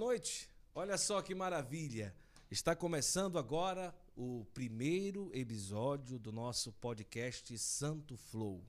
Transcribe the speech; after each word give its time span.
noite. 0.00 0.48
Olha 0.74 0.96
só 0.96 1.20
que 1.20 1.34
maravilha. 1.34 2.16
Está 2.50 2.74
começando 2.74 3.38
agora 3.38 3.94
o 4.16 4.46
primeiro 4.54 5.30
episódio 5.34 6.18
do 6.18 6.32
nosso 6.32 6.72
podcast 6.72 7.58
Santo 7.58 8.16
Flow. 8.16 8.64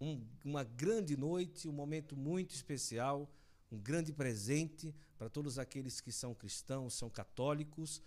Um, 0.00 0.26
uma 0.44 0.64
grande 0.64 1.16
noite, 1.16 1.68
um 1.68 1.72
momento 1.72 2.16
muito 2.16 2.52
especial, 2.52 3.30
um 3.70 3.78
grande 3.78 4.12
presente 4.12 4.92
para 5.16 5.30
todos 5.30 5.56
aqueles 5.56 6.00
que 6.00 6.10
são 6.10 6.34
cristãos, 6.34 6.94
são 6.94 7.08
católicos. 7.08 8.02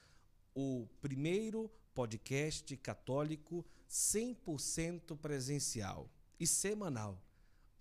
O 0.54 0.86
primeiro 1.00 1.72
podcast 1.96 2.76
católico 2.76 3.66
100% 3.90 5.16
presencial 5.16 6.12
e 6.38 6.46
semanal. 6.46 7.24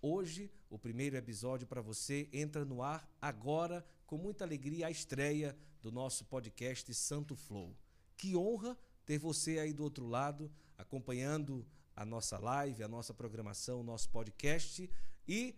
Hoje, 0.01 0.49
o 0.69 0.77
primeiro 0.77 1.15
episódio 1.15 1.67
para 1.67 1.81
você 1.81 2.29
entra 2.33 2.65
no 2.65 2.81
ar 2.81 3.09
agora, 3.21 3.85
com 4.05 4.17
muita 4.17 4.43
alegria, 4.43 4.87
a 4.87 4.91
estreia 4.91 5.57
do 5.81 5.91
nosso 5.91 6.25
podcast 6.25 6.93
Santo 6.93 7.35
Flow. 7.35 7.75
Que 8.15 8.35
honra 8.35 8.77
ter 9.05 9.17
você 9.17 9.59
aí 9.59 9.73
do 9.73 9.83
outro 9.83 10.05
lado, 10.05 10.51
acompanhando 10.77 11.65
a 11.95 12.05
nossa 12.05 12.37
live, 12.37 12.83
a 12.83 12.87
nossa 12.87 13.13
programação, 13.13 13.79
o 13.79 13.83
nosso 13.83 14.09
podcast. 14.09 14.89
E 15.27 15.55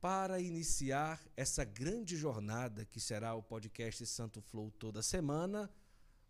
para 0.00 0.40
iniciar 0.40 1.20
essa 1.36 1.64
grande 1.64 2.16
jornada 2.16 2.84
que 2.84 3.00
será 3.00 3.34
o 3.34 3.42
podcast 3.42 4.06
Santo 4.06 4.40
Flow 4.40 4.70
toda 4.70 5.02
semana, 5.02 5.68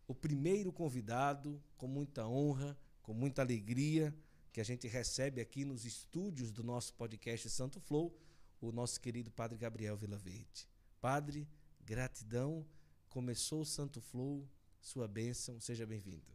o 0.07 0.15
primeiro 0.15 0.73
convidado, 0.73 1.63
com 1.77 1.87
muita 1.87 2.27
honra, 2.27 2.77
com 3.03 3.13
muita 3.13 3.43
alegria, 3.43 4.15
que 4.59 4.63
a 4.63 4.65
gente 4.65 4.89
recebe 4.89 5.41
aqui 5.41 5.65
nos 5.65 5.85
estúdios 5.85 6.51
do 6.51 6.65
nosso 6.65 6.93
podcast 6.95 7.49
Santo 7.49 7.79
Flow, 7.79 8.13
o 8.61 8.73
nosso 8.73 9.01
querido 9.01 9.31
Padre 9.31 9.57
Gabriel 9.57 9.97
Vilaverde. 9.97 10.69
Padre, 11.01 11.49
gratidão. 11.85 12.67
Começou 13.09 13.61
o 13.61 13.65
Santo 13.65 14.01
Flow, 14.01 14.51
sua 14.81 15.07
bênção, 15.07 15.61
seja 15.61 15.87
bem-vindo. 15.87 16.27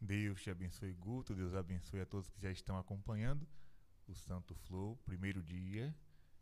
Deus 0.00 0.42
te 0.42 0.50
abençoe, 0.50 0.92
Guto. 0.94 1.32
Deus 1.32 1.54
abençoe 1.54 2.00
a 2.00 2.06
todos 2.06 2.28
que 2.28 2.40
já 2.40 2.50
estão 2.50 2.76
acompanhando 2.76 3.46
o 4.08 4.14
Santo 4.16 4.56
Flow, 4.56 4.96
primeiro 5.04 5.44
dia, 5.44 5.94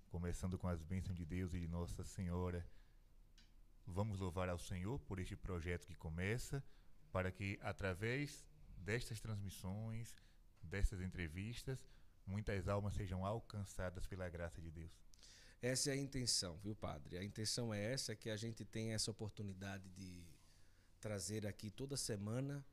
começando 0.09 0.59
com 0.59 0.67
as 0.67 0.83
bênçãos 0.83 1.15
de 1.15 1.27
Deus 1.27 1.53
e 1.53 1.61
de 1.61 1.69
Nossa 1.69 2.03
Senhora. 2.05 2.67
Vamos 3.87 4.19
louvar 4.19 4.49
ao 4.49 4.59
Senhor 4.59 4.99
por 5.01 5.19
este 5.19 5.37
projeto 5.37 5.87
que 5.87 5.95
começa, 5.95 6.65
para 7.13 7.31
que 7.31 7.59
através 7.61 8.47
destas 8.79 9.21
transmissões, 9.21 10.17
dessas 10.63 11.01
entrevistas, 11.01 11.79
muitas 12.27 12.69
almas 12.69 12.95
sejam 12.95 13.25
alcançadas 13.25 14.07
pela 14.07 14.29
graça 14.29 14.61
de 14.61 14.71
Deus. 14.71 14.93
Essa 15.63 15.91
é 15.91 15.93
a 15.93 15.97
intenção, 15.97 16.57
viu, 16.59 16.75
padre? 16.75 17.19
A 17.19 17.25
intenção 17.25 17.73
é 17.75 17.93
essa, 17.93 18.17
que 18.17 18.31
a 18.31 18.37
gente 18.37 18.65
tenha 18.65 18.95
essa 18.95 19.11
oportunidade 19.11 19.89
de 19.91 20.25
trazer 21.01 21.47
aqui 21.47 21.71
toda 21.71 21.97
semana 21.97 22.65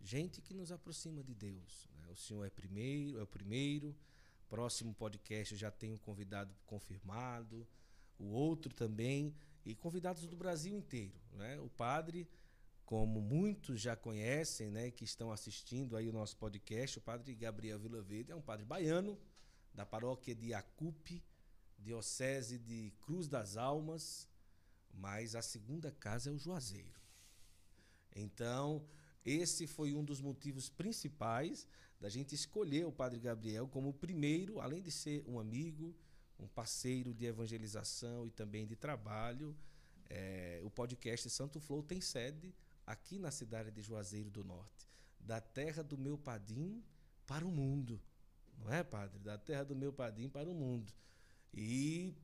gente 0.00 0.40
que 0.40 0.54
nos 0.54 0.72
aproxima 0.72 1.22
de 1.22 1.34
Deus. 1.34 1.88
Né? 1.98 2.08
O 2.08 2.16
senhor 2.16 2.44
é 2.44 2.50
primeiro, 2.50 3.18
é 3.18 3.22
o 3.22 3.26
primeiro. 3.26 3.94
Próximo 4.48 4.94
podcast 4.94 5.54
já 5.54 5.70
tem 5.70 5.92
um 5.92 5.98
convidado 5.98 6.52
confirmado, 6.66 7.66
o 8.18 8.24
outro 8.24 8.74
também 8.74 9.34
e 9.64 9.74
convidados 9.74 10.26
do 10.26 10.36
Brasil 10.36 10.76
inteiro, 10.76 11.20
né? 11.32 11.58
O 11.60 11.68
padre 11.68 12.28
como 12.90 13.20
muitos 13.20 13.80
já 13.80 13.94
conhecem, 13.94 14.68
né, 14.68 14.90
que 14.90 15.04
estão 15.04 15.30
assistindo 15.30 15.96
aí 15.96 16.08
o 16.08 16.12
nosso 16.12 16.36
podcast, 16.36 16.98
o 16.98 17.00
padre 17.00 17.36
Gabriel 17.36 17.78
Vilaverde 17.78 18.32
é 18.32 18.34
um 18.34 18.42
padre 18.42 18.64
baiano 18.64 19.16
da 19.72 19.86
paróquia 19.86 20.34
de 20.34 20.52
Acupe, 20.52 21.22
diocese 21.78 22.58
de 22.58 22.92
Cruz 23.00 23.28
das 23.28 23.56
Almas, 23.56 24.28
mas 24.92 25.36
a 25.36 25.40
segunda 25.40 25.92
casa 25.92 26.30
é 26.30 26.32
o 26.32 26.36
Juazeiro. 26.36 27.00
Então, 28.12 28.84
esse 29.24 29.68
foi 29.68 29.94
um 29.94 30.02
dos 30.02 30.20
motivos 30.20 30.68
principais 30.68 31.68
da 32.00 32.08
gente 32.08 32.34
escolher 32.34 32.86
o 32.86 32.92
Padre 32.92 33.20
Gabriel 33.20 33.68
como 33.68 33.90
o 33.90 33.94
primeiro, 33.94 34.60
além 34.60 34.82
de 34.82 34.90
ser 34.90 35.22
um 35.28 35.38
amigo, 35.38 35.94
um 36.40 36.48
parceiro 36.48 37.14
de 37.14 37.24
evangelização 37.24 38.26
e 38.26 38.32
também 38.32 38.66
de 38.66 38.74
trabalho. 38.74 39.56
É, 40.08 40.60
o 40.64 40.70
podcast 40.70 41.30
Santo 41.30 41.60
Flow 41.60 41.84
tem 41.84 42.00
sede 42.00 42.52
aqui 42.90 43.18
na 43.18 43.30
cidade 43.30 43.70
de 43.70 43.82
Juazeiro 43.82 44.30
do 44.30 44.42
Norte, 44.42 44.88
da 45.18 45.40
terra 45.40 45.82
do 45.82 45.96
meu 45.96 46.18
padim 46.18 46.82
para 47.26 47.46
o 47.46 47.50
mundo. 47.50 48.00
Não 48.58 48.72
é, 48.72 48.82
padre? 48.82 49.18
Da 49.20 49.38
terra 49.38 49.64
do 49.64 49.76
meu 49.76 49.92
padim 49.92 50.28
para 50.28 50.50
o 50.50 50.54
mundo. 50.54 50.92
E 51.54 52.14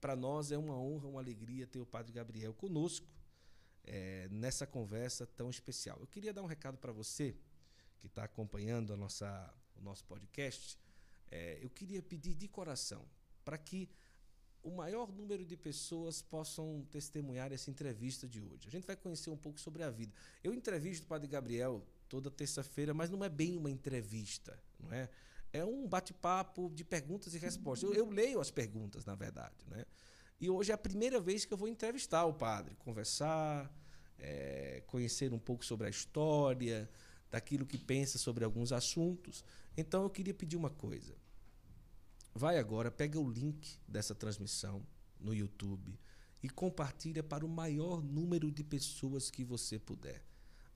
para 0.00 0.16
nós 0.16 0.50
é 0.50 0.58
uma 0.58 0.76
honra, 0.76 1.08
uma 1.08 1.20
alegria 1.20 1.66
ter 1.66 1.78
o 1.78 1.86
padre 1.86 2.12
Gabriel 2.12 2.52
conosco 2.52 3.06
é, 3.84 4.28
nessa 4.30 4.66
conversa 4.66 5.26
tão 5.26 5.48
especial. 5.48 5.98
Eu 6.00 6.06
queria 6.06 6.32
dar 6.32 6.42
um 6.42 6.46
recado 6.46 6.76
para 6.76 6.92
você 6.92 7.36
que 7.98 8.06
está 8.06 8.24
acompanhando 8.24 8.92
a 8.92 8.96
nossa, 8.96 9.54
o 9.76 9.82
nosso 9.82 10.04
podcast. 10.04 10.78
É, 11.30 11.58
eu 11.62 11.70
queria 11.70 12.02
pedir 12.02 12.34
de 12.34 12.48
coração 12.48 13.04
para 13.44 13.56
que 13.56 13.88
o 14.62 14.70
maior 14.70 15.10
número 15.12 15.44
de 15.44 15.56
pessoas 15.56 16.20
possam 16.20 16.86
testemunhar 16.90 17.52
essa 17.52 17.70
entrevista 17.70 18.28
de 18.28 18.40
hoje. 18.40 18.68
A 18.68 18.70
gente 18.70 18.86
vai 18.86 18.96
conhecer 18.96 19.30
um 19.30 19.36
pouco 19.36 19.58
sobre 19.58 19.82
a 19.82 19.90
vida. 19.90 20.12
Eu 20.44 20.52
entrevisto 20.52 21.04
o 21.04 21.08
Padre 21.08 21.28
Gabriel 21.28 21.82
toda 22.08 22.30
terça-feira, 22.30 22.92
mas 22.92 23.08
não 23.08 23.24
é 23.24 23.28
bem 23.28 23.56
uma 23.56 23.70
entrevista, 23.70 24.58
não 24.78 24.92
é? 24.92 25.08
É 25.52 25.64
um 25.64 25.86
bate-papo 25.86 26.70
de 26.74 26.84
perguntas 26.84 27.34
e 27.34 27.38
respostas. 27.38 27.88
Eu, 27.88 27.94
eu, 27.94 28.10
leio 28.10 28.40
as 28.40 28.50
perguntas, 28.50 29.04
na 29.04 29.14
verdade, 29.14 29.56
né? 29.66 29.84
E 30.40 30.48
hoje 30.48 30.70
é 30.70 30.74
a 30.74 30.78
primeira 30.78 31.20
vez 31.20 31.44
que 31.44 31.52
eu 31.52 31.58
vou 31.58 31.68
entrevistar 31.68 32.24
o 32.24 32.32
padre, 32.32 32.74
conversar, 32.76 33.70
é, 34.18 34.82
conhecer 34.86 35.32
um 35.32 35.38
pouco 35.38 35.64
sobre 35.64 35.86
a 35.86 35.90
história, 35.90 36.88
daquilo 37.30 37.66
que 37.66 37.78
pensa 37.78 38.18
sobre 38.18 38.44
alguns 38.44 38.72
assuntos. 38.72 39.44
Então 39.76 40.02
eu 40.02 40.10
queria 40.10 40.34
pedir 40.34 40.56
uma 40.56 40.70
coisa. 40.70 41.14
Vai 42.34 42.58
agora, 42.58 42.90
pega 42.90 43.18
o 43.18 43.28
link 43.28 43.78
dessa 43.86 44.14
transmissão 44.14 44.86
no 45.18 45.34
YouTube 45.34 45.98
e 46.42 46.48
compartilha 46.48 47.22
para 47.22 47.44
o 47.44 47.48
maior 47.48 48.02
número 48.02 48.50
de 48.50 48.64
pessoas 48.64 49.30
que 49.30 49.44
você 49.44 49.78
puder. 49.78 50.24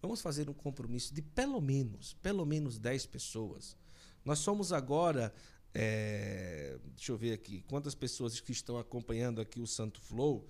Vamos 0.03 0.21
fazer 0.21 0.51
um 0.51 0.55
compromisso 0.55 1.15
de 1.15 1.23
pelo 1.23 1.61
menos, 1.61 2.15
pelo 2.15 2.45
menos 2.45 2.79
10 2.79 3.07
pessoas. 3.07 3.77
Nós 4.25 4.39
somos 4.39 4.73
agora, 4.73 5.33
é, 5.73 6.79
deixa 6.95 7.13
eu 7.13 7.17
ver 7.17 7.33
aqui, 7.33 7.63
quantas 7.69 7.95
pessoas 7.95 8.39
que 8.41 8.53
estão 8.53 8.77
acompanhando 8.77 9.41
aqui 9.41 9.61
o 9.61 9.67
Santo 9.67 10.01
Flow. 10.01 10.47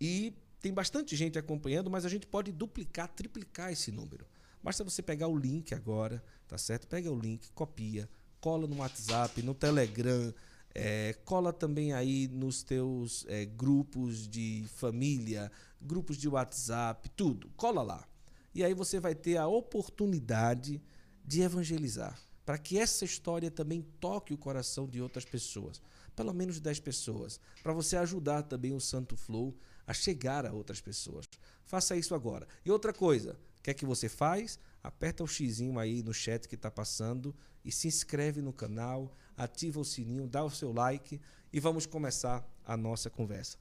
E 0.00 0.34
tem 0.60 0.72
bastante 0.72 1.16
gente 1.16 1.38
acompanhando, 1.38 1.90
mas 1.90 2.04
a 2.04 2.08
gente 2.08 2.26
pode 2.26 2.52
duplicar, 2.52 3.08
triplicar 3.08 3.72
esse 3.72 3.90
número. 3.90 4.26
Basta 4.62 4.84
você 4.84 5.02
pegar 5.02 5.28
o 5.28 5.36
link 5.36 5.74
agora, 5.74 6.22
tá 6.46 6.56
certo? 6.56 6.86
Pega 6.86 7.10
o 7.10 7.18
link, 7.18 7.50
copia, 7.52 8.08
cola 8.42 8.66
no 8.66 8.78
WhatsApp, 8.78 9.40
no 9.40 9.54
Telegram, 9.54 10.34
é, 10.74 11.14
cola 11.24 11.52
também 11.52 11.92
aí 11.92 12.26
nos 12.26 12.64
teus 12.64 13.24
é, 13.28 13.46
grupos 13.46 14.28
de 14.28 14.66
família, 14.74 15.50
grupos 15.80 16.18
de 16.18 16.28
WhatsApp, 16.28 17.08
tudo. 17.10 17.48
Cola 17.56 17.82
lá. 17.82 18.04
E 18.52 18.64
aí 18.64 18.74
você 18.74 18.98
vai 18.98 19.14
ter 19.14 19.36
a 19.36 19.46
oportunidade 19.46 20.82
de 21.24 21.40
evangelizar, 21.40 22.18
para 22.44 22.58
que 22.58 22.76
essa 22.76 23.04
história 23.04 23.48
também 23.48 23.80
toque 24.00 24.34
o 24.34 24.38
coração 24.38 24.88
de 24.88 25.00
outras 25.00 25.24
pessoas, 25.24 25.80
pelo 26.16 26.34
menos 26.34 26.58
10 26.58 26.80
pessoas, 26.80 27.38
para 27.62 27.72
você 27.72 27.96
ajudar 27.96 28.42
também 28.42 28.74
o 28.74 28.80
Santo 28.80 29.16
Flow 29.16 29.56
a 29.86 29.94
chegar 29.94 30.44
a 30.44 30.52
outras 30.52 30.80
pessoas. 30.80 31.26
Faça 31.64 31.96
isso 31.96 32.12
agora. 32.12 32.48
E 32.64 32.72
outra 32.72 32.92
coisa, 32.92 33.38
o 33.60 33.62
que 33.62 33.70
é 33.70 33.74
que 33.74 33.86
você 33.86 34.08
faz? 34.08 34.58
Aperta 34.82 35.22
o 35.22 35.26
xizinho 35.26 35.78
aí 35.78 36.02
no 36.02 36.12
chat 36.12 36.48
que 36.48 36.54
está 36.56 36.70
passando 36.70 37.34
e 37.64 37.70
se 37.70 37.86
inscreve 37.86 38.42
no 38.42 38.52
canal, 38.52 39.12
ativa 39.36 39.78
o 39.78 39.84
sininho, 39.84 40.26
dá 40.26 40.42
o 40.42 40.50
seu 40.50 40.72
like 40.72 41.20
e 41.52 41.60
vamos 41.60 41.86
começar 41.86 42.44
a 42.64 42.76
nossa 42.76 43.08
conversa. 43.08 43.56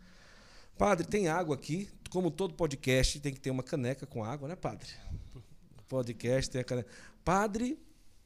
Padre, 0.78 1.06
tem 1.06 1.28
água 1.28 1.56
aqui. 1.56 1.90
Como 2.10 2.32
todo 2.32 2.56
podcast, 2.56 3.20
tem 3.20 3.34
que 3.34 3.40
ter 3.40 3.52
uma 3.52 3.64
caneca 3.64 4.06
com 4.08 4.24
água, 4.24 4.48
né, 4.48 4.56
padre? 4.56 4.90
Podcast 5.88 6.50
tem 6.50 6.62
a 6.62 6.64
caneca. 6.64 6.90
Padre, 7.24 7.78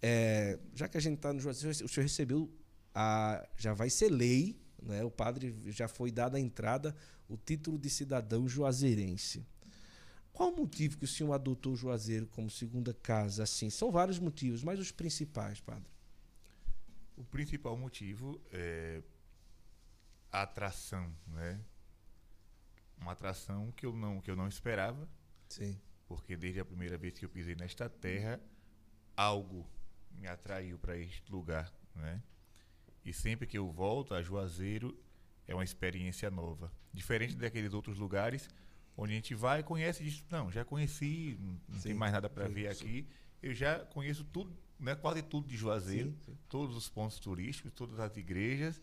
é, 0.01 0.57
já 0.73 0.87
que 0.87 0.97
a 0.97 1.01
gente 1.01 1.17
está 1.17 1.33
no 1.33 1.39
Juazeiro, 1.39 1.85
o 1.85 1.89
senhor 1.89 2.03
recebeu, 2.03 2.49
a, 2.93 3.45
já 3.57 3.73
vai 3.73 3.89
ser 3.89 4.09
lei, 4.09 4.57
né? 4.81 5.03
o 5.03 5.11
padre 5.11 5.53
já 5.67 5.87
foi 5.87 6.11
dada 6.11 6.37
a 6.37 6.39
entrada, 6.39 6.95
o 7.27 7.35
título 7.35 7.77
de 7.77 7.89
cidadão 7.89 8.47
juazeirense. 8.47 9.45
Qual 10.35 10.51
o 10.51 10.55
motivo 10.57 10.97
que 10.97 11.05
o 11.05 11.07
senhor 11.07 11.31
adotou 11.31 11.71
o 11.71 11.75
Juazeiro 11.77 12.27
como 12.27 12.49
segunda 12.49 12.93
casa? 12.93 13.43
Assim, 13.43 13.69
são 13.69 13.89
vários 13.89 14.19
motivos, 14.19 14.65
mas 14.65 14.77
os 14.77 14.91
principais, 14.91 15.61
padre. 15.61 15.89
O 17.15 17.23
principal 17.23 17.77
motivo 17.77 18.37
é 18.51 19.01
a 20.29 20.41
atração, 20.41 21.09
né? 21.25 21.57
Uma 22.99 23.13
atração 23.13 23.71
que 23.71 23.85
eu 23.85 23.95
não 23.95 24.19
que 24.19 24.29
eu 24.29 24.35
não 24.35 24.49
esperava. 24.49 25.07
Sim. 25.47 25.79
Porque 26.05 26.35
desde 26.35 26.59
a 26.59 26.65
primeira 26.65 26.97
vez 26.97 27.17
que 27.17 27.23
eu 27.23 27.29
pisei 27.29 27.55
nesta 27.55 27.87
terra, 27.87 28.37
algo 29.15 29.65
me 30.11 30.27
atraiu 30.27 30.77
para 30.77 30.97
este 30.97 31.31
lugar, 31.31 31.73
né? 31.95 32.21
E 33.05 33.13
sempre 33.13 33.47
que 33.47 33.57
eu 33.57 33.71
volto 33.71 34.13
a 34.13 34.21
Juazeiro, 34.21 35.01
é 35.47 35.55
uma 35.55 35.63
experiência 35.63 36.29
nova. 36.29 36.69
Diferente 36.93 37.37
daqueles 37.37 37.73
outros 37.73 37.97
lugares 37.97 38.49
onde 38.97 39.13
a 39.13 39.15
gente 39.15 39.35
vai 39.35 39.63
conhece 39.63 40.03
e 40.03 40.09
diz, 40.09 40.23
não, 40.29 40.51
já 40.51 40.63
conheci, 40.63 41.37
não 41.39 41.79
sim, 41.79 41.89
tem 41.89 41.93
mais 41.93 42.13
nada 42.13 42.29
para 42.29 42.47
ver 42.47 42.67
aqui. 42.67 43.07
Eu 43.41 43.53
já 43.53 43.79
conheço 43.79 44.23
tudo, 44.25 44.55
né, 44.79 44.95
quase 44.95 45.21
tudo 45.21 45.47
de 45.47 45.57
Juazeiro, 45.57 46.11
sim, 46.11 46.31
sim. 46.31 46.37
todos 46.49 46.75
os 46.75 46.89
pontos 46.89 47.19
turísticos, 47.19 47.71
todas 47.73 47.99
as 47.99 48.15
igrejas, 48.17 48.81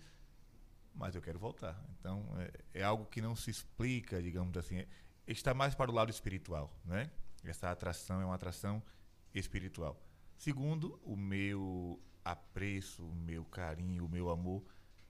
mas 0.94 1.14
eu 1.14 1.22
quero 1.22 1.38
voltar. 1.38 1.82
Então, 1.98 2.26
é, 2.38 2.80
é 2.80 2.82
algo 2.82 3.06
que 3.06 3.20
não 3.20 3.34
se 3.34 3.50
explica, 3.50 4.22
digamos 4.22 4.56
assim. 4.56 4.78
É, 4.78 4.86
está 5.26 5.54
mais 5.54 5.74
para 5.74 5.90
o 5.90 5.94
lado 5.94 6.10
espiritual, 6.10 6.78
né? 6.84 7.10
Essa 7.44 7.70
atração 7.70 8.20
é 8.20 8.24
uma 8.24 8.34
atração 8.34 8.82
espiritual. 9.34 10.00
Segundo, 10.36 11.00
o 11.02 11.16
meu 11.16 12.00
apreço, 12.24 13.04
o 13.04 13.14
meu 13.14 13.44
carinho, 13.44 14.04
o 14.04 14.08
meu 14.08 14.30
amor 14.30 14.62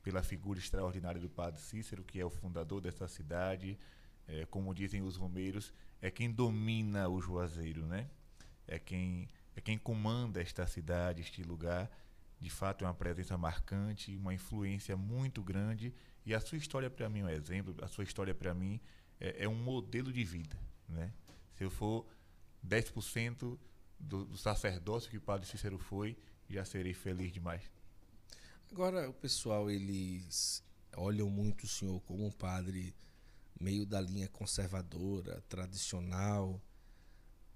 pela 0.02 0.22
figura 0.22 0.58
extraordinária 0.58 1.20
do 1.20 1.30
Padre 1.30 1.60
Cícero, 1.60 2.02
que 2.02 2.18
é 2.18 2.24
o 2.24 2.30
fundador 2.30 2.80
dessa 2.80 3.06
cidade, 3.06 3.78
é, 4.32 4.46
como 4.46 4.74
dizem 4.74 5.02
os 5.02 5.16
romeiros, 5.16 5.74
é 6.00 6.10
quem 6.10 6.30
domina 6.30 7.06
o 7.08 7.20
Juazeiro, 7.20 7.86
né? 7.86 8.08
É 8.66 8.78
quem 8.78 9.28
é 9.54 9.60
quem 9.60 9.76
comanda 9.76 10.40
esta 10.40 10.66
cidade, 10.66 11.20
este 11.20 11.42
lugar. 11.42 11.90
De 12.40 12.48
fato, 12.48 12.84
é 12.84 12.88
uma 12.88 12.94
presença 12.94 13.36
marcante, 13.36 14.16
uma 14.16 14.32
influência 14.32 14.96
muito 14.96 15.42
grande. 15.42 15.94
E 16.24 16.34
a 16.34 16.40
sua 16.40 16.56
história 16.56 16.88
para 16.88 17.08
mim 17.08 17.20
é 17.20 17.24
um 17.24 17.28
exemplo. 17.28 17.76
A 17.82 17.88
sua 17.88 18.04
história 18.04 18.34
para 18.34 18.54
mim 18.54 18.80
é, 19.20 19.44
é, 19.44 19.48
um 19.48 19.54
modelo 19.54 20.10
de 20.10 20.24
vida, 20.24 20.58
né? 20.88 21.12
Se 21.54 21.64
eu 21.64 21.70
for 21.70 22.06
10% 22.66 23.58
do, 24.00 24.24
do 24.24 24.36
sacerdócio 24.38 25.10
que 25.10 25.18
o 25.18 25.20
Padre 25.20 25.46
Cícero 25.46 25.78
foi, 25.78 26.16
já 26.48 26.64
serei 26.64 26.94
feliz 26.94 27.30
demais. 27.30 27.62
Agora, 28.70 29.08
o 29.10 29.12
pessoal, 29.12 29.70
eles 29.70 30.64
olham 30.96 31.28
muito 31.28 31.64
o 31.64 31.68
senhor 31.68 32.00
como 32.00 32.26
um 32.26 32.30
padre 32.30 32.94
meio 33.62 33.86
da 33.86 34.00
linha 34.00 34.28
conservadora, 34.28 35.42
tradicional, 35.48 36.60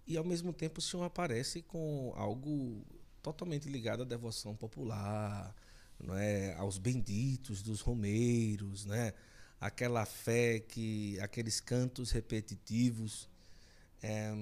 e 0.06 0.16
ao 0.16 0.24
mesmo 0.24 0.52
tempo 0.52 0.78
o 0.78 0.82
senhor 0.82 1.02
aparece 1.02 1.62
com 1.62 2.12
algo 2.16 2.86
totalmente 3.20 3.68
ligado 3.68 4.02
à 4.02 4.06
devoção 4.06 4.54
popular, 4.54 5.52
não 5.98 6.16
é, 6.16 6.54
aos 6.54 6.78
benditos 6.78 7.60
dos 7.60 7.80
romeiros, 7.80 8.84
né? 8.84 9.12
Aquela 9.60 10.06
fé 10.06 10.60
que 10.60 11.18
aqueles 11.20 11.60
cantos 11.60 12.12
repetitivos. 12.12 13.28
É, 14.02 14.32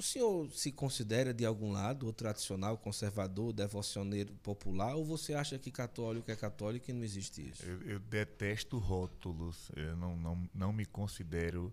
o 0.00 0.02
senhor 0.02 0.50
se 0.50 0.72
considera 0.72 1.32
de 1.32 1.44
algum 1.44 1.72
lado 1.72 2.08
o 2.08 2.12
tradicional, 2.12 2.78
conservador, 2.78 3.52
devocioneiro 3.52 4.32
popular, 4.36 4.94
ou 4.96 5.04
você 5.04 5.34
acha 5.34 5.58
que 5.58 5.70
católico 5.70 6.30
é 6.30 6.36
católico 6.36 6.90
e 6.90 6.94
não 6.94 7.04
existe 7.04 7.50
isso? 7.50 7.62
Eu, 7.66 7.82
eu 7.82 7.98
detesto 8.00 8.78
rótulos. 8.78 9.70
Eu 9.76 9.94
não, 9.96 10.16
não, 10.16 10.50
não 10.54 10.72
me 10.72 10.86
considero 10.86 11.70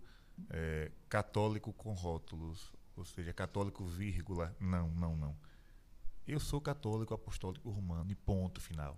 é, 0.50 0.92
católico 1.08 1.72
com 1.72 1.94
rótulos, 1.94 2.70
ou 2.98 3.06
seja, 3.06 3.32
católico 3.32 3.86
vírgula. 3.86 4.54
Não, 4.60 4.90
não, 4.90 5.16
não. 5.16 5.34
Eu 6.28 6.42
sou 6.42 6.60
católico 6.60 7.14
apostólico 7.14 7.70
romano 7.70 8.12
e 8.12 8.16
ponto 8.16 8.60
final. 8.60 8.98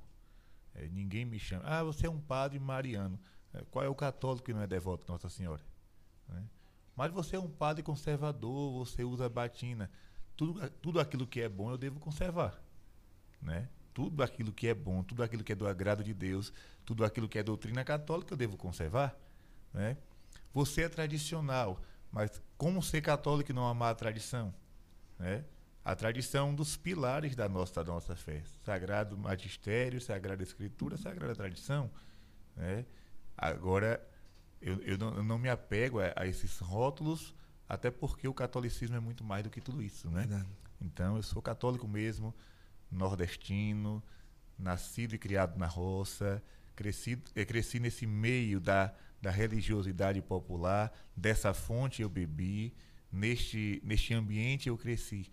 É, 0.73 0.87
ninguém 0.87 1.23
me 1.23 1.37
chama. 1.37 1.63
Ah, 1.65 1.83
você 1.83 2.07
é 2.07 2.09
um 2.09 2.19
padre 2.19 2.57
mariano. 2.57 3.19
É, 3.53 3.63
qual 3.69 3.85
é 3.85 3.89
o 3.89 3.93
católico 3.93 4.47
que 4.47 4.53
não 4.53 4.61
é 4.61 4.67
devoto 4.67 5.05
de 5.05 5.11
Nossa 5.11 5.29
Senhora? 5.29 5.61
Né? 6.27 6.43
Mas 6.99 7.13
você 7.13 7.37
é 7.37 7.39
um 7.39 7.47
padre 7.47 7.81
conservador, 7.81 8.73
você 8.73 9.05
usa 9.05 9.29
batina. 9.29 9.89
Tudo, 10.35 10.69
tudo 10.81 10.99
aquilo 10.99 11.25
que 11.25 11.39
é 11.39 11.47
bom 11.47 11.71
eu 11.71 11.77
devo 11.77 11.97
conservar. 11.97 12.61
Né? 13.41 13.69
Tudo 13.93 14.21
aquilo 14.21 14.51
que 14.51 14.67
é 14.67 14.73
bom, 14.73 15.01
tudo 15.01 15.23
aquilo 15.23 15.41
que 15.41 15.53
é 15.53 15.55
do 15.55 15.65
agrado 15.65 16.03
de 16.03 16.13
Deus, 16.13 16.51
tudo 16.83 17.05
aquilo 17.05 17.29
que 17.29 17.39
é 17.39 17.43
doutrina 17.43 17.85
católica 17.85 18.33
eu 18.33 18.37
devo 18.37 18.57
conservar. 18.57 19.17
Né? 19.73 19.95
Você 20.53 20.81
é 20.81 20.89
tradicional, 20.89 21.81
mas 22.11 22.43
como 22.57 22.83
ser 22.83 23.01
católico 23.01 23.49
e 23.49 23.55
não 23.55 23.65
amar 23.65 23.93
a 23.93 23.95
tradição? 23.95 24.53
Né? 25.17 25.45
A 25.85 25.95
tradição 25.95 26.49
é 26.49 26.53
dos 26.53 26.75
pilares 26.75 27.33
da 27.33 27.47
nossa, 27.47 27.81
da 27.81 27.93
nossa 27.93 28.13
fé. 28.13 28.43
Sagrado 28.65 29.17
magistério, 29.17 30.01
sagrada 30.01 30.43
escritura, 30.43 30.97
sagrada 30.97 31.33
tradição. 31.33 31.89
Né? 32.57 32.85
Agora, 33.37 34.05
eu, 34.61 34.81
eu, 34.81 34.97
não, 34.97 35.15
eu 35.15 35.23
não, 35.23 35.37
me 35.37 35.49
apego 35.49 35.99
a, 35.99 36.13
a, 36.15 36.27
esses 36.27 36.59
rótulos, 36.59 37.35
até 37.67 37.89
porque 37.91 38.27
o 38.27 38.33
catolicismo 38.33 38.95
é 38.95 38.99
muito 38.99 39.23
mais 39.23 39.43
do 39.43 39.49
que 39.49 39.61
tudo 39.61 39.81
isso, 39.81 40.09
né? 40.09 40.21
Verdade. 40.21 40.47
Então, 40.81 41.17
eu 41.17 41.23
sou 41.23 41.41
católico 41.41 41.87
mesmo, 41.87 42.33
nordestino, 42.91 44.01
nascido 44.57 45.15
e 45.15 45.17
criado 45.17 45.57
na 45.57 45.67
roça, 45.67 46.41
cresci, 46.75 47.21
eh, 47.35 47.45
cresci 47.45 47.79
nesse 47.79 48.07
meio 48.07 48.59
da, 48.59 48.93
da 49.21 49.29
religiosidade 49.29 50.21
popular, 50.21 50.91
dessa 51.15 51.53
fonte 51.53 52.01
eu 52.01 52.09
bebi, 52.09 52.73
neste, 53.11 53.81
neste 53.83 54.13
ambiente 54.13 54.69
eu 54.69 54.77
cresci. 54.77 55.29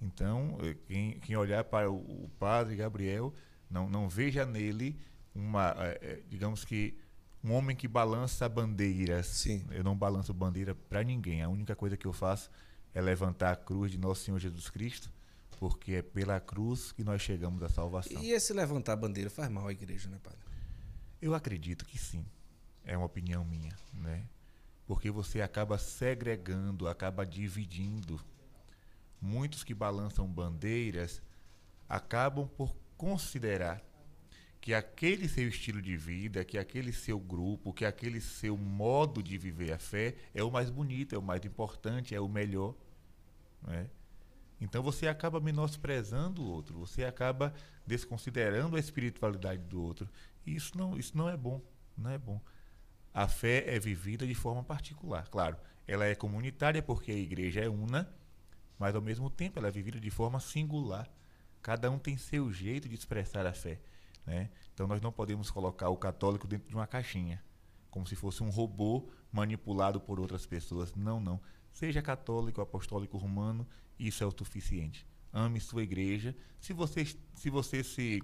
Então, 0.00 0.58
eh, 0.62 0.76
quem, 0.86 1.18
quem 1.20 1.36
olhar 1.36 1.64
para 1.64 1.90
o, 1.90 2.24
o 2.24 2.28
padre 2.38 2.76
Gabriel, 2.76 3.34
não, 3.68 3.88
não 3.88 4.08
veja 4.08 4.46
nele 4.46 4.98
uma, 5.34 5.74
é, 5.78 6.22
digamos 6.28 6.64
que, 6.64 6.96
um 7.44 7.52
homem 7.52 7.76
que 7.76 7.86
balança 7.86 8.48
bandeiras. 8.48 9.26
Sim. 9.26 9.66
Eu 9.70 9.84
não 9.84 9.94
balanço 9.94 10.32
bandeira 10.32 10.74
para 10.74 11.04
ninguém. 11.04 11.42
A 11.42 11.48
única 11.48 11.76
coisa 11.76 11.94
que 11.94 12.06
eu 12.06 12.12
faço 12.12 12.50
é 12.94 13.02
levantar 13.02 13.52
a 13.52 13.56
cruz 13.56 13.92
de 13.92 13.98
nosso 13.98 14.24
Senhor 14.24 14.38
Jesus 14.38 14.70
Cristo, 14.70 15.12
porque 15.58 15.92
é 15.92 16.02
pela 16.02 16.40
cruz 16.40 16.90
que 16.90 17.04
nós 17.04 17.20
chegamos 17.20 17.62
à 17.62 17.68
salvação. 17.68 18.22
E 18.22 18.30
esse 18.30 18.54
levantar 18.54 18.94
a 18.94 18.96
bandeira 18.96 19.28
faz 19.28 19.50
mal 19.50 19.68
à 19.68 19.72
igreja, 19.72 20.08
né, 20.08 20.18
padre? 20.22 20.38
Eu 21.20 21.34
acredito 21.34 21.84
que 21.84 21.98
sim. 21.98 22.24
É 22.82 22.96
uma 22.96 23.06
opinião 23.06 23.44
minha, 23.44 23.76
né? 23.92 24.24
Porque 24.86 25.10
você 25.10 25.42
acaba 25.42 25.78
segregando, 25.78 26.88
acaba 26.88 27.26
dividindo. 27.26 28.18
Muitos 29.20 29.64
que 29.64 29.74
balançam 29.74 30.26
bandeiras 30.26 31.22
acabam 31.88 32.48
por 32.48 32.74
considerar 32.96 33.82
que 34.64 34.72
aquele 34.72 35.28
seu 35.28 35.46
estilo 35.46 35.82
de 35.82 35.94
vida, 35.94 36.42
que 36.42 36.56
aquele 36.56 36.90
seu 36.90 37.20
grupo, 37.20 37.70
que 37.70 37.84
aquele 37.84 38.18
seu 38.18 38.56
modo 38.56 39.22
de 39.22 39.36
viver 39.36 39.74
a 39.74 39.78
fé 39.78 40.14
é 40.32 40.42
o 40.42 40.50
mais 40.50 40.70
bonito, 40.70 41.14
é 41.14 41.18
o 41.18 41.22
mais 41.22 41.44
importante, 41.44 42.14
é 42.14 42.20
o 42.20 42.26
melhor. 42.26 42.74
Né? 43.62 43.90
Então 44.58 44.82
você 44.82 45.06
acaba 45.06 45.38
menosprezando 45.38 46.40
o 46.40 46.46
outro, 46.46 46.78
você 46.78 47.04
acaba 47.04 47.52
desconsiderando 47.86 48.76
a 48.76 48.80
espiritualidade 48.80 49.60
do 49.64 49.82
outro. 49.82 50.08
E 50.46 50.56
isso 50.56 50.78
não, 50.78 50.96
isso 50.98 51.14
não 51.14 51.28
é 51.28 51.36
bom, 51.36 51.60
não 51.94 52.08
é 52.08 52.16
bom. 52.16 52.40
A 53.12 53.28
fé 53.28 53.64
é 53.66 53.78
vivida 53.78 54.26
de 54.26 54.34
forma 54.34 54.64
particular, 54.64 55.28
claro. 55.28 55.58
Ela 55.86 56.06
é 56.06 56.14
comunitária 56.14 56.82
porque 56.82 57.12
a 57.12 57.14
igreja 57.14 57.60
é 57.60 57.68
una, 57.68 58.10
mas 58.78 58.94
ao 58.94 59.02
mesmo 59.02 59.28
tempo 59.28 59.58
ela 59.58 59.68
é 59.68 59.70
vivida 59.70 60.00
de 60.00 60.10
forma 60.10 60.40
singular. 60.40 61.06
Cada 61.60 61.90
um 61.90 61.98
tem 61.98 62.16
seu 62.16 62.50
jeito 62.50 62.88
de 62.88 62.94
expressar 62.94 63.44
a 63.44 63.52
fé. 63.52 63.78
Né? 64.26 64.50
Então 64.72 64.86
nós 64.86 65.00
não 65.00 65.12
podemos 65.12 65.50
colocar 65.50 65.88
o 65.88 65.96
católico 65.96 66.46
dentro 66.46 66.68
de 66.68 66.74
uma 66.74 66.86
caixinha, 66.86 67.42
como 67.90 68.06
se 68.06 68.16
fosse 68.16 68.42
um 68.42 68.50
robô 68.50 69.08
manipulado 69.30 70.00
por 70.00 70.18
outras 70.18 70.46
pessoas. 70.46 70.94
Não, 70.94 71.20
não. 71.20 71.40
Seja 71.72 72.00
católico, 72.00 72.60
apostólico 72.60 73.18
romano, 73.18 73.66
isso 73.98 74.22
é 74.22 74.26
o 74.26 74.30
suficiente. 74.36 75.06
Ame 75.32 75.60
sua 75.60 75.82
igreja. 75.82 76.34
Se 76.60 76.72
você, 76.72 77.04
se 77.34 77.50
você 77.50 77.82
se 77.82 78.22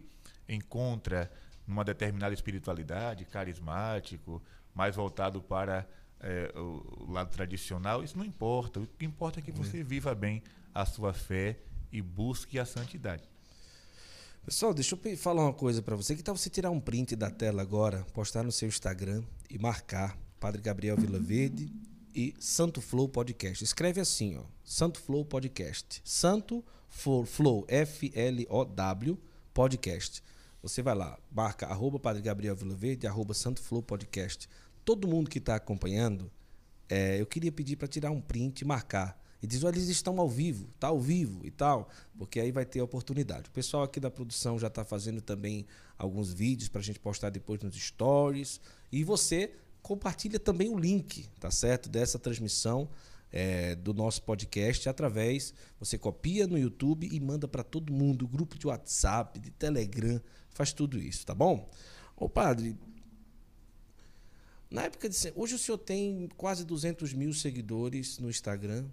encontra 0.49 1.31
numa 1.67 1.85
determinada 1.85 2.35
espiritualidade, 2.35 3.25
carismático, 3.25 4.43
mais 4.75 4.97
voltado 4.97 5.43
para 5.43 5.89
é, 6.21 6.53
o 6.57 7.11
lado 7.11 7.31
tradicional, 7.31 8.03
isso 8.03 8.17
não 8.17 8.25
importa. 8.25 8.81
O 8.81 8.87
que 8.87 9.05
importa 9.05 9.41
é 9.41 9.43
que 9.43 9.53
você 9.53 9.83
viva 9.83 10.15
bem 10.15 10.43
a 10.75 10.85
sua 10.85 11.13
fé 11.13 11.59
e 11.93 12.01
busque 12.01 12.59
a 12.59 12.65
santidade. 12.65 13.30
Pessoal, 14.43 14.73
deixa 14.73 14.99
eu 15.05 15.17
falar 15.19 15.43
uma 15.43 15.53
coisa 15.53 15.83
para 15.83 15.95
você. 15.95 16.17
Que 16.17 16.23
tal 16.23 16.35
você 16.35 16.49
tirar 16.49 16.71
um 16.71 16.81
print 16.81 17.15
da 17.15 17.31
tela 17.31 17.61
agora, 17.61 18.05
postar 18.15 18.43
no 18.43 18.51
seu 18.51 18.67
Instagram 18.67 19.23
e 19.51 19.59
marcar 19.59 20.19
Padre 20.41 20.63
Gabriel 20.63 20.97
Vilaverde 20.97 21.71
e 22.15 22.35
Santo 22.41 22.81
Flow 22.81 23.07
Podcast. 23.07 23.63
Escreve 23.63 24.01
assim, 24.01 24.39
ó, 24.39 24.43
Santo 24.65 24.99
Flow 24.99 25.25
Podcast. 25.27 26.01
Santo 26.03 26.65
Flow, 26.89 27.67
F-L-O-W 27.69 29.19
Podcast. 29.53 30.23
Você 30.63 30.83
vai 30.83 30.95
lá, 30.95 31.19
marca 31.31 31.67
arroba 31.67 32.01
Padre 32.01 32.23
Gabriel 32.23 32.57
Vilaverde, 32.57 33.07
arroba 33.07 33.35
Santo 33.35 33.61
Flow 33.61 33.83
Podcast. 33.83 34.49
Todo 34.87 35.07
mundo 35.07 35.29
que 35.29 35.39
está 35.39 35.55
acompanhando, 35.55 36.31
é, 36.89 37.21
eu 37.21 37.27
queria 37.27 37.53
pedir 37.53 37.77
para 37.77 37.87
tirar 37.87 38.11
um 38.11 38.23
print 38.23 38.63
e 38.63 38.65
marcar 38.65 39.20
e 39.43 39.47
diz: 39.47 39.65
olha, 39.65 39.77
eles 39.77 39.89
estão 39.89 40.19
ao 40.21 40.29
vivo, 40.29 40.69
tá 40.79 40.89
ao 40.89 41.01
vivo 41.01 41.47
e 41.47 41.51
tal, 41.51 41.89
porque 42.19 42.41
aí 42.41 42.53
vai 42.53 42.65
ter 42.65 42.81
oportunidade. 42.83 43.49
O 43.49 43.53
pessoal 43.53 43.83
aqui 43.83 43.99
da 43.99 44.11
produção 44.11 44.59
já 44.59 44.67
está 44.67 44.85
fazendo 44.85 45.21
também 45.21 45.67
alguns 45.97 46.33
vídeos 46.33 46.69
para 46.69 46.81
a 46.81 46.85
gente 46.85 46.99
postar 46.99 47.31
depois 47.31 47.61
nos 47.61 47.75
stories. 47.75 48.61
E 48.93 49.05
você 49.05 49.53
compartilha 49.83 50.39
também 50.39 50.69
o 50.69 50.79
link, 50.79 51.29
tá 51.39 51.51
certo? 51.51 51.89
Dessa 51.89 52.19
transmissão 52.19 52.89
é, 53.33 53.75
do 53.75 53.95
nosso 53.95 54.23
podcast 54.23 54.89
através. 54.89 55.55
Você 55.79 55.97
copia 55.97 56.47
no 56.47 56.59
YouTube 56.59 57.09
e 57.11 57.21
manda 57.21 57.49
para 57.49 57.63
todo 57.63 57.93
mundo, 57.93 58.27
grupo 58.27 58.59
de 58.59 58.67
WhatsApp, 58.67 59.39
de 59.39 59.51
Telegram, 59.51 60.21
faz 60.51 60.73
tudo 60.73 60.99
isso, 60.99 61.25
tá 61.25 61.35
bom? 61.35 61.71
Ô 62.17 62.29
padre, 62.29 62.77
Na 64.71 64.83
época 64.83 65.09
de. 65.09 65.17
Hoje 65.35 65.55
o 65.55 65.59
senhor 65.59 65.79
tem 65.79 66.29
quase 66.37 66.65
200 66.65 67.13
mil 67.13 67.33
seguidores 67.33 68.19
no 68.19 68.31
Instagram, 68.31 68.87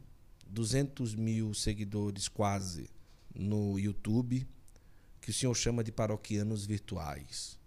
200 0.49 1.15
mil 1.15 1.53
seguidores 1.53 2.27
quase 2.27 2.89
no 3.33 3.77
YouTube, 3.77 4.47
que 5.21 5.31
o 5.31 5.33
senhor 5.33 5.53
chama 5.55 5.83
de 5.83 5.91
paroquianos 5.91 6.65
virtuais. 6.65 7.59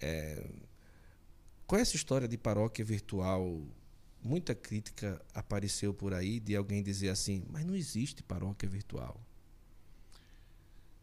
É, 0.00 0.48
qual 1.66 1.78
é 1.78 1.82
essa 1.82 1.94
história 1.94 2.26
de 2.26 2.36
paróquia 2.36 2.84
virtual? 2.84 3.64
Muita 4.22 4.54
crítica 4.54 5.24
apareceu 5.32 5.94
por 5.94 6.12
aí 6.12 6.40
de 6.40 6.56
alguém 6.56 6.82
dizer 6.82 7.10
assim, 7.10 7.44
mas 7.48 7.64
não 7.64 7.76
existe 7.76 8.22
paróquia 8.22 8.68
virtual. 8.68 9.20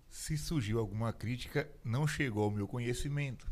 Se 0.10 0.38
surgiu 0.38 0.80
alguma 0.80 1.14
crítica, 1.14 1.70
não 1.84 2.08
chegou 2.08 2.44
ao 2.44 2.52
meu 2.52 2.68
conhecimento. 2.68 3.48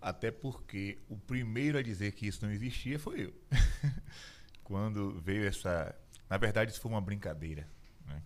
Até 0.00 0.30
porque 0.30 0.98
o 1.08 1.16
primeiro 1.16 1.78
a 1.78 1.82
dizer 1.82 2.12
que 2.12 2.26
isso 2.26 2.44
não 2.44 2.52
existia 2.52 2.98
foi 2.98 3.24
eu. 3.24 3.34
Quando 4.62 5.18
veio 5.20 5.46
essa. 5.46 5.94
Na 6.28 6.36
verdade, 6.36 6.72
isso 6.72 6.80
foi 6.80 6.90
uma 6.90 7.00
brincadeira. 7.00 7.68
Né? 8.04 8.22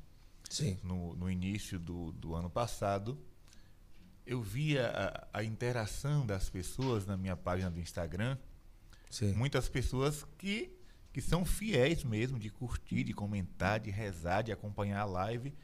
Sim. 0.49 0.79
No, 0.83 1.15
no 1.15 1.31
início 1.31 1.79
do, 1.79 2.13
do 2.13 2.35
ano 2.35 2.49
passado, 2.49 3.19
eu 4.27 4.43
via 4.43 4.89
a, 5.33 5.41
a, 5.41 5.45
interação 5.45 6.25
das 6.25 6.49
pessoas 6.49 7.07
na 7.07 7.17
minha 7.17 7.37
página 7.37 7.71
do 7.71 7.81
Instagram. 7.81 8.39
Sim. 9.11 9.35
Muitas 9.35 9.69
pessoas 9.69 10.25
que, 10.39 10.77
que 11.13 11.21
são 11.21 11.45
fiéis 11.45 12.05
mesmo 12.05 12.39
de 12.39 12.49
curtir, 12.49 13.05
de 13.05 13.13
comentar, 13.13 13.81
de 13.81 13.91
rezar, 13.91 14.43
de 14.43 14.53
acompanhar 14.53 15.01
a 15.01 15.05
live. 15.05 15.55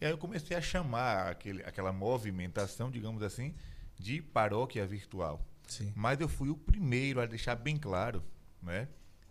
E 0.00 0.06
aí 0.06 0.10
eu 0.10 0.18
comecei 0.18 0.56
a 0.56 0.60
chamar 0.60 1.28
aquele, 1.28 1.62
aquela 1.64 1.92
movimentação, 1.92 2.90
digamos 2.90 3.22
assim, 3.22 3.54
de 3.98 4.22
paróquia 4.22 4.86
virtual. 4.86 5.44
Sim. 5.66 5.92
Mas 5.94 6.20
eu 6.20 6.28
fui 6.28 6.48
o 6.48 6.56
primeiro 6.56 7.20
a 7.20 7.26
deixar 7.26 7.56
bem 7.56 7.76
claro, 7.76 8.24
né? 8.62 8.88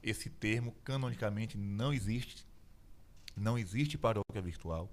Esse 0.09 0.29
termo 0.29 0.71
canonicamente 0.85 1.57
não 1.57 1.93
existe. 1.93 2.47
Não 3.35 3.57
existe 3.57 3.97
paróquia 3.97 4.41
virtual. 4.41 4.89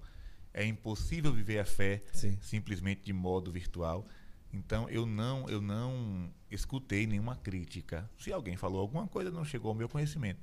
É 0.53 0.65
impossível 0.65 1.31
viver 1.31 1.59
a 1.59 1.65
fé 1.65 2.03
Sim. 2.11 2.37
simplesmente 2.41 3.01
de 3.01 3.13
modo 3.13 3.49
virtual. 3.49 4.05
Então 4.51 4.89
eu 4.89 5.05
não 5.05 5.49
eu 5.49 5.61
não 5.61 6.29
escutei 6.51 7.07
nenhuma 7.07 7.37
crítica. 7.37 8.09
Se 8.17 8.33
alguém 8.33 8.57
falou 8.57 8.81
alguma 8.81 9.07
coisa 9.07 9.31
não 9.31 9.45
chegou 9.45 9.69
ao 9.69 9.75
meu 9.75 9.87
conhecimento. 9.87 10.41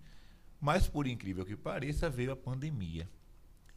Mas 0.58 0.88
por 0.88 1.06
incrível 1.06 1.44
que 1.44 1.54
pareça 1.54 2.08
veio 2.08 2.32
a 2.32 2.36
pandemia. 2.36 3.06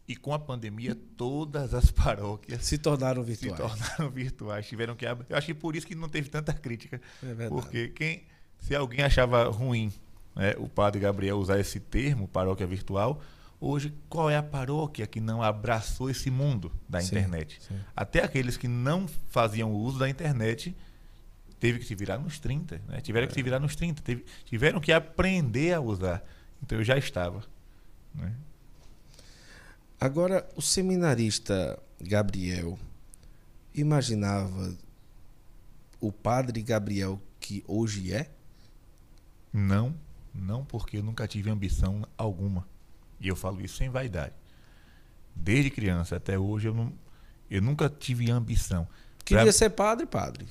E 0.07 0.15
com 0.15 0.33
a 0.33 0.39
pandemia, 0.39 0.95
todas 1.17 1.73
as 1.73 1.91
paróquias 1.91 2.63
se 2.63 2.77
tornaram 2.77 3.23
virtuais. 3.23 3.57
Se 3.57 3.61
tornaram 3.61 4.09
virtuais. 4.11 4.67
Tiveram 4.67 4.95
que. 4.95 5.03
Eu 5.03 5.35
acho 5.35 5.47
que 5.47 5.53
por 5.53 5.75
isso 5.75 5.87
que 5.87 5.95
não 5.95 6.07
teve 6.07 6.29
tanta 6.29 6.53
crítica. 6.53 7.01
É 7.21 7.33
verdade. 7.33 7.49
Porque 7.49 7.89
quem, 7.89 8.23
se 8.59 8.75
alguém 8.75 9.03
achava 9.03 9.49
ruim 9.49 9.91
né, 10.35 10.53
o 10.57 10.67
padre 10.67 10.99
Gabriel 10.99 11.37
usar 11.37 11.59
esse 11.59 11.79
termo, 11.79 12.27
paróquia 12.27 12.67
virtual, 12.67 13.21
hoje 13.59 13.93
qual 14.09 14.29
é 14.29 14.35
a 14.37 14.43
paróquia 14.43 15.07
que 15.07 15.19
não 15.19 15.41
abraçou 15.41 16.09
esse 16.09 16.29
mundo 16.29 16.71
da 16.89 16.99
Sim, 17.01 17.07
internet? 17.07 17.59
sim. 17.67 17.75
Até 17.95 18.23
aqueles 18.23 18.57
que 18.57 18.67
não 18.67 19.07
faziam 19.29 19.71
uso 19.73 19.97
da 19.99 20.09
internet 20.09 20.75
teve 21.59 21.79
que 21.79 21.85
se 21.85 21.95
virar 21.95 22.17
nos 22.17 22.37
30, 22.37 22.81
né? 22.87 22.99
Tiveram 23.01 23.27
que 23.27 23.33
É. 23.33 23.35
se 23.35 23.41
virar 23.43 23.59
nos 23.59 23.75
30, 23.75 24.01
teve- 24.01 24.25
tiveram 24.43 24.79
que 24.79 24.91
aprender 24.91 25.73
a 25.73 25.79
usar. 25.79 26.23
Então 26.61 26.77
eu 26.77 26.83
já 26.83 26.97
estava. 26.97 27.43
Né? 28.13 28.33
Agora, 29.99 30.47
o 30.55 30.61
seminarista 30.61 31.79
Gabriel 32.01 32.77
imaginava 33.73 34.75
o 35.99 36.11
padre 36.11 36.61
Gabriel 36.61 37.19
que 37.39 37.63
hoje 37.67 38.13
é? 38.13 38.29
Não, 39.51 39.95
não 40.35 40.63
porque 40.65 40.97
eu 40.97 41.03
nunca 41.03 41.27
tive 41.27 41.49
ambição 41.49 42.03
alguma. 42.17 42.67
E 43.19 43.27
eu 43.27 43.35
falo 43.35 43.61
isso 43.63 43.77
sem 43.77 43.89
vaidade. 43.89 44.33
Desde 45.35 45.69
criança 45.69 46.15
até 46.15 46.37
hoje 46.37 46.67
eu, 46.67 46.73
não, 46.73 46.93
eu 47.49 47.61
nunca 47.61 47.89
tive 47.89 48.29
ambição. 48.31 48.87
Queria 49.23 49.43
Pra- 49.43 49.51
ser 49.51 49.69
padre, 49.71 50.05
padre. 50.05 50.45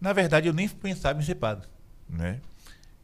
Na 0.00 0.12
verdade, 0.12 0.48
eu 0.48 0.52
nem 0.52 0.68
pensava 0.68 1.18
em 1.20 1.22
ser 1.24 1.36
padre, 1.36 1.68
né? 2.08 2.40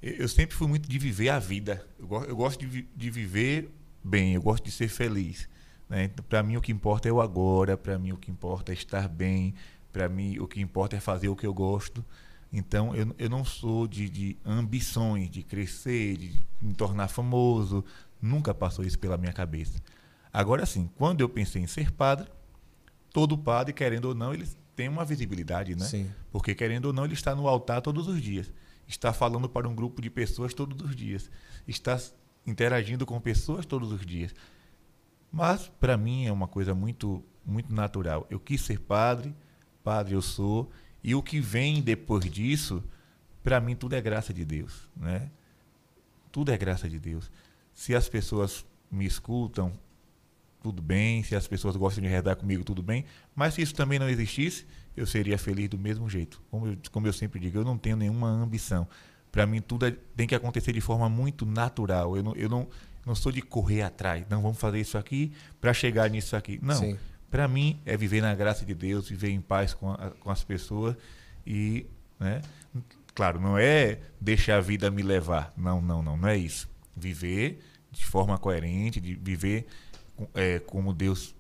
Eu, 0.03 0.29
sempre 0.29 0.57
fui 0.57 0.67
muito 0.67 0.89
de 0.89 0.99
viver 0.99 1.29
a 1.29 1.39
vida. 1.39 1.85
Eu, 1.99 2.07
go- 2.07 2.25
eu 2.25 2.35
gosto 2.37 2.59
de, 2.61 2.67
vi- 2.67 2.89
de 2.97 3.11
viver 3.11 3.71
bem, 4.03 4.35
eu 4.35 4.43
gosto 4.43 4.65
de 4.65 4.71
ser 4.71 4.89
feliz. 4.89 5.49
Né? 5.89 6.05
Então, 6.05 6.25
para 6.29 6.43
mim, 6.43 6.57
o 6.57 6.61
que 6.61 6.73
importa 6.73 7.09
é 7.09 7.13
o 7.13 7.21
agora, 7.21 7.77
para 7.77 7.99
mim, 7.99 8.13
o 8.13 8.17
que 8.17 8.31
importa 8.31 8.73
é 8.73 8.75
estar 8.75 9.09
bem, 9.09 9.55
para 9.93 10.09
mim, 10.09 10.39
o 10.39 10.47
que 10.49 10.61
importa 10.61 10.97
é 10.97 11.01
fazer 11.01 11.29
o 11.29 11.37
que 11.37 11.47
eu 11.47 11.53
gosto. 11.53 12.05
Então, 12.53 12.95
eu, 12.95 13.15
eu 13.19 13.31
não 13.31 13.45
sou 13.45 13.87
de, 13.87 14.09
de 14.09 14.37
ambições, 14.45 15.31
de 15.31 15.43
crescer, 15.43 16.17
de 16.17 16.41
me 16.61 16.75
tornar 16.75 17.09
famoso. 17.09 17.85
Nunca 18.21 18.53
passou 18.53 18.85
isso 18.85 18.99
pela 18.99 19.17
minha 19.17 19.33
cabeça. 19.33 19.81
Agora, 20.33 20.67
sim, 20.67 20.91
quando 20.97 21.21
eu 21.21 21.29
pensei 21.29 21.63
em 21.63 21.67
ser 21.67 21.93
padre, 21.93 22.29
todo 23.13 23.39
padre, 23.39 23.73
querendo 23.73 24.07
ou 24.07 24.15
não, 24.15 24.35
ele 24.35 24.49
tem 24.75 24.89
uma 24.89 25.05
visibilidade, 25.05 25.77
né? 25.77 25.85
Sim. 25.85 26.11
Porque, 26.33 26.55
querendo 26.55 26.87
ou 26.87 26.93
não, 26.93 27.05
ele 27.05 27.15
está 27.15 27.35
no 27.35 27.47
altar 27.47 27.81
todos 27.83 28.09
os 28.09 28.21
dias. 28.21 28.53
Está 28.87 29.13
falando 29.13 29.49
para 29.49 29.69
um 29.69 29.75
grupo 29.75 30.03
de 30.03 30.11
pessoas 30.11 30.53
todos 30.53 30.81
os 30.89 30.97
dias. 30.97 31.31
Está 31.69 32.01
interagindo 32.47 33.07
com 33.07 33.21
pessoas 33.21 33.65
todos 33.65 33.93
os 33.93 34.05
dias. 34.05 34.35
Mas, 35.31 35.69
para 35.81 35.97
mim, 35.97 36.27
é 36.27 36.33
uma 36.33 36.49
coisa 36.49 36.75
muito, 36.75 37.25
muito 37.45 37.73
natural. 37.73 38.27
Eu 38.29 38.41
quis 38.41 38.61
ser 38.63 38.81
padre, 38.81 39.35
padre 39.85 40.15
eu 40.15 40.23
sou, 40.23 40.71
e 41.03 41.15
o 41.15 41.23
que 41.23 41.41
vem 41.41 41.81
depois 41.81 42.25
disso, 42.25 42.83
para 43.43 43.61
mim, 43.61 43.75
tudo 43.75 43.95
é 43.95 44.01
graça 44.01 44.33
de 44.35 44.45
Deus. 44.45 44.89
Né? 44.97 45.31
Tudo 46.31 46.53
é 46.53 46.59
graça 46.59 46.89
de 46.89 46.99
Deus. 46.99 47.31
Se 47.73 47.95
as 47.95 48.09
pessoas 48.09 48.65
me 48.91 49.07
escutam, 49.07 49.73
tudo 50.63 50.83
bem. 50.83 51.23
Se 51.23 51.35
as 51.35 51.47
pessoas 51.47 51.77
gostam 51.77 52.03
de 52.03 52.09
rezar 52.09 52.37
comigo, 52.37 52.63
tudo 52.65 52.83
bem. 52.83 53.05
Mas 53.35 53.55
se 53.55 53.63
isso 53.63 53.75
também 53.75 53.99
não 53.99 54.09
existisse, 54.09 54.67
eu 54.97 55.07
seria 55.07 55.39
feliz 55.39 55.69
do 55.69 55.79
mesmo 55.79 56.09
jeito. 56.09 56.43
Como 56.51 56.67
eu, 56.67 56.77
como 56.91 57.07
eu 57.07 57.13
sempre 57.13 57.41
digo, 57.41 57.59
eu 57.59 57.65
não 57.65 57.79
tenho 57.79 57.97
nenhuma 57.97 58.29
ambição. 58.29 58.87
Para 59.33 59.47
mim, 59.47 59.61
tudo 59.61 59.87
é- 59.87 59.97
tem 60.17 60.27
que 60.27 60.35
acontecer 60.35 60.73
de 60.73 60.81
forma 60.81 61.09
muito 61.09 61.47
natural. 61.47 62.17
Eu 62.17 62.23
não, 62.23 62.35
eu 62.35 62.49
não, 62.49 62.69
não 63.07 63.15
sou 63.15 63.33
de 63.33 63.41
correr 63.41 63.83
atrás. 63.83 64.25
Não, 64.29 64.43
vamos 64.43 64.59
fazer 64.59 64.81
isso 64.81 64.99
aqui 64.99 65.33
para 65.61 65.73
chegar 65.73 66.11
nisso 66.11 66.37
aqui. 66.37 66.59
Não. 66.63 66.75
Sim. 66.75 66.99
Para 67.31 67.47
mim, 67.47 67.81
é 67.87 67.97
viver 67.97 68.21
na 68.21 68.35
graça 68.35 68.65
de 68.65 68.75
Deus, 68.75 69.09
viver 69.09 69.31
em 69.31 69.41
paz 69.41 69.73
com, 69.73 69.91
a- 69.93 70.11
com 70.21 70.31
as 70.31 70.43
pessoas. 70.43 70.97
E, 71.47 71.87
né? 72.19 72.43
Claro, 73.15 73.41
não 73.41 73.57
é 73.59 74.01
deixar 74.21 74.57
a 74.57 74.61
vida 74.61 74.91
me 74.91 75.03
levar. 75.03 75.53
Não, 75.57 75.81
não, 75.81 76.03
não. 76.03 76.17
Não 76.17 76.29
é 76.29 76.37
isso. 76.37 76.69
Viver 76.97 77.61
de 77.93 78.05
forma 78.05 78.37
coerente, 78.39 79.01
de 79.01 79.15
viver 79.15 79.67
é, 80.35 80.59
como 80.61 80.93
Deus 80.93 81.35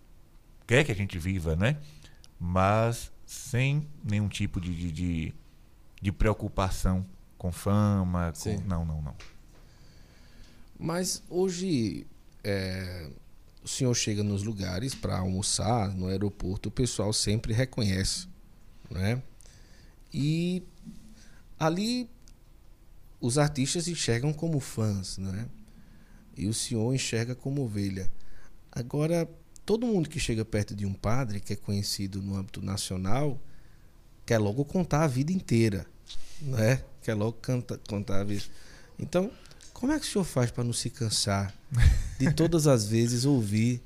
quer 0.66 0.84
que 0.84 0.92
a 0.92 0.94
gente 0.94 1.18
viva, 1.18 1.54
né? 1.56 1.76
Mas 2.38 3.12
sem 3.26 3.86
nenhum 4.02 4.28
tipo 4.28 4.60
de, 4.60 4.74
de, 4.74 4.90
de, 4.92 5.34
de 6.00 6.12
preocupação 6.12 7.04
com 7.38 7.52
fama. 7.52 8.32
Com... 8.42 8.60
Não, 8.66 8.84
não, 8.84 9.02
não. 9.02 9.14
Mas 10.78 11.22
hoje 11.28 12.06
é, 12.42 13.10
o 13.62 13.68
senhor 13.68 13.94
chega 13.94 14.22
nos 14.22 14.42
lugares 14.42 14.94
para 14.94 15.18
almoçar 15.18 15.94
no 15.94 16.08
aeroporto, 16.08 16.68
o 16.68 16.72
pessoal 16.72 17.12
sempre 17.12 17.52
reconhece, 17.52 18.26
né? 18.90 19.22
E 20.12 20.62
ali 21.58 22.08
os 23.20 23.36
artistas 23.36 23.86
enxergam 23.86 24.32
como 24.32 24.58
fãs, 24.60 25.18
né? 25.18 25.46
E 26.36 26.46
o 26.46 26.54
senhor 26.54 26.94
enxerga 26.94 27.34
como 27.34 27.62
ovelha. 27.62 28.10
Agora, 28.72 29.28
todo 29.66 29.86
mundo 29.86 30.08
que 30.08 30.18
chega 30.18 30.44
perto 30.44 30.74
de 30.74 30.86
um 30.86 30.94
padre 30.94 31.38
que 31.38 31.52
é 31.52 31.56
conhecido 31.56 32.22
no 32.22 32.36
âmbito 32.36 32.62
nacional 32.62 33.38
quer 34.24 34.38
logo 34.38 34.64
contar 34.64 35.04
a 35.04 35.06
vida 35.06 35.32
inteira, 35.32 35.86
né? 36.40 36.82
Quer 37.02 37.14
logo 37.14 37.34
canta, 37.34 37.78
contar 37.88 38.20
a 38.20 38.24
vida. 38.24 38.44
Então, 38.98 39.30
como 39.80 39.92
é 39.92 39.98
que 39.98 40.06
o 40.06 40.08
senhor 40.08 40.24
faz 40.24 40.50
para 40.50 40.62
não 40.62 40.72
se 40.72 40.90
cansar 40.90 41.52
de 42.20 42.32
todas 42.34 42.66
as 42.66 42.86
vezes 42.86 43.24
ouvir 43.24 43.82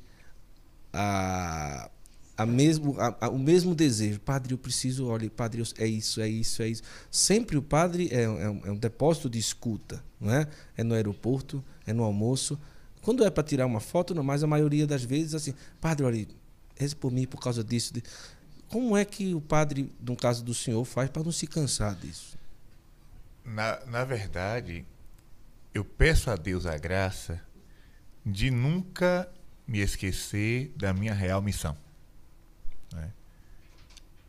a, 0.92 1.88
a 2.36 2.44
mesmo, 2.46 2.98
a- 3.00 3.16
a- 3.20 3.28
o 3.28 3.38
mesmo 3.38 3.74
desejo? 3.74 4.20
Padre, 4.20 4.54
eu 4.54 4.58
preciso, 4.58 5.06
olha, 5.06 5.30
padre, 5.30 5.60
eu- 5.62 5.66
é 5.78 5.86
isso, 5.86 6.20
é 6.20 6.28
isso, 6.28 6.62
é 6.62 6.68
isso. 6.68 6.82
Sempre 7.10 7.56
o 7.56 7.62
padre 7.62 8.08
é, 8.12 8.22
é 8.22 8.28
um, 8.50 8.60
é 8.66 8.70
um 8.72 8.76
depósito 8.76 9.30
de 9.30 9.38
escuta, 9.38 10.02
não 10.20 10.32
é? 10.34 10.48
É 10.76 10.82
no 10.84 10.94
aeroporto, 10.94 11.62
é 11.86 11.92
no 11.92 12.02
almoço. 12.02 12.58
Quando 13.02 13.24
é 13.24 13.30
para 13.30 13.42
tirar 13.44 13.66
uma 13.66 13.80
foto, 13.80 14.14
não, 14.14 14.22
mas 14.24 14.42
a 14.42 14.46
maioria 14.46 14.86
das 14.86 15.04
vezes, 15.04 15.34
assim, 15.34 15.54
padre, 15.80 16.04
olha, 16.06 16.26
reze 16.76 16.96
por 16.96 17.12
mim 17.12 17.26
por 17.26 17.40
causa 17.40 17.62
disso. 17.62 17.92
de-". 17.94 18.02
Como 18.68 18.96
é 18.96 19.04
que 19.04 19.34
o 19.34 19.40
padre, 19.40 19.92
no 20.00 20.16
caso 20.16 20.42
do 20.42 20.54
senhor, 20.54 20.84
faz 20.84 21.08
para 21.10 21.22
não 21.22 21.30
se 21.30 21.46
cansar 21.46 21.94
disso? 21.94 22.36
Na, 23.44 23.78
na 23.86 24.04
verdade, 24.04 24.84
eu 25.74 25.84
peço 25.84 26.30
a 26.30 26.36
Deus 26.36 26.64
a 26.64 26.78
graça 26.78 27.42
de 28.24 28.50
nunca 28.50 29.28
me 29.66 29.80
esquecer 29.80 30.72
da 30.76 30.92
minha 30.92 31.12
real 31.12 31.42
missão. 31.42 31.76
né? 32.92 33.12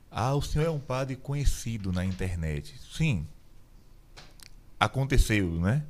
Ah, 0.09 0.33
o 0.33 0.41
senhor 0.41 0.65
é 0.65 0.69
um 0.69 0.79
padre 0.79 1.15
conhecido 1.15 1.93
na 1.93 2.03
internet. 2.03 2.75
Sim. 2.91 3.27
aconteceu, 4.79 5.59
né? 5.61 5.85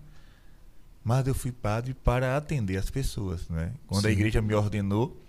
Mas 1.03 1.27
eu 1.27 1.35
fui 1.35 1.51
padre 1.51 1.93
para 1.93 2.35
atender 2.35 2.77
as 2.77 2.89
pessoas, 2.89 3.47
né? 3.49 3.73
Quando 3.87 4.03
Sim. 4.03 4.07
a 4.09 4.11
igreja 4.11 4.41
me 4.41 4.53
ordenou, 4.53 5.21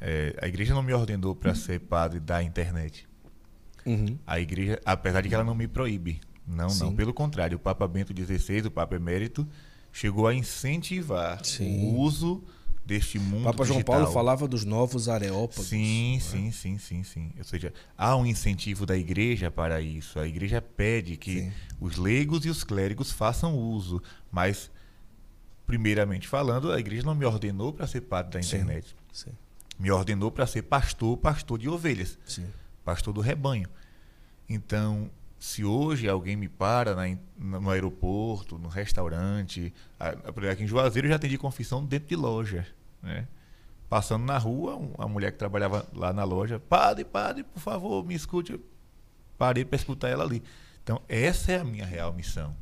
é, 0.00 0.36
a 0.40 0.46
igreja 0.46 0.74
não 0.74 0.82
me 0.82 0.92
ordenou 0.92 1.34
para 1.34 1.54
ser 1.54 1.80
padre 1.80 2.20
da 2.20 2.42
internet. 2.42 3.08
Uhum. 3.84 4.16
A 4.26 4.38
igreja, 4.38 4.80
apesar 4.84 5.20
de 5.20 5.28
que 5.28 5.34
ela 5.34 5.44
não 5.44 5.54
me 5.54 5.66
proíbe, 5.66 6.20
não, 6.46 6.68
Sim. 6.68 6.84
não. 6.84 6.96
Pelo 6.96 7.12
contrário, 7.12 7.56
o 7.56 7.60
Papa 7.60 7.86
Bento 7.86 8.12
XVI, 8.14 8.66
o 8.66 8.70
Papa 8.70 8.96
Emérito, 8.96 9.46
chegou 9.92 10.26
a 10.26 10.34
incentivar 10.34 11.44
Sim. 11.44 11.84
o 11.84 11.98
uso 11.98 12.42
deste 12.84 13.18
mundo 13.18 13.44
Papa 13.44 13.62
digital. 13.64 13.74
João 13.74 13.84
Paulo 13.84 14.12
falava 14.12 14.48
dos 14.48 14.64
novos 14.64 15.08
areópagos. 15.08 15.66
Sim, 15.66 16.18
sim, 16.20 16.48
é? 16.48 16.52
sim, 16.52 16.78
sim, 16.78 17.04
sim. 17.04 17.32
Ou 17.38 17.44
seja, 17.44 17.72
há 17.96 18.16
um 18.16 18.26
incentivo 18.26 18.84
da 18.84 18.96
igreja 18.96 19.50
para 19.50 19.80
isso. 19.80 20.18
A 20.18 20.26
igreja 20.26 20.60
pede 20.60 21.16
que 21.16 21.42
sim. 21.42 21.52
os 21.80 21.96
leigos 21.96 22.44
e 22.44 22.50
os 22.50 22.64
clérigos 22.64 23.12
façam 23.12 23.56
uso, 23.56 24.02
mas 24.30 24.70
primeiramente 25.66 26.26
falando, 26.26 26.72
a 26.72 26.80
igreja 26.80 27.04
não 27.04 27.14
me 27.14 27.24
ordenou 27.24 27.72
para 27.72 27.86
ser 27.86 28.02
padre 28.02 28.32
da 28.32 28.40
internet. 28.40 28.94
Sim, 29.12 29.30
sim. 29.30 29.36
Me 29.78 29.90
ordenou 29.90 30.30
para 30.30 30.46
ser 30.46 30.62
pastor, 30.62 31.16
pastor 31.16 31.58
de 31.58 31.68
ovelhas. 31.68 32.18
Sim. 32.24 32.46
Pastor 32.84 33.14
do 33.14 33.20
rebanho. 33.20 33.68
Então, 34.48 35.10
se 35.42 35.64
hoje 35.64 36.08
alguém 36.08 36.36
me 36.36 36.48
para 36.48 36.94
na, 36.94 37.18
no 37.36 37.68
aeroporto, 37.68 38.56
no 38.60 38.68
restaurante, 38.68 39.74
aqui 40.48 40.62
em 40.62 40.68
Juazeiro 40.68 41.08
eu 41.08 41.10
já 41.10 41.16
atendi 41.16 41.36
confissão 41.36 41.84
dentro 41.84 42.08
de 42.08 42.14
loja, 42.14 42.64
né? 43.02 43.26
Passando 43.88 44.24
na 44.24 44.38
rua, 44.38 44.76
uma 44.76 45.08
mulher 45.08 45.32
que 45.32 45.38
trabalhava 45.38 45.84
lá 45.92 46.12
na 46.12 46.22
loja, 46.22 46.60
padre, 46.60 47.04
padre, 47.04 47.42
por 47.42 47.58
favor, 47.58 48.06
me 48.06 48.14
escute. 48.14 48.56
parei 49.36 49.64
para 49.64 49.74
escutar 49.74 50.10
ela 50.10 50.22
ali. 50.22 50.44
Então, 50.80 51.02
essa 51.08 51.50
é 51.50 51.58
a 51.58 51.64
minha 51.64 51.84
real 51.84 52.12
missão. 52.12 52.54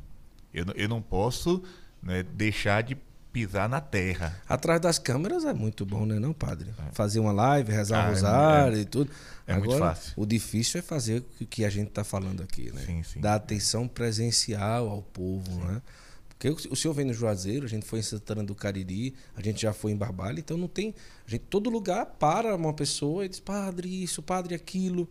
Eu, 0.51 0.65
eu 0.73 0.89
não 0.89 1.03
posso 1.03 1.63
né, 2.01 2.23
deixar 2.23 2.81
de 2.81 2.97
pisar 3.31 3.69
na 3.69 3.79
terra. 3.79 4.39
Atrás 4.47 4.79
das 4.81 4.99
câmeras 4.99 5.45
é 5.45 5.53
muito 5.53 5.85
bom, 5.85 6.05
né, 6.05 6.19
não, 6.19 6.33
padre? 6.33 6.69
É. 6.89 6.93
Fazer 6.93 7.19
uma 7.19 7.31
live, 7.31 7.71
rezar 7.71 7.99
ah, 7.99 8.03
um 8.03 8.05
é 8.07 8.09
rosário 8.13 8.77
é, 8.77 8.81
e 8.81 8.85
tudo. 8.85 9.11
É 9.47 9.53
Agora, 9.53 9.69
muito 9.69 9.79
fácil. 9.79 10.13
O 10.15 10.25
difícil 10.25 10.79
é 10.79 10.81
fazer 10.81 11.23
o 11.39 11.45
que 11.45 11.65
a 11.65 11.69
gente 11.69 11.89
está 11.89 12.03
falando 12.03 12.43
aqui, 12.43 12.71
né? 12.71 12.83
Sim, 12.85 13.03
sim. 13.03 13.19
Dar 13.19 13.35
atenção 13.35 13.87
presencial 13.87 14.89
ao 14.89 15.01
povo, 15.01 15.51
sim. 15.51 15.65
né? 15.65 15.81
Porque 16.29 16.67
o, 16.71 16.75
senhor 16.75 16.93
vem 16.95 17.05
no 17.05 17.13
Juazeiro, 17.13 17.67
a 17.67 17.69
gente 17.69 17.85
foi 17.85 17.99
em 17.99 18.01
Santana 18.01 18.43
do 18.43 18.55
Cariri, 18.55 19.13
a 19.35 19.43
gente 19.43 19.61
já 19.61 19.73
foi 19.73 19.91
em 19.91 19.95
Barbalha, 19.95 20.39
então 20.39 20.57
não 20.57 20.67
tem. 20.67 20.95
A 21.27 21.29
gente, 21.29 21.41
todo 21.41 21.69
lugar 21.69 22.03
para 22.17 22.55
uma 22.55 22.73
pessoa 22.73 23.23
e 23.25 23.29
diz, 23.29 23.39
padre, 23.39 24.03
isso, 24.03 24.23
padre, 24.23 24.55
aquilo. 24.55 25.07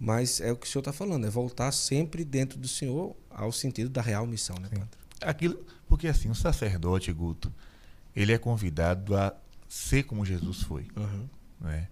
Mas 0.00 0.40
é 0.40 0.50
o 0.50 0.56
que 0.56 0.66
o 0.66 0.68
senhor 0.68 0.80
está 0.80 0.92
falando, 0.92 1.28
é 1.28 1.30
voltar 1.30 1.70
sempre 1.70 2.24
dentro 2.24 2.58
do 2.58 2.66
senhor 2.66 3.14
ao 3.30 3.52
sentido 3.52 3.88
da 3.88 4.02
real 4.02 4.26
missão, 4.26 4.56
né, 4.56 4.68
padre? 4.68 5.01
Aquilo, 5.24 5.64
porque 5.86 6.08
assim, 6.08 6.28
o 6.30 6.34
sacerdote, 6.34 7.12
Guto, 7.12 7.52
ele 8.14 8.32
é 8.32 8.38
convidado 8.38 9.16
a 9.16 9.34
ser 9.68 10.02
como 10.04 10.24
Jesus 10.24 10.62
foi. 10.62 10.88
Uhum. 10.96 11.28
Né? 11.60 11.88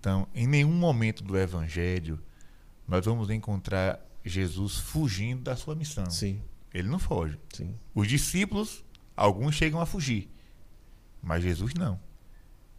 Então, 0.00 0.26
em 0.34 0.46
nenhum 0.46 0.72
momento 0.72 1.22
do 1.22 1.38
Evangelho 1.38 2.20
nós 2.86 3.04
vamos 3.04 3.30
encontrar 3.30 4.00
Jesus 4.24 4.76
fugindo 4.76 5.42
da 5.42 5.56
sua 5.56 5.74
missão. 5.74 6.08
Sim. 6.10 6.40
Ele 6.72 6.88
não 6.88 6.98
foge. 6.98 7.38
Sim. 7.52 7.74
Os 7.94 8.08
discípulos, 8.08 8.84
alguns 9.16 9.54
chegam 9.54 9.80
a 9.80 9.86
fugir, 9.86 10.28
mas 11.22 11.42
Jesus 11.42 11.72
não. 11.74 11.98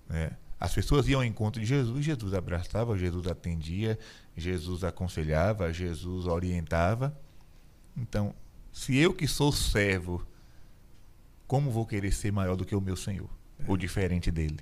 Né? 0.08 0.32
As 0.60 0.74
pessoas 0.74 1.08
iam 1.08 1.22
ao 1.22 1.26
encontro 1.26 1.62
de 1.62 1.68
Jesus, 1.68 2.04
Jesus 2.06 2.34
abraçava, 2.34 2.98
Jesus 2.98 3.28
atendia, 3.28 3.98
Jesus 4.36 4.84
aconselhava, 4.84 5.72
Jesus 5.72 6.28
orientava. 6.28 7.18
Então, 7.96 8.36
se 8.76 8.98
eu 8.98 9.14
que 9.14 9.26
sou 9.26 9.54
servo, 9.54 10.28
como 11.48 11.72
vou 11.72 11.86
querer 11.86 12.12
ser 12.12 12.30
maior 12.30 12.58
do 12.58 12.66
que 12.66 12.76
o 12.76 12.82
meu 12.82 12.98
Senhor? 12.98 13.30
É. 13.58 13.64
Ou 13.70 13.78
diferente 13.78 14.30
dele? 14.30 14.60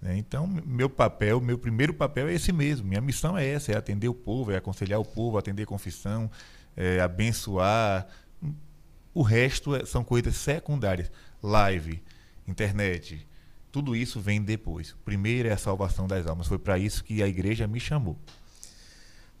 Né? 0.00 0.18
Então, 0.18 0.46
meu 0.46 0.90
papel, 0.90 1.40
meu 1.40 1.56
primeiro 1.56 1.94
papel 1.94 2.28
é 2.28 2.34
esse 2.34 2.52
mesmo. 2.52 2.86
Minha 2.86 3.00
missão 3.00 3.36
é 3.36 3.46
essa: 3.46 3.72
é 3.72 3.76
atender 3.76 4.08
o 4.08 4.14
povo, 4.14 4.52
é 4.52 4.58
aconselhar 4.58 5.00
o 5.00 5.04
povo, 5.06 5.38
atender 5.38 5.64
confissão, 5.64 6.30
é 6.76 7.00
abençoar. 7.00 8.06
O 9.14 9.22
resto 9.22 9.74
é, 9.74 9.86
são 9.86 10.04
coisas 10.04 10.36
secundárias. 10.36 11.10
Live, 11.42 12.02
internet, 12.46 13.26
tudo 13.72 13.96
isso 13.96 14.20
vem 14.20 14.42
depois. 14.42 14.94
Primeiro 15.02 15.48
é 15.48 15.52
a 15.52 15.58
salvação 15.58 16.06
das 16.06 16.26
almas. 16.26 16.46
Foi 16.46 16.58
para 16.58 16.78
isso 16.78 17.02
que 17.02 17.22
a 17.22 17.26
igreja 17.26 17.66
me 17.66 17.80
chamou. 17.80 18.18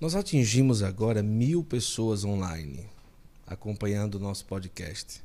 Nós 0.00 0.14
atingimos 0.14 0.82
agora 0.82 1.22
mil 1.22 1.62
pessoas 1.62 2.24
online 2.24 2.95
acompanhando 3.46 4.16
o 4.16 4.18
nosso 4.18 4.44
podcast. 4.44 5.22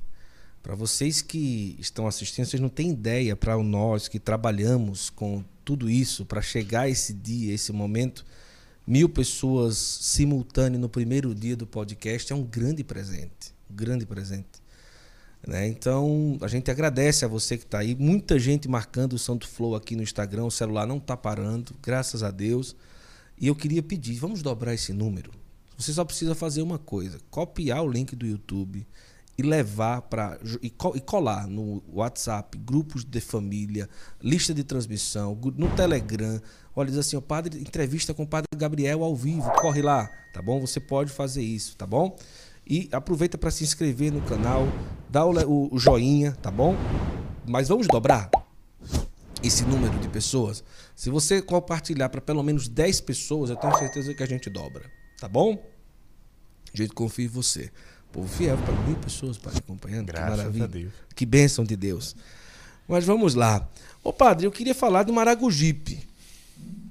Para 0.62 0.76
vocês 0.76 1.22
que 1.22 1.76
estão 1.80 2.06
assistindo, 2.06 2.46
vocês 2.46 2.62
não 2.62 2.70
têm 2.70 2.92
ideia 2.92 3.36
para 3.36 3.58
nós 3.58 4.08
que 4.08 4.20
trabalhamos 4.20 5.10
com 5.10 5.44
tudo 5.66 5.90
isso 5.90 6.26
para 6.26 6.42
chegar 6.42 6.88
esse 6.88 7.14
dia, 7.14 7.54
esse 7.54 7.72
momento, 7.72 8.24
mil 8.86 9.10
pessoas 9.10 9.78
simultâneas 9.78 10.80
no 10.80 10.88
primeiro 10.88 11.34
dia 11.34 11.56
do 11.56 11.66
podcast 11.66 12.32
é 12.32 12.36
um 12.36 12.44
grande 12.44 12.84
presente, 12.84 13.54
um 13.70 13.76
grande 13.76 14.06
presente. 14.06 14.62
Né? 15.48 15.68
Então 15.68 16.38
a 16.42 16.48
gente 16.48 16.70
agradece 16.70 17.26
a 17.26 17.28
você 17.28 17.58
que 17.58 17.64
está 17.64 17.80
aí, 17.80 17.96
muita 17.96 18.38
gente 18.38 18.68
marcando 18.68 19.14
o 19.14 19.20
Santo 19.20 19.48
Flow 19.48 19.76
aqui 19.76 19.96
no 19.96 20.04
Instagram, 20.04 20.46
o 20.46 20.52
celular 20.52 20.86
não 20.86 20.98
está 20.98 21.18
parando, 21.18 21.74
graças 21.82 22.22
a 22.22 22.30
Deus. 22.30 22.76
E 23.40 23.48
eu 23.48 23.56
queria 23.56 23.82
pedir, 23.82 24.20
vamos 24.20 24.44
dobrar 24.44 24.76
esse 24.76 24.94
número. 24.94 25.32
Você 25.82 25.94
só 25.94 26.06
precisa 26.06 26.36
fazer 26.36 26.62
uma 26.62 26.78
coisa: 26.78 27.20
copiar 27.32 27.84
o 27.84 27.90
link 27.90 28.16
do 28.16 28.26
YouTube 28.26 28.86
e 29.38 29.42
levar 29.42 30.04
para 30.04 30.38
e, 30.62 30.70
colar 30.70 31.48
no 31.48 31.82
WhatsApp, 31.92 32.56
grupos 32.60 33.04
de 33.04 33.20
família, 33.20 33.90
lista 34.22 34.54
de 34.54 34.64
transmissão, 34.64 35.38
no 35.56 35.70
Telegram. 35.76 36.40
Olha, 36.76 36.90
diz 36.90 37.00
assim, 37.00 37.18
o 37.18 37.22
padre 37.22 37.60
entrevista 37.60 38.14
com 38.14 38.24
o 38.24 38.28
padre 38.28 38.48
Gabriel 38.56 39.04
ao 39.04 39.16
vivo, 39.16 39.50
corre 39.60 39.82
lá, 39.82 40.08
tá 40.32 40.42
bom? 40.42 40.62
Você 40.62 40.80
pode 40.80 41.12
fazer 41.12 41.42
isso, 41.42 41.76
tá 41.76 41.88
bom? 41.88 42.16
E 42.68 42.88
aproveita 42.92 43.38
para 43.38 43.50
se 43.50 43.64
inscrever 43.64 44.12
no 44.12 44.22
canal, 44.22 44.68
dá 45.10 45.26
o, 45.26 45.74
o 45.74 45.80
joinha, 45.80 46.34
tá 46.34 46.52
bom? 46.52 46.76
Mas 47.48 47.68
vamos 47.68 47.88
dobrar 47.88 48.30
esse 49.44 49.64
número 49.64 49.98
de 50.00 50.08
pessoas. 50.08 50.64
Se 50.96 51.10
você 51.10 51.42
compartilhar 51.42 52.10
para 52.10 52.22
pelo 52.22 52.44
menos 52.44 52.68
10 52.68 53.02
pessoas, 53.02 53.50
eu 53.50 53.56
tenho 53.56 53.76
certeza 53.78 54.14
que 54.14 54.22
a 54.22 54.28
gente 54.28 54.50
dobra, 54.50 54.90
tá 55.22 55.28
bom? 55.28 55.64
A 56.74 56.78
gente 56.78 56.94
confia 56.94 57.26
em 57.26 57.28
você. 57.28 57.72
Povo 58.12 58.28
fiel 58.28 58.58
para 58.58 58.74
mil 58.82 58.96
pessoas, 58.96 59.38
Padre, 59.38 59.60
acompanhando. 59.60 60.08
Graças 60.08 60.32
que 60.32 60.38
maravilha. 60.38 60.66
A 60.66 60.68
Deus. 60.68 60.94
Que 61.16 61.26
bênção 61.28 61.64
de 61.64 61.76
Deus. 61.76 62.16
Mas 62.88 63.06
vamos 63.06 63.36
lá. 63.36 63.70
Ô, 64.04 64.12
Padre, 64.12 64.48
eu 64.48 64.52
queria 64.52 64.74
falar 64.74 65.04
do 65.04 65.14
Maragogipe. 65.14 66.08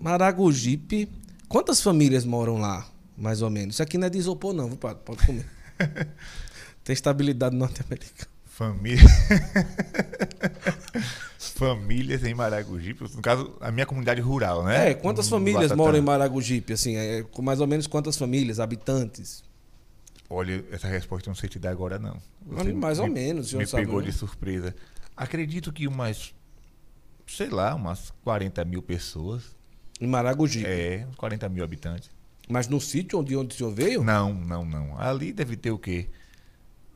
Maragogipe. 0.00 1.08
Quantas 1.48 1.82
famílias 1.82 2.24
moram 2.24 2.58
lá, 2.58 2.88
mais 3.18 3.42
ou 3.42 3.50
menos? 3.50 3.74
Isso 3.74 3.82
aqui 3.82 3.98
não 3.98 4.06
é 4.06 4.10
de 4.10 4.18
isopor, 4.18 4.52
não, 4.54 4.68
viu, 4.68 4.76
Padre? 4.76 5.02
Pode 5.04 5.26
comer. 5.26 5.46
Tem 6.84 6.94
estabilidade 6.94 7.56
norte-americana. 7.56 8.29
Família. 8.60 9.08
famílias 11.38 12.22
em 12.24 12.34
Maragogipe, 12.34 13.04
no 13.04 13.22
caso, 13.22 13.56
a 13.58 13.70
minha 13.70 13.86
comunidade 13.86 14.20
rural, 14.20 14.62
né? 14.62 14.90
É, 14.90 14.94
quantas 14.94 15.30
famílias 15.30 15.72
moram 15.72 15.96
em 15.96 16.02
Maragogipe, 16.02 16.74
assim, 16.74 16.94
é, 16.94 17.24
mais 17.38 17.62
ou 17.62 17.66
menos 17.66 17.86
quantas 17.86 18.18
famílias, 18.18 18.60
habitantes? 18.60 19.42
Olha, 20.28 20.62
essa 20.70 20.86
resposta 20.88 21.30
eu 21.30 21.32
não 21.32 21.36
sei 21.36 21.48
te 21.48 21.58
dar 21.58 21.70
agora, 21.70 21.98
não. 21.98 22.18
Você 22.48 22.74
mais 22.74 22.98
me, 22.98 23.04
ou 23.04 23.10
menos, 23.10 23.54
Me 23.54 23.66
pegou 23.66 24.02
de 24.02 24.12
surpresa. 24.12 24.76
Acredito 25.16 25.72
que 25.72 25.88
umas, 25.88 26.34
sei 27.26 27.48
lá, 27.48 27.74
umas 27.74 28.12
40 28.22 28.62
mil 28.66 28.82
pessoas. 28.82 29.56
Em 29.98 30.06
Maragogi? 30.06 30.66
É, 30.66 31.06
40 31.16 31.48
mil 31.48 31.64
habitantes. 31.64 32.10
Mas 32.46 32.68
no 32.68 32.78
sítio 32.78 33.20
onde, 33.20 33.34
onde 33.34 33.54
o 33.54 33.56
senhor 33.56 33.72
veio? 33.72 34.04
Não, 34.04 34.34
não, 34.34 34.66
não. 34.66 35.00
Ali 35.00 35.32
deve 35.32 35.56
ter 35.56 35.70
o 35.70 35.78
quê? 35.78 36.10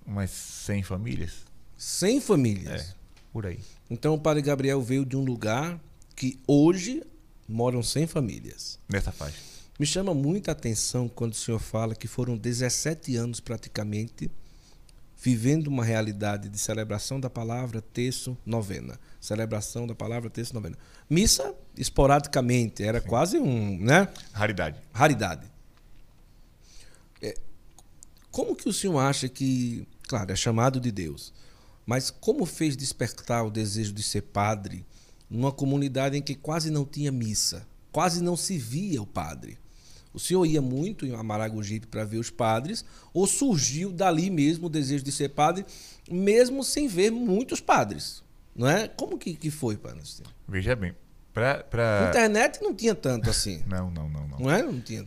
Umas 0.07 0.29
100 0.29 0.83
famílias. 0.83 1.54
100 1.77 2.21
famílias? 2.21 2.83
É, 2.83 2.95
por 3.33 3.47
aí. 3.47 3.61
Então 3.91 4.15
o 4.15 4.19
padre 4.19 4.43
Gabriel 4.43 4.81
veio 4.81 5.05
de 5.05 5.17
um 5.17 5.25
lugar 5.25 5.81
que 6.17 6.39
hoje 6.47 7.03
moram 7.49 7.83
100 7.83 8.07
famílias. 8.07 8.79
Nessa 8.89 9.13
faixa. 9.13 9.39
Me 9.79 9.87
chama 9.87 10.15
muita 10.15 10.53
atenção 10.53 11.09
quando 11.09 11.33
o 11.33 11.37
senhor 11.37 11.59
fala 11.59 11.95
que 11.95 12.07
foram 12.07 12.37
17 12.37 13.17
anos 13.17 13.41
praticamente 13.41 14.31
vivendo 15.25 15.69
uma 15.69 15.83
realidade 15.83 16.51
de 16.51 16.59
celebração 16.59 17.19
da 17.19 17.31
palavra, 17.31 17.81
terço, 17.81 18.37
novena. 18.45 19.01
Celebração 19.19 19.87
da 19.87 19.95
palavra, 19.95 20.29
terço, 20.29 20.53
novena. 20.53 20.77
Missa, 21.09 21.55
esporadicamente, 21.79 22.85
era 22.85 23.01
Sim. 23.01 23.09
quase 23.09 23.39
um, 23.39 23.79
né? 23.81 24.07
Raridade. 24.33 24.79
Raridade. 24.93 25.51
É, 27.23 27.35
como 28.31 28.55
que 28.55 28.69
o 28.69 28.73
senhor 28.73 28.99
acha 28.99 29.27
que, 29.27 29.89
claro, 30.03 30.31
é 30.31 30.37
chamado 30.37 30.79
de 30.79 30.93
Deus, 30.93 31.33
mas 31.87 32.11
como 32.11 32.47
fez 32.47 32.77
despertar 32.77 33.45
o 33.45 33.51
desejo 33.51 33.93
de 33.93 34.03
ser 34.03 34.23
padre 34.23 34.87
numa 35.29 35.53
comunidade 35.53 36.17
em 36.17 36.23
que 36.23 36.35
quase 36.35 36.71
não 36.71 36.85
tinha 36.85 37.13
missa, 37.13 37.67
quase 37.93 38.23
não 38.23 38.37
se 38.37 38.57
via 38.59 39.03
o 39.03 39.07
padre? 39.07 39.59
O 40.15 40.21
senhor 40.21 40.47
ia 40.47 40.63
muito 40.63 41.05
em 41.05 41.11
Maragogipe 41.11 41.89
para 41.89 42.05
ver 42.05 42.19
os 42.19 42.31
padres, 42.31 42.85
ou 43.13 43.27
surgiu 43.27 43.91
dali 43.91 44.31
mesmo 44.31 44.67
o 44.67 44.71
desejo 44.71 45.03
de 45.03 45.11
ser 45.11 45.31
padre, 45.31 45.67
mesmo 46.09 46.63
sem 46.63 46.87
ver 46.87 47.11
muitos 47.11 47.61
padres? 47.61 48.23
Não 48.55 48.69
é? 48.69 48.87
Como 48.87 49.19
que, 49.19 49.35
que 49.35 49.51
foi, 49.51 49.77
padre? 49.77 50.03
Veja 50.47 50.77
bem, 50.77 50.95
pra, 51.33 51.65
pra... 51.65 52.07
Internet 52.11 52.63
não 52.63 52.73
tinha 52.73 52.95
tanto 52.95 53.29
assim. 53.29 53.61
não, 53.67 53.91
não, 53.91 54.09
não, 54.09 54.29
não. 54.29 54.39
Não 54.39 54.51
é? 54.51 54.63
Não 54.63 54.81
tinha. 54.81 55.05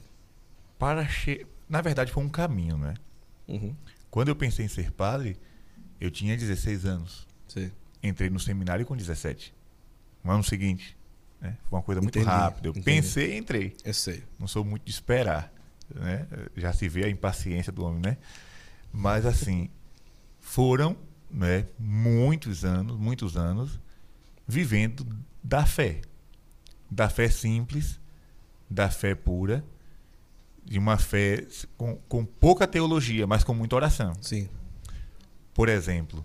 Para 0.77 1.07
che... 1.07 1.47
Na 1.69 1.81
verdade, 1.81 2.11
foi 2.11 2.23
um 2.23 2.29
caminho, 2.29 2.77
né? 2.77 2.93
Uhum. 3.47 3.73
Quando 4.11 4.27
eu 4.27 4.35
pensei 4.35 4.65
em 4.65 4.69
ser 4.69 4.91
padre, 4.91 5.37
eu 5.99 6.11
tinha 6.11 6.35
16 6.35 6.85
anos. 6.85 7.27
Sim. 7.47 7.71
Entrei 8.01 8.29
no 8.29 8.39
seminário 8.39 8.85
com 8.85 8.95
17. 8.95 9.53
No 10.23 10.31
ano 10.31 10.43
seguinte. 10.43 10.97
Né? 11.41 11.57
Foi 11.69 11.77
uma 11.77 11.83
coisa 11.83 12.01
muito 12.01 12.17
Entendi, 12.17 12.31
rápida. 12.31 12.67
Eu 12.67 12.71
entendi. 12.71 12.85
pensei 12.85 13.33
e 13.33 13.37
entrei. 13.37 13.75
Eu 13.83 13.93
sei. 13.93 14.23
Não 14.39 14.47
sou 14.47 14.63
muito 14.63 14.83
de 14.83 14.91
esperar. 14.91 15.51
Né? 15.93 16.27
Já 16.55 16.73
se 16.73 16.87
vê 16.89 17.05
a 17.05 17.09
impaciência 17.09 17.71
do 17.71 17.83
homem, 17.85 18.01
né? 18.01 18.17
Mas 18.91 19.25
assim, 19.25 19.69
foram 20.39 20.97
né, 21.29 21.65
muitos 21.77 22.63
anos, 22.63 22.97
muitos 22.97 23.37
anos, 23.37 23.79
vivendo 24.47 25.05
da 25.43 25.65
fé. 25.65 26.01
Da 26.89 27.09
fé 27.09 27.29
simples, 27.29 27.99
da 28.69 28.89
fé 28.89 29.13
pura, 29.13 29.63
de 30.63 30.79
uma 30.79 30.97
fé 30.97 31.45
com, 31.77 31.95
com 32.07 32.25
pouca 32.25 32.67
teologia, 32.67 33.27
mas 33.27 33.43
com 33.43 33.53
muita 33.53 33.75
oração. 33.75 34.13
Sim. 34.21 34.49
Por 35.57 35.69
exemplo, 35.69 36.23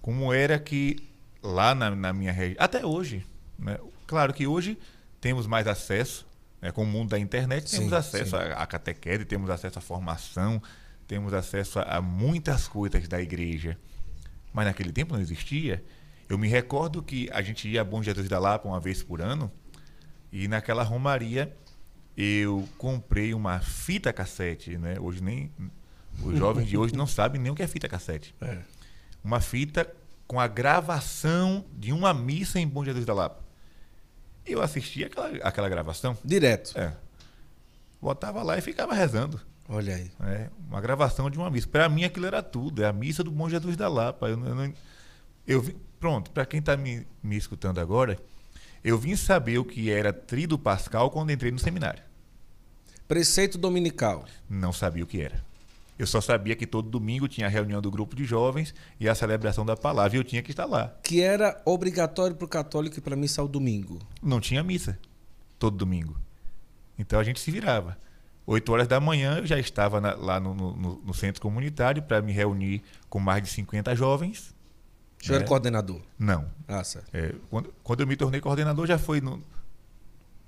como 0.00 0.32
era 0.32 0.58
que 0.58 0.96
lá 1.42 1.74
na, 1.74 1.94
na 1.94 2.10
minha 2.10 2.32
região, 2.32 2.56
até 2.58 2.86
hoje, 2.86 3.22
né? 3.58 3.78
claro 4.06 4.32
que 4.32 4.46
hoje 4.46 4.78
temos 5.20 5.46
mais 5.46 5.66
acesso, 5.66 6.26
né? 6.62 6.72
com 6.72 6.82
o 6.82 6.86
mundo 6.86 7.10
da 7.10 7.18
internet, 7.18 7.70
temos 7.70 7.90
Sim, 7.90 7.94
acesso 7.94 8.34
à 8.34 8.66
catequese, 8.66 9.26
temos 9.26 9.50
acesso 9.50 9.78
à 9.78 9.82
formação, 9.82 10.62
temos 11.06 11.34
acesso 11.34 11.80
a, 11.80 11.98
a 11.98 12.00
muitas 12.00 12.66
coisas 12.66 13.06
da 13.06 13.20
igreja. 13.20 13.78
Mas 14.54 14.64
naquele 14.64 14.90
tempo 14.90 15.12
não 15.12 15.20
existia. 15.20 15.84
Eu 16.26 16.38
me 16.38 16.48
recordo 16.48 17.02
que 17.02 17.28
a 17.34 17.42
gente 17.42 17.68
ia 17.68 17.82
a 17.82 17.84
Bom 17.84 18.02
Jesus 18.02 18.26
da 18.26 18.38
Lapa 18.38 18.66
uma 18.66 18.80
vez 18.80 19.02
por 19.02 19.20
ano, 19.20 19.52
e 20.32 20.48
naquela 20.48 20.82
romaria 20.82 21.54
eu 22.16 22.66
comprei 22.78 23.34
uma 23.34 23.60
fita 23.60 24.14
cassete, 24.14 24.78
né? 24.78 24.98
Hoje 24.98 25.22
nem 25.22 25.52
os 26.22 26.38
jovens 26.38 26.66
de 26.68 26.76
hoje 26.76 26.94
não 26.94 27.06
sabem 27.06 27.40
nem 27.40 27.50
o 27.50 27.54
que 27.54 27.62
é 27.62 27.66
fita 27.66 27.88
cassete 27.88 28.34
É. 28.40 28.58
uma 29.22 29.40
fita 29.40 29.90
com 30.26 30.40
a 30.40 30.46
gravação 30.48 31.64
de 31.72 31.92
uma 31.92 32.12
missa 32.12 32.58
em 32.58 32.66
Bom 32.66 32.84
Jesus 32.84 33.04
da 33.06 33.14
Lapa. 33.14 33.44
Eu 34.44 34.60
assisti 34.62 35.04
aquela, 35.04 35.28
aquela 35.38 35.68
gravação, 35.68 36.16
Direto. 36.24 36.76
é, 36.78 36.92
botava 38.00 38.42
lá 38.42 38.56
e 38.58 38.60
ficava 38.60 38.94
rezando. 38.94 39.40
Olha 39.68 39.96
aí. 39.96 40.10
né? 40.20 40.50
Uma 40.68 40.80
gravação 40.80 41.28
de 41.28 41.36
uma 41.38 41.50
missa. 41.50 41.66
Para 41.68 41.88
mim 41.88 42.04
aquilo 42.04 42.26
era 42.26 42.40
tudo, 42.42 42.82
é 42.82 42.86
a 42.86 42.92
missa 42.92 43.24
do 43.24 43.30
Bom 43.30 43.48
Jesus 43.48 43.76
da 43.76 43.88
Lapa. 43.88 44.28
Eu, 44.28 44.44
eu, 44.44 44.54
não- 44.54 44.74
eu 45.46 45.60
vi- 45.60 45.76
pronto, 45.98 46.30
para 46.30 46.46
quem 46.46 46.60
está 46.60 46.76
me, 46.76 47.04
me 47.22 47.36
escutando 47.36 47.80
agora, 47.80 48.16
eu 48.84 48.96
vim 48.98 49.16
saber 49.16 49.58
o 49.58 49.64
que 49.64 49.90
era 49.90 50.12
Trido 50.12 50.56
Pascal 50.58 51.10
quando 51.10 51.30
entrei 51.32 51.50
no 51.50 51.58
seminário. 51.58 52.02
Preceito 53.08 53.56
dominical. 53.58 54.24
Não 54.48 54.72
sabia 54.72 55.02
o 55.02 55.06
que 55.06 55.20
era. 55.20 55.44
Eu 55.98 56.06
só 56.06 56.20
sabia 56.20 56.54
que 56.54 56.66
todo 56.66 56.90
domingo 56.90 57.26
tinha 57.26 57.46
a 57.46 57.50
reunião 57.50 57.80
do 57.80 57.90
grupo 57.90 58.14
de 58.14 58.24
jovens 58.24 58.74
e 59.00 59.08
a 59.08 59.14
celebração 59.14 59.64
da 59.64 59.76
palavra 59.76 60.16
e 60.16 60.20
eu 60.20 60.24
tinha 60.24 60.42
que 60.42 60.50
estar 60.50 60.66
lá. 60.66 60.94
Que 61.02 61.22
era 61.22 61.60
obrigatório 61.64 62.36
para 62.36 62.44
o 62.44 62.48
católico 62.48 62.98
e 62.98 63.00
para 63.00 63.16
missa 63.16 63.40
ao 63.40 63.48
domingo. 63.48 63.98
não 64.22 64.40
tinha 64.40 64.62
missa 64.62 64.98
todo 65.58 65.76
domingo. 65.76 66.16
Então 66.98 67.18
a 67.18 67.24
gente 67.24 67.40
se 67.40 67.50
virava. 67.50 67.96
Oito 68.46 68.70
horas 68.72 68.86
da 68.86 69.00
manhã 69.00 69.38
eu 69.38 69.46
já 69.46 69.58
estava 69.58 70.00
na- 70.00 70.14
lá 70.14 70.38
no, 70.38 70.54
no- 70.54 71.02
no 71.04 71.14
centro 71.14 71.40
comunitário 71.42 72.02
para 72.02 72.20
me 72.22 72.32
reunir 72.32 72.82
com 73.08 73.18
mais 73.18 73.42
de 73.42 73.48
50 73.48 73.94
jovens. 73.96 74.54
O 75.20 75.24
senhor 75.26 75.38
era 75.38 75.46
coordenador. 75.46 76.00
Não. 76.18 76.46
Ah, 76.68 76.84
certo. 76.84 77.08
é, 77.14 77.34
quando, 77.50 77.74
quando 77.82 78.00
eu 78.02 78.06
me 78.06 78.16
tornei 78.16 78.40
coordenador 78.40 78.86
já 78.86 78.98
foi 78.98 79.20
no, 79.20 79.42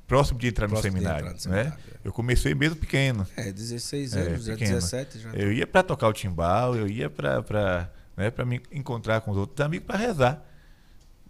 próximo 0.08 0.38
de 0.40 0.48
entrar 0.48 0.66
Próximo 0.66 0.94
no 0.94 0.98
de 0.98 1.04
seminário. 1.04 1.26
entrar 1.28 1.50
no 1.50 1.54
né? 1.54 1.62
seminário, 1.64 2.00
Eu 2.02 2.12
comecei 2.12 2.54
mesmo 2.54 2.74
pequeno. 2.76 3.24
É, 3.36 3.52
16 3.52 4.16
É, 4.16 4.20
anos, 4.20 4.44
já 4.44 4.52
pequeno. 4.54 4.74
17 4.74 5.18
já. 5.20 5.30
Eu 5.34 5.52
ia 5.52 5.66
para 5.66 5.82
tocar 5.84 6.08
o 6.08 6.12
timbal, 6.12 6.74
eu 6.74 6.88
ia 6.88 7.08
para 7.08 7.90
né, 8.16 8.30
pra 8.30 8.44
me 8.44 8.60
encontrar 8.72 9.20
com 9.20 9.30
os 9.30 9.36
outros 9.36 9.64
amigos 9.64 9.86
para 9.86 9.96
rezar. 9.98 10.44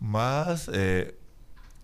Mas 0.01 0.69
é, 0.73 1.13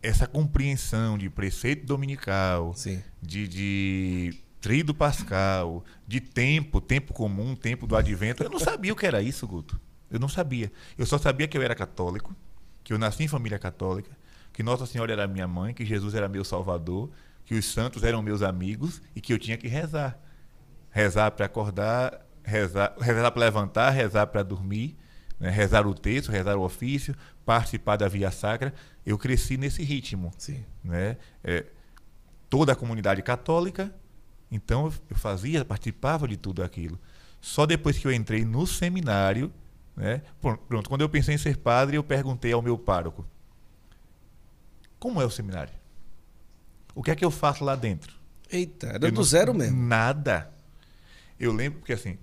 essa 0.02 0.26
compreensão 0.26 1.18
de 1.18 1.28
preceito 1.28 1.84
dominical, 1.84 2.72
Sim. 2.74 3.02
de, 3.20 3.48
de 3.48 4.34
trido 4.60 4.94
pascal, 4.94 5.84
de 6.06 6.20
tempo, 6.20 6.80
tempo 6.80 7.12
comum, 7.12 7.54
tempo 7.56 7.86
do 7.86 7.96
advento. 7.96 8.42
Eu 8.42 8.50
não 8.50 8.58
sabia 8.60 8.92
o 8.92 8.96
que 8.96 9.06
era 9.06 9.20
isso, 9.20 9.46
Guto. 9.46 9.78
Eu 10.10 10.18
não 10.20 10.28
sabia. 10.28 10.70
Eu 10.96 11.04
só 11.04 11.18
sabia 11.18 11.48
que 11.48 11.58
eu 11.58 11.62
era 11.62 11.74
católico, 11.74 12.34
que 12.84 12.92
eu 12.92 12.98
nasci 12.98 13.24
em 13.24 13.28
família 13.28 13.58
católica, 13.58 14.16
que 14.54 14.62
Nossa 14.62 14.86
Senhora 14.86 15.12
era 15.12 15.26
minha 15.28 15.46
mãe, 15.46 15.74
que 15.74 15.84
Jesus 15.84 16.14
era 16.14 16.28
meu 16.28 16.44
salvador, 16.44 17.10
que 17.44 17.54
os 17.54 17.66
santos 17.66 18.02
eram 18.02 18.22
meus 18.22 18.40
amigos 18.40 19.02
e 19.14 19.20
que 19.20 19.32
eu 19.34 19.38
tinha 19.38 19.58
que 19.58 19.68
rezar. 19.68 20.18
Rezar 20.90 21.30
para 21.32 21.44
acordar, 21.44 22.24
rezar, 22.42 22.94
rezar 22.98 23.30
para 23.32 23.40
levantar, 23.40 23.90
rezar 23.90 24.26
para 24.28 24.42
dormir, 24.42 24.96
né? 25.38 25.50
rezar 25.50 25.86
o 25.86 25.92
texto, 25.94 26.30
rezar 26.30 26.56
o 26.56 26.62
ofício, 26.62 27.14
participar 27.44 27.96
da 27.96 28.08
via 28.08 28.30
sacra. 28.30 28.72
Eu 29.04 29.18
cresci 29.18 29.56
nesse 29.58 29.82
ritmo 29.82 30.32
Sim. 30.38 30.64
né? 30.82 31.16
É, 31.42 31.66
toda 32.48 32.72
a 32.72 32.76
comunidade 32.76 33.20
católica, 33.22 33.92
então 34.50 34.86
eu- 34.86 35.16
fazia, 35.16 35.64
participava 35.64 36.28
de 36.28 36.36
tudo 36.36 36.62
aquilo. 36.62 36.98
Só 37.40 37.66
depois 37.66 37.98
que 37.98 38.06
eu 38.06 38.12
entrei 38.12 38.44
no 38.44 38.66
seminário, 38.66 39.52
né? 39.96 40.22
Pron- 40.40 40.56
Pronto, 40.56 40.88
quando 40.88 41.00
eu 41.02 41.08
pensei 41.08 41.34
em 41.34 41.38
ser 41.38 41.56
padre, 41.58 41.96
eu 41.96 42.04
perguntei 42.04 42.52
ao 42.52 42.62
meu 42.62 42.78
pároco: 42.78 43.26
Como 45.04 45.20
é 45.20 45.24
o 45.26 45.30
seminário? 45.30 45.74
O 46.94 47.02
que 47.02 47.10
é 47.10 47.14
que 47.14 47.22
eu 47.22 47.30
faço 47.30 47.62
lá 47.62 47.76
dentro? 47.76 48.16
Eita, 48.50 48.86
era 48.86 49.06
Eu 49.06 49.10
do 49.12 49.16
não- 49.16 49.22
zero 49.22 49.52
mesmo. 49.52 49.76
Nada. 49.86 50.50
Eu 51.38 51.52
lembro 51.52 51.80
porque 51.80 51.92
assim, 51.92 52.16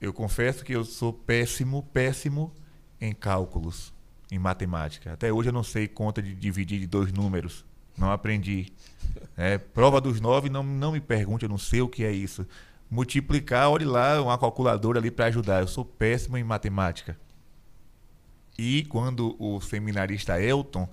eu 0.00 0.10
confesso 0.10 0.64
que 0.64 0.72
eu 0.74 0.86
sou 0.86 1.12
péssimo, 1.12 1.82
péssimo 1.92 2.50
em 2.98 3.12
cálculos, 3.12 3.92
em 4.32 4.38
matemática. 4.38 5.12
Até 5.12 5.30
hoje 5.30 5.50
eu 5.50 5.52
não 5.52 5.62
sei 5.62 5.86
conta 5.86 6.22
de 6.22 6.34
dividir 6.34 6.80
de 6.80 6.86
dois 6.86 7.12
números. 7.12 7.62
Não 7.94 8.10
aprendi. 8.10 8.72
É, 9.36 9.58
prova 9.58 10.00
dos 10.00 10.18
nove, 10.18 10.48
não, 10.48 10.62
não 10.62 10.92
me 10.92 11.00
pergunte, 11.02 11.42
eu 11.44 11.48
não 11.50 11.58
sei 11.58 11.82
o 11.82 11.88
que 11.90 12.04
é 12.04 12.10
isso. 12.10 12.46
Multiplicar, 12.90 13.68
olhe 13.68 13.84
lá, 13.84 14.22
uma 14.22 14.38
calculadora 14.38 14.98
ali 14.98 15.10
para 15.10 15.26
ajudar. 15.26 15.60
Eu 15.60 15.68
sou 15.68 15.84
péssimo 15.84 16.38
em 16.38 16.42
matemática. 16.44 17.18
E 18.58 18.84
quando 18.86 19.36
o 19.38 19.60
seminarista 19.60 20.40
Elton 20.40 20.88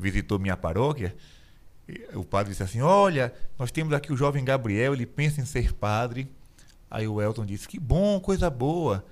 visitou 0.00 0.38
minha 0.38 0.56
paróquia, 0.56 1.14
o 2.14 2.24
padre 2.24 2.50
disse 2.50 2.62
assim: 2.62 2.80
Olha, 2.80 3.32
nós 3.58 3.70
temos 3.70 3.92
aqui 3.92 4.12
o 4.12 4.16
jovem 4.16 4.44
Gabriel, 4.44 4.94
ele 4.94 5.06
pensa 5.06 5.40
em 5.40 5.44
ser 5.44 5.72
padre. 5.72 6.30
Aí 6.90 7.06
o 7.06 7.20
Elton 7.20 7.44
disse: 7.44 7.68
Que 7.68 7.78
bom, 7.78 8.20
coisa 8.20 8.50
boa. 8.50 9.04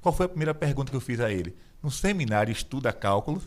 Qual 0.00 0.14
foi 0.14 0.26
a 0.26 0.28
primeira 0.28 0.54
pergunta 0.54 0.90
que 0.90 0.96
eu 0.96 1.00
fiz 1.00 1.20
a 1.20 1.30
ele? 1.30 1.56
No 1.82 1.90
seminário 1.90 2.50
estuda 2.50 2.92
cálculos, 2.92 3.44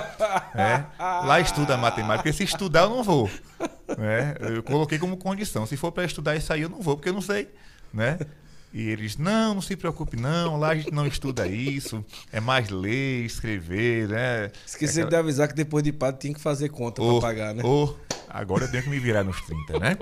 né? 0.54 0.86
lá 0.98 1.40
estuda 1.40 1.78
matemática, 1.78 2.24
porque 2.24 2.32
se 2.32 2.44
estudar 2.44 2.82
eu 2.82 2.90
não 2.90 3.02
vou. 3.02 3.30
né? 3.96 4.34
Eu 4.40 4.62
coloquei 4.62 4.98
como 4.98 5.16
condição: 5.16 5.66
se 5.66 5.76
for 5.76 5.90
para 5.90 6.04
estudar 6.04 6.36
isso 6.36 6.52
aí 6.52 6.62
eu 6.62 6.68
não 6.68 6.80
vou, 6.80 6.96
porque 6.96 7.08
eu 7.08 7.14
não 7.14 7.22
sei. 7.22 7.48
Né? 7.92 8.18
E 8.72 8.88
eles, 8.88 9.16
não, 9.16 9.54
não 9.54 9.60
se 9.62 9.74
preocupe, 9.76 10.16
não, 10.16 10.56
lá 10.56 10.68
a 10.70 10.74
gente 10.76 10.92
não 10.92 11.04
estuda 11.06 11.46
isso, 11.48 12.04
é 12.30 12.38
mais 12.38 12.68
ler, 12.70 13.24
escrever, 13.24 14.08
né? 14.08 14.52
Esqueci 14.64 15.00
Aquela- 15.00 15.10
de 15.10 15.16
avisar 15.16 15.48
que 15.48 15.54
depois 15.54 15.82
de 15.82 15.92
padre 15.92 16.20
tinha 16.20 16.34
que 16.34 16.40
fazer 16.40 16.68
conta 16.68 17.02
Ô, 17.02 17.18
para 17.18 17.28
pagar, 17.28 17.54
né? 17.54 17.64
ô, 17.64 17.96
agora 18.28 18.64
eu 18.66 18.70
tenho 18.70 18.84
que 18.84 18.88
me 18.90 19.00
virar 19.00 19.24
nos 19.24 19.40
30, 19.40 19.76
né? 19.78 19.98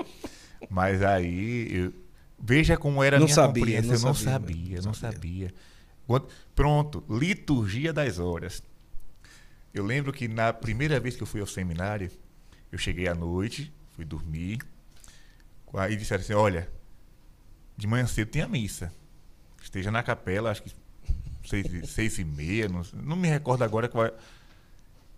Mas 0.69 1.03
aí, 1.03 1.67
eu- 1.75 1.93
veja 2.39 2.77
como 2.77 3.03
era 3.03 3.17
a 3.17 3.21
minha 3.21 3.35
sabia, 3.35 3.63
compreensão. 3.65 3.91
não 3.91 3.97
eu 3.97 4.05
não 4.07 4.15
sabia, 4.15 4.33
sabia, 4.33 4.81
não 4.83 4.93
sabia. 4.95 5.55
pronto, 6.55 7.03
liturgia 7.09 7.91
das 7.93 8.19
horas. 8.19 8.63
Eu 9.73 9.85
lembro 9.85 10.13
que 10.13 10.29
na 10.29 10.53
primeira 10.53 10.99
vez 11.01 11.17
que 11.17 11.23
eu 11.23 11.27
fui 11.27 11.41
ao 11.41 11.47
seminário, 11.47 12.11
eu 12.71 12.77
cheguei 12.79 13.09
à 13.09 13.15
noite, 13.15 13.73
fui 13.97 14.05
dormir. 14.05 14.59
Aí 15.75 15.97
disseram 15.97 16.23
assim: 16.23 16.33
olha, 16.35 16.69
de 17.79 17.87
manhã 17.87 18.07
cedo 18.07 18.29
tem 18.29 18.43
a 18.43 18.49
missa. 18.49 18.93
Esteja 19.63 19.91
na 19.91 20.03
capela, 20.03 20.51
acho 20.51 20.63
que 20.65 20.73
seis, 21.49 21.65
e- 21.73 21.87
seis 21.89 22.19
e 22.19 22.25
meia, 22.25 22.69
não, 22.69 22.83
não 22.93 23.17
me 23.17 23.29
recordo 23.29 23.63
agora 23.63 23.89
qual 23.89 24.07
é. 24.07 24.13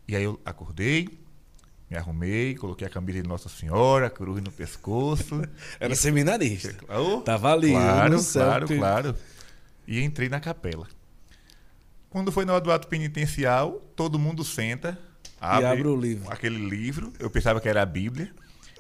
E 0.06 0.14
aí 0.14 0.22
eu 0.22 0.38
acordei, 0.44 1.08
me 1.88 1.96
arrumei, 1.96 2.54
coloquei 2.54 2.86
a 2.86 2.90
camisa 2.90 3.22
de 3.22 3.28
Nossa 3.28 3.48
Senhora, 3.48 4.10
cruz 4.10 4.42
no 4.42 4.52
pescoço. 4.52 5.42
Era 5.80 5.94
seminarista. 5.96 6.76
Oh, 6.88 7.22
Tava 7.22 7.52
ali, 7.52 7.70
claro, 7.70 8.16
no 8.16 8.24
claro, 8.24 8.66
claro. 8.66 9.16
E 9.86 10.02
entrei 10.02 10.28
na 10.28 10.38
capela. 10.38 10.86
Quando 12.10 12.30
foi 12.32 12.44
do 12.44 12.72
ato 12.72 12.88
penitencial, 12.88 13.72
todo 13.96 14.18
mundo 14.18 14.44
senta, 14.44 14.98
E 15.24 15.28
abre, 15.40 15.66
abre 15.66 15.88
o 15.88 15.96
livro. 15.96 16.30
aquele 16.30 16.58
livro. 16.68 17.12
Eu 17.18 17.30
pensava 17.30 17.60
que 17.60 17.68
era 17.68 17.80
a 17.82 17.86
Bíblia. 17.86 18.32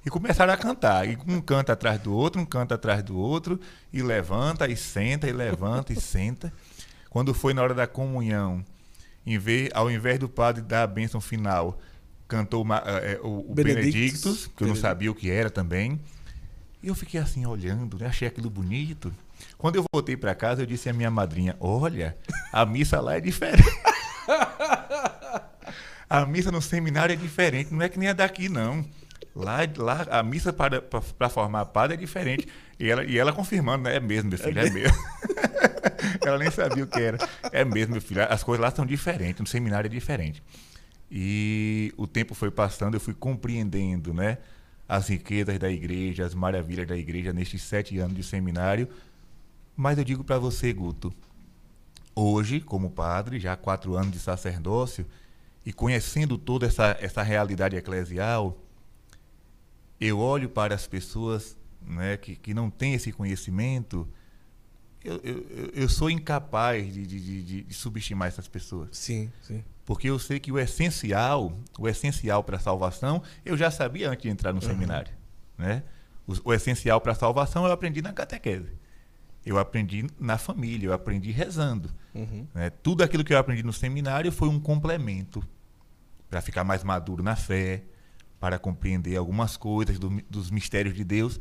E 0.04 0.10
começaram 0.10 0.52
a 0.52 0.56
cantar. 0.56 1.08
E 1.08 1.18
um 1.26 1.40
canta 1.40 1.72
atrás 1.72 2.00
do 2.00 2.12
outro, 2.14 2.40
um 2.40 2.46
canta 2.46 2.74
atrás 2.74 3.02
do 3.02 3.18
outro, 3.18 3.60
e 3.92 4.02
levanta, 4.02 4.66
e 4.68 4.76
senta, 4.76 5.28
e 5.28 5.32
levanta, 5.32 5.92
e 5.92 6.00
senta. 6.00 6.52
Quando 7.10 7.34
foi 7.34 7.52
na 7.52 7.62
hora 7.62 7.74
da 7.74 7.86
comunhão, 7.86 8.64
em 9.26 9.38
vez, 9.38 9.68
ao 9.74 9.90
invés 9.90 10.18
do 10.18 10.28
padre 10.28 10.62
dar 10.62 10.84
a 10.84 10.86
bênção 10.86 11.20
final, 11.20 11.78
cantou 12.26 12.62
uma, 12.62 12.78
é, 12.78 13.20
o, 13.22 13.50
o 13.50 13.54
Benedictus, 13.54 14.46
que 14.56 14.62
eu 14.62 14.68
não 14.68 14.76
sabia 14.76 15.10
o 15.10 15.14
que 15.14 15.30
era 15.30 15.50
também. 15.50 16.00
E 16.82 16.88
eu 16.88 16.94
fiquei 16.94 17.20
assim 17.20 17.44
olhando, 17.44 17.98
né? 17.98 18.06
achei 18.06 18.26
aquilo 18.26 18.48
bonito. 18.48 19.12
Quando 19.58 19.76
eu 19.76 19.84
voltei 19.92 20.16
para 20.16 20.34
casa, 20.34 20.62
eu 20.62 20.66
disse 20.66 20.88
à 20.88 20.92
minha 20.92 21.10
madrinha: 21.10 21.56
Olha, 21.60 22.16
a 22.52 22.64
missa 22.64 23.00
lá 23.00 23.16
é 23.16 23.20
diferente. 23.20 23.68
a 26.08 26.24
missa 26.24 26.50
no 26.50 26.62
seminário 26.62 27.12
é 27.12 27.16
diferente, 27.16 27.72
não 27.72 27.82
é 27.82 27.88
que 27.88 27.98
nem 27.98 28.08
a 28.08 28.12
daqui, 28.12 28.48
não. 28.48 28.84
Lá, 29.40 29.58
lá 29.76 30.06
a 30.10 30.22
missa 30.22 30.52
para, 30.52 30.80
para, 30.80 31.28
formar 31.28 31.66
padre 31.66 31.94
é 31.94 31.96
diferente. 31.96 32.46
E 32.78 32.88
ela, 32.88 33.04
e 33.04 33.18
ela 33.18 33.32
confirmando, 33.32 33.84
né? 33.84 33.96
É 33.96 34.00
mesmo, 34.00 34.30
meu 34.30 34.38
filho, 34.38 34.58
é, 34.58 34.66
é 34.66 34.70
mesmo. 34.70 34.98
ela 36.24 36.38
nem 36.38 36.50
sabia 36.50 36.84
o 36.84 36.86
que 36.86 37.00
era. 37.00 37.18
É 37.52 37.64
mesmo, 37.64 37.92
meu 37.92 38.02
filho. 38.02 38.22
As 38.22 38.42
coisas 38.42 38.62
lá 38.62 38.70
são 38.70 38.86
diferentes, 38.86 39.40
no 39.40 39.46
seminário 39.46 39.86
é 39.86 39.90
diferente. 39.90 40.42
E 41.10 41.92
o 41.96 42.06
tempo 42.06 42.34
foi 42.34 42.50
passando, 42.50 42.94
eu 42.94 43.00
fui 43.00 43.14
compreendendo, 43.14 44.14
né? 44.14 44.38
As 44.88 45.08
riquezas 45.08 45.58
da 45.58 45.70
igreja, 45.70 46.24
as 46.24 46.34
maravilhas 46.34 46.86
da 46.86 46.96
igreja 46.96 47.32
nestes 47.32 47.62
sete 47.62 47.98
anos 47.98 48.16
de 48.16 48.22
seminário. 48.22 48.88
Mas 49.76 49.98
eu 49.98 50.04
digo 50.04 50.22
para 50.22 50.38
você, 50.38 50.72
Guto, 50.72 51.12
hoje, 52.14 52.60
como 52.60 52.90
padre, 52.90 53.40
já 53.40 53.54
há 53.54 53.56
quatro 53.56 53.96
anos 53.96 54.12
de 54.12 54.18
sacerdócio, 54.18 55.06
e 55.64 55.72
conhecendo 55.72 56.38
toda 56.38 56.66
essa, 56.66 56.96
essa 57.00 57.22
realidade 57.22 57.76
eclesial, 57.76 58.58
eu 60.00 60.18
olho 60.18 60.48
para 60.48 60.74
as 60.74 60.86
pessoas 60.86 61.56
né, 61.82 62.16
que, 62.16 62.34
que 62.34 62.54
não 62.54 62.70
têm 62.70 62.94
esse 62.94 63.12
conhecimento, 63.12 64.08
eu, 65.04 65.20
eu, 65.22 65.70
eu 65.74 65.88
sou 65.88 66.10
incapaz 66.10 66.92
de, 66.92 67.06
de, 67.06 67.42
de, 67.42 67.62
de, 67.64 67.74
subestimar 67.74 68.28
essas 68.28 68.48
pessoas. 68.48 68.88
Sim, 68.92 69.30
sim. 69.42 69.64
Porque 69.84 70.08
eu 70.08 70.18
sei 70.18 70.38
que 70.38 70.52
o 70.52 70.58
essencial, 70.58 71.52
o 71.78 71.88
essencial 71.88 72.44
para 72.44 72.56
a 72.56 72.60
salvação, 72.60 73.22
eu 73.44 73.56
já 73.56 73.70
sabia 73.70 74.10
antes 74.10 74.22
de 74.22 74.28
entrar 74.28 74.52
no 74.52 74.60
uhum. 74.62 74.68
seminário. 74.68 75.12
Né? 75.58 75.82
O, 76.26 76.50
o 76.50 76.54
essencial 76.54 77.00
para 77.00 77.12
a 77.12 77.14
salvação 77.14 77.66
eu 77.66 77.72
aprendi 77.72 78.00
na 78.00 78.12
catequese. 78.12 78.78
Eu 79.44 79.58
aprendi 79.58 80.06
na 80.18 80.36
família, 80.36 80.88
eu 80.88 80.92
aprendi 80.92 81.30
rezando. 81.30 81.90
Uhum. 82.14 82.46
Né? 82.54 82.70
Tudo 82.70 83.02
aquilo 83.02 83.24
que 83.24 83.32
eu 83.32 83.38
aprendi 83.38 83.62
no 83.62 83.72
seminário 83.72 84.30
foi 84.30 84.48
um 84.48 84.60
complemento 84.60 85.42
para 86.28 86.40
ficar 86.40 86.62
mais 86.62 86.84
maduro 86.84 87.22
na 87.22 87.34
fé, 87.34 87.82
para 88.40 88.58
compreender 88.58 89.16
algumas 89.16 89.56
coisas 89.56 89.98
do, 89.98 90.08
dos 90.28 90.50
mistérios 90.50 90.94
de 90.94 91.04
Deus, 91.04 91.38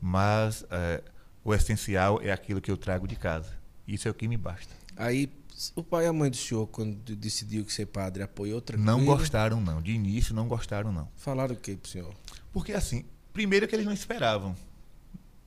mas 0.00 0.64
é, 0.70 1.02
o 1.42 1.54
essencial 1.54 2.20
é 2.22 2.30
aquilo 2.30 2.60
que 2.60 2.70
eu 2.70 2.76
trago 2.76 3.08
de 3.08 3.16
casa. 3.16 3.50
Isso 3.88 4.06
é 4.06 4.10
o 4.10 4.14
que 4.14 4.28
me 4.28 4.36
basta. 4.36 4.72
Aí, 4.94 5.32
o 5.74 5.82
pai 5.82 6.04
e 6.04 6.08
a 6.08 6.12
mãe 6.12 6.30
do 6.30 6.36
senhor, 6.36 6.66
quando 6.66 7.16
decidiu 7.16 7.64
que 7.64 7.72
ser 7.72 7.86
padre, 7.86 8.22
apoiou 8.22 8.60
tranquilo? 8.60 8.98
Não 8.98 9.04
gostaram, 9.04 9.60
não. 9.60 9.80
De 9.80 9.92
início, 9.92 10.34
não 10.34 10.46
gostaram, 10.46 10.92
não. 10.92 11.08
Falaram 11.16 11.54
o 11.54 11.58
que 11.58 11.74
pro 11.74 11.90
senhor? 11.90 12.14
Porque, 12.52 12.72
assim, 12.72 13.04
primeiro 13.32 13.66
que 13.66 13.74
eles 13.74 13.86
não 13.86 13.92
esperavam. 13.92 14.54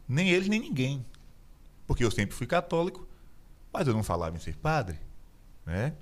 Nem 0.08 0.30
eles, 0.30 0.48
nem 0.48 0.60
ninguém. 0.60 1.06
Porque 1.86 2.04
eu 2.04 2.10
sempre 2.10 2.36
fui 2.36 2.48
católico, 2.48 3.08
mas 3.72 3.88
eu 3.88 3.94
não 3.94 4.04
falava 4.04 4.36
em 4.36 4.40
ser 4.40 4.56
padre, 4.56 4.98
né? 5.66 5.94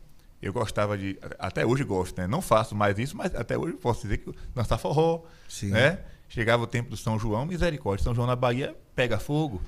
Eu 0.44 0.52
gostava 0.52 0.98
de. 0.98 1.18
Até 1.40 1.66
hoje 1.66 1.86
gosto, 1.86 2.18
né? 2.20 2.28
Não 2.28 2.42
faço 2.42 2.76
mais 2.76 3.00
isso, 3.00 3.16
mas 3.16 3.34
até 3.34 3.58
hoje 3.58 3.78
posso 3.78 4.02
dizer 4.02 4.18
que 4.18 4.30
dançar 4.54 4.78
forró. 4.78 5.24
Sim. 5.48 5.70
Né? 5.70 6.00
Chegava 6.28 6.62
o 6.62 6.68
tempo 6.68 6.90
do 6.90 6.98
São 6.98 7.18
João, 7.18 7.46
misericórdia. 7.46 8.04
São 8.04 8.14
João 8.14 8.28
na 8.28 8.36
Bahia 8.36 8.76
pega 8.94 9.18
fogo. 9.18 9.62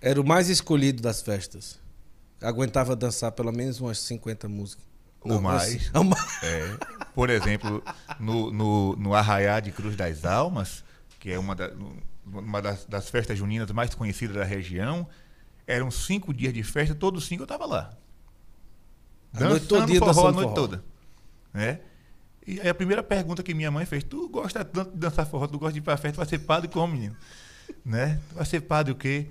Era 0.00 0.20
o 0.20 0.26
mais 0.26 0.48
escolhido 0.48 1.00
das 1.00 1.22
festas. 1.22 1.78
Aguentava 2.42 2.96
dançar 2.96 3.30
pelo 3.30 3.52
menos 3.52 3.80
umas 3.80 4.00
50 4.00 4.48
músicas. 4.48 4.84
Ou 5.22 5.40
mais. 5.40 5.92
É. 6.42 6.76
Por 7.14 7.30
exemplo, 7.30 7.80
no, 8.18 8.52
no, 8.52 8.96
no 8.96 9.14
Arraiá 9.14 9.60
de 9.60 9.70
Cruz 9.70 9.94
das 9.94 10.24
Almas, 10.24 10.82
que 11.20 11.30
é 11.30 11.38
uma, 11.38 11.54
da, 11.54 11.70
uma 12.24 12.60
das, 12.60 12.84
das 12.84 13.08
festas 13.08 13.38
juninas 13.38 13.70
mais 13.70 13.94
conhecidas 13.94 14.36
da 14.36 14.44
região, 14.44 15.06
eram 15.68 15.88
cinco 15.88 16.34
dias 16.34 16.52
de 16.52 16.64
festa, 16.64 16.96
todos 16.96 17.26
cinco 17.26 17.42
eu 17.42 17.44
estava 17.44 17.64
lá. 17.64 17.96
A 19.36 19.48
noite 19.48 19.66
todo 19.66 19.86
dia 19.86 20.00
forró, 20.00 20.28
a 20.28 20.32
noite 20.32 20.42
forró. 20.44 20.54
toda. 20.54 20.84
Né? 21.52 21.80
E 22.46 22.60
aí 22.60 22.68
a 22.68 22.74
primeira 22.74 23.02
pergunta 23.02 23.42
que 23.42 23.52
minha 23.54 23.70
mãe 23.70 23.84
fez, 23.84 24.04
tu 24.04 24.28
gosta 24.28 24.64
tanto 24.64 24.92
de 24.92 24.98
dançar 24.98 25.26
forró, 25.26 25.46
tu 25.46 25.58
gosta 25.58 25.72
de 25.72 25.78
ir 25.80 25.82
pra 25.82 25.96
festa, 25.96 26.16
vai 26.16 26.26
ser 26.26 26.38
padre 26.40 26.68
como, 26.68 26.92
menino? 26.92 27.16
né? 27.84 28.20
Vai 28.32 28.44
ser 28.44 28.60
padre 28.60 28.92
o 28.92 28.96
quê? 28.96 29.26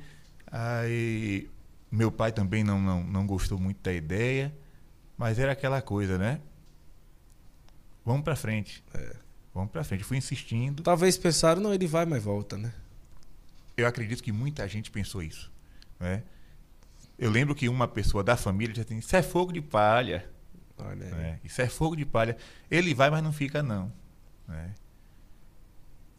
Aí 0.52 1.50
meu 1.92 2.12
pai 2.12 2.32
também 2.32 2.64
não, 2.64 2.82
não, 2.82 3.04
não 3.04 3.26
gostou 3.26 3.58
muito 3.58 3.82
da 3.82 3.94
ideia, 3.94 4.54
mas 5.18 5.40
era 5.40 5.52
aquela 5.52 5.82
coisa, 5.82 6.18
né? 6.18 6.40
Vamos 8.04 8.24
pra 8.24 8.36
frente. 8.36 8.84
É. 8.94 9.16
Vamos 9.54 9.72
pra 9.72 9.84
frente. 9.84 10.04
Fui 10.04 10.18
insistindo. 10.18 10.84
Talvez 10.84 11.18
pensaram, 11.18 11.62
não, 11.62 11.74
ele 11.74 11.88
vai, 11.88 12.06
mas 12.06 12.22
volta, 12.22 12.58
né? 12.58 12.74
Eu 13.78 13.88
acredito 13.88 14.22
que 14.22 14.32
muita 14.32 14.68
gente 14.68 14.92
pensou 14.92 15.24
isso. 15.24 15.52
Né? 16.00 16.24
Eu 17.18 17.32
lembro 17.32 17.56
que 17.56 17.70
uma 17.70 17.88
pessoa 17.88 18.24
da 18.24 18.36
família 18.36 18.74
disse 18.74 18.86
assim: 18.86 18.98
Isso 18.98 19.16
é 19.16 19.22
fogo 19.22 19.52
de 19.52 19.62
palha. 19.62 20.30
Olha 20.78 21.06
é, 21.06 21.40
isso 21.44 21.62
é 21.62 21.68
fogo 21.68 21.96
de 21.96 22.06
palha. 22.06 22.36
Ele 22.70 22.94
vai, 22.94 23.10
mas 23.10 23.24
não 23.24 23.32
fica, 23.32 23.64
não. 23.64 23.92
É. 24.50 24.70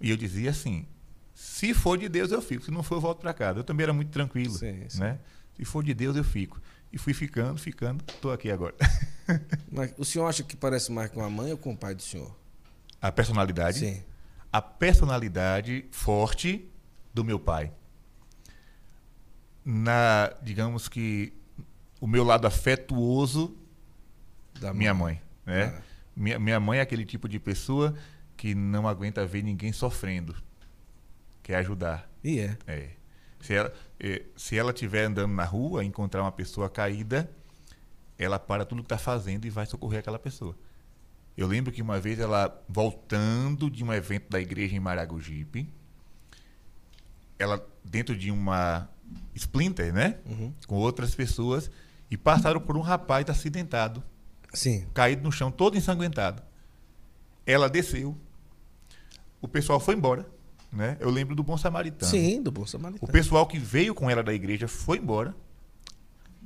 E 0.00 0.10
eu 0.10 0.16
dizia 0.16 0.50
assim: 0.50 0.86
se 1.34 1.74
for 1.74 1.98
de 1.98 2.08
Deus, 2.08 2.32
eu 2.32 2.40
fico. 2.40 2.64
Se 2.64 2.70
não 2.70 2.82
for, 2.82 2.96
eu 2.96 3.00
volto 3.00 3.20
para 3.20 3.34
casa. 3.34 3.60
Eu 3.60 3.64
também 3.64 3.84
era 3.84 3.92
muito 3.92 4.10
tranquilo. 4.10 4.54
Sim, 4.54 4.88
sim. 4.88 5.00
Né? 5.00 5.18
Se 5.54 5.64
for 5.64 5.84
de 5.84 5.92
Deus, 5.92 6.16
eu 6.16 6.24
fico. 6.24 6.60
E 6.92 6.98
fui 6.98 7.12
ficando, 7.12 7.58
ficando. 7.58 8.02
Estou 8.08 8.32
aqui 8.32 8.50
agora. 8.50 8.74
Mas 9.70 9.92
o 9.98 10.04
senhor 10.04 10.26
acha 10.26 10.42
que 10.42 10.56
parece 10.56 10.90
mais 10.90 11.10
com 11.10 11.22
a 11.22 11.28
mãe 11.28 11.52
ou 11.52 11.58
com 11.58 11.72
o 11.72 11.76
pai 11.76 11.94
do 11.94 12.02
senhor? 12.02 12.34
A 13.00 13.12
personalidade? 13.12 13.80
Sim. 13.80 14.02
A 14.50 14.62
personalidade 14.62 15.84
forte 15.90 16.66
do 17.12 17.22
meu 17.22 17.38
pai 17.38 17.70
na, 19.66 20.32
digamos 20.40 20.88
que, 20.88 21.32
o 22.00 22.06
meu 22.06 22.22
lado 22.22 22.46
afetuoso 22.46 23.56
da 24.60 24.72
minha 24.72 24.94
mãe, 24.94 25.20
né? 25.44 25.74
Ah. 25.76 25.82
Minha, 26.14 26.38
minha 26.38 26.60
mãe 26.60 26.78
é 26.78 26.82
aquele 26.82 27.04
tipo 27.04 27.28
de 27.28 27.40
pessoa 27.40 27.94
que 28.36 28.54
não 28.54 28.86
aguenta 28.86 29.26
ver 29.26 29.42
ninguém 29.42 29.72
sofrendo, 29.72 30.36
quer 31.42 31.56
ajudar. 31.56 32.08
E 32.22 32.38
é. 32.38 32.56
É. 32.66 32.90
Se 33.40 33.54
ela, 33.54 33.72
é, 33.98 34.22
se 34.36 34.56
ela 34.56 34.70
estiver 34.70 35.04
andando 35.04 35.32
na 35.32 35.44
rua, 35.44 35.84
encontrar 35.84 36.22
uma 36.22 36.32
pessoa 36.32 36.70
caída, 36.70 37.28
ela 38.16 38.38
para 38.38 38.64
tudo 38.64 38.82
que 38.82 38.86
está 38.86 38.98
fazendo 38.98 39.46
e 39.46 39.50
vai 39.50 39.66
socorrer 39.66 39.98
aquela 39.98 40.18
pessoa. 40.18 40.56
Eu 41.36 41.46
lembro 41.46 41.72
que 41.72 41.82
uma 41.82 42.00
vez 42.00 42.18
ela, 42.18 42.64
voltando 42.68 43.68
de 43.68 43.84
um 43.84 43.92
evento 43.92 44.30
da 44.30 44.40
igreja 44.40 44.74
em 44.74 44.80
Maragogipe, 44.80 45.68
ela, 47.38 47.66
dentro 47.84 48.16
de 48.16 48.30
uma 48.30 48.88
Splinter, 49.34 49.92
né? 49.92 50.16
Uhum. 50.26 50.52
Com 50.66 50.76
outras 50.76 51.14
pessoas. 51.14 51.70
E 52.10 52.16
passaram 52.16 52.60
por 52.60 52.76
um 52.76 52.80
rapaz 52.80 53.28
acidentado. 53.28 54.02
Sim. 54.52 54.86
Caído 54.94 55.22
no 55.22 55.32
chão, 55.32 55.50
todo 55.50 55.76
ensanguentado. 55.76 56.42
Ela 57.44 57.68
desceu. 57.68 58.16
O 59.40 59.48
pessoal 59.48 59.78
foi 59.78 59.94
embora. 59.94 60.26
Né? 60.72 60.96
Eu 61.00 61.10
lembro 61.10 61.34
do 61.34 61.42
Bom 61.42 61.56
Samaritano. 61.56 62.10
Sim, 62.10 62.42
do 62.42 62.50
Bom 62.50 62.66
Samaritano. 62.66 63.08
O 63.08 63.12
pessoal 63.12 63.46
que 63.46 63.58
veio 63.58 63.94
com 63.94 64.10
ela 64.10 64.22
da 64.22 64.32
igreja 64.32 64.68
foi 64.68 64.98
embora. 64.98 65.34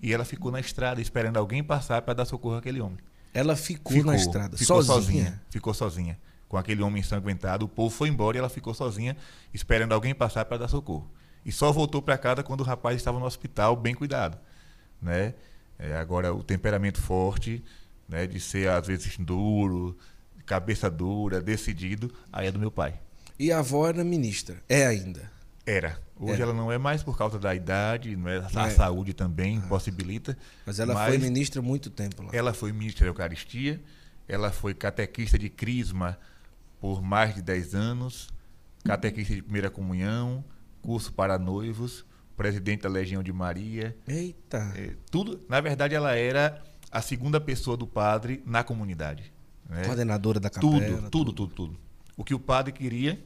E 0.03 0.13
ela 0.13 0.25
ficou 0.25 0.51
na 0.51 0.61
estrada 0.61 1.01
esperando 1.01 1.37
alguém 1.37 1.63
passar 1.63 2.03
para 2.03 2.15
dar 2.15 2.25
socorro 2.25 2.57
àquele 2.57 2.81
homem. 2.81 2.99
Ela 3.35 3.55
ficou, 3.55 3.93
ficou 3.93 4.11
na 4.11 4.17
estrada, 4.17 4.57
ficou 4.57 4.83
sozinha. 4.83 5.03
sozinha. 5.03 5.43
Ficou 5.51 5.75
sozinha. 5.75 6.19
Com 6.49 6.57
aquele 6.57 6.83
homem 6.83 7.01
ensanguentado. 7.01 7.67
O 7.67 7.69
povo 7.69 7.95
foi 7.95 8.09
embora 8.09 8.37
e 8.37 8.41
ela 8.41 8.49
ficou 8.49 8.75
sozinha, 8.75 9.17
esperando 9.53 9.93
alguém 9.93 10.15
passar 10.15 10.45
para 10.47 10.59
dar 10.59 10.69
socorro 10.69 11.09
e 11.45 11.53
só 11.53 11.73
voltou 11.73 12.03
para 12.03 12.19
casa 12.19 12.43
quando 12.43 12.61
o 12.61 12.65
rapaz 12.65 12.97
estava 12.97 13.19
no 13.19 13.25
hospital, 13.25 13.77
bem 13.77 13.95
cuidado, 13.95 14.39
né? 15.01 15.35
É, 15.79 15.97
agora 15.97 16.35
o 16.35 16.43
temperamento 16.43 17.01
forte, 17.01 17.65
né, 18.09 18.27
de 18.27 18.39
ser 18.39 18.69
às 18.69 18.87
vezes 18.87 19.17
duro, 19.17 19.97
cabeça 20.45 20.91
dura, 20.91 21.41
decidido, 21.41 22.13
aí 22.33 22.49
é 22.49 22.53
do 22.53 22.59
meu 22.59 22.71
pai. 22.71 23.01
E 23.39 23.51
a 23.51 23.61
avó 23.61 23.89
era 23.89 24.05
ministra, 24.05 24.63
é 24.69 24.87
ainda? 24.87 25.31
Era. 25.65 25.99
Hoje 26.19 26.35
era. 26.35 26.43
ela 26.43 26.53
não 26.53 26.71
é 26.71 26.77
mais 26.77 27.03
por 27.03 27.17
causa 27.17 27.39
da 27.39 27.55
idade, 27.55 28.15
não 28.15 28.29
é, 28.29 28.45
a 28.55 28.67
é. 28.67 28.71
saúde 28.71 29.15
também 29.15 29.63
ah. 29.65 29.69
possibilita. 29.69 30.37
Mas 30.67 30.79
ela 30.79 30.93
mas 30.93 31.09
foi 31.09 31.19
ministra 31.19 31.63
muito 31.63 31.89
tempo 31.89 32.23
lá. 32.23 32.31
Ela 32.33 32.53
foi 32.53 32.73
ministra 32.73 33.05
da 33.05 33.11
Eucaristia, 33.11 33.81
ela 34.29 34.51
foi 34.51 34.75
catequista 34.75 35.39
de 35.39 35.49
Crisma 35.49 36.19
por 36.81 37.01
mais 37.01 37.35
de 37.35 37.41
10 37.41 37.75
anos, 37.75 38.29
catequista 38.85 39.35
de 39.35 39.43
primeira 39.43 39.71
comunhão, 39.71 40.45
curso 40.83 41.13
para 41.13 41.39
noivos, 41.39 42.05
presidente 42.37 42.83
da 42.83 42.89
Legião 42.89 43.23
de 43.23 43.33
Maria. 43.33 43.97
Eita! 44.07 44.73
É, 44.77 44.95
tudo, 45.11 45.41
na 45.49 45.61
verdade, 45.61 45.95
ela 45.95 46.15
era 46.17 46.63
a 46.91 47.01
segunda 47.01 47.41
pessoa 47.41 47.77
do 47.77 47.87
padre 47.87 48.43
na 48.47 48.65
comunidade. 48.65 49.33
Né? 49.69 49.85
Coordenadora 49.85 50.41
da 50.41 50.51
capela. 50.51 50.73
Tudo, 50.73 51.11
tudo, 51.11 51.33
tudo, 51.33 51.55
tudo. 51.55 51.81
O 52.17 52.25
que 52.25 52.35
o 52.35 52.39
padre 52.41 52.73
queria, 52.73 53.23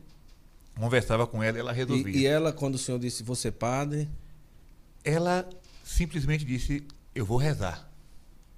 conversava 0.76 1.26
com 1.26 1.42
ela 1.42 1.56
e 1.56 1.60
ela 1.60 1.72
resolvia. 1.72 2.14
E, 2.14 2.20
e 2.20 2.26
ela, 2.26 2.52
quando 2.52 2.74
o 2.74 2.78
senhor 2.78 2.98
disse, 2.98 3.22
você 3.22 3.50
padre, 3.50 4.08
Ela 5.02 5.48
simplesmente 5.82 6.44
disse, 6.44 6.86
eu 7.14 7.24
vou 7.24 7.38
rezar. 7.38 7.88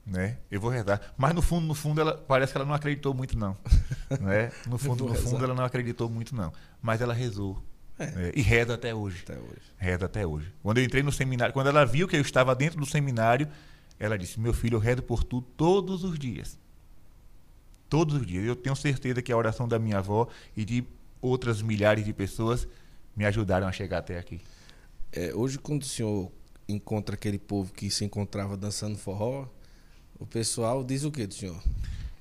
Né? 0.07 0.39
Eu 0.51 0.61
vou 0.61 0.71
rezar. 0.71 1.01
Mas 1.17 1.35
no 1.35 1.43
fundo, 1.43 1.67
no 1.67 1.75
fundo, 1.75 2.01
ela 2.01 2.17
parece 2.17 2.53
que 2.53 2.59
ela 2.59 2.67
não 2.67 2.75
acreditou 2.75 3.13
muito, 3.13 3.37
não. 3.37 3.57
né? 4.21 4.53
No 4.67 4.79
fundo, 4.79 5.05
no 5.05 5.15
fundo, 5.15 5.45
ela 5.45 5.55
não 5.55 5.65
acreditou 5.65 6.09
muito, 6.09 6.35
não. 6.35 6.53
Mas 6.81 7.01
ela 7.01 7.13
rezou. 7.13 7.61
É. 7.99 8.07
né? 8.07 8.33
E 8.35 8.43
reza 8.43 8.75
até 8.75 8.95
hoje. 8.95 9.23
até 9.23 9.39
hoje. 9.39 9.63
Reza 9.79 10.07
até 10.07 10.27
hoje. 10.27 10.53
Quando 10.63 10.79
eu 10.79 10.85
entrei 10.85 11.03
no 11.03 11.13
seminário, 11.13 11.53
quando 11.53 11.69
ela 11.69 11.85
viu 11.85 12.07
que 12.07 12.17
eu 12.17 12.21
estava 12.21 12.55
dentro 12.55 12.79
do 12.79 12.87
seminário, 12.87 13.49
ela 13.99 14.19
disse: 14.19 14.39
Meu 14.39 14.53
filho, 14.53 14.77
eu 14.77 14.81
rezo 14.81 15.03
por 15.03 15.25
tu 15.25 15.41
todos 15.41 16.05
os 16.05 16.19
dias. 16.19 16.59
Todos 17.89 18.17
os 18.17 18.27
dias. 18.27 18.45
Eu 18.45 18.57
tenho 18.57 18.77
certeza 18.77 19.23
que 19.23 19.33
a 19.33 19.37
oração 19.37 19.67
da 19.67 19.79
minha 19.79 19.99
avó 19.99 20.29
e 20.57 20.65
de 20.65 20.85
outras 21.21 21.63
milhares 21.63 22.05
de 22.05 22.13
pessoas 22.13 22.69
me 23.17 23.25
ajudaram 23.25 23.67
a 23.67 23.73
chegar 23.73 23.99
até 23.99 24.19
aqui. 24.19 24.41
É, 25.13 25.35
hoje, 25.35 25.59
quando 25.59 25.83
o 25.83 25.87
senhor 25.87 26.31
encontra 26.69 27.15
aquele 27.15 27.39
povo 27.39 27.73
que 27.73 27.91
se 27.91 28.05
encontrava 28.05 28.57
dançando 28.57 28.99
forró, 28.99 29.49
o 30.19 30.27
pessoal 30.27 30.85
diz 30.85 31.05
o 31.05 31.11
que 31.11 31.27
do 31.27 31.35
senhor? 31.35 31.63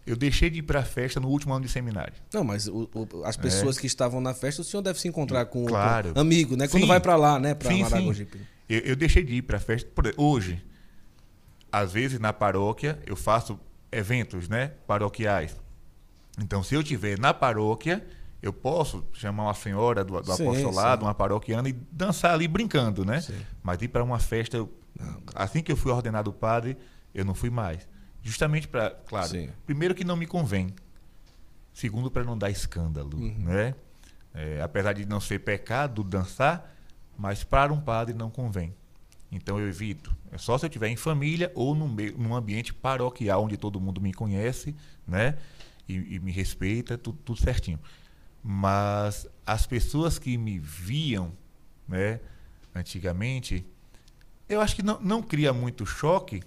Eu 0.06 0.16
deixei 0.16 0.50
de 0.52 0.60
ir 0.60 0.62
para 0.62 0.82
a 0.82 0.84
festa 0.86 1.20
no 1.20 1.28
último 1.30 1.54
ano 1.54 1.66
de 1.66 1.72
seminário. 1.72 2.14
Não, 2.32 2.44
mas 2.44 2.68
o- 2.68 2.88
o- 2.94 3.24
as 3.26 3.36
pessoas 3.36 3.78
que 3.78 3.88
estavam 3.88 4.22
na 4.22 4.34
festa, 4.36 4.62
o 4.62 4.66
senhor 4.66 4.84
deve 4.84 5.00
se 5.00 5.08
encontrar 5.08 5.46
com, 5.48 5.64
É. 5.66 5.68
Claro. 5.68 6.14
com 6.14 6.20
amigo, 6.20 6.56
né? 6.56 6.68
Quando 6.68 6.84
Sim. 6.84 6.88
vai 6.88 7.00
pra 7.00 7.16
lá, 7.16 7.40
né? 7.40 7.56
Sim. 7.60 7.82
Maragogipe. 7.82 8.40
Eu, 8.70 8.80
eu 8.82 8.96
deixei 8.96 9.24
de 9.24 9.34
ir 9.36 9.42
para 9.42 9.58
a 9.58 9.60
festa. 9.60 9.90
Hoje, 10.18 10.64
às 11.72 11.92
vezes 11.92 12.20
na 12.20 12.32
paróquia, 12.32 13.00
eu 13.06 13.16
faço 13.16 13.60
eventos 13.92 14.48
né, 14.48 14.72
paroquiais. 14.88 15.56
Então, 16.40 16.62
se 16.64 16.76
eu 16.76 16.82
estiver 16.82 17.18
na 17.18 17.34
paróquia, 17.34 18.06
eu 18.42 18.54
posso 18.54 19.04
chamar 19.14 19.44
uma 19.46 19.54
senhora 19.54 20.04
do, 20.04 20.22
do 20.22 20.36
Sim, 20.36 20.44
apostolado, 20.48 21.02
sim. 21.02 21.08
uma 21.08 21.14
paroquiana, 21.16 21.68
e 21.70 21.74
dançar 21.92 22.34
ali 22.34 22.48
brincando, 22.48 23.04
né? 23.06 23.24
Mas 23.64 23.82
ir 23.82 23.88
para 23.88 24.04
uma 24.04 24.20
festa, 24.20 24.58
eu- 24.58 24.70
Não. 25.00 25.18
assim 25.34 25.64
que 25.64 25.72
eu 25.72 25.78
fui 25.78 25.92
ordenado 25.92 26.32
padre, 26.32 26.78
eu 27.14 27.26
não 27.26 27.34
fui 27.34 27.50
mais. 27.50 27.88
Justamente 28.26 28.68
para, 28.68 28.90
claro, 28.90 29.28
Sim. 29.30 29.50
primeiro 29.68 29.94
que 29.94 30.04
não 30.04 30.16
me 30.16 30.26
convém, 30.26 30.74
segundo 31.72 32.10
para 32.10 32.24
não 32.24 32.36
dar 32.36 32.50
escândalo, 32.50 33.16
Uhum. 33.20 33.36
né? 33.38 33.76
É, 34.34 34.60
apesar 34.64 34.94
de 34.94 35.06
não 35.06 35.22
ser 35.22 35.40
pecado 35.42 36.04
dançar, 36.04 36.76
mas 37.16 37.44
para 37.44 37.72
um 37.72 37.80
padre 37.80 38.16
não 38.16 38.32
convém. 38.32 38.74
Então 39.32 39.60
eu 39.60 39.68
evito. 39.70 40.14
É 40.32 40.40
só 40.40 40.58
se 40.58 40.66
eu 40.66 40.68
estiver 40.68 40.88
em 40.90 40.96
família 40.96 41.52
ou 41.54 41.76
num, 41.76 41.88
meio- 41.88 42.18
num 42.18 42.34
ambiente 42.36 42.74
paroquial 42.74 43.44
onde 43.44 43.58
todo 43.58 43.80
mundo 43.80 44.02
me 44.02 44.12
conhece, 44.12 44.76
né? 45.08 45.38
E, 45.88 46.16
e 46.16 46.20
me 46.20 46.32
respeita, 46.32 46.98
tudo, 46.98 47.20
tudo 47.24 47.40
certinho. 47.40 47.80
Mas 48.44 49.28
as 49.46 49.68
pessoas 49.68 50.18
que 50.18 50.36
me 50.36 50.58
viam, 50.58 51.32
né? 51.88 52.20
Antigamente, 52.74 53.64
eu 54.50 54.60
acho 54.62 54.76
que 54.76 54.84
não, 54.84 55.00
não 55.00 55.22
cria 55.22 55.54
muito 55.54 55.86
choque, 55.86 56.42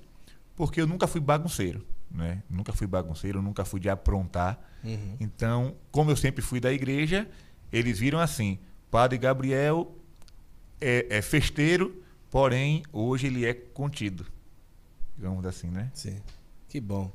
porque 0.58 0.80
eu 0.80 0.88
nunca 0.88 1.06
fui 1.06 1.20
bagunceiro, 1.20 1.86
né? 2.10 2.42
Nunca 2.50 2.72
fui 2.72 2.84
bagunceiro, 2.84 3.40
nunca 3.40 3.64
fui 3.64 3.78
de 3.78 3.88
aprontar. 3.88 4.58
Uhum. 4.82 5.16
Então, 5.20 5.76
como 5.92 6.10
eu 6.10 6.16
sempre 6.16 6.42
fui 6.42 6.58
da 6.58 6.72
igreja, 6.72 7.30
eles 7.72 8.00
viram 8.00 8.18
assim: 8.18 8.58
Padre 8.90 9.18
Gabriel 9.18 9.94
é, 10.80 11.06
é 11.08 11.22
festeiro, 11.22 12.02
porém 12.28 12.82
hoje 12.92 13.28
ele 13.28 13.46
é 13.46 13.54
contido. 13.54 14.26
Digamos 15.16 15.46
assim, 15.46 15.68
né? 15.68 15.92
Sim. 15.94 16.20
Que 16.68 16.80
bom. 16.80 17.12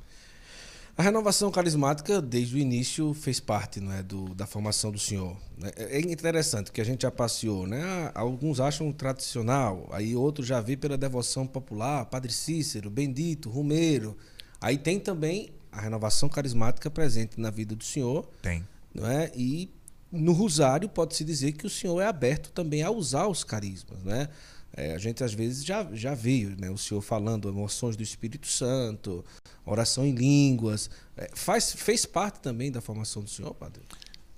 A 0.96 1.02
renovação 1.02 1.50
carismática, 1.50 2.22
desde 2.22 2.56
o 2.56 2.60
início, 2.60 3.16
fez 3.16 3.40
parte 3.40 3.80
não 3.80 3.92
é, 3.92 4.04
do, 4.04 4.36
da 4.36 4.46
formação 4.46 4.92
do 4.92 5.00
senhor. 5.00 5.36
né? 5.58 5.72
É 5.76 5.98
é 5.98 6.00
interessante 6.00 6.72
que 6.72 6.80
a 6.80 6.84
gente 6.84 7.02
já 7.02 7.10
passeou, 7.10 7.66
né? 7.66 7.82
Ah, 7.84 8.12
Alguns 8.22 8.60
acham 8.60 8.92
tradicional, 8.92 9.90
aí 9.92 10.16
outros 10.16 10.46
já 10.46 10.62
vê 10.62 10.78
pela 10.78 10.96
devoção 10.96 11.48
popular, 11.48 12.06
Padre 12.06 12.32
Cícero, 12.32 12.92
Bendito, 12.92 13.50
Rumeiro. 13.50 14.16
Aí 14.62 14.78
tem 14.78 15.00
também 15.00 15.50
a 15.72 15.82
renovação 15.82 16.30
carismática 16.30 16.92
presente 16.92 17.42
na 17.42 17.50
vida 17.50 17.76
do 17.76 17.84
senhor, 17.84 18.30
Tem. 18.44 18.64
não 18.94 19.08
é? 19.08 19.32
E 19.36 19.72
no 20.12 20.32
Rosário 20.32 20.88
pode-se 20.88 21.24
dizer 21.24 21.54
que 21.54 21.66
o 21.66 21.70
senhor 21.72 22.00
é 22.02 22.06
aberto 22.06 22.52
também 22.52 22.84
a 22.84 22.92
usar 22.92 23.28
os 23.28 23.44
carismas, 23.44 24.04
né? 24.04 24.30
É, 24.76 24.96
a 24.96 24.98
gente 24.98 25.24
às 25.24 25.34
vezes 25.34 25.64
já, 25.64 25.88
já 25.94 26.16
veio, 26.16 26.56
né? 26.60 26.70
O 26.70 26.78
senhor 26.78 27.02
falando 27.02 27.48
emoções 27.48 27.96
do 27.96 28.02
Espírito 28.02 28.48
Santo, 28.48 29.24
oração 29.66 30.04
em 30.06 30.14
línguas. 30.14 30.90
É, 31.16 31.30
faz, 31.36 31.74
fez 31.74 32.06
parte 32.06 32.40
também 32.40 32.72
da 32.72 32.82
formação 32.82 33.22
do 33.24 33.30
senhor, 33.30 33.54
padre? 33.54 33.84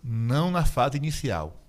Não 0.04 0.52
na 0.52 0.66
fase 0.66 0.98
inicial. 0.98 1.62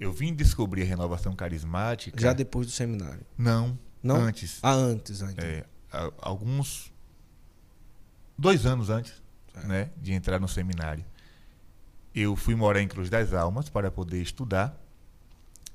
Eu 0.00 0.12
vim 0.12 0.34
descobrir 0.34 0.82
a 0.82 0.86
renovação 0.86 1.36
carismática. 1.36 2.18
Já 2.20 2.32
depois 2.32 2.66
do 2.66 2.72
seminário. 2.72 3.24
Não, 3.38 3.78
Não? 4.02 4.16
antes. 4.16 4.58
Ah, 4.62 4.72
antes 4.72 5.22
ainda. 5.22 5.44
É, 5.44 5.64
a- 5.92 6.10
alguns. 6.20 6.90
Dois 8.36 8.66
anos 8.66 8.90
antes 8.90 9.12
né, 9.64 9.90
de 9.98 10.12
entrar 10.12 10.40
no 10.40 10.48
seminário. 10.48 11.04
Eu 12.14 12.34
fui 12.34 12.54
morar 12.54 12.80
em 12.80 12.88
Cruz 12.88 13.08
das 13.08 13.32
Almas 13.32 13.68
para 13.68 13.90
poder 13.90 14.20
estudar. 14.20 14.76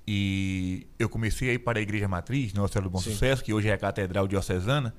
E 0.08 0.88
eu 0.98 1.10
comecei 1.10 1.50
a 1.50 1.54
ir 1.54 1.60
para 1.60 1.80
a 1.80 1.82
Igreja 1.82 2.08
Matriz, 2.08 2.54
Nossa 2.54 2.74
Senhora 2.74 2.88
do 2.90 2.92
Bom 2.94 3.00
Sim. 3.02 3.12
Sucesso, 3.12 3.44
que 3.44 3.54
hoje 3.54 3.68
é 3.68 3.74
a 3.74 3.78
Catedral 3.78 4.28
Diocesana. 4.28 4.96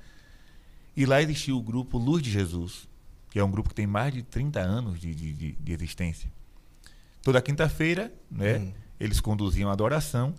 E 0.97 1.07
lá 1.07 1.23
existia 1.23 1.55
o 1.57 1.63
grupo 1.63 1.97
Luz 1.97 2.23
de 2.23 2.31
Jesus, 2.31 2.87
que 3.31 3.39
é 3.39 3.45
um 3.45 3.51
grupo 3.51 3.69
que 3.71 3.75
tem 3.75 3.87
mais 3.87 4.13
de 4.13 4.23
30 4.23 4.61
anos 4.61 5.01
de, 5.01 5.15
de, 5.15 5.33
de- 5.33 5.53
de 5.53 5.73
existência. 5.73 6.31
Toda 7.23 7.41
quinta-feira, 7.41 8.13
né, 8.31 8.59
Hum. 8.59 8.73
eles 9.01 9.19
conduziam 9.21 9.71
a 9.71 9.73
adoração, 9.73 10.35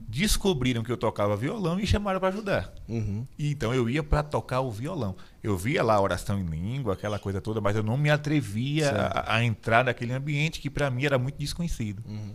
descobriram 0.00 0.82
que 0.82 0.92
eu 0.92 0.96
tocava 0.96 1.36
violão 1.36 1.78
e 1.80 1.86
chamaram 1.86 2.20
para 2.20 2.28
ajudar. 2.28 2.72
Uhum. 2.88 3.26
E 3.38 3.50
então 3.50 3.74
eu 3.74 3.90
ia 3.90 4.02
para 4.02 4.22
tocar 4.22 4.60
o 4.60 4.70
violão. 4.70 5.16
Eu 5.42 5.56
via 5.58 5.82
lá 5.82 5.94
a 5.94 6.00
oração 6.00 6.38
em 6.40 6.44
língua, 6.46 6.94
aquela 6.94 7.18
coisa 7.18 7.40
toda, 7.40 7.60
mas 7.60 7.76
eu 7.76 7.82
não 7.82 7.96
me 7.96 8.08
atrevia 8.08 8.90
a, 8.90 9.36
a 9.36 9.44
entrar 9.44 9.84
naquele 9.84 10.12
ambiente 10.12 10.60
que 10.60 10.70
para 10.70 10.88
mim 10.90 11.04
era 11.04 11.18
muito 11.18 11.36
desconhecido. 11.36 12.02
Uhum. 12.06 12.34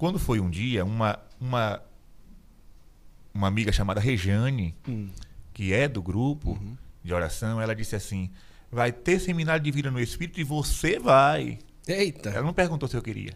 Quando 0.00 0.18
foi 0.18 0.40
um 0.40 0.48
dia, 0.48 0.82
uma, 0.82 1.18
uma, 1.38 1.78
uma 3.34 3.46
amiga 3.46 3.70
chamada 3.70 4.00
Rejane, 4.00 4.74
Hum. 4.88 5.10
que 5.52 5.74
é 5.74 5.86
do 5.86 6.00
grupo 6.02 6.52
Uhum. 6.52 6.74
de 7.04 7.12
oração, 7.12 7.60
ela 7.60 7.74
disse 7.74 7.94
assim: 7.94 8.30
vai 8.72 8.90
ter 8.92 9.20
seminário 9.20 9.62
de 9.62 9.70
vida 9.70 9.90
no 9.90 10.00
Espírito 10.00 10.40
e 10.40 10.44
você 10.44 10.98
vai. 10.98 11.58
Eita! 11.86 12.30
Ela 12.30 12.46
não 12.46 12.54
perguntou 12.54 12.88
se 12.88 12.96
eu 12.96 13.02
queria. 13.02 13.34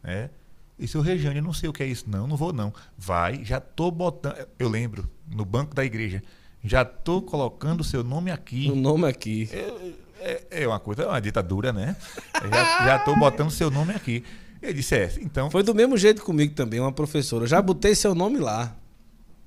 Né? 0.00 0.30
E 0.78 0.86
seu 0.86 1.00
Rejane, 1.00 1.38
eu 1.38 1.42
não 1.42 1.52
sei 1.52 1.68
o 1.68 1.72
que 1.72 1.82
é 1.82 1.86
isso, 1.86 2.04
não, 2.08 2.24
não 2.28 2.36
vou 2.36 2.52
não. 2.52 2.72
Vai, 2.96 3.44
já 3.44 3.58
tô 3.58 3.90
botando. 3.90 4.46
Eu 4.60 4.68
lembro, 4.68 5.10
no 5.28 5.44
banco 5.44 5.74
da 5.74 5.84
igreja, 5.84 6.22
já 6.62 6.84
tô 6.84 7.20
colocando 7.20 7.80
o 7.80 7.84
seu 7.84 8.04
nome 8.04 8.30
aqui. 8.30 8.70
O 8.70 8.76
nome 8.76 9.08
aqui. 9.08 9.48
É, 10.20 10.62
é 10.62 10.68
uma 10.68 10.78
coisa, 10.78 11.02
é 11.02 11.06
uma 11.08 11.20
ditadura, 11.20 11.72
né? 11.72 11.96
Já, 12.48 12.84
já 12.84 12.98
tô 13.00 13.16
botando 13.16 13.50
seu 13.50 13.70
nome 13.72 13.92
aqui. 13.92 14.24
Eu 14.66 14.74
disse, 14.74 14.94
é, 14.96 15.12
então, 15.20 15.50
Foi 15.50 15.62
do 15.62 15.74
mesmo 15.74 15.96
jeito 15.96 16.22
comigo 16.22 16.54
também, 16.54 16.80
uma 16.80 16.92
professora. 16.92 17.44
Eu 17.44 17.48
já 17.48 17.62
botei 17.62 17.94
seu 17.94 18.14
nome 18.14 18.38
lá. 18.38 18.76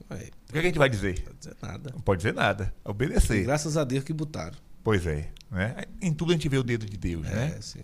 Aí, 0.09 0.31
o 0.49 0.53
que 0.53 0.57
a 0.57 0.61
gente 0.61 0.77
vai 0.77 0.89
dizer? 0.89 1.23
não 1.23 1.31
pode 1.31 1.39
dizer 1.39 1.55
nada. 1.61 1.91
Não 1.93 2.01
pode 2.01 2.17
dizer 2.19 2.33
nada. 2.33 2.73
E 2.85 2.89
Obedecer. 2.89 3.43
graças 3.43 3.77
a 3.77 3.83
Deus 3.83 4.03
que 4.03 4.13
botaram. 4.13 4.57
Pois 4.83 5.05
é. 5.05 5.29
Né? 5.51 5.75
Em 6.01 6.13
tudo 6.13 6.31
a 6.31 6.33
gente 6.33 6.47
vê 6.47 6.57
o 6.57 6.63
dedo 6.63 6.85
de 6.85 6.97
Deus, 6.97 7.23
né? 7.23 7.55
É, 7.57 7.61
sim. 7.61 7.81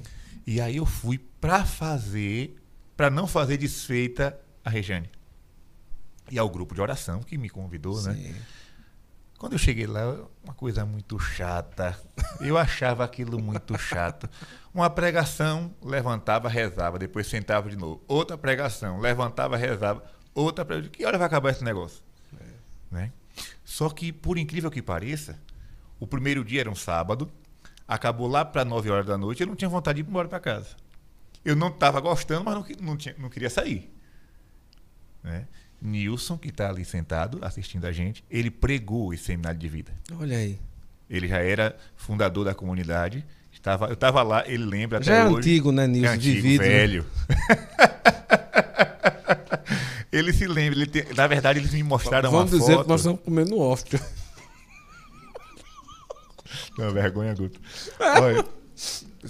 E 0.48 0.62
aí 0.62 0.78
eu 0.78 0.86
fui 0.86 1.19
pra 1.41 1.65
fazer, 1.65 2.56
pra 2.95 3.10
não 3.10 3.28
fazer 3.28 3.58
desfeita 3.58 4.39
a 4.63 4.69
Rejane. 4.69 5.10
E 6.32 6.39
ao 6.39 6.50
grupo 6.50 6.74
de 6.74 6.82
oração 6.82 7.21
que 7.21 7.38
me 7.38 7.50
convidou, 7.50 8.02
né? 8.02 8.34
Quando 9.38 9.54
eu 9.54 9.60
cheguei 9.60 9.86
lá, 9.86 10.26
uma 10.43 10.54
coisa 10.54 10.86
muito 10.86 11.19
chata. 11.19 11.98
Eu 12.39 12.58
achava 12.58 13.03
aquilo 13.03 13.38
muito 13.41 13.78
chato. 13.78 14.30
Uma 14.74 14.89
pregação, 14.89 15.74
levantava, 15.84 16.47
rezava, 16.49 16.97
depois 16.97 17.28
sentava 17.28 17.70
de 17.70 17.76
novo. 17.76 18.01
Outra 18.07 18.38
pregação, 18.38 18.99
levantava, 18.99 19.57
rezava. 19.57 20.03
Outra 20.34 20.64
pregação. 20.64 20.91
Que 20.91 21.05
hora 21.05 21.18
vai 21.18 21.28
acabar 21.28 21.49
esse 21.51 21.64
negócio? 21.64 22.01
Né? 22.89 23.12
Só 23.64 23.89
que, 23.89 24.12
por 24.14 24.38
incrível 24.38 24.72
que 24.72 24.82
pareça, 24.82 25.38
o 25.99 26.07
primeiro 26.07 26.43
dia 26.43 26.62
era 26.62 26.70
um 26.72 26.76
sábado, 26.76 27.30
acabou 27.88 28.28
lá 28.28 28.45
para 28.45 28.64
9 28.64 28.89
horas 28.89 29.05
da 29.05 29.18
noite, 29.18 29.41
eu 29.41 29.47
não 29.47 29.55
tinha 29.55 29.70
vontade 29.70 30.01
de 30.01 30.07
ir 30.07 30.09
embora 30.09 30.28
para 30.30 30.39
casa. 30.39 30.76
Eu 31.43 31.55
não 31.55 31.68
estava 31.68 31.99
gostando, 31.99 32.43
mas 32.45 32.55
não, 32.55 32.66
não, 32.88 32.97
tinha- 32.97 33.16
não 33.18 33.30
queria 33.30 33.49
sair. 33.49 33.93
Né? 35.24 35.47
Nilson, 35.82 36.38
que 36.38 36.49
está 36.49 36.69
ali 36.69 36.86
sentado 36.86 37.39
assistindo 37.41 37.86
a 37.86 37.91
gente, 37.91 38.23
ele 38.30 38.49
pregou 38.49 39.13
esse 39.13 39.23
seminário 39.26 39.59
de 39.59 39.67
vida. 39.67 39.91
Olha 40.19 40.38
aí. 40.38 40.57
Ele 41.09 41.28
já 41.28 41.38
era 41.39 41.76
fundador 41.95 42.45
da 42.45 42.55
comunidade. 42.55 43.23
Estava, 43.53 43.88
eu 43.88 43.93
estava 43.93 44.21
lá, 44.23 44.43
ele 44.47 44.63
lembra 44.65 44.97
até 44.97 45.05
Já 45.07 45.15
é 45.15 45.26
hoje. 45.26 45.38
antigo, 45.38 45.71
né, 45.71 45.84
É 45.86 45.88
Nilson? 45.88 46.13
antigo, 46.13 46.41
Vivido. 46.41 46.61
né? 46.63 46.69
velho. 46.69 47.05
ele 50.11 50.34
se 50.34 50.47
lembra, 50.47 50.80
ele 50.80 50.88
tem- 50.88 51.05
na 51.15 51.28
verdade 51.28 51.59
eles 51.59 51.71
me 51.73 51.84
mostraram 51.84 52.32
Vamos 52.32 52.51
uma 52.51 52.59
dizer 52.59 52.73
foto. 52.73 52.84
que 52.84 52.89
nós 52.89 53.01
estamos 53.01 53.21
comendo 53.21 53.59
off. 53.59 53.84
Não, 56.78 56.89
vergonha, 56.93 57.34
Guto. 57.34 57.59
Olha, 57.99 58.45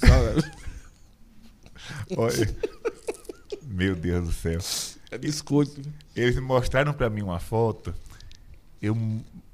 olha. 2.18 2.56
Meu 3.64 3.96
Deus 3.96 4.28
do 4.28 4.34
céu. 4.34 4.60
Desculpe. 5.20 5.82
Eles 6.16 6.38
mostraram 6.40 6.94
para 6.94 7.10
mim 7.10 7.22
uma 7.22 7.40
foto. 7.40 7.94
Eu 8.82 8.96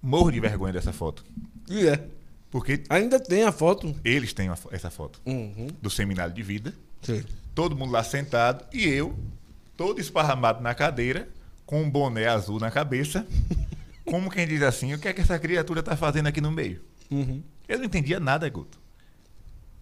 morro 0.01 0.31
de 0.31 0.39
vergonha 0.39 0.73
dessa 0.73 0.91
foto. 0.91 1.23
E 1.69 1.87
é. 1.87 2.07
Porque 2.49 2.83
Ainda 2.89 3.19
tem 3.19 3.43
a 3.43 3.51
foto. 3.51 3.95
eles 4.03 4.33
têm 4.33 4.53
fo- 4.55 4.69
essa 4.71 4.89
foto 4.89 5.21
Uhum. 5.25 5.67
do 5.81 5.89
seminário 5.89 6.33
de 6.33 6.43
vida. 6.43 6.73
Sim. 7.01 7.23
Todo 7.55 7.75
mundo 7.75 7.91
lá 7.91 8.03
sentado 8.03 8.65
e 8.73 8.85
eu, 8.87 9.17
todo 9.77 9.99
esparramado 10.01 10.61
na 10.61 10.73
cadeira, 10.75 11.29
com 11.65 11.81
um 11.81 11.89
boné 11.89 12.27
azul 12.27 12.59
na 12.59 12.69
cabeça. 12.69 13.25
Como 14.05 14.29
quem 14.29 14.45
diz 14.47 14.61
assim, 14.63 14.93
o 14.93 14.99
que 14.99 15.07
é 15.07 15.13
que 15.13 15.21
essa 15.21 15.39
criatura 15.39 15.81
tá 15.81 15.95
fazendo 15.95 16.27
aqui 16.27 16.41
no 16.41 16.51
meio? 16.51 16.81
Uhum. 17.09 17.41
Eu 17.67 17.77
não 17.77 17.85
entendia 17.85 18.19
nada, 18.19 18.49
Guto. 18.49 18.77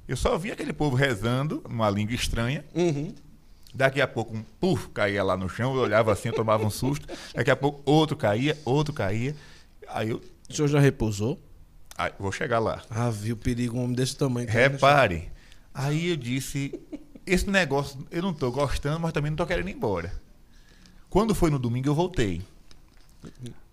Eu 0.08 0.16
só 0.18 0.38
via 0.38 0.54
aquele 0.54 0.74
povo 0.74 0.96
rezando, 0.96 1.64
numa 1.68 1.90
língua 1.90 2.14
estranha. 2.14 2.64
Uhum. 2.76 3.14
Daqui 3.74 4.02
a 4.02 4.08
pouco 4.08 4.36
um 4.36 4.42
puf, 4.60 4.90
caía 4.90 5.24
lá 5.24 5.38
no 5.38 5.48
chão, 5.48 5.76
eu 5.76 5.82
olhava 5.82 6.12
assim, 6.12 6.30
eu 6.30 6.36
tomava 6.36 6.66
um 6.66 6.70
susto. 6.72 7.08
Daqui 7.36 7.52
a 7.52 7.56
pouco 7.56 7.82
outro 7.90 8.18
caía, 8.18 8.58
outro 8.66 8.94
caía. 8.94 9.36
Aí 9.88 10.10
eu 10.10 10.22
O 10.50 10.54
senhor 10.54 10.68
já 10.68 10.80
repousou? 10.80 11.40
aí, 11.98 12.12
vou 12.20 12.32
chegar 12.32 12.60
lá. 12.60 12.82
Ah, 12.90 13.10
viu 13.10 13.36
o 13.36 13.38
perigo 13.38 13.78
um 13.78 13.84
homem 13.84 13.96
desse 13.96 14.16
tamanho. 14.16 14.48
tá 14.48 14.54
Repare. 14.54 15.30
Aí 15.74 16.10
eu 16.10 16.16
disse, 16.18 16.74
esse 17.26 17.48
negócio 17.50 18.06
eu 18.10 18.22
não 18.24 18.34
tô 18.34 18.52
gostando, 18.52 19.00
mas 19.00 19.14
também 19.14 19.30
não 19.30 19.38
tô 19.38 19.46
querendo 19.46 19.70
ir 19.70 19.76
embora. 19.76 20.12
Quando 21.10 21.36
foi 21.36 21.50
no 21.52 21.60
domingo 21.60 21.88
eu 21.90 21.96
voltei. 21.96 22.42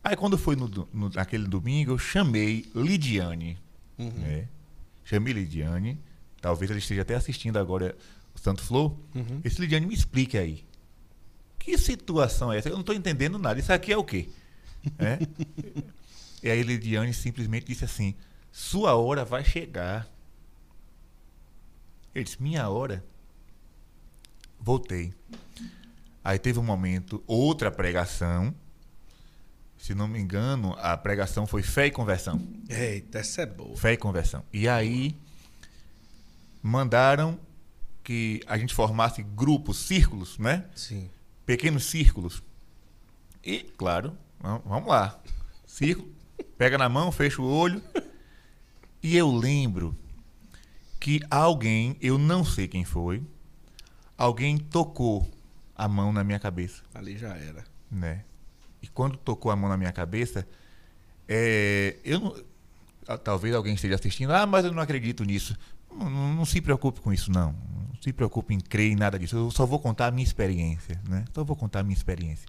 Aí 0.05 0.15
quando 0.17 0.37
foi 0.39 0.57
no, 0.57 0.69
no- 0.93 1.09
naquele 1.11 1.47
domingo 1.47 1.93
eu 1.93 1.99
chamei 1.99 2.67
Lidiane. 2.75 3.59
Uhum. 3.99 4.11
né? 4.11 4.47
Chamei 5.05 5.33
Lidiane. 5.33 5.99
Talvez 6.41 6.71
ela 6.71 6.79
esteja 6.79 7.03
até 7.03 7.15
assistindo 7.15 7.59
agora 7.59 7.97
Santo 8.37 8.63
Flow. 8.63 8.99
Uhum. 9.15 9.41
Esse 9.45 9.61
Lidiane 9.61 9.87
me 9.87 9.95
explique 9.95 10.37
aí. 10.37 10.65
Que 11.59 11.77
situação 11.77 12.53
é 12.53 12.59
essa? 12.59 12.69
Eu 12.69 12.75
não 12.75 12.81
estou 12.81 12.95
entendendo 12.95 13.39
nada. 13.39 13.59
Isso 13.59 13.73
aqui 13.73 13.93
é 13.93 13.97
o 13.97 14.05
quê? 14.05 14.29
É? 14.99 15.19
e 16.43 16.51
aí 16.51 16.63
Lidiane 16.63 17.13
simplesmente 17.13 17.67
disse 17.67 17.85
assim: 17.85 18.15
Sua 18.53 18.95
hora 18.95 19.25
vai 19.25 19.45
chegar. 19.45 20.09
Eu 22.15 22.23
disse: 22.23 22.41
Minha 22.41 22.69
hora? 22.69 23.05
Voltei. 24.61 25.13
Aí 26.25 26.39
teve 26.39 26.59
um 26.59 26.63
momento, 26.63 27.23
outra 27.27 27.71
pregação. 27.71 28.55
Se 29.79 29.95
não 29.95 30.09
me 30.09 30.19
engano, 30.19 30.75
a 30.81 30.97
pregação 30.97 31.47
foi 31.47 31.63
fé 31.63 31.87
e 31.87 31.91
conversão. 31.91 32.41
Eita, 32.69 33.19
essa 33.19 33.43
é 33.43 33.47
boa. 33.47 33.77
Fé 33.77 33.93
e 33.93 33.97
conversão. 33.97 34.43
E 34.53 34.69
aí 34.69 35.17
mandaram 36.63 37.39
que 38.07 38.41
a 38.47 38.57
gente 38.57 38.73
formasse 38.73 39.21
grupos, 39.21 39.79
círculos, 39.79 40.39
né? 40.39 40.65
Sim. 40.77 41.11
Pequenos 41.45 41.87
círculos. 41.87 42.41
E, 43.45 43.65
claro, 43.77 44.17
vam- 44.41 44.63
vamos 44.65 44.89
lá. 44.89 45.19
Círculo, 45.67 46.09
pega 46.57 46.79
na 46.79 46.89
mão, 46.89 47.11
fecha 47.11 47.43
o 47.43 47.45
olho. 47.45 47.83
E 49.03 49.17
eu 49.17 49.29
lembro 49.29 49.97
que 51.01 51.21
alguém, 51.29 51.97
eu 52.01 52.17
não 52.17 52.45
sei 52.45 52.69
quem 52.69 52.85
foi, 52.85 53.21
alguém 54.17 54.57
tocou 54.57 55.29
a 55.75 55.89
mão 55.89 56.13
na 56.13 56.23
minha 56.25 56.39
cabeça 56.39 56.83
Ali 56.95 57.19
já 57.19 57.37
era. 57.37 57.65
né? 57.91 58.25
E 58.81 58.87
quando 58.87 59.17
tocou 59.17 59.51
a 59.51 59.57
mão 59.57 59.69
na 59.69 59.77
minha 59.77 59.91
cabeça, 59.93 60.47
é, 61.29 61.97
eu 62.05 62.21
não, 62.21 62.37
talvez 63.19 63.53
alguém 63.53 63.75
esteja 63.75 63.97
assistindo, 63.97 64.33
ah, 64.33 64.47
mas 64.47 64.65
eu 64.65 64.73
não 64.73 64.81
acredito 64.83 65.25
nisso. 65.25 65.57
Não, 65.99 66.35
não- 66.35 66.45
se 66.45 66.61
preocupe 66.61 67.01
com 67.01 67.13
isso, 67.13 67.31
não. 67.31 67.53
Não 67.53 67.87
se 68.03 68.13
preocupe 68.13 68.55
em 68.55 68.61
crer 68.61 68.93
em 68.93 68.97
nada 68.97 69.19
disso. 69.19 69.37
Eu 69.37 69.51
só 69.51 69.65
vou 69.67 69.79
contar 69.81 70.07
a 70.07 70.11
minha 70.11 70.25
experiência, 70.25 71.01
né? 71.09 71.25
Só 71.35 71.43
vou 71.45 71.57
contar 71.57 71.81
a 71.81 71.83
minha 71.83 71.97
experiência. 71.97 72.47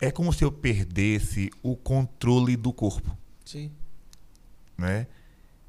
É 0.00 0.10
como 0.10 0.32
se 0.32 0.44
eu 0.44 0.50
perdesse 0.52 1.50
o 1.62 1.76
controle 1.76 2.56
do 2.56 2.72
corpo, 2.72 3.16
Sim. 3.44 3.70
né? 4.78 5.06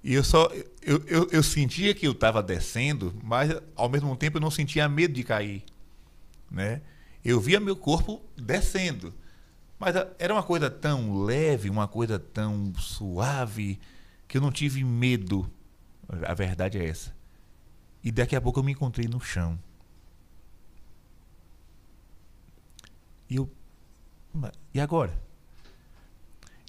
E 0.03 0.13
eu 0.13 0.23
só 0.23 0.49
eu, 0.81 1.03
eu, 1.05 1.27
eu 1.31 1.43
sentia 1.43 1.93
que 1.93 2.07
eu 2.07 2.13
estava 2.13 2.41
descendo, 2.41 3.13
mas 3.23 3.51
ao 3.75 3.89
mesmo 3.89 4.15
tempo 4.15 4.37
eu 4.37 4.41
não 4.41 4.49
sentia 4.49 4.87
medo 4.89 5.13
de 5.13 5.23
cair, 5.23 5.63
né? 6.49 6.81
Eu 7.23 7.39
via 7.39 7.59
meu 7.59 7.75
corpo 7.75 8.21
descendo, 8.35 9.13
mas 9.77 9.95
a- 9.95 10.07
era 10.17 10.33
uma 10.33 10.41
coisa 10.43 10.69
tão 10.71 11.23
leve, 11.23 11.69
uma 11.69 11.87
coisa 11.87 12.17
tão 12.17 12.73
suave 12.77 13.79
que 14.27 14.37
eu 14.37 14.41
não 14.41 14.51
tive 14.51 14.83
medo. 14.83 15.51
A 16.10 16.34
verdade 16.34 16.78
é 16.78 16.88
essa. 16.88 17.14
E 18.04 18.12
daqui 18.12 18.36
a 18.36 18.41
pouco 18.41 18.60
eu 18.60 18.64
me 18.64 18.72
encontrei 18.72 19.08
no 19.08 19.20
chão. 19.22 19.58
E 23.30 23.36
eu 23.36 23.49
"Ma- 24.34 24.52
e 24.74 24.80
agora? 24.80 25.18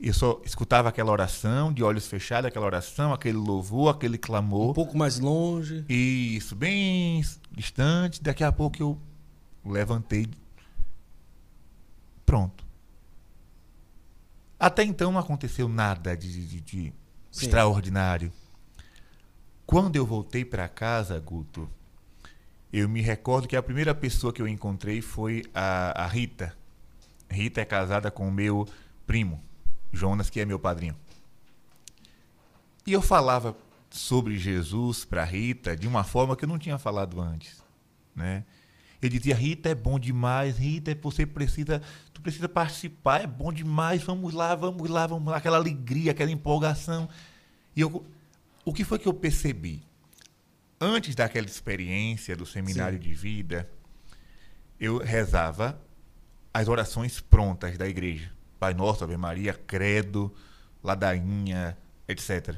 Eu 0.01 0.13
só 0.13 0.41
escutava 0.45 0.89
aquela 0.89 1.13
oração, 1.13 1.73
de 1.73 1.83
olhos 1.83 2.07
fechados, 2.09 2.47
aquela 2.49 2.67
oração, 2.67 3.13
aquele 3.13 3.37
louvor, 3.39 3.95
aquele 3.95 4.17
Um 4.17 4.21
clamor. 4.21 4.75
pouco 4.75 4.97
mais 4.97 5.19
longe. 5.21 5.85
Isso, 5.89 6.57
bem 6.57 7.23
distante. 7.53 8.21
Daqui 8.21 8.43
a 8.43 8.51
pouco 8.51 8.83
eu 8.83 9.01
levantei. 9.65 10.29
Pronto. 12.27 12.65
Até 14.59 14.83
então 14.83 15.13
não 15.13 15.21
aconteceu 15.21 15.69
nada 15.69 16.17
de, 16.17 16.47
de- 16.47 16.61
de 16.61 16.93
extraordinário. 17.33 18.33
Quando 19.73 19.97
eu 19.97 20.05
voltei 20.05 20.45
para 20.45 20.69
casa, 20.69 21.19
Guto, 21.19 21.67
eu 22.71 22.87
me 22.91 23.01
recordo 23.01 23.49
que 23.49 23.57
a 23.57 23.63
primeira 23.63 23.95
pessoa 23.95 24.31
que 24.31 24.43
eu 24.43 24.47
encontrei 24.47 25.01
foi 25.01 25.47
a, 25.55 26.05
a 26.05 26.07
Rita. 26.07 26.55
Rita 27.31 27.63
é 27.63 27.65
casada 27.65 28.11
com 28.11 28.29
o 28.29 28.31
meu 28.31 28.69
primo, 29.07 29.43
Jonas, 29.91 30.29
que 30.29 30.41
é 30.41 30.45
meu 30.45 30.59
padrinho. 30.59 30.95
E 32.87 32.93
eu 32.93 33.01
falava 33.01 33.57
sobre 33.89 34.37
Jesus 34.37 35.07
para 35.07 35.25
Rita 35.25 35.75
de 35.75 35.89
uma 35.89 36.05
forma 36.05 36.37
que 36.37 36.45
eu 36.45 36.49
não 36.51 36.59
tinha 36.59 36.77
falado 36.77 37.19
antes, 37.19 37.63
né? 38.15 38.45
Eu 39.01 39.09
dizia, 39.09 39.35
Rita, 39.35 39.71
é 39.71 39.75
bom 39.75 39.99
demais, 39.99 40.59
Rita, 40.59 40.95
você 41.01 41.25
precisa, 41.25 41.81
tu 42.13 42.21
precisa 42.21 42.47
participar, 42.47 43.23
é 43.23 43.27
bom 43.27 43.51
demais, 43.51 44.03
vamos 44.03 44.35
lá, 44.35 44.55
vamos 44.55 44.91
lá, 44.91 45.07
vamos 45.07 45.31
lá, 45.31 45.39
aquela 45.39 45.57
alegria, 45.57 46.11
aquela 46.11 46.31
empolgação. 46.31 47.09
E 47.75 47.81
eu, 47.81 48.05
o 48.65 48.73
que 48.73 48.85
foi 48.85 48.99
que 48.99 49.09
eu 49.09 49.15
percebi? 49.15 49.83
Antes 50.81 51.15
daquela 51.15 51.47
experiência 51.47 52.37
do 52.37 52.45
seminário 52.45 52.99
de 52.99 53.13
vida, 53.15 53.69
eu 54.79 54.99
rezava 54.99 55.81
as 56.53 56.69
orações 56.69 57.21
prontas 57.21 57.79
da 57.79 57.89
igreja. 57.89 58.33
Pai 58.59 58.75
Nosso, 58.75 59.05
Ave 59.05 59.17
Maria, 59.17 59.55
Credo, 59.55 60.33
Ladainha, 60.83 61.77
etc. 62.07 62.57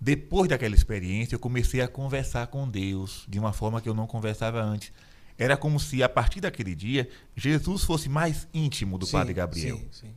Depois 0.00 0.48
daquela 0.48 0.74
experiência, 0.74 1.34
eu 1.34 1.38
comecei 1.38 1.80
a 1.80 1.88
conversar 1.88 2.46
com 2.48 2.68
Deus 2.68 3.24
de 3.28 3.38
uma 3.38 3.52
forma 3.52 3.80
que 3.80 3.88
eu 3.88 3.94
não 3.94 4.06
conversava 4.06 4.62
antes. 4.62 4.92
Era 5.36 5.56
como 5.56 5.80
se, 5.80 6.02
a 6.02 6.08
partir 6.08 6.40
daquele 6.40 6.74
dia, 6.74 7.08
Jesus 7.34 7.84
fosse 7.84 8.08
mais 8.08 8.46
íntimo 8.52 8.98
do 8.98 9.06
Sim, 9.06 9.12
Padre 9.12 9.34
Gabriel. 9.34 9.78
Sim, 9.78 9.88
sim. 9.90 10.14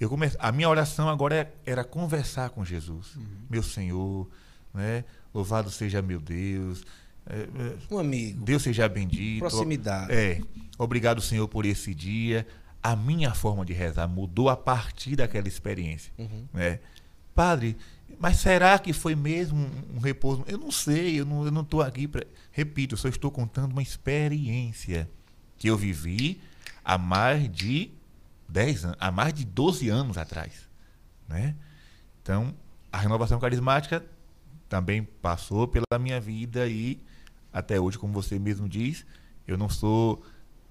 Eu 0.00 0.08
comece... 0.08 0.36
A 0.40 0.50
minha 0.50 0.68
oração 0.68 1.08
agora 1.08 1.34
é- 1.36 1.52
era 1.70 1.84
conversar 1.84 2.50
com 2.50 2.64
Jesus. 2.64 3.14
Uhum. 3.16 3.26
Meu 3.50 3.62
Senhor, 3.62 4.28
né? 4.74 5.04
louvado 5.32 5.70
seja 5.70 6.00
meu 6.00 6.18
Deus. 6.20 6.82
é, 7.26 7.40
é, 7.42 7.76
Um 7.94 7.98
amigo. 7.98 8.42
Deus 8.44 8.62
seja 8.62 8.88
bendito. 8.88 9.40
Proximidade. 9.40 10.12
É. 10.12 10.40
Obrigado, 10.78 11.20
Senhor, 11.20 11.46
por 11.46 11.66
esse 11.66 11.94
dia. 11.94 12.46
A 12.82 12.96
minha 12.96 13.34
forma 13.34 13.64
de 13.64 13.74
rezar 13.74 14.08
mudou 14.08 14.48
a 14.48 14.56
partir 14.56 15.16
daquela 15.16 15.46
experiência. 15.46 16.10
Uhum. 16.18 16.46
né? 16.54 16.80
Padre, 17.34 17.76
mas 18.18 18.38
será 18.38 18.78
que 18.78 18.92
foi 18.92 19.14
mesmo 19.14 19.56
um- 19.58 19.96
um 19.96 20.00
repouso? 20.00 20.44
Eu 20.46 20.58
não 20.58 20.70
sei, 20.70 21.20
eu 21.20 21.24
não 21.26 21.60
estou 21.62 21.80
aqui 21.82 22.08
para. 22.08 22.26
Repito, 22.50 22.94
eu 22.94 22.98
só 22.98 23.08
estou 23.08 23.30
contando 23.30 23.72
uma 23.72 23.82
experiência 23.82 25.08
que 25.58 25.68
eu 25.68 25.76
vivi 25.76 26.40
há 26.84 26.96
mais 26.98 27.50
de 27.50 27.90
10 28.50 28.84
anos, 28.84 28.96
há 29.00 29.10
mais 29.10 29.32
de 29.32 29.44
12 29.44 29.88
anos 29.88 30.18
atrás. 30.18 30.68
Né? 31.28 31.54
Então, 32.22 32.54
a 32.92 32.98
renovação 32.98 33.38
carismática 33.38 34.04
também 34.68 35.02
passou 35.02 35.66
pela 35.66 35.98
minha 35.98 36.20
vida 36.20 36.66
e 36.66 37.00
até 37.52 37.80
hoje, 37.80 37.98
como 37.98 38.12
você 38.12 38.38
mesmo 38.38 38.68
diz, 38.68 39.04
eu 39.46 39.56
não 39.56 39.68
sou 39.68 40.24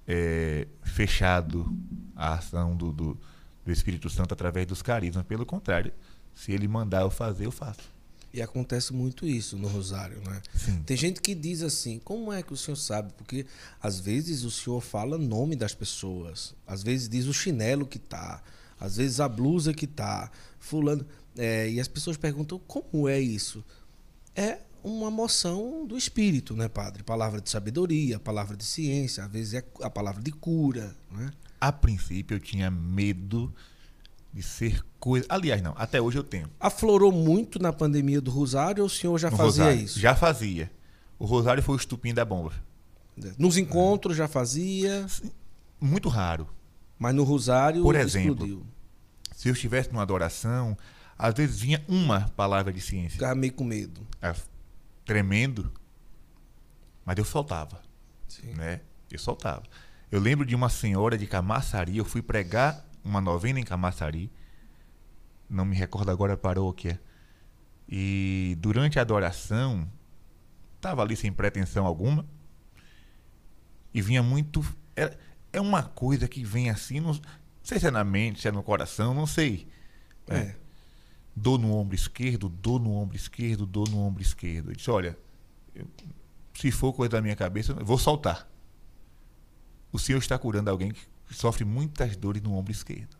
é, 0.06 0.66
fechado 0.82 1.76
à 2.16 2.34
ação 2.34 2.76
do, 2.76 2.92
do, 2.92 3.20
do 3.64 3.72
Espírito 3.72 4.08
Santo 4.08 4.32
através 4.32 4.66
dos 4.66 4.82
carismas. 4.82 5.24
Pelo 5.24 5.44
contrário, 5.44 5.92
se 6.34 6.52
ele 6.52 6.66
mandar 6.66 7.02
eu 7.02 7.10
fazer, 7.10 7.46
eu 7.46 7.50
faço. 7.50 7.99
E 8.32 8.40
acontece 8.40 8.92
muito 8.92 9.26
isso 9.26 9.56
no 9.56 9.66
Rosário, 9.66 10.20
né? 10.22 10.40
Sim. 10.54 10.82
Tem 10.84 10.96
gente 10.96 11.20
que 11.20 11.34
diz 11.34 11.62
assim, 11.62 11.98
como 11.98 12.32
é 12.32 12.42
que 12.42 12.52
o 12.52 12.56
senhor 12.56 12.76
sabe? 12.76 13.12
Porque 13.16 13.44
às 13.82 13.98
vezes 13.98 14.44
o 14.44 14.50
senhor 14.50 14.80
fala 14.80 15.18
nome 15.18 15.56
das 15.56 15.74
pessoas, 15.74 16.54
às 16.66 16.82
vezes 16.82 17.08
diz 17.08 17.26
o 17.26 17.34
chinelo 17.34 17.86
que 17.86 17.98
tá, 17.98 18.40
às 18.78 18.96
vezes 18.96 19.18
a 19.18 19.28
blusa 19.28 19.74
que 19.74 19.86
tá, 19.86 20.30
fulano. 20.60 21.04
é, 21.36 21.68
e 21.68 21.80
as 21.80 21.88
pessoas 21.88 22.16
perguntam 22.16 22.58
como 22.66 23.08
é 23.08 23.18
isso? 23.18 23.64
É 24.34 24.58
uma 24.82 25.10
moção 25.10 25.84
do 25.84 25.96
espírito, 25.96 26.54
né, 26.54 26.68
padre? 26.68 27.02
Palavra 27.02 27.40
de 27.40 27.50
sabedoria, 27.50 28.18
palavra 28.18 28.56
de 28.56 28.64
ciência, 28.64 29.24
às 29.24 29.30
vezes 29.30 29.54
é 29.54 29.64
a 29.82 29.90
palavra 29.90 30.22
de 30.22 30.32
cura, 30.32 30.96
né? 31.10 31.30
A 31.60 31.70
princípio 31.70 32.36
eu 32.36 32.40
tinha 32.40 32.70
medo 32.70 33.52
de 34.32 34.42
ser 34.42 34.84
coisa. 34.98 35.26
Aliás, 35.28 35.60
não, 35.62 35.74
até 35.76 36.00
hoje 36.00 36.18
eu 36.18 36.22
tenho. 36.24 36.48
Aflorou 36.58 37.10
muito 37.12 37.58
na 37.58 37.72
pandemia 37.72 38.20
do 38.20 38.30
Rosário 38.30 38.82
ou 38.82 38.86
o 38.86 38.90
senhor 38.90 39.18
já 39.18 39.30
No 39.30 39.36
fazia 39.36 39.64
Rosário. 39.64 39.80
isso? 39.84 39.98
Já 39.98 40.14
fazia. 40.14 40.70
O 41.18 41.24
Rosário 41.26 41.62
foi 41.62 41.74
o 41.74 41.78
estupim 41.78 42.14
da 42.14 42.24
bomba. 42.24 42.52
Nos 43.38 43.56
encontros 43.58 44.16
já 44.16 44.26
fazia, 44.28 45.04
Muito 45.80 46.08
raro. 46.08 46.48
mas 46.98 47.14
no 47.14 47.22
Rosário 47.24 47.82
Por 47.82 47.94
exemplo, 47.94 48.32
explodiu. 48.32 48.66
Se 49.34 49.48
eu 49.48 49.52
estivesse 49.52 49.90
numa 49.90 50.02
adoração, 50.02 50.76
às 51.18 51.34
vezes 51.34 51.60
vinha 51.60 51.84
uma 51.88 52.30
palavra 52.36 52.72
de 52.72 52.80
ciência. 52.80 53.12
Ficava 53.12 53.34
meio 53.34 53.52
com 53.52 53.64
medo. 53.64 54.00
Ah, 54.22 54.34
Tremendo. 55.04 55.70
Mas 57.04 57.16
eu 57.18 57.24
soltava. 57.24 57.80
Sim. 58.28 58.54
né? 58.54 58.80
Eu 59.10 59.18
soltava. 59.18 59.62
Eu 60.10 60.20
lembro 60.20 60.46
de 60.46 60.54
uma 60.54 60.68
senhora 60.68 61.18
de 61.18 61.26
Camaçari, 61.26 61.96
eu 61.98 62.04
fui 62.04 62.22
pregar 62.22 62.84
uma 63.04 63.20
novena 63.20 63.58
em 63.60 63.64
Camaçari, 63.64 64.30
não 65.48 65.64
me 65.64 65.74
recordo 65.76 66.10
agora 66.10 66.34
a 66.34 66.36
paróquia, 66.36 67.00
e 67.88 68.56
durante 68.60 68.98
a 68.98 69.02
adoração, 69.02 69.90
estava 70.76 71.02
ali 71.02 71.16
sem 71.16 71.32
pretensão 71.32 71.86
alguma, 71.86 72.24
e 73.92 74.00
vinha 74.00 74.22
muito. 74.22 74.64
É, 74.94 75.16
é 75.52 75.60
uma 75.60 75.82
coisa 75.82 76.28
que 76.28 76.44
vem 76.44 76.70
assim, 76.70 77.00
não 77.00 77.18
sei 77.62 77.80
se 77.80 77.86
é 77.86 77.90
na 77.90 78.04
mente, 78.04 78.40
se 78.40 78.48
é 78.48 78.52
no 78.52 78.62
coração, 78.62 79.12
não 79.12 79.26
sei. 79.26 79.66
É. 80.28 80.54
Dor 81.34 81.58
no 81.58 81.74
ombro 81.74 81.94
esquerdo, 81.94 82.48
dor 82.48 82.80
no 82.80 82.92
ombro 82.94 83.16
esquerdo, 83.16 83.66
dor 83.66 83.88
no 83.88 83.98
ombro 83.98 84.22
esquerdo. 84.22 84.70
Eu 84.70 84.76
disse, 84.76 84.90
olha, 84.90 85.18
eu- 85.74 85.88
se 86.54 86.70
for 86.70 86.92
coisa 86.92 87.10
da 87.12 87.22
minha 87.22 87.34
cabeça, 87.34 87.72
eu 87.72 87.84
vou 87.84 87.98
soltar. 87.98 88.48
O 89.90 89.98
Senhor 89.98 90.18
está 90.18 90.38
curando 90.38 90.70
alguém 90.70 90.92
que 90.92 91.00
sofre 91.30 91.64
muitas 91.64 92.16
dores 92.16 92.42
no 92.42 92.54
ombro 92.56 92.72
esquerdo. 92.72 93.16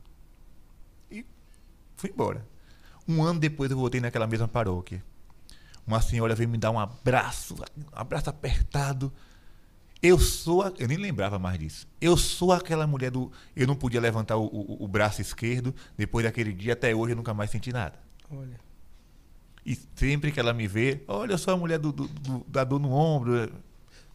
E 1.11 1.25
fui 1.97 2.11
embora. 2.11 2.47
Um 3.09 3.23
ano 3.23 3.41
depois 3.41 3.71
eu 3.71 3.77
voltei 3.77 4.01
naquela 4.01 4.27
mesma 4.27 4.47
paróquia. 4.49 5.03
Uma 5.87 6.01
senhora 6.01 6.35
veio 6.35 6.49
me 6.49 6.59
dar 6.59 6.71
um 6.71 6.79
abraço, 6.79 7.55
um 7.55 7.85
abraço 7.93 8.31
apertado. 8.31 9.13
Eu 10.03 10.19
sou, 10.19 10.63
a, 10.63 10.73
eu 10.79 10.89
nem 10.89 10.97
lembrava 10.97 11.39
mais 11.39 11.59
disso. 11.59 11.87
Eu 12.01 12.17
sou 12.17 12.53
aquela 12.53 12.87
mulher 12.87 13.11
do, 13.11 13.31
eu 13.55 13.67
não 13.67 13.75
podia 13.77 14.01
levantar 14.01 14.37
o, 14.37 14.45
o- 14.47 14.85
o 14.85 14.89
braço 14.89 15.21
esquerdo. 15.21 15.75
Depois 15.97 16.25
daquele 16.25 16.53
dia 16.53 16.73
até 16.75 16.95
hoje 16.95 17.13
eu 17.13 17.17
nunca 17.17 17.35
mais 17.35 17.51
senti 17.51 17.73
nada. 17.73 17.99
Olha. 18.31 18.59
E 19.67 19.79
sempre 19.95 20.33
que 20.33 20.41
ela 20.41 20.55
me 20.55 20.67
vê, 20.67 21.03
olha, 21.07 21.33
eu 21.33 21.39
sou 21.39 21.53
a 21.53 21.57
mulher 21.57 21.79
do, 21.79 21.93
do- 21.93 22.09
do- 22.09 22.45
da 22.49 22.65
dor 22.65 22.79
no 22.79 22.91
ombro. 22.93 23.53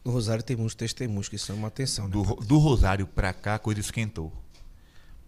No 0.05 0.11
Rosário 0.11 0.43
tem 0.43 0.55
muitos 0.55 0.75
testemunhos 0.75 1.27
que 1.27 1.35
chamam 1.35 1.65
a 1.65 1.67
atenção, 1.67 2.07
né? 2.07 2.11
Do, 2.11 2.35
do 2.35 2.57
Rosário 2.59 3.07
pra 3.07 3.33
cá 3.33 3.55
a 3.55 3.59
coisa 3.59 3.81
esquentou. 3.81 4.31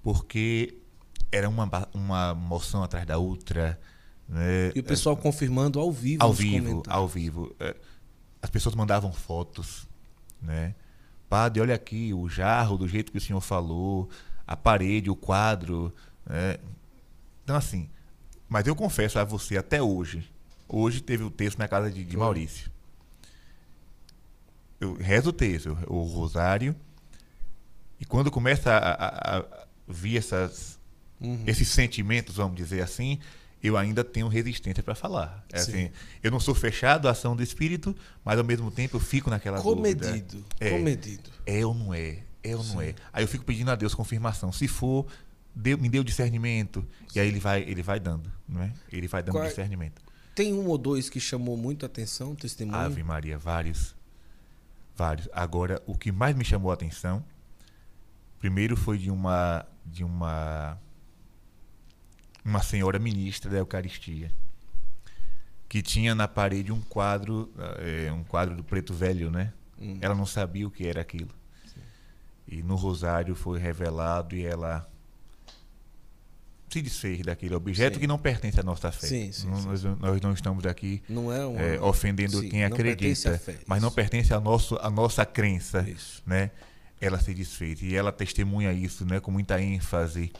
Porque 0.03 0.77
era 1.31 1.49
uma, 1.49 1.67
uma 1.91 2.35
moção 2.35 2.83
atrás 2.83 3.03
da 3.05 3.17
outra. 3.17 3.79
Né? 4.29 4.71
E 4.75 4.79
o 4.79 4.83
pessoal 4.83 5.17
confirmando 5.17 5.79
ao 5.79 5.91
vivo 5.91 6.23
ao 6.23 6.31
vivo, 6.31 6.67
comentários. 6.67 6.87
ao 6.95 7.07
vivo. 7.07 7.55
É, 7.59 7.75
As 8.39 8.51
pessoas 8.51 8.75
mandavam 8.75 9.11
fotos, 9.11 9.87
né? 10.39 10.75
Padre, 11.27 11.61
olha 11.61 11.75
aqui 11.75 12.13
o 12.13 12.29
jarro 12.29 12.77
do 12.77 12.87
jeito 12.87 13.11
que 13.11 13.17
o 13.17 13.21
senhor 13.21 13.41
falou, 13.41 14.07
a 14.45 14.55
parede, 14.55 15.09
o 15.09 15.15
quadro, 15.15 15.93
né? 16.25 16.57
Então 17.43 17.55
assim, 17.55 17.89
mas 18.47 18.67
eu 18.67 18.75
confesso 18.75 19.17
a 19.17 19.23
você 19.23 19.57
até 19.57 19.81
hoje, 19.81 20.29
hoje 20.69 21.01
teve 21.01 21.23
o 21.23 21.31
texto 21.31 21.57
na 21.57 21.67
casa 21.67 21.91
de, 21.91 22.05
de. 22.05 22.15
Maurício. 22.15 22.71
Eu 24.79 24.93
rezo 24.95 25.29
o 25.29 25.33
texto, 25.33 25.77
o 25.87 26.03
rosário, 26.03 26.75
e 27.99 28.05
quando 28.05 28.29
começa 28.29 28.71
a, 28.71 29.37
a- 29.37 29.37
a 29.39 29.45
vir 29.87 30.17
essas 30.17 30.77
Uhum. 31.19 31.43
esses 31.47 31.67
sentimentos, 31.69 32.35
vamos 32.35 32.55
dizer 32.55 32.81
assim, 32.81 33.17
eu 33.63 33.75
ainda 33.75 34.03
tenho 34.03 34.27
resistência 34.27 34.83
para 34.83 34.93
falar. 34.93 35.43
É 35.51 35.57
Sim. 35.57 35.71
assim, 35.71 35.91
eu 36.21 36.29
não 36.29 36.39
sou 36.39 36.53
fechado 36.53 37.07
à 37.07 37.11
ação 37.11 37.35
do 37.35 37.41
espírito, 37.41 37.95
mas 38.23 38.37
ao 38.37 38.43
mesmo 38.45 38.69
tempo 38.69 38.97
eu 38.97 38.99
fico 38.99 39.27
naquela 39.31 39.59
dúvida. 39.59 40.05
Comedido. 40.05 40.45
É. 40.59 40.69
Comedido. 40.69 41.31
É 41.43 41.65
ou 41.65 41.73
não 41.73 41.91
é? 41.91 42.19
É 42.43 42.55
ou 42.55 42.63
não 42.63 42.79
Sim. 42.81 42.89
é? 42.89 42.95
Aí 43.11 43.23
eu 43.23 43.27
fico 43.27 43.43
pedindo 43.43 43.71
a 43.71 43.75
Deus 43.75 43.95
confirmação. 43.95 44.51
Se 44.51 44.67
for, 44.67 45.07
deu- 45.55 45.79
me 45.79 45.89
deu 45.89 46.03
discernimento. 46.03 46.85
E 47.15 47.19
aí 47.19 47.27
ele 47.27 47.39
vai, 47.39 47.63
ele 47.63 47.81
vai 47.81 47.99
dando, 47.99 48.31
não 48.47 48.61
é? 48.61 48.71
Ele 48.91 49.07
vai 49.07 49.23
dando 49.23 49.33
Qual 49.33 49.43
é- 49.43 49.47
discernimento. 49.47 50.03
Tem 50.35 50.53
um 50.53 50.67
ou 50.67 50.77
dois 50.77 51.09
que 51.09 51.19
chamou 51.19 51.57
muito 51.57 51.83
a 51.83 51.87
atenção, 51.87 52.35
testemunho. 52.35 52.77
Ave 52.77 53.01
Maria, 53.01 53.39
vários. 53.39 53.95
Vários. 54.97 55.29
Agora, 55.31 55.81
o 55.85 55.95
que 55.95 56.11
mais 56.11 56.35
me 56.35 56.43
chamou 56.43 56.71
a 56.71 56.73
atenção, 56.73 57.23
primeiro 58.39 58.75
foi 58.75 58.97
de 58.97 59.11
uma 59.11 59.65
de 59.85 60.03
uma 60.03 60.77
uma 62.43 62.63
senhora 62.63 62.97
ministra 62.97 63.51
da 63.51 63.57
Eucaristia 63.57 64.31
que 65.69 65.81
tinha 65.81 66.15
na 66.15 66.27
parede 66.27 66.71
um 66.71 66.81
quadro, 66.81 67.51
eh, 67.79 68.11
um 68.11 68.23
quadro 68.23 68.55
do 68.55 68.63
preto 68.63 68.93
velho, 68.93 69.29
né? 69.29 69.53
Hum. 69.79 69.97
Ela 70.01 70.15
não 70.15 70.25
sabia 70.25 70.65
o 70.65 70.71
que 70.71 70.87
era 70.87 71.01
aquilo. 71.01 71.29
E 72.47 72.63
no 72.63 72.75
rosário 72.75 73.35
foi 73.35 73.59
revelado 73.59 74.33
e 74.33 74.45
ela 74.45 74.89
se 76.69 76.81
desfez 76.81 77.21
daquele 77.21 77.55
objeto 77.55 77.95
Sim. 77.95 77.99
que 78.01 78.07
não 78.07 78.17
pertence 78.19 78.59
à 78.59 78.63
nossa 78.63 78.91
fé. 78.91 79.07
Sim, 79.07 79.31
sim, 79.31 79.47
Não-. 79.47 79.61
Nós, 79.61 79.83
nós 79.83 80.21
não 80.21 80.33
estamos 80.33 80.65
aqui 80.65 81.01
Não 81.07 81.31
é 81.31 81.45
um. 81.45 81.57
é, 81.59 81.79
ofendendo 81.81 82.41
quem 82.41 82.63
acredita, 82.63 83.37
fé, 83.37 83.57
mas 83.65 83.81
não 83.81 83.89
pertence 83.91 84.33
à 84.33 84.39
nosso, 84.39 84.75
à 84.81 84.89
nossa 84.89 85.25
crença, 85.25 85.81
Isso. 85.87 86.21
né? 86.25 86.51
Ela 86.99 87.19
se 87.19 87.33
desfez 87.33 87.81
e 87.83 87.95
ela 87.95 88.11
testemunha 88.11 88.73
isso, 88.73 89.05
né, 89.05 89.19
com 89.19 89.29
muita 89.31 89.61
ênfase. 89.61 90.31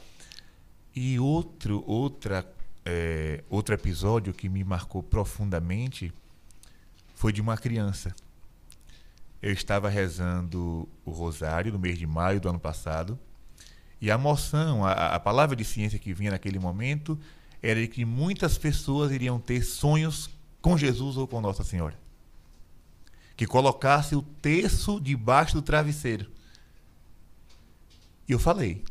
E 0.94 1.18
outro, 1.20 1.84
outra, 1.86 2.44
é, 2.84 3.44
outro 3.48 3.74
episódio 3.74 4.34
que 4.34 4.48
me 4.48 4.64
marcou 4.64 5.00
profundamente 5.02 6.12
foi 7.14 7.32
de 7.32 7.40
uma 7.40 7.56
criança. 7.56 8.12
Eu 9.40 9.52
estava 9.52 9.88
rezando 9.88 10.88
o 11.04 11.12
rosário 11.12 11.72
no 11.72 11.78
mês 11.78 11.96
de 11.96 12.06
maio 12.08 12.40
do 12.40 12.48
ano 12.48 12.58
passado 12.58 13.16
e 14.00 14.10
a 14.10 14.18
moção, 14.18 14.84
a, 14.84 15.14
a 15.14 15.20
palavra 15.20 15.56
de 15.56 15.64
ciência 15.64 15.98
que 15.98 16.12
vinha 16.12 16.30
naquele 16.30 16.58
momento 16.58 17.18
era 17.62 17.80
de 17.80 17.88
que 17.88 18.04
muitas 18.04 18.56
pessoas 18.56 19.10
iriam 19.10 19.40
ter 19.40 19.62
sonhos 19.62 20.30
com 20.60 20.76
Jesus 20.78 21.16
ou 21.16 21.26
com 21.26 21.40
Nossa 21.40 21.64
Senhora. 21.64 21.98
Que 23.36 23.46
colocasse 23.46 24.14
o 24.14 24.22
terço 24.22 25.00
debaixo 25.00 25.54
do 25.54 25.62
travesseiro. 25.62 26.30
E 28.28 28.32
eu 28.32 28.38
falei. 28.38 28.84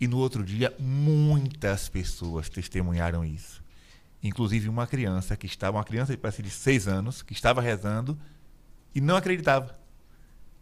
E 0.00 0.06
no 0.06 0.18
outro 0.18 0.44
dia, 0.44 0.74
muitas 0.78 1.88
pessoas 1.88 2.48
testemunharam 2.48 3.24
isso. 3.24 3.64
Inclusive 4.22 4.68
uma 4.68 4.86
criança 4.86 5.36
que 5.36 5.46
estava, 5.46 5.78
uma 5.78 5.84
criança 5.84 6.16
parece 6.16 6.42
de 6.42 6.50
seis 6.50 6.86
anos, 6.86 7.22
que 7.22 7.32
estava 7.32 7.60
rezando 7.60 8.18
e 8.94 9.00
não 9.00 9.16
acreditava. 9.16 9.78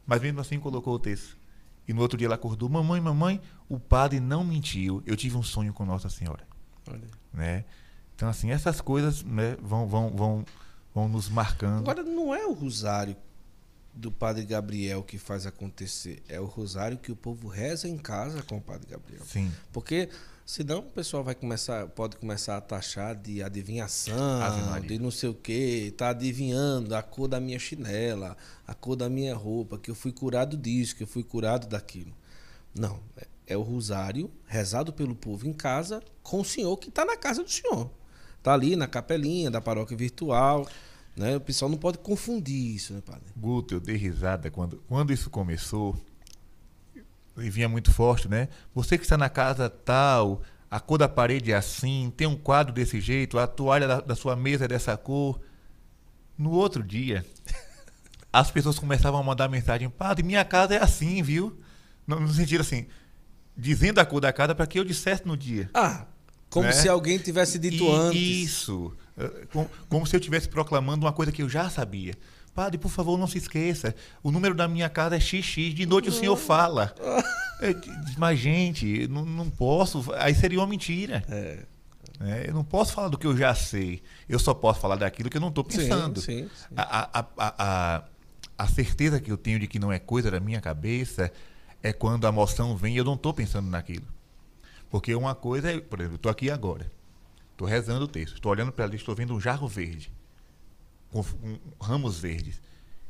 Mas 0.07 0.21
mesmo 0.21 0.41
assim 0.41 0.59
colocou 0.59 0.95
o 0.95 0.99
texto. 0.99 1.37
E 1.87 1.93
no 1.93 2.01
outro 2.01 2.17
dia 2.17 2.27
ela 2.27 2.35
acordou, 2.35 2.69
mamãe, 2.69 3.01
mamãe, 3.01 3.41
o 3.69 3.79
padre 3.79 4.21
não 4.21 4.43
mentiu. 4.43 5.03
Eu 5.05 5.17
tive 5.17 5.37
um 5.37 5.43
sonho 5.43 5.73
com 5.73 5.85
Nossa 5.85 6.09
Senhora, 6.09 6.47
Olha. 6.89 7.09
né? 7.33 7.65
Então 8.17 8.29
assim, 8.29 8.51
essas 8.51 8.81
coisas, 8.81 9.23
né, 9.23 9.57
vão 9.61 9.87
vão 9.87 10.11
vão 10.11 10.45
vão 10.95 11.09
nos 11.09 11.29
marcando. 11.29 11.81
Agora, 11.81 12.03
não 12.03 12.35
é 12.35 12.47
o 12.47 12.53
rosário 12.53 13.17
do 13.93 14.11
Padre 14.11 14.45
Gabriel 14.45 15.03
que 15.03 15.19
faz 15.19 15.47
acontecer. 15.47 16.23
É 16.29 16.41
o 16.41 16.47
rosário 16.47 16.99
que 16.99 17.13
o 17.13 17.17
povo 17.17 17.49
reza 17.49 17.89
em 17.89 17.97
casa 17.97 18.43
com 18.43 18.57
o 18.57 18.61
Padre 18.61 18.89
Gabriel. 18.91 19.25
Sim. 19.25 19.53
Porque 19.73 20.09
senão 20.45 20.81
o 20.81 20.83
pessoal 20.83 21.25
vai 21.25 21.35
começar, 21.35 21.87
pode 21.89 22.17
começar 22.17 22.57
a 22.57 22.61
taxar 22.61 23.15
de 23.17 23.43
adivinhação, 23.43 24.15
de 24.87 24.99
não 24.99 25.11
sei 25.11 25.29
o 25.31 25.35
quê, 25.35 25.93
tá 25.97 26.11
adivinhando 26.11 26.95
a 26.95 27.03
cor 27.03 27.29
da 27.29 27.41
minha 27.41 27.59
chinela, 27.59 28.37
a 28.67 28.75
cor 28.75 28.97
da 28.97 29.09
minha 29.09 29.35
roupa, 29.35 29.79
que 29.79 29.91
eu 29.91 29.95
fui 29.95 30.13
curado 30.13 30.57
disso, 30.57 30.97
que 30.97 31.03
eu 31.03 31.07
fui 31.07 31.23
curado 31.23 31.67
daquilo. 31.67 32.13
Não, 32.75 33.01
é- 33.17 33.27
é 33.47 33.57
o 33.57 33.63
rosário 33.63 34.31
rezado 34.47 34.93
pelo 34.93 35.15
povo 35.15 35.47
em 35.47 35.53
casa 35.53 36.03
com 36.23 36.41
o 36.41 36.45
senhor 36.45 36.77
que 36.79 36.89
está 36.89 37.05
na 37.05 37.17
casa 37.17 37.43
do 37.43 37.51
senhor. 37.51 37.91
Tá 38.43 38.53
ali 38.55 38.75
na 38.77 38.87
capelinha 38.87 39.51
da 39.51 39.61
paróquia 39.61 39.97
virtual, 39.97 40.67
né? 41.17 41.37
O 41.37 41.41
pessoal 41.41 41.71
não 41.71 41.79
pode 41.79 41.99
confundir 41.99 42.75
isso, 42.75 42.93
né, 42.95 43.03
padre? 43.05 43.23
Guto, 43.37 43.75
eu 43.75 43.81
dei 43.81 43.97
risada 43.97 44.51
quando, 44.51 44.83
quando 44.89 45.13
isso 45.13 45.29
começou. 45.31 45.95
E 47.37 47.51
vinha 47.51 47.69
muito 47.69 47.93
forte, 47.93 48.29
né? 48.29 48.49
Você 48.75 48.97
que 48.97 49.05
está 49.05 49.17
na 49.19 49.29
casa 49.29 49.69
tal, 49.69 50.43
a 50.71 50.79
cor 50.79 50.99
da 50.99 51.09
parede 51.09 51.51
é 51.53 51.57
assim, 51.57 52.13
tem 52.17 52.27
um 52.27 52.37
quadro 52.37 52.73
desse 52.73 53.01
jeito, 53.01 53.39
a 53.39 53.47
toalha 53.47 53.89
da, 53.89 54.01
da 54.01 54.15
sua 54.15 54.37
mesa 54.37 54.65
é 54.67 54.69
dessa 54.69 54.97
cor. 54.97 55.41
No 56.39 56.51
outro 56.51 56.83
dia, 56.83 57.25
as 58.33 58.51
pessoas 58.51 58.79
começavam 58.79 59.21
a 59.21 59.23
mandar 59.23 59.49
mensagem: 59.49 59.89
Padre, 59.91 60.25
minha 60.25 60.45
casa 60.45 60.75
é 60.75 60.83
assim, 60.83 61.23
viu? 61.23 61.59
No, 62.07 62.21
no 62.21 62.33
sentido 62.33 62.61
assim, 62.61 62.87
dizendo 63.57 63.99
a 63.99 64.05
cor 64.05 64.21
da 64.21 64.33
casa 64.33 64.55
para 64.55 64.67
que 64.67 64.79
eu 64.79 64.85
dissesse 64.85 65.27
no 65.27 65.37
dia. 65.37 65.69
Ah, 65.75 66.07
como 66.51 66.67
Né? 66.67 66.73
se 66.73 66.89
alguém 66.89 67.19
tivesse 67.19 67.59
dito 67.59 67.83
E 67.85 67.91
antes. 67.91 68.21
Isso. 68.21 68.93
Eh, 69.19 69.47
Como, 69.53 69.71
como 69.89 70.07
se 70.07 70.15
eu 70.15 70.21
estivesse 70.21 70.49
proclamando 70.49 71.05
uma 71.05 71.13
coisa 71.13 71.33
que 71.33 71.43
eu 71.43 71.49
já 71.49 71.69
sabia. 71.69 72.15
Padre, 72.55 72.79
por 72.79 72.91
favor, 72.91 73.19
não 73.19 73.27
se 73.27 73.39
esqueça. 73.39 73.95
O 74.23 74.31
número 74.31 74.55
da 74.55 74.69
minha 74.69 74.89
casa 74.89 75.17
é 75.17 75.21
XX. 75.21 75.75
De 75.75 75.87
noite 75.87 76.09
o 76.09 76.13
senhor 76.13 76.37
fala. 76.37 76.95
É, 77.61 77.73
Mas, 78.19 78.41
gente, 78.41 79.07
não, 79.07 79.25
não 79.25 79.49
posso. 79.49 80.05
Aí 80.17 80.35
seria 80.35 80.59
uma 80.59 80.67
mentira. 80.67 81.25
É. 81.29 81.61
né? 82.19 82.45
Eu 82.49 82.53
não 82.53 82.65
posso 82.65 82.93
falar 82.93 83.09
do 83.09 83.17
que 83.17 83.27
eu 83.27 83.35
já 83.37 83.55
sei. 83.55 84.03
Eu 84.29 84.41
só 84.41 84.53
posso 84.53 84.81
falar 84.81 84.97
daquilo 84.97 85.31
que 85.31 85.37
eu 85.37 85.41
não 85.41 85.51
estou 85.51 85.63
pensando. 85.63 86.21
Sim, 86.21 86.43
sim, 86.43 86.51
sim. 86.53 86.75
A, 86.77 87.21
a, 87.21 87.27
a, 87.39 87.55
a, 87.59 88.05
a 88.59 88.67
certeza 88.67 89.21
que 89.21 89.31
eu 89.31 89.39
tenho 89.39 89.61
de 89.61 89.69
que 89.69 89.79
não 89.79 89.93
é 89.93 90.01
coisa 90.01 90.33
da 90.33 90.41
minha 90.41 90.61
cabeça 90.61 91.33
é 91.81 91.93
quando 91.93 92.27
a 92.27 92.29
emoção 92.29 92.77
vem 92.77 92.95
e 92.95 92.97
eu 92.97 93.05
não 93.05 93.15
estou 93.15 93.33
pensando 93.33 93.71
naquilo. 93.71 94.07
Porque 94.91 95.15
uma 95.15 95.35
coisa 95.35 95.71
é, 95.71 95.81
por 95.81 96.01
exemplo, 96.01 96.15
eu 96.15 96.17
estou 96.17 96.33
aqui 96.33 96.51
agora, 96.51 96.91
estou 97.53 97.69
rezando 97.69 98.05
o 98.05 98.09
texto, 98.09 98.35
estou 98.35 98.51
olhando 98.51 98.73
para 98.73 98.85
ali, 98.85 98.97
estou 98.97 99.15
vendo 99.15 99.35
um 99.35 99.41
jarro 99.41 99.69
verde, 99.69 100.11
com, 101.23 101.59
com 101.79 101.85
ramos 101.85 102.19
verdes. 102.19 102.61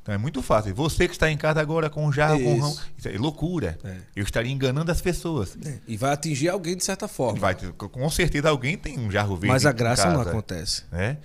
Então 0.02 0.14
é 0.14 0.18
muito 0.18 0.42
fácil. 0.42 0.74
Você 0.74 1.08
que 1.08 1.14
está 1.14 1.30
em 1.30 1.36
casa 1.36 1.60
agora 1.62 1.88
com 1.88 2.06
um 2.06 2.12
jarro, 2.12 2.38
com 2.38 2.54
um 2.56 2.60
ramo, 2.60 2.78
Isso. 2.98 3.08
é 3.08 3.16
loucura. 3.16 3.78
É. 3.82 3.96
Eu 4.14 4.22
estaria 4.22 4.52
enganando 4.52 4.92
as 4.92 5.00
pessoas. 5.00 5.56
É, 5.64 5.78
E 5.88 5.96
vai 5.96 6.12
atingir 6.12 6.50
alguém 6.50 6.76
de 6.76 6.84
certa 6.84 7.08
forma. 7.08 7.38
Vai 7.40 7.54
com 7.54 8.10
certeza 8.10 8.50
alguém 8.50 8.76
tem 8.76 8.98
um 8.98 9.10
jarro 9.10 9.34
verde. 9.34 9.48
Mas 9.48 9.64
a 9.64 9.72
graça 9.72 10.06
não 10.10 10.18
casa, 10.18 10.28
acontece. 10.30 10.84
né? 10.92 11.16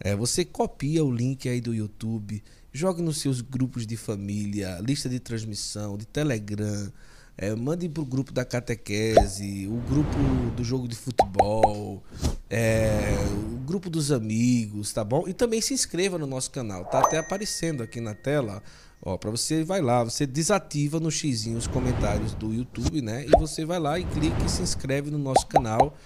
É, 0.00 0.14
você 0.14 0.44
copia 0.44 1.04
o 1.04 1.10
link 1.10 1.48
aí 1.48 1.60
do 1.60 1.74
YouTube, 1.74 2.40
jogue 2.72 3.02
nos 3.02 3.20
seus 3.20 3.40
grupos 3.40 3.86
de 3.86 3.96
família, 3.96 4.78
lista 4.80 5.08
de 5.08 5.18
transmissão, 5.18 5.96
de 5.96 6.06
Telegram, 6.06 6.92
é, 7.40 7.54
mande 7.54 7.88
para 7.88 8.02
o 8.02 8.04
grupo 8.04 8.32
da 8.32 8.44
catequese, 8.44 9.68
o 9.68 9.76
grupo 9.88 10.18
do 10.56 10.64
jogo 10.64 10.88
de 10.88 10.96
futebol, 10.96 12.02
é, 12.50 13.16
o 13.54 13.58
grupo 13.58 13.88
dos 13.88 14.10
amigos, 14.10 14.92
tá 14.92 15.04
bom? 15.04 15.24
E 15.28 15.32
também 15.32 15.60
se 15.60 15.72
inscreva 15.72 16.18
no 16.18 16.26
nosso 16.26 16.50
canal, 16.50 16.84
tá 16.86 16.98
até 16.98 17.18
aparecendo 17.18 17.80
aqui 17.80 18.00
na 18.00 18.12
tela. 18.12 18.60
Ó, 19.00 19.16
para 19.16 19.30
você 19.30 19.62
vai 19.62 19.80
lá, 19.80 20.02
você 20.02 20.26
desativa 20.26 20.98
no 20.98 21.12
xizinho 21.12 21.56
os 21.56 21.68
comentários 21.68 22.34
do 22.34 22.52
YouTube, 22.52 23.00
né? 23.00 23.24
E 23.24 23.38
você 23.38 23.64
vai 23.64 23.78
lá 23.78 23.96
e 24.00 24.04
clica 24.04 24.44
e 24.44 24.48
se 24.48 24.60
inscreve 24.60 25.08
no 25.08 25.18
nosso 25.18 25.46
canal. 25.46 25.96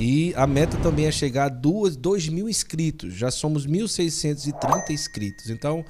E 0.00 0.34
a 0.34 0.44
meta 0.44 0.76
também 0.78 1.06
é 1.06 1.12
chegar 1.12 1.44
a 1.44 1.48
duas, 1.48 1.94
2 1.94 2.28
mil 2.28 2.48
inscritos. 2.48 3.14
Já 3.14 3.30
somos 3.30 3.64
1.630 3.64 4.90
inscritos. 4.90 5.48
Então, 5.48 5.84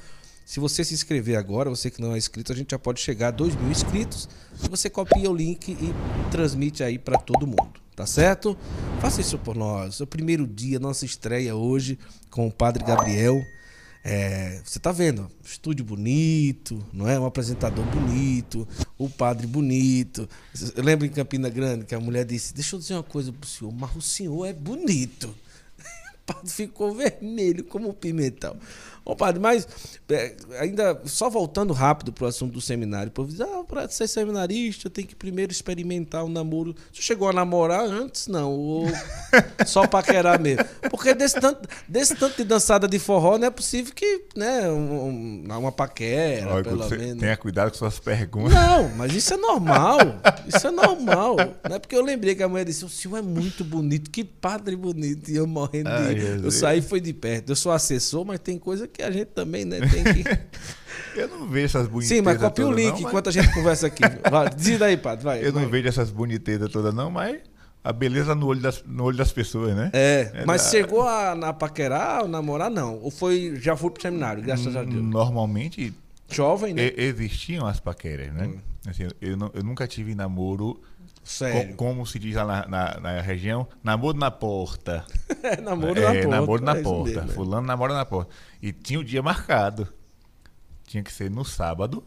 se 0.50 0.58
você 0.58 0.82
se 0.82 0.92
inscrever 0.92 1.38
agora, 1.38 1.70
você 1.70 1.92
que 1.92 2.02
não 2.02 2.12
é 2.12 2.18
inscrito, 2.18 2.50
a 2.50 2.56
gente 2.56 2.72
já 2.72 2.78
pode 2.78 3.00
chegar 3.00 3.28
a 3.28 3.30
2 3.30 3.54
mil 3.54 3.70
inscritos. 3.70 4.28
Você 4.68 4.90
copia 4.90 5.30
o 5.30 5.32
link 5.32 5.70
e 5.70 5.94
transmite 6.32 6.82
aí 6.82 6.98
para 6.98 7.16
todo 7.20 7.46
mundo. 7.46 7.74
Tá 7.94 8.04
certo? 8.04 8.58
Faça 9.00 9.20
isso 9.20 9.38
por 9.38 9.54
nós. 9.54 10.00
É 10.00 10.02
o 10.02 10.08
primeiro 10.08 10.48
dia, 10.48 10.80
nossa 10.80 11.04
estreia 11.04 11.54
hoje 11.54 11.96
com 12.32 12.48
o 12.48 12.50
Padre 12.50 12.84
Gabriel. 12.84 13.40
É, 14.02 14.60
você 14.64 14.80
tá 14.80 14.90
vendo, 14.90 15.30
estúdio 15.44 15.84
bonito, 15.84 16.84
não 16.92 17.08
é? 17.08 17.16
Um 17.16 17.26
apresentador 17.26 17.84
bonito, 17.84 18.66
o 18.98 19.08
padre 19.08 19.46
bonito. 19.46 20.28
Eu 20.74 20.82
lembro 20.82 21.06
em 21.06 21.10
Campina 21.10 21.48
Grande 21.48 21.84
que 21.84 21.94
a 21.94 22.00
mulher 22.00 22.24
disse: 22.24 22.52
Deixa 22.52 22.74
eu 22.74 22.80
dizer 22.80 22.94
uma 22.94 23.04
coisa 23.04 23.32
pro 23.32 23.48
senhor, 23.48 23.72
mas 23.72 23.94
o 23.94 24.02
senhor 24.02 24.46
é 24.46 24.52
bonito. 24.52 25.32
O 26.30 26.32
padre 26.32 26.50
ficou 26.50 26.94
vermelho 26.94 27.64
como 27.64 27.88
um 27.88 27.92
pimentão. 27.92 28.56
Ô, 29.10 29.16
padre, 29.16 29.40
mas 29.40 29.66
é, 30.08 30.36
ainda 30.60 31.00
só 31.04 31.28
voltando 31.28 31.72
rápido 31.72 32.12
pro 32.12 32.26
assunto 32.26 32.52
do 32.52 32.60
seminário, 32.60 33.08
o 33.08 33.12
povo 33.12 33.28
diz: 33.30 33.40
ah, 33.40 33.64
para 33.66 33.88
ser 33.88 34.06
seminarista 34.06 34.88
tem 34.88 35.04
que 35.04 35.16
primeiro 35.16 35.50
experimentar 35.50 36.24
o 36.24 36.28
namoro. 36.28 36.74
Você 36.92 37.02
chegou 37.02 37.28
a 37.28 37.32
namorar 37.32 37.84
antes? 37.84 38.28
Não. 38.28 38.52
Ou 38.52 38.86
só 39.66 39.84
paquerar 39.86 40.38
mesmo. 40.40 40.64
Porque 40.90 41.12
desse 41.12 41.40
tanto, 41.40 41.68
desse 41.88 42.14
tanto 42.14 42.36
de 42.36 42.44
dançada 42.44 42.86
de 42.86 42.98
forró, 43.00 43.36
não 43.36 43.48
é 43.48 43.50
possível 43.50 43.92
que, 43.94 44.26
né, 44.36 44.68
um- 44.70 45.44
um- 45.48 45.58
uma 45.58 45.72
paquera, 45.72 46.54
Olha, 46.54 46.62
pelo 46.64 46.88
menos. 46.88 47.18
Tenha 47.18 47.36
cuidado 47.36 47.70
com 47.72 47.78
suas 47.78 47.98
perguntas. 47.98 48.54
Não, 48.54 48.88
mas 48.90 49.12
isso 49.12 49.34
é 49.34 49.36
normal. 49.36 49.98
Isso 50.46 50.68
é 50.68 50.70
normal. 50.70 51.36
Não 51.68 51.76
é 51.76 51.78
porque 51.80 51.96
eu 51.96 52.02
lembrei 52.04 52.34
que 52.36 52.42
a 52.44 52.48
mulher 52.48 52.64
disse: 52.64 52.84
o 52.84 52.88
senhor 52.88 53.16
é 53.16 53.22
muito 53.22 53.64
bonito, 53.64 54.08
que 54.08 54.22
padre 54.22 54.76
bonito. 54.76 55.28
E 55.30 55.34
eu 55.36 55.46
morrendo 55.48 55.88
Ai, 55.90 56.14
de. 56.14 56.44
Eu 56.44 56.50
saí 56.52 56.80
foi 56.80 57.00
de 57.00 57.12
perto. 57.12 57.50
Eu 57.50 57.56
sou 57.56 57.72
assessor, 57.72 58.24
mas 58.24 58.38
tem 58.38 58.56
coisa 58.58 58.86
que 58.86 58.99
a 59.02 59.10
gente 59.10 59.26
também, 59.26 59.64
né, 59.64 59.78
tem 59.80 60.04
que. 60.04 60.24
Eu 61.16 61.26
não 61.28 61.48
vejo 61.48 61.64
essas 61.66 61.88
bonitezas 61.88 62.16
Sim, 62.18 62.22
mas 62.22 62.38
copia 62.38 62.66
o 62.66 62.72
link 62.72 62.86
não, 62.86 62.92
mas- 62.92 63.00
enquanto 63.02 63.28
a 63.28 63.32
gente 63.32 63.52
conversa 63.52 63.88
aqui. 63.88 64.02
Vai, 64.30 64.48
diz 64.54 64.80
aí, 64.80 64.96
padre, 64.96 65.24
vai. 65.24 65.40
Eu 65.44 65.52
não 65.52 65.62
vai. 65.62 65.70
vejo 65.70 65.88
essas 65.88 66.08
bonitezas 66.10 66.70
todas, 66.70 66.94
não, 66.94 67.10
mas 67.10 67.40
a 67.82 67.92
beleza 67.92 68.32
no 68.34 68.46
olho 68.46 68.60
das, 68.60 68.84
no 68.86 69.04
olho 69.04 69.16
das 69.16 69.32
pessoas, 69.32 69.74
né? 69.74 69.90
É, 69.92 70.30
É 70.34 70.44
mas 70.46 70.62
da- 70.64 70.70
chegou 70.70 71.02
a 71.02 71.34
na 71.34 71.52
paquerar 71.52 72.22
ou 72.22 72.28
namorar, 72.28 72.70
não? 72.70 72.98
Ou 73.00 73.10
foi, 73.10 73.56
já 73.60 73.76
foi 73.76 73.90
pro 73.90 74.00
seminário, 74.00 74.40
graças 74.42 74.76
a 74.76 74.84
Deus. 74.84 75.02
Normalmente 75.02 75.92
Jovem, 76.30 76.74
né? 76.74 76.92
e- 76.96 77.02
existiam 77.02 77.66
as 77.66 77.80
paqueras, 77.80 78.32
né? 78.32 78.48
Assim, 78.86 79.08
eu, 79.20 79.36
não- 79.36 79.50
eu 79.52 79.64
nunca 79.64 79.88
tive 79.88 80.14
namoro, 80.14 80.80
co- 81.38 81.44
Sério. 81.44 81.76
como 81.76 82.04
se 82.06 82.18
diz 82.18 82.34
lá 82.34 82.44
na, 82.44 82.66
na- 82.68 83.00
na 83.00 83.20
região, 83.20 83.66
namoro 83.82 84.16
na 84.18 84.30
porta. 84.30 85.04
É, 85.42 85.60
namoro 85.62 85.98
é, 85.98 86.02
na 86.02 86.12
porta. 86.12 86.28
namoro 86.28 86.62
na 86.64 86.76
é 86.76 86.82
porta. 86.82 87.10
mesmo, 87.14 87.30
é. 87.30 87.34
Fulano 87.34 87.66
namora 87.66 87.94
na 87.94 88.04
porta. 88.04 88.32
E 88.60 88.72
tinha 88.72 88.98
o 89.00 89.04
dia 89.04 89.22
marcado. 89.22 89.88
Tinha 90.86 91.02
que 91.02 91.12
ser 91.12 91.30
no 91.30 91.44
sábado. 91.44 92.02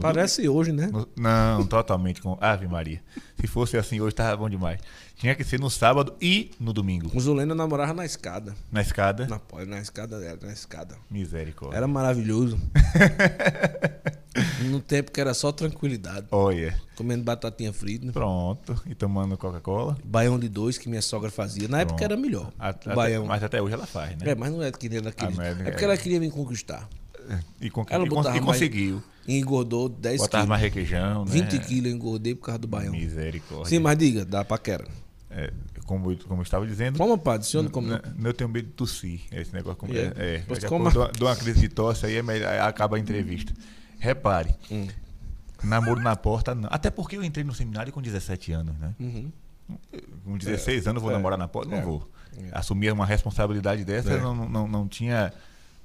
Parece 0.00 0.48
hoje, 0.48 0.72
né? 0.72 0.86
No- 0.86 1.06
não, 1.16 1.66
totalmente 1.66 2.22
com 2.22 2.38
Ave 2.40 2.66
Maria. 2.66 3.02
Se 3.38 3.46
fosse 3.46 3.76
assim 3.76 4.00
hoje, 4.00 4.14
tava 4.14 4.34
bom 4.36 4.48
demais. 4.48 4.80
Tinha 5.16 5.34
que 5.34 5.44
ser 5.44 5.60
no 5.60 5.68
sábado 5.68 6.14
e 6.20 6.50
no 6.58 6.72
domingo. 6.72 7.10
O 7.14 7.20
Zulena 7.20 7.54
namorava 7.54 7.92
na 7.92 8.04
escada. 8.06 8.54
Na 8.70 8.80
escada, 8.80 9.26
Na, 9.26 9.40
na 9.66 9.80
escada 9.80 10.18
dela, 10.18 10.38
na 10.42 10.52
escada. 10.52 10.96
misericórdia. 11.10 11.76
Era 11.76 11.86
maravilhoso. 11.86 12.58
no 14.70 14.80
tempo 14.80 15.10
que 15.12 15.20
era 15.20 15.34
só 15.34 15.52
tranquilidade. 15.52 16.26
Olha, 16.30 16.74
Comendo 16.96 17.24
batatinha 17.24 17.72
frita. 17.72 18.06
né? 18.06 18.12
pronto. 18.12 18.80
E 18.86 18.94
tomando 18.94 19.36
Coca-Cola. 19.36 19.96
Baião 20.04 20.38
de 20.38 20.48
dois 20.48 20.78
que 20.78 20.88
minha 20.88 21.02
sogra 21.02 21.30
fazia. 21.30 21.68
Na 21.68 21.80
época 21.80 21.98
Pronto. 21.98 22.12
era 22.12 22.20
melhor. 22.20 22.52
Até- 22.58 22.94
baião. 22.94 23.26
Mas 23.26 23.42
até 23.42 23.60
hoje 23.60 23.74
ela 23.74 23.86
faz, 23.86 24.10
né? 24.16 24.30
É, 24.30 24.34
mas 24.34 24.50
não 24.52 24.62
é 24.62 24.70
que 24.72 24.86
ela 24.96 25.12
queria. 25.12 25.36
não 25.36 25.44
é- 25.44 25.68
é 25.68 25.70
porque 25.70 25.84
ela 25.84 25.96
queria 25.96 26.20
me 26.20 26.30
conquistar. 26.30 26.88
E, 27.60 27.70
con- 27.70 27.82
e 27.88 28.08
con- 28.08 28.20
e 28.22 28.24
mais- 28.24 28.40
conseguiu. 28.44 29.02
E 29.26 29.38
engordou 29.38 29.88
10 29.88 30.18
Botava 30.20 30.42
quilos. 30.42 30.48
mais 30.48 30.62
requeijão, 30.62 31.24
né? 31.24 31.30
20 31.30 31.58
quilos 31.60 31.90
eu 31.90 31.96
engordei 31.96 32.34
por 32.34 32.46
causa 32.46 32.58
do 32.58 32.66
baião. 32.68 32.92
Misericórdia. 32.92 33.66
Sim, 33.66 33.78
mas 33.78 33.96
diga, 33.96 34.24
dá 34.24 34.44
paquera. 34.44 34.84
É, 35.30 35.52
como, 35.86 36.10
eu- 36.12 36.18
como 36.26 36.40
eu 36.40 36.42
estava 36.42 36.66
dizendo, 36.66 36.98
Como, 36.98 37.16
padre? 37.16 37.46
O 37.46 37.50
senhor 37.50 37.62
não 37.62 37.70
come? 37.70 37.88
N- 37.90 38.00
n- 38.18 38.28
Eu 38.28 38.34
tenho 38.34 38.50
medo 38.50 38.66
de 38.66 38.72
tossir. 38.74 39.20
Esse 39.30 39.52
negócio 39.54 39.78
como 39.78 39.92
E 39.94 39.98
é? 39.98 40.12
é. 40.16 40.44
dou, 40.92 41.10
dou 41.12 41.28
uma 41.28 41.36
crise 41.36 41.60
de 41.60 41.68
tosse 41.68 42.04
aí 42.06 42.16
é 42.16 42.22
melhor, 42.22 42.52
acaba 42.60 42.96
a 42.96 43.00
entrevista. 43.00 43.52
Repare, 43.98 44.52
hum. 44.70 44.88
namoro 45.62 46.00
na 46.00 46.16
porta, 46.16 46.54
não. 46.54 46.68
Até 46.72 46.90
porque 46.90 47.16
eu 47.16 47.22
entrei 47.22 47.44
no 47.44 47.54
seminário 47.54 47.92
com 47.92 48.02
17 48.02 48.52
anos, 48.52 48.76
né? 48.78 48.94
Uhum. 48.98 49.30
Com 50.24 50.36
16 50.36 50.86
é, 50.86 50.90
anos 50.90 51.00
vou 51.02 51.12
namorar 51.12 51.38
na 51.38 51.46
porta? 51.48 51.70
Não 51.70 51.78
é, 51.78 51.82
vou. 51.82 52.06
É. 52.36 52.48
Assumir 52.52 52.92
uma 52.92 53.06
responsabilidade 53.06 53.84
dessa, 53.84 54.12
é. 54.14 54.20
não, 54.20 54.34
não, 54.48 54.66
não, 54.68 54.88
tinha, 54.88 55.32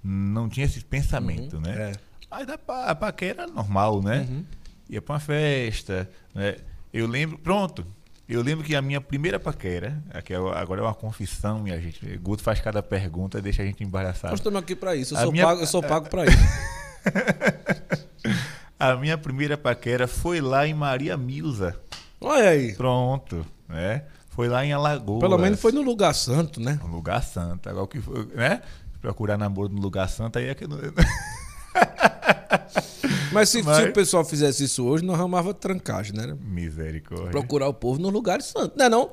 não 0.04 0.48
tinha 0.50 0.66
esse 0.66 0.84
pensamento, 0.84 1.56
uhum. 1.56 1.62
né? 1.62 1.91
É. 1.91 1.93
Aí 2.30 2.45
da 2.45 2.60
a 2.86 2.95
paquera 2.95 3.48
normal, 3.48 4.02
né? 4.02 4.28
Uhum. 4.30 4.43
Ia 4.89 5.02
pra 5.02 5.14
uma 5.14 5.20
festa, 5.20 6.10
né? 6.34 6.58
Eu 6.93 7.08
lembro, 7.08 7.38
pronto, 7.38 7.86
eu 8.28 8.41
lembro 8.41 8.64
que 8.64 8.76
a 8.76 8.82
minha 8.82 9.00
primeira 9.00 9.39
paquera, 9.39 10.04
aqui 10.14 10.34
é, 10.34 10.36
agora 10.36 10.82
é 10.82 10.84
uma 10.84 10.93
confissão, 10.93 11.60
minha 11.60 11.80
gente. 11.80 12.18
Guto 12.18 12.43
faz 12.43 12.60
cada 12.60 12.84
pergunta, 12.84 13.41
deixa 13.41 13.62
a 13.62 13.66
gente 13.66 13.84
embaraçado. 13.84 14.32
Nós 14.32 14.39
estamos 14.39 14.60
aqui 14.60 14.76
para 14.76 14.95
isso, 14.95 15.16
eu 15.16 15.22
sou, 15.22 15.32
minha... 15.32 15.45
pago, 15.45 15.62
eu 15.62 15.68
sou 15.68 15.82
pago 15.82 16.10
para 16.10 16.26
isso. 16.26 16.38
a 18.78 18.95
minha 18.98 19.18
primeira 19.18 19.58
paquera 19.58 20.08
foi 20.08 20.41
lá 20.41 20.68
em 20.68 20.74
Maria 20.74 21.16
Milza. 21.16 21.80
Olha 22.20 22.50
aí. 22.50 22.74
Pronto, 22.76 23.45
né? 23.68 24.04
Foi 24.30 24.50
lá 24.50 24.66
em 24.66 24.74
Alagoas. 24.74 25.22
Pelo 25.22 25.38
menos 25.38 25.60
foi 25.60 25.72
no 25.72 25.82
lugar 25.82 26.14
santo, 26.14 26.60
né? 26.60 26.80
No 26.84 26.88
lugar 26.89 27.24
santo. 27.24 27.70
Agora 27.70 27.86
o 27.86 27.88
que 27.88 28.02
foi, 28.02 28.26
né? 28.36 28.62
Procurar 29.02 29.38
namoro 29.38 29.70
no 29.70 29.82
lugar 29.82 30.10
santo 30.10 30.39
aí 30.39 30.50
é 30.50 30.56
que 30.56 30.68
não... 30.68 30.78
Mas 33.32 33.50
se, 33.50 33.62
Mas... 33.62 33.78
se, 33.78 33.84
o 33.84 33.93
pessoal 33.93 34.26
fizesse 34.26 34.64
isso 34.64 34.86
hoje, 34.86 35.04
não 35.04 35.14
arrumava 35.14 35.54
trancagem, 35.54 36.14
né? 36.16 36.36
Misericórdia. 36.41 37.30
Procurar 37.30 37.68
o 37.68 37.74
povo 37.74 38.00
no 38.00 38.10
lugar 38.10 38.41
santo, 38.41 38.78
não 38.78 38.86
é 38.86 38.89
não? 38.89 39.12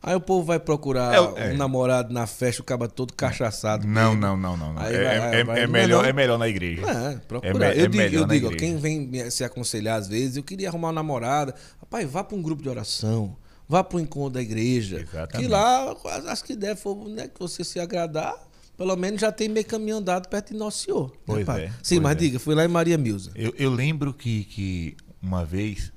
Aí 0.00 0.14
o 0.14 0.20
povo 0.20 0.44
vai 0.44 0.60
procurar 0.60 1.12
é, 1.12 1.20
um 1.20 1.36
é. 1.36 1.52
namorado 1.54 2.14
na 2.14 2.24
festa, 2.26 2.62
o 2.62 2.64
caba 2.64 2.88
todo 2.88 3.12
cachaçado. 3.12 3.86
Não, 3.86 4.14
não, 4.14 4.36
não, 4.36 4.56
não, 4.56 4.72
não. 4.72 4.82
É, 4.82 4.92
vai, 4.92 5.40
é, 5.40 5.44
vai, 5.44 5.60
é, 5.60 5.66
melhor, 5.66 6.02
não. 6.02 6.08
é 6.08 6.12
melhor 6.12 6.38
na 6.38 6.48
igreja. 6.48 6.82
É, 6.88 7.16
procurar. 7.26 7.76
eu 7.76 7.88
digo, 7.88 8.14
eu 8.14 8.24
digo 8.24 8.50
quem 8.56 8.76
vem 8.76 9.28
se 9.28 9.42
aconselhar 9.42 9.98
às 9.98 10.06
vezes, 10.06 10.36
eu 10.36 10.44
queria 10.44 10.68
arrumar 10.68 10.88
uma 10.88 10.94
namorada. 10.94 11.52
Rapaz, 11.80 12.08
vá 12.08 12.22
para 12.22 12.36
um 12.36 12.42
grupo 12.42 12.62
de 12.62 12.68
oração. 12.68 13.36
Vá 13.68 13.82
para 13.82 13.98
o 13.98 14.00
encontro 14.00 14.34
da 14.34 14.42
igreja. 14.42 15.00
Exatamente. 15.00 15.46
Que 15.46 15.48
lá, 15.48 15.94
as 16.28 16.42
que 16.42 16.54
der 16.54 16.76
for 16.76 16.96
né, 17.08 17.26
que 17.26 17.38
você 17.38 17.64
se 17.64 17.80
agradar, 17.80 18.34
pelo 18.78 18.94
menos 18.96 19.20
já 19.20 19.32
tem 19.32 19.48
meio 19.48 19.66
caminho 19.66 19.96
andado 19.96 20.28
perto 20.28 20.52
de 20.52 20.56
Nosso 20.56 20.84
Senhor. 20.84 21.10
Né, 21.10 21.16
pois 21.26 21.46
né, 21.48 21.64
é. 21.64 21.68
Sim, 21.82 21.96
pois 21.96 22.00
mas 22.00 22.12
é. 22.12 22.14
diga, 22.14 22.38
fui 22.38 22.54
lá 22.54 22.64
em 22.64 22.68
Maria 22.68 22.96
Milza. 22.96 23.32
Eu, 23.34 23.52
eu 23.58 23.70
lembro 23.70 24.14
que, 24.14 24.44
que 24.44 24.96
uma 25.20 25.44
vez 25.44 25.92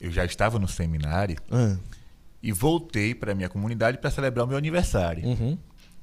eu 0.00 0.10
já 0.10 0.24
estava 0.24 0.58
no 0.58 0.66
seminário 0.66 1.36
ah. 1.52 1.76
e 2.42 2.50
voltei 2.50 3.14
para 3.14 3.32
minha 3.32 3.48
comunidade 3.48 3.98
para 3.98 4.10
celebrar 4.10 4.44
o 4.44 4.48
meu 4.48 4.58
aniversário. 4.58 5.24
Uhum. 5.24 5.56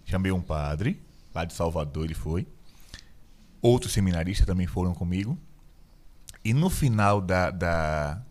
Chamei 0.06 0.32
um 0.32 0.42
padre, 0.42 0.98
lá 1.36 1.44
de 1.44 1.54
Salvador 1.54 2.06
ele 2.06 2.14
foi. 2.14 2.48
Outros 3.62 3.92
seminaristas 3.92 4.48
também 4.48 4.66
foram 4.66 4.94
comigo. 4.94 5.38
E 6.44 6.54
no 6.54 6.70
final 6.70 7.20
da, 7.20 7.52
da 7.52 8.22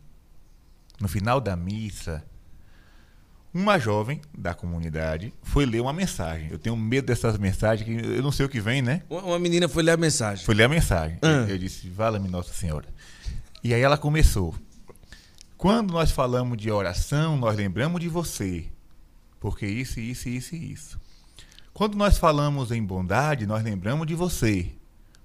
no 0.98 1.08
final 1.08 1.42
da 1.42 1.54
missa, 1.56 2.24
uma 3.54 3.78
jovem 3.78 4.20
da 4.36 4.54
comunidade 4.54 5.32
foi 5.42 5.66
ler 5.66 5.80
uma 5.80 5.92
mensagem. 5.92 6.48
Eu 6.50 6.58
tenho 6.58 6.74
medo 6.74 7.06
dessas 7.06 7.36
mensagens, 7.36 7.86
que 7.86 7.94
eu 7.94 8.22
não 8.22 8.32
sei 8.32 8.46
o 8.46 8.48
que 8.48 8.60
vem, 8.60 8.80
né? 8.80 9.02
Uma 9.10 9.38
menina 9.38 9.68
foi 9.68 9.82
ler 9.82 9.92
a 9.92 9.96
mensagem. 9.96 10.44
Foi 10.44 10.54
ler 10.54 10.64
a 10.64 10.68
mensagem. 10.68 11.18
Ah. 11.20 11.44
Eu, 11.46 11.58
disse, 11.58 11.88
vala-me 11.90 12.28
Nossa 12.28 12.52
Senhora. 12.54 12.86
E 13.62 13.74
aí 13.74 13.80
ela 13.82 13.98
começou. 13.98 14.54
Quando 15.58 15.92
nós 15.92 16.10
falamos 16.10 16.56
de 16.56 16.70
oração, 16.70 17.36
nós 17.36 17.54
lembramos 17.56 18.00
de 18.00 18.08
você. 18.08 18.64
Porque 19.38 19.66
isso, 19.66 20.00
isso, 20.00 20.28
isso 20.28 20.54
e 20.54 20.72
isso. 20.72 21.00
Quando 21.74 21.94
nós 21.94 22.16
falamos 22.16 22.72
em 22.72 22.82
bondade, 22.82 23.46
nós 23.46 23.62
lembramos 23.62 24.06
de 24.06 24.14
você. 24.14 24.72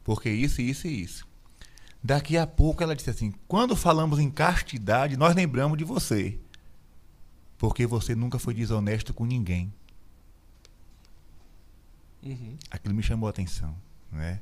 Porque 0.03 0.29
isso, 0.29 0.61
isso 0.61 0.87
e 0.87 1.01
isso. 1.01 1.25
Daqui 2.03 2.37
a 2.37 2.45
pouco 2.45 2.83
ela 2.83 2.95
disse 2.95 3.09
assim: 3.09 3.33
quando 3.47 3.75
falamos 3.75 4.19
em 4.19 4.29
castidade, 4.29 5.17
nós 5.17 5.33
lembramos 5.33 5.77
de 5.77 5.83
você 5.83 6.37
porque 7.57 7.85
você 7.85 8.13
nunca 8.13 8.37
foi 8.37 8.53
desonesto 8.53 9.13
com 9.13 9.25
ninguém. 9.25 9.73
Uhum. 12.23 12.57
Aquilo 12.69 12.93
me 12.93 13.03
chamou 13.03 13.27
a 13.27 13.29
atenção, 13.29 13.75
né? 14.11 14.39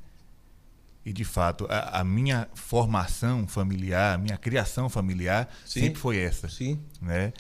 E 1.06 1.14
de 1.14 1.24
fato, 1.24 1.68
a, 1.70 2.00
a 2.00 2.04
minha 2.04 2.50
formação 2.56 3.48
familiar, 3.48 4.16
a 4.16 4.18
minha 4.18 4.38
criação 4.38 4.90
familiar 4.90 5.48
Sim. 5.64 5.82
sempre 5.82 6.00
foi 6.00 6.18
essa, 6.18 6.50
Sim. 6.50 6.80
né? 7.00 7.32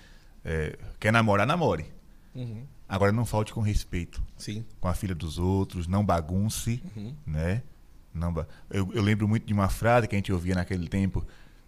É, 0.43 0.77
quer 0.99 1.11
namorar, 1.11 1.47
namore. 1.47 1.91
Uhum. 2.35 2.63
Agora 2.87 3.11
não 3.11 3.25
falte 3.25 3.51
com 3.51 3.61
respeito, 3.61 4.23
Sim. 4.37 4.63
com 4.79 4.87
a 4.87 4.93
filha 4.93 5.15
dos 5.15 5.39
outros, 5.39 5.87
não 5.87 6.05
bagunce, 6.05 6.83
uhum. 6.95 7.15
né? 7.25 7.63
Não 8.13 8.31
ba 8.31 8.47
eu, 8.69 8.89
eu, 8.93 9.01
lembro 9.01 9.27
muito 9.27 9.45
de 9.45 9.53
uma 9.53 9.67
frase 9.67 10.07
que 10.07 10.15
a 10.15 10.17
gente 10.17 10.31
ouvia 10.31 10.53
naquele 10.53 10.87
tempo: 10.87 11.25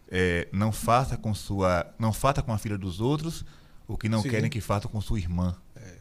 é, 0.07 0.47
não 0.51 0.71
faça 0.71 1.17
com 1.17 1.33
sua, 1.33 1.93
não 1.97 2.13
faça 2.13 2.43
com 2.43 2.53
a 2.53 2.57
filha 2.59 2.77
dos 2.77 3.01
outros 3.01 3.43
o 3.87 3.97
que 3.97 4.09
não 4.09 4.21
Sim. 4.21 4.29
querem 4.29 4.49
que 4.49 4.61
façam 4.61 4.91
com 4.91 4.99
sua 4.99 5.19
irmã. 5.19 5.55
É. 5.75 5.97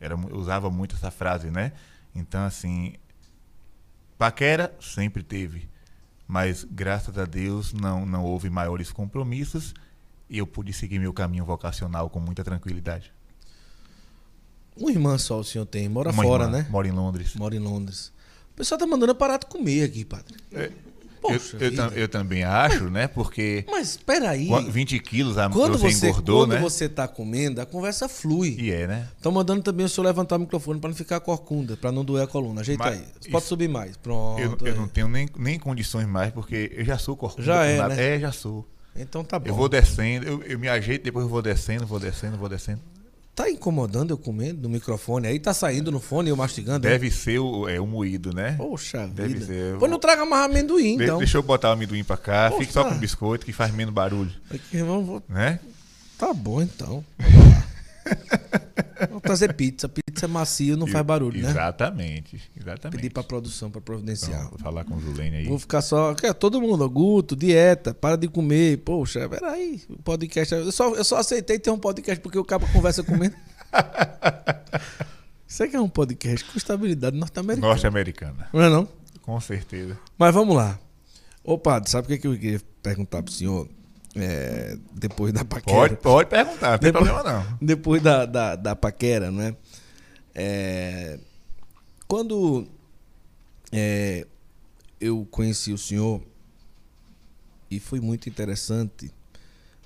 Era, 0.00 0.16
usava 0.16 0.70
muito 0.70 0.96
essa 0.96 1.10
frase, 1.10 1.50
né? 1.50 1.72
Então, 2.14 2.44
assim, 2.44 2.94
paquera 4.18 4.74
sempre 4.80 5.22
teve, 5.22 5.68
mas 6.26 6.64
graças 6.64 7.16
a 7.16 7.24
Deus 7.24 7.72
não, 7.72 8.04
não 8.04 8.24
houve 8.24 8.50
maiores 8.50 8.90
compromissos 8.90 9.72
e 10.28 10.38
eu 10.38 10.46
pude 10.46 10.72
seguir 10.72 10.98
meu 10.98 11.12
caminho 11.12 11.44
vocacional 11.44 12.10
com 12.10 12.18
muita 12.18 12.42
tranquilidade. 12.42 13.12
Uma 14.76 14.90
irmã 14.90 15.18
só 15.18 15.38
o 15.38 15.44
senhor 15.44 15.66
tem, 15.66 15.88
mora 15.88 16.10
Uma 16.10 16.22
fora, 16.22 16.44
irmã, 16.44 16.58
né? 16.58 16.66
Mora 16.70 16.88
em 16.88 16.92
Londres. 16.92 17.34
Mora 17.34 17.54
em 17.54 17.58
Londres. 17.58 18.12
O 18.52 18.54
pessoal 18.54 18.78
tá 18.78 18.86
mandando 18.86 19.14
parar 19.14 19.38
de 19.38 19.46
comer 19.46 19.84
aqui, 19.84 20.04
padre. 20.04 20.36
É, 20.50 20.72
Poxa 21.22 21.56
eu, 21.60 21.72
eu, 21.72 21.88
eu, 21.92 22.08
também 22.08 22.42
acho, 22.42 22.90
né? 22.90 23.06
Porque. 23.06 23.64
Mas 23.70 23.90
espera 23.90 24.30
aí. 24.30 24.48
20 24.68 24.98
quilos 24.98 25.38
a 25.38 25.48
quando 25.48 25.78
você, 25.78 25.92
você 25.92 26.08
engordou, 26.08 26.40
quando 26.40 26.50
né? 26.50 26.56
Quando 26.56 26.68
você 26.68 26.84
está 26.86 27.06
comendo, 27.06 27.60
a 27.60 27.66
conversa 27.66 28.08
flui. 28.08 28.56
E 28.58 28.72
é, 28.72 28.88
né? 28.88 29.08
Estão 29.16 29.30
mandando 29.30 29.62
também 29.62 29.86
o 29.86 29.88
senhor 29.88 30.04
levantar 30.04 30.34
o 30.34 30.40
microfone 30.40 30.80
para 30.80 30.90
não 30.90 30.96
ficar 30.96 31.20
corcunda, 31.20 31.76
para 31.76 31.92
não 31.92 32.04
doer 32.04 32.24
a 32.24 32.26
coluna. 32.26 32.60
Ajeita 32.60 32.82
Mas, 32.82 32.98
aí. 32.98 33.30
Pode 33.30 33.44
subir 33.44 33.68
mais. 33.68 33.96
Pronto. 33.96 34.40
Eu, 34.40 34.58
eu 34.66 34.74
não 34.74 34.88
tenho 34.88 35.06
nem, 35.06 35.28
nem 35.38 35.60
condições 35.60 36.08
mais, 36.08 36.32
porque 36.32 36.72
eu 36.74 36.84
já 36.84 36.98
sou 36.98 37.16
corcunda. 37.16 37.44
Já 37.44 37.64
é, 37.64 37.88
né? 37.88 38.16
É, 38.16 38.18
já 38.18 38.32
sou. 38.32 38.66
Então 38.96 39.22
tá 39.22 39.38
bom. 39.38 39.48
Eu 39.48 39.54
vou 39.54 39.68
descendo, 39.68 40.26
eu, 40.26 40.42
eu 40.42 40.58
me 40.58 40.68
ajeito, 40.68 41.04
depois 41.04 41.24
eu 41.24 41.30
vou 41.30 41.40
descendo, 41.40 41.86
vou 41.86 42.00
descendo, 42.00 42.36
vou 42.36 42.48
descendo. 42.48 42.80
Tá 43.34 43.50
incomodando 43.50 44.10
eu 44.10 44.18
comendo 44.18 44.62
no 44.62 44.68
microfone 44.68 45.26
aí? 45.26 45.40
Tá 45.40 45.54
saindo 45.54 45.90
no 45.90 45.98
fone 46.00 46.28
eu 46.28 46.36
mastigando? 46.36 46.80
Deve 46.80 47.10
ser 47.10 47.38
o, 47.38 47.66
é, 47.66 47.80
o 47.80 47.86
moído, 47.86 48.30
né? 48.34 48.56
Poxa 48.58 49.06
Deve 49.06 49.34
vida. 49.34 49.46
ser. 49.46 49.78
Pois 49.78 49.90
não 49.90 49.98
traga 49.98 50.26
mais 50.26 50.44
amendoim, 50.44 50.98
de, 50.98 51.04
então. 51.04 51.16
Deixa 51.16 51.38
eu 51.38 51.42
botar 51.42 51.70
o 51.70 51.72
amendoim 51.72 52.04
pra 52.04 52.18
cá. 52.18 52.50
Poxa. 52.50 52.60
Fique 52.60 52.72
só 52.74 52.84
com 52.84 52.94
o 52.94 52.98
biscoito 52.98 53.46
que 53.46 53.52
faz 53.52 53.72
menos 53.72 53.94
barulho. 53.94 54.32
Aqui, 54.50 54.82
vamos, 54.82 55.22
né? 55.30 55.58
Tá 56.18 56.34
bom, 56.34 56.60
então. 56.60 57.02
Vou 59.10 59.20
trazer 59.20 59.52
pizza. 59.54 59.88
Pizza 59.88 60.28
macia 60.28 60.76
não 60.76 60.86
faz 60.86 61.04
barulho, 61.04 61.42
né? 61.42 61.50
Exatamente, 61.50 62.40
exatamente. 62.56 62.96
Pedir 62.96 63.10
pra 63.10 63.22
produção, 63.22 63.70
pra 63.70 63.80
providenciar. 63.80 64.40
Então, 64.40 64.50
vou 64.50 64.58
falar 64.58 64.84
com 64.84 64.94
o 64.94 65.00
Zulene 65.00 65.38
aí. 65.38 65.46
Vou 65.46 65.58
ficar 65.58 65.82
só. 65.82 66.14
Todo 66.38 66.60
mundo, 66.60 66.88
Guto, 66.88 67.34
dieta, 67.34 67.92
para 67.92 68.16
de 68.16 68.28
comer. 68.28 68.78
Poxa, 68.78 69.28
peraí. 69.28 69.82
O 69.88 70.02
podcast. 70.02 70.54
Eu 70.54 70.72
só, 70.72 70.94
eu 70.94 71.04
só 71.04 71.16
aceitei 71.16 71.58
ter 71.58 71.70
um 71.70 71.78
podcast 71.78 72.20
porque 72.22 72.38
o 72.38 72.44
cabo 72.44 72.66
conversa 72.72 73.02
comendo. 73.02 73.34
Você 75.46 75.68
que 75.68 75.76
é 75.76 75.80
um 75.80 75.88
podcast 75.88 76.46
com 76.46 76.56
estabilidade 76.56 77.16
norte-americana. 77.16 77.66
Norte-americana. 77.66 78.48
Não 78.52 78.62
é 78.62 78.70
não? 78.70 78.88
Com 79.20 79.38
certeza. 79.40 79.98
Mas 80.16 80.32
vamos 80.32 80.56
lá. 80.56 80.78
Ô, 81.44 81.58
padre, 81.58 81.90
sabe 81.90 82.08
o 82.08 82.14
é 82.14 82.18
que 82.18 82.26
eu 82.26 82.38
queria 82.38 82.60
perguntar 82.82 83.22
pro 83.22 83.32
senhor? 83.32 83.68
É, 84.14 84.76
depois 84.92 85.32
da 85.32 85.44
paquera. 85.44 85.76
Pode, 85.76 85.96
pode 85.96 86.28
perguntar, 86.28 86.72
não 86.72 86.78
tem 86.78 86.92
depois, 86.92 87.10
problema 87.10 87.32
não. 87.32 87.58
Depois 87.60 88.02
da, 88.02 88.26
da, 88.26 88.56
da 88.56 88.76
paquera, 88.76 89.30
né? 89.30 89.56
É, 90.34 91.18
quando 92.06 92.68
é, 93.70 94.26
eu 95.00 95.26
conheci 95.30 95.72
o 95.72 95.78
senhor, 95.78 96.22
e 97.70 97.80
foi 97.80 98.00
muito 98.00 98.28
interessante, 98.28 99.10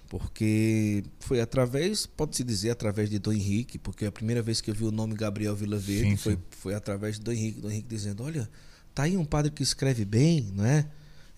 porque 0.09 1.05
foi 1.21 1.41
através, 1.41 2.05
pode-se 2.05 2.43
dizer, 2.43 2.71
através 2.71 3.09
de 3.09 3.19
Dom 3.19 3.33
Henrique, 3.33 3.79
porque 3.79 4.07
a 4.07 4.13
primeira 4.13 4.43
vez 4.43 4.61
que 4.61 4.71
eu 4.71 4.75
vi 4.75 4.85
o 4.85 4.91
nome 4.91 5.15
Gabriel 5.15 5.55
Vila 5.55 5.79
Verde 5.79 6.11
sim, 6.11 6.17
foi, 6.17 6.33
sim. 6.35 6.43
foi 6.51 6.75
através 6.75 7.17
de 7.17 7.25
Dom 7.25 7.33
Henrique, 7.33 7.61
Dom 7.61 7.71
Henrique 7.71 7.89
dizendo, 7.89 8.25
olha, 8.25 8.49
tá 8.93 9.05
aí 9.05 9.17
um 9.17 9.25
padre 9.25 9.53
que 9.53 9.63
escreve 9.63 10.05
bem, 10.05 10.51
não 10.53 10.65
é? 10.65 10.89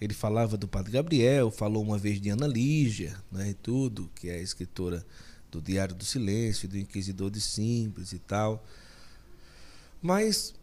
Ele 0.01 0.15
falava 0.15 0.57
do 0.57 0.69
padre 0.69 0.93
Gabriel, 0.93 1.51
falou 1.51 1.83
uma 1.83 1.99
vez 1.99 2.21
de 2.21 2.31
Ana 2.31 2.47
Lígia, 2.47 3.17
né, 3.33 3.51
e 3.51 3.55
tudo, 3.55 4.11
que 4.15 4.29
é 4.29 4.41
escritora 4.41 5.05
do 5.51 5.61
Diário 5.61 5.95
do 5.95 6.05
Silêncio, 6.05 6.69
do 6.69 6.79
Inquisidor 6.79 7.31
de 7.31 7.41
Simples 7.41 8.13
e 8.13 8.19
tal. 8.19 8.65
Mas 10.01 10.55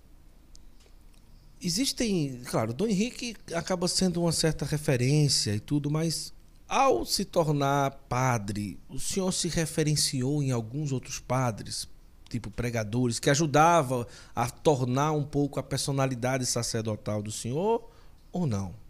existem, 1.62 2.42
claro, 2.46 2.74
Dom 2.74 2.88
Henrique 2.88 3.36
acaba 3.54 3.88
sendo 3.88 4.22
uma 4.22 4.32
certa 4.32 4.66
referência 4.66 5.54
e 5.54 5.60
tudo, 5.60 5.92
mas 5.92 6.34
ao 6.68 7.06
se 7.06 7.26
tornar 7.26 7.92
padre, 8.10 8.80
o 8.90 9.00
senhor 9.00 9.32
se 9.32 9.48
referenciou 9.48 10.42
em 10.42 10.52
alguns 10.52 10.92
outros 10.92 11.20
padres, 11.20 11.88
tipo 12.30 12.50
pregadores, 12.50 13.20
que 13.20 13.30
ajudavam 13.30 14.06
a 14.34 14.50
tornar 14.50 15.12
um 15.12 15.24
pouco 15.24 15.60
a 15.60 15.64
personalidade 15.64 16.46
sacerdotal 16.46 17.22
do 17.22 17.32
senhor 17.32 17.88
ou 18.32 18.48
não? 18.48 18.85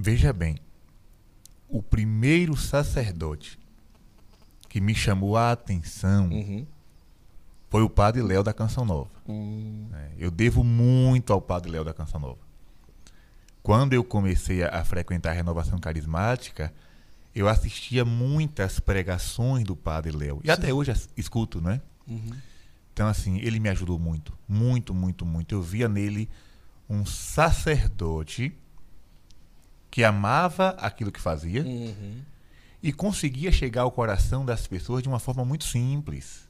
Veja 0.00 0.32
bem, 0.32 0.56
o 1.68 1.82
primeiro 1.82 2.56
sacerdote 2.56 3.58
que 4.68 4.80
me 4.80 4.94
chamou 4.94 5.36
a 5.36 5.50
atenção 5.50 6.28
Uhum. 6.30 6.64
foi 7.68 7.82
o 7.82 7.90
Padre 7.90 8.22
Léo 8.22 8.44
da 8.44 8.52
Canção 8.54 8.84
Nova. 8.84 9.10
Hum, 9.28 9.88
É, 9.92 10.10
Eu 10.18 10.30
devo 10.30 10.62
muito 10.62 11.32
ao 11.32 11.40
Padre 11.40 11.72
Léo 11.72 11.84
da 11.84 11.92
Canção 11.92 12.20
Nova. 12.20 12.38
Quando 13.60 13.92
eu 13.92 14.04
comecei 14.04 14.62
a, 14.62 14.84
frequentar 14.84 15.30
a 15.30 15.34
renovação 15.34 15.78
carismática, 15.80 16.72
eu 17.34 17.48
assistia 17.48 18.04
muitas 18.04 18.78
pregações 18.78 19.64
do 19.64 19.74
Padre 19.74 20.16
Léo. 20.16 20.40
E 20.44 20.50
até 20.50 20.72
hoje 20.72 20.92
escuto, 21.16 21.60
né? 21.60 21.80
uhum. 22.06 22.30
Então, 22.92 23.06
assim, 23.08 23.38
ele 23.38 23.58
me 23.60 23.68
ajudou 23.68 23.98
muito. 23.98 24.32
Muito, 24.48 24.94
muito, 24.94 25.26
muito. 25.26 25.54
Eu 25.54 25.62
via 25.62 25.88
nele 25.88 26.28
um 26.88 27.04
sacerdote 27.06 28.56
que 29.90 30.04
amava 30.04 30.70
aquilo 30.78 31.10
que 31.12 31.20
fazia 31.20 31.62
Uhum. 31.62 32.20
e 32.82 32.92
conseguia 32.92 33.50
chegar 33.50 33.82
ao 33.82 33.90
coração 33.90 34.44
das 34.44 34.66
pessoas 34.66 35.02
de 35.02 35.08
uma 35.08 35.18
forma 35.18 35.44
muito 35.44 35.64
simples. 35.64 36.48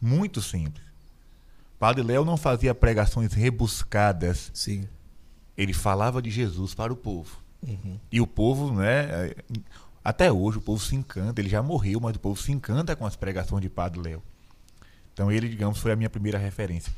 Muito 0.00 0.40
simples. 0.40 0.84
Padre 1.78 2.02
Léo 2.02 2.24
não 2.24 2.36
fazia 2.36 2.74
pregações 2.74 3.32
rebuscadas, 3.32 4.50
Sim. 4.54 4.88
ele 5.56 5.72
falava 5.72 6.22
de 6.22 6.30
Jesus 6.30 6.74
para 6.74 6.92
o 6.92 6.96
povo. 6.96 7.38
Uhum. 7.66 7.98
E 8.10 8.20
o 8.20 8.26
povo, 8.26 8.72
né, 8.72 9.34
até 10.04 10.32
hoje 10.32 10.58
o 10.58 10.60
povo 10.60 10.82
se 10.82 10.94
encanta, 10.96 11.40
ele 11.40 11.48
já 11.48 11.62
morreu, 11.62 12.00
mas 12.00 12.16
o 12.16 12.20
povo 12.20 12.40
se 12.40 12.50
encanta 12.52 12.94
com 12.96 13.06
as 13.06 13.16
pregações 13.16 13.62
de 13.62 13.68
Padre 13.68 14.00
Léo. 14.00 14.22
Então 15.12 15.30
ele, 15.30 15.48
digamos, 15.48 15.78
foi 15.78 15.92
a 15.92 15.96
minha 15.96 16.08
primeira 16.10 16.38
referência. 16.38 16.92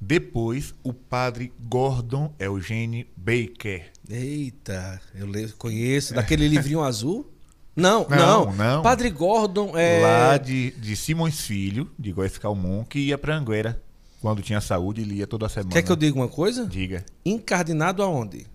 Depois, 0.00 0.74
o 0.82 0.92
padre 0.92 1.52
Gordon 1.68 2.32
Eugene 2.38 3.06
Baker. 3.16 3.90
Eita, 4.08 5.00
eu 5.14 5.28
conheço. 5.58 6.14
Daquele 6.14 6.48
livrinho 6.48 6.82
azul? 6.82 7.30
Não, 7.76 8.06
Não, 8.10 8.46
não, 8.46 8.52
não. 8.56 8.82
Padre 8.82 9.08
Gordon 9.08 9.78
é. 9.78 10.00
Lá 10.02 10.36
de, 10.36 10.72
de 10.72 10.96
Simões 10.96 11.40
Filho, 11.40 11.90
de 11.98 12.12
Góes 12.12 12.36
Calmon, 12.36 12.84
que 12.84 12.98
ia 12.98 13.16
para 13.16 13.34
Anguera. 13.36 13.80
Quando 14.20 14.42
tinha 14.42 14.60
saúde, 14.60 15.00
ele 15.00 15.14
ia 15.14 15.26
toda 15.26 15.48
semana. 15.48 15.70
Quer 15.72 15.82
que 15.82 15.90
eu 15.90 15.96
diga 15.96 16.14
uma 16.14 16.28
coisa? 16.28 16.66
Diga. 16.66 17.06
Encardinado 17.24 18.02
aonde? 18.02 18.46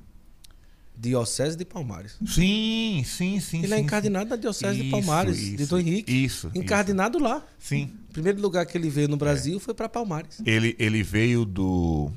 Diocese 0.95 1.57
de 1.57 1.65
Palmares. 1.65 2.17
Sim, 2.25 3.03
sim, 3.05 3.39
sim. 3.39 3.59
Ele 3.59 3.67
sim, 3.67 3.73
é 3.73 3.77
sim. 3.77 3.83
encardinado 3.83 4.29
na 4.29 4.35
Diocese 4.35 4.75
de 4.77 4.83
Isso, 4.83 4.91
Palmares, 4.91 5.37
de 5.37 5.55
isso, 5.55 5.67
Dom 5.69 5.79
Henrique. 5.79 6.23
Isso. 6.25 6.51
Encardinado 6.53 7.17
lá. 7.17 7.37
isso. 7.37 7.67
Sim. 7.67 7.93
O 8.15 8.21
primeiro 8.23 8.41
lugar 8.41 8.65
que 8.65 8.77
ele 8.77 8.89
veio 8.89 9.09
no 9.09 9.17
Brasil 9.17 9.59
foi 9.59 9.73
para 9.73 9.89
Palmares. 9.89 10.41
Ele, 10.45 10.73
ele 10.79 11.03
veio 11.03 11.43
do, 11.43 12.09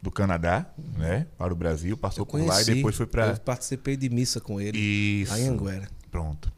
do 0.00 0.08
Canadá, 0.08 0.64
né? 0.96 1.26
Para 1.36 1.52
o 1.52 1.56
Brasil, 1.56 1.96
passou 1.96 2.22
Eu 2.22 2.26
por 2.26 2.38
lá 2.38 2.44
e 2.44 2.48
conheci. 2.48 2.74
depois 2.76 2.94
foi 2.94 3.04
para. 3.04 3.30
Eu 3.30 3.40
participei 3.40 3.96
de 3.96 4.08
missa 4.08 4.40
com 4.40 4.60
ele 4.60 4.78
Isso. 4.78 5.34
em 5.34 5.48
Anguera. 5.48 5.88
Pronto. 6.08 6.52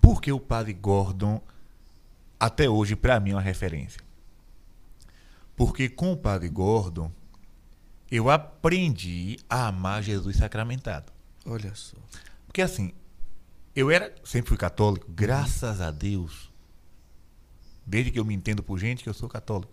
Por 0.00 0.22
que 0.22 0.32
o 0.32 0.40
padre 0.40 0.72
Gordon, 0.72 1.38
até 2.40 2.66
hoje, 2.66 2.96
para 2.96 3.20
mim, 3.20 3.32
é 3.32 3.34
uma 3.34 3.42
referência? 3.42 4.00
Porque 5.54 5.90
com 5.90 6.12
o 6.12 6.16
padre 6.16 6.48
Gordon, 6.48 7.12
eu 8.10 8.30
aprendi 8.30 9.38
a 9.50 9.66
amar 9.66 10.02
Jesus 10.02 10.38
sacramentado. 10.38 11.12
Olha 11.44 11.74
só. 11.74 11.98
Porque 12.46 12.62
assim, 12.62 12.92
eu 13.76 13.90
era, 13.90 14.14
sempre 14.24 14.48
fui 14.48 14.56
católico, 14.56 15.06
graças 15.10 15.82
a 15.82 15.90
Deus. 15.90 16.51
Desde 17.86 18.10
que 18.10 18.18
eu 18.18 18.24
me 18.24 18.34
entendo 18.34 18.62
por 18.62 18.78
gente 18.78 19.02
que 19.02 19.08
eu 19.08 19.14
sou 19.14 19.28
católico. 19.28 19.72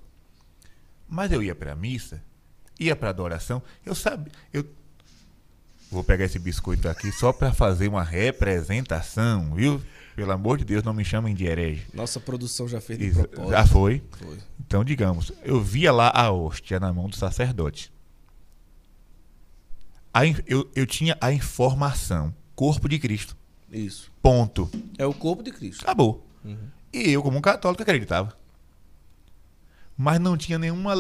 Mas 1.08 1.32
eu 1.32 1.42
ia 1.42 1.56
para 1.56 1.74
a 1.74 1.76
missa, 1.76 2.22
ia 2.80 2.96
para 2.96 3.10
adoração, 3.10 3.62
eu 3.86 3.96
sabia, 3.96 4.32
eu 4.54 4.66
vou 5.92 6.04
pegar 6.04 6.26
esse 6.26 6.38
biscoito 6.38 6.88
aqui 6.88 7.12
só 7.12 7.34
para 7.34 7.52
fazer 7.52 7.88
uma 7.88 8.04
representação, 8.04 9.56
viu? 9.56 9.82
Pelo 10.16 10.32
amor 10.32 10.58
de 10.58 10.66
Deus, 10.66 10.84
não 10.84 10.94
me 10.94 11.06
chamem 11.06 11.34
de 11.34 11.46
herege. 11.46 11.88
Nossa 11.94 12.20
produção 12.20 12.68
já 12.68 12.82
fez 12.82 13.00
de 13.00 13.08
Isso, 13.08 13.20
propósito. 13.22 13.52
já 13.52 13.66
foi. 13.66 14.04
Foi. 14.12 14.38
Então, 14.60 14.84
digamos, 14.84 15.32
eu 15.44 15.62
via 15.62 15.92
lá 15.92 16.12
a 16.14 16.32
hóstia 16.32 16.80
na 16.80 16.92
mão 16.92 17.08
do 17.08 17.16
sacerdote. 17.16 17.92
A 20.14 20.26
eu, 20.46 20.70
eu 20.76 20.86
tinha 20.86 21.18
a 21.22 21.32
informação, 21.32 22.36
corpo 22.54 22.90
de 22.90 23.00
Cristo. 23.00 23.38
Isso. 23.72 24.12
Ponto. 24.22 24.70
É 24.98 25.06
o 25.06 25.14
corpo 25.14 25.42
de 25.42 25.52
Cristo. 25.52 25.84
Acabou. 25.84 26.28
Uhum. 26.44 26.68
E 26.92 27.12
eu, 27.12 27.22
como 27.22 27.38
um 27.38 27.42
católico, 27.42 27.82
acreditava. 27.82 28.38
Mas 29.98 30.20
não 30.20 30.38
tinha 30.38 30.58
nenhuma 30.58 30.94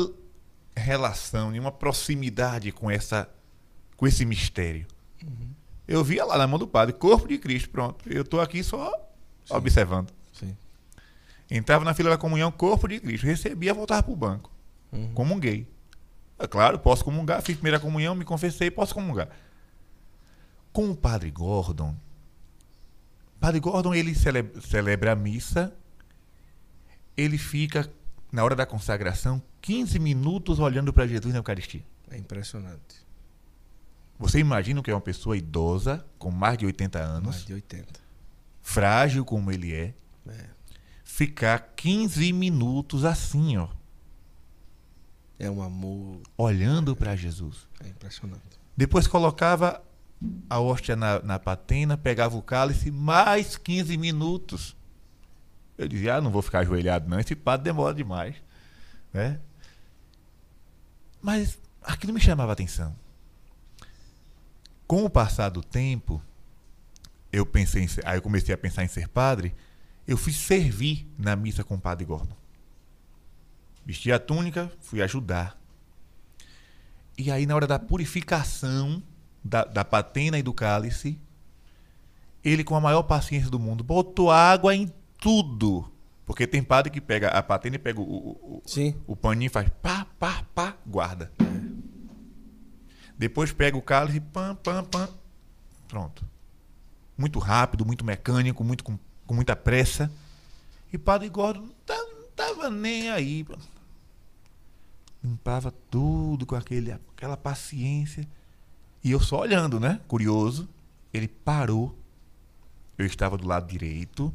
relação, 0.75 1.51
nenhuma 1.51 1.71
proximidade 1.71 2.71
com 2.71 2.89
essa 2.89 3.29
com 3.95 4.07
esse 4.07 4.23
mistério. 4.23 4.87
Uhum. 5.21 5.49
Eu 5.85 6.03
via 6.03 6.23
lá 6.23 6.37
na 6.37 6.47
mão 6.47 6.57
do 6.57 6.67
padre, 6.67 6.93
corpo 6.93 7.27
de 7.27 7.37
Cristo, 7.37 7.69
pronto. 7.69 8.09
Eu 8.09 8.21
estou 8.21 8.39
aqui 8.39 8.63
só 8.63 8.93
observando. 9.49 10.13
Sim. 10.31 10.55
Entrava 11.51 11.83
na 11.83 11.93
fila 11.93 12.11
da 12.11 12.17
comunhão, 12.17 12.49
corpo 12.49 12.87
de 12.87 12.99
Cristo. 12.99 13.25
Recebia, 13.25 13.73
voltava 13.73 14.03
para 14.03 14.13
o 14.13 14.15
banco. 14.15 14.51
Uhum. 14.91 15.13
Comunguei. 15.13 15.67
É 16.37 16.47
claro, 16.47 16.79
posso 16.79 17.03
comungar. 17.03 17.41
Fiz 17.41 17.55
primeira 17.55 17.79
comunhão, 17.79 18.15
me 18.15 18.23
confessei, 18.23 18.71
posso 18.71 18.93
comungar. 18.93 19.27
Com 20.71 20.91
o 20.91 20.95
padre 20.95 21.29
Gordon, 21.29 21.93
padre 23.39 23.59
Gordon, 23.59 23.93
ele 23.93 24.13
cele- 24.15 24.51
celebra 24.61 25.13
a 25.13 25.15
missa, 25.15 25.73
ele 27.15 27.37
fica, 27.37 27.89
na 28.31 28.43
hora 28.43 28.55
da 28.55 28.65
consagração, 28.65 29.41
15 29.61 29.99
minutos 29.99 30.59
olhando 30.59 30.91
para 30.93 31.07
Jesus 31.07 31.33
na 31.33 31.39
Eucaristia. 31.39 31.83
É 32.09 32.17
impressionante. 32.17 33.07
Você 34.17 34.39
imagina 34.39 34.81
que 34.83 34.91
é 34.91 34.93
uma 34.93 34.99
pessoa 35.01 35.37
idosa, 35.37 36.05
com 36.17 36.29
mais 36.31 36.57
de 36.57 36.65
80 36.65 36.99
anos, 36.99 37.35
Mais 37.35 37.45
de 37.45 37.53
80. 37.53 37.99
frágil 38.61 39.23
como 39.23 39.51
ele 39.51 39.73
é, 39.73 39.93
É. 40.27 40.45
ficar 41.03 41.59
15 41.75 42.31
minutos 42.33 43.05
assim, 43.05 43.57
ó, 43.57 43.67
É 45.39 45.49
um 45.49 45.61
amor. 45.61 46.21
olhando 46.37 46.95
para 46.95 47.15
Jesus. 47.15 47.67
É 47.83 47.87
impressionante. 47.87 48.59
Depois 48.75 49.07
colocava 49.07 49.81
a 50.49 50.59
hóstia 50.59 50.95
na, 50.95 51.19
na 51.21 51.39
patena, 51.39 51.97
pegava 51.97 52.35
o 52.35 52.41
cálice, 52.41 52.91
mais 52.91 53.55
15 53.57 53.97
minutos. 53.97 54.75
Eu 55.77 55.87
dizia, 55.87 56.15
ah, 56.15 56.21
não 56.21 56.31
vou 56.31 56.41
ficar 56.41 56.59
ajoelhado 56.59 57.09
não, 57.09 57.19
esse 57.19 57.35
padre 57.35 57.63
demora 57.63 57.93
demais. 57.93 58.35
Né? 59.13 59.39
Mas 61.21 61.57
aquilo 61.81 62.13
me 62.13 62.19
chamava 62.19 62.51
atenção. 62.51 62.95
Com 64.85 65.05
o 65.05 65.09
passar 65.09 65.49
do 65.49 65.63
tempo, 65.63 66.21
eu 67.31 67.45
pensei 67.45 67.83
em 67.83 67.87
aí 68.03 68.17
eu 68.17 68.21
comecei 68.21 68.53
a 68.53 68.57
pensar 68.57 68.83
em 68.83 68.87
ser 68.87 69.07
padre, 69.07 69.55
eu 70.07 70.17
fui 70.17 70.33
servir 70.33 71.07
na 71.17 71.35
missa 71.35 71.63
com 71.63 71.75
o 71.75 71.79
padre 71.79 72.05
Gordon. 72.05 72.35
Vesti 73.85 74.11
a 74.11 74.19
túnica, 74.19 74.71
fui 74.81 75.01
ajudar. 75.01 75.57
E 77.17 77.31
aí, 77.31 77.45
na 77.45 77.55
hora 77.55 77.67
da 77.67 77.77
purificação 77.77 79.03
da, 79.43 79.63
da 79.63 79.85
patena 79.85 80.37
e 80.37 80.43
do 80.43 80.53
cálice, 80.53 81.19
ele, 82.43 82.63
com 82.63 82.75
a 82.75 82.81
maior 82.81 83.03
paciência 83.03 83.49
do 83.49 83.59
mundo, 83.59 83.83
botou 83.83 84.31
água 84.31 84.75
em 84.75 84.91
tudo. 85.19 85.91
Porque 86.25 86.45
tem 86.45 86.61
padre 86.63 86.91
que 86.91 87.01
pega 87.01 87.29
a 87.29 87.41
patena 87.41 87.75
e 87.75 87.79
pega 87.79 87.99
o, 87.99 88.03
o, 88.03 88.29
o- 88.57 88.61
Sim. 88.65 88.95
o 89.07 89.15
paninho 89.15 89.47
e 89.47 89.49
faz 89.49 89.67
pá, 89.81 90.05
pá, 90.19 90.43
pá, 90.53 90.77
guarda. 90.85 91.31
Depois 93.17 93.51
pega 93.51 93.75
o 93.75 93.81
cálice, 93.81 94.19
pam, 94.19 94.55
pam, 94.55 94.83
pam. 94.85 95.09
Pronto. 95.87 96.25
Muito 97.17 97.39
rápido, 97.39 97.85
muito 97.85 98.05
mecânico, 98.05 98.63
muito 98.63 98.83
com, 98.83 98.97
com 99.25 99.33
muita 99.33 99.55
pressa. 99.55 100.09
E 100.93 100.97
Padre 100.97 101.27
Gordo 101.29 101.61
não, 101.61 101.69
tá- 101.85 101.95
não 102.15 102.27
tava 102.35 102.69
nem 102.69 103.09
aí. 103.09 103.45
Limpava 105.23 105.71
tudo 105.89 106.45
com 106.45 106.55
aquele, 106.55 106.91
aquela 106.91 107.35
paciência. 107.35 108.25
E 109.03 109.11
eu 109.11 109.19
só 109.19 109.41
olhando, 109.41 109.79
né? 109.79 109.99
Curioso. 110.07 110.67
Ele 111.13 111.27
parou. 111.27 111.97
Eu 112.97 113.05
estava 113.05 113.37
do 113.37 113.47
lado 113.47 113.65
direito, 113.65 114.33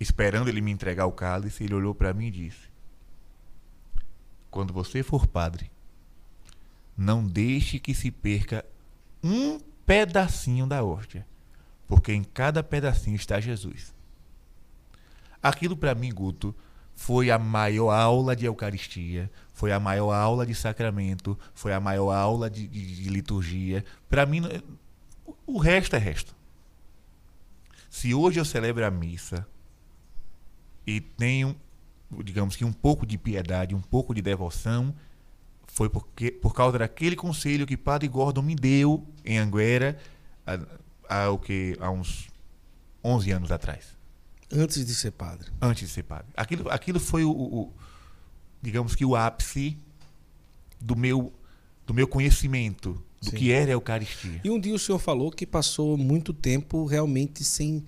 esperando 0.00 0.48
ele 0.48 0.62
me 0.62 0.70
entregar 0.70 1.04
o 1.06 1.12
cálice. 1.12 1.64
Ele 1.64 1.74
olhou 1.74 1.94
para 1.94 2.14
mim 2.14 2.28
e 2.28 2.30
disse: 2.30 2.70
Quando 4.50 4.72
você 4.72 5.02
for 5.02 5.26
padre, 5.26 5.70
não 6.96 7.26
deixe 7.26 7.78
que 7.78 7.94
se 7.94 8.10
perca 8.10 8.64
um 9.22 9.60
pedacinho 9.84 10.66
da 10.66 10.82
hóstia, 10.82 11.26
porque 11.86 12.12
em 12.12 12.24
cada 12.24 12.62
pedacinho 12.62 13.16
está 13.16 13.38
Jesus. 13.38 13.92
Aquilo 15.42 15.76
para 15.76 15.94
mim, 15.94 16.12
Guto, 16.12 16.54
foi 16.94 17.30
a 17.30 17.38
maior 17.38 17.90
aula 17.90 18.34
de 18.36 18.44
Eucaristia, 18.46 19.30
foi 19.52 19.72
a 19.72 19.80
maior 19.80 20.12
aula 20.12 20.46
de 20.46 20.54
sacramento, 20.54 21.38
foi 21.54 21.72
a 21.72 21.80
maior 21.80 22.12
aula 22.12 22.48
de, 22.50 22.66
de- 22.66 23.02
de 23.02 23.08
liturgia. 23.08 23.84
Para 24.08 24.24
mim, 24.26 24.42
o- 25.46 25.58
resto 25.58 25.96
é 25.96 25.98
resto. 25.98 26.34
Se 27.90 28.12
hoje 28.14 28.40
eu 28.40 28.44
celebro 28.44 28.84
a 28.84 28.90
missa 28.90 29.46
e 30.86 31.00
tenho, 31.00 31.54
digamos 32.24 32.56
que 32.56 32.64
um 32.64 32.72
pouco 32.72 33.06
de 33.06 33.16
piedade, 33.16 33.74
um 33.74 33.80
pouco 33.80 34.14
de 34.14 34.20
devoção, 34.20 34.94
foi 35.66 35.88
porque, 35.88 36.30
por 36.30 36.54
causa 36.54 36.78
daquele 36.78 37.16
conselho 37.16 37.66
que 37.66 37.76
Padre 37.76 38.08
Gordon 38.08 38.42
me 38.42 38.54
deu 38.54 39.06
em 39.24 39.38
Anguera 39.38 39.96
há, 40.46 40.58
há, 41.24 41.30
o 41.30 41.38
que, 41.38 41.76
há 41.80 41.90
uns 41.90 42.28
11 43.02 43.30
anos 43.30 43.52
atrás. 43.52 43.93
Antes 44.54 44.86
de 44.86 44.94
ser 44.94 45.10
padre. 45.12 45.50
Antes 45.60 45.88
de 45.88 45.94
ser 45.94 46.02
padre. 46.04 46.26
Aquilo, 46.36 46.70
aquilo 46.70 47.00
foi 47.00 47.24
o, 47.24 47.30
o 47.30 47.72
digamos 48.62 48.94
que 48.94 49.04
o 49.04 49.14
ápice 49.14 49.76
do 50.80 50.96
meu, 50.96 51.32
do 51.86 51.92
meu 51.92 52.06
conhecimento 52.08 53.02
do 53.20 53.30
Sim. 53.30 53.36
que 53.36 53.52
era 53.52 53.70
a 53.70 53.74
Eucaristia. 53.74 54.40
E 54.44 54.50
um 54.50 54.60
dia 54.60 54.74
o 54.74 54.78
senhor 54.78 54.98
falou 54.98 55.30
que 55.30 55.46
passou 55.46 55.96
muito 55.96 56.32
tempo 56.32 56.84
realmente 56.84 57.42
sem 57.44 57.84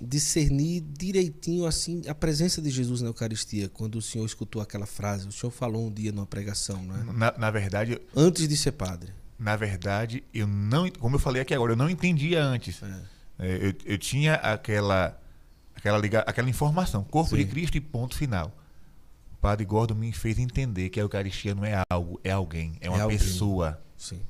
discernir 0.00 0.82
direitinho 0.98 1.64
assim 1.64 2.02
a 2.08 2.14
presença 2.14 2.60
de 2.60 2.70
Jesus 2.70 3.00
na 3.02 3.08
Eucaristia 3.08 3.68
quando 3.68 3.96
o 3.96 4.02
senhor 4.02 4.26
escutou 4.26 4.60
aquela 4.60 4.84
frase 4.84 5.28
o 5.28 5.32
senhor 5.32 5.52
falou 5.52 5.86
um 5.86 5.92
dia 5.92 6.10
numa 6.10 6.26
pregação 6.26 6.82
não 6.82 6.96
é? 6.96 7.04
na, 7.12 7.38
na 7.38 7.50
verdade 7.52 8.00
antes 8.14 8.48
de 8.48 8.56
ser 8.56 8.72
padre 8.72 9.12
na 9.38 9.54
verdade 9.54 10.24
eu 10.34 10.44
não 10.44 10.90
como 10.90 11.14
eu 11.14 11.20
falei 11.20 11.40
aqui 11.40 11.54
agora 11.54 11.72
eu 11.72 11.76
não 11.76 11.88
entendia 11.88 12.42
antes 12.42 12.82
é. 12.82 13.00
É, 13.38 13.68
eu, 13.68 13.74
eu 13.84 13.96
tinha 13.96 14.34
aquela 14.34 15.16
aquela 15.76 15.98
liga, 15.98 16.20
aquela 16.20 16.48
informação 16.48 17.04
corpo 17.04 17.30
Sim. 17.30 17.36
de 17.36 17.44
Cristo 17.46 17.76
e 17.76 17.80
ponto 17.80 18.16
final 18.16 18.52
o 19.32 19.36
padre 19.36 19.64
Gordo 19.64 19.94
me 19.94 20.12
fez 20.12 20.38
entender 20.38 20.88
que 20.88 20.98
a 20.98 21.02
Eucaristia 21.02 21.54
não 21.54 21.64
é 21.64 21.82
algo 21.88 22.20
é 22.24 22.30
alguém 22.30 22.76
é 22.80 22.90
uma 22.90 23.04
é 23.04 23.06
pessoa 23.06 23.80
Sim. 23.96 24.20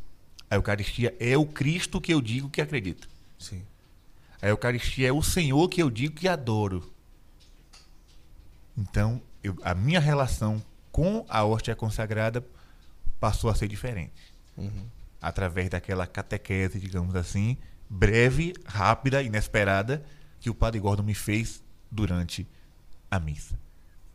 a 0.51 0.57
Eucaristia 0.57 1.15
é 1.19 1.37
o 1.37 1.47
Cristo 1.47 2.01
que 2.01 2.13
eu 2.13 2.21
digo 2.21 2.51
que 2.51 2.61
acredito 2.61 3.09
Sim. 3.39 3.63
A 4.41 4.49
Eucaristia 4.49 5.09
é 5.09 5.13
o 5.13 5.23
Senhor 5.23 5.69
que 5.69 5.83
eu 5.83 5.91
digo 5.91 6.15
que 6.15 6.29
adoro. 6.29 6.93
Então, 8.77 9.23
eu, 9.43 9.57
a 9.63 9.75
minha 9.75 10.01
relação 10.01 10.63
com 10.93 11.25
a 11.29 11.45
hóstia 11.45 11.75
consagrada 11.75 12.45
passou 13.19 13.49
a 13.51 13.55
ser 13.55 13.69
diferente. 13.69 14.35
Uhum. 14.57 14.87
Através 15.21 15.71
daquela 15.71 16.07
catequese, 16.07 16.79
digamos 16.79 17.17
assim, 17.17 17.57
breve, 17.89 18.55
rápida, 18.67 19.23
inesperada, 19.23 20.05
que 20.47 20.51
o 20.51 20.55
Padre 20.55 20.79
Gordon 20.79 21.03
me 21.03 21.13
fez 21.13 21.61
durante 21.91 22.47
a 23.11 23.19
missa. 23.19 23.59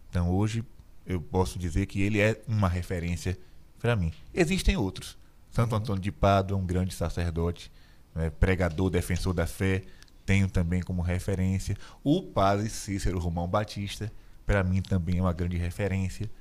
Então, 0.10 0.30
hoje, 0.30 0.64
eu 1.06 1.20
posso 1.20 1.60
dizer 1.60 1.88
que 1.88 2.02
ele 2.02 2.22
é 2.22 2.42
uma 2.48 2.70
referência 2.70 3.38
para 3.78 3.98
mim. 3.98 4.14
Existem 4.34 4.78
outros. 4.78 5.18
Santo 5.50 5.74
uhum. 5.74 5.82
Antônio 5.82 6.02
de 6.02 6.10
Pádua, 6.10 6.58
um 6.58 6.66
grande 6.66 6.94
sacerdote, 6.94 7.70
né, 8.16 8.30
pregador, 8.30 8.90
defensor 8.90 9.34
da 9.34 9.46
fé, 9.46 9.84
tenho 10.26 10.50
também 10.50 10.82
como 10.82 11.02
referência. 11.02 11.76
O 12.02 12.24
padre 12.24 12.70
Cícero 12.70 13.20
Romão 13.20 13.46
Batista, 13.46 14.10
para 14.46 14.64
mim 14.64 14.82
também 14.82 15.18
é 15.18 15.22
uma 15.22 15.34
grande 15.34 15.58
referência. 15.58 16.32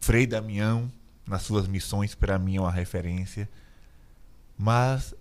Frei 0.00 0.26
Damião, 0.26 0.90
nas 1.24 1.42
suas 1.42 1.68
missões, 1.68 2.16
para 2.16 2.36
mim 2.36 2.56
é 2.56 2.60
uma 2.60 2.72
referência. 2.72 3.48
Mas, 4.58 5.14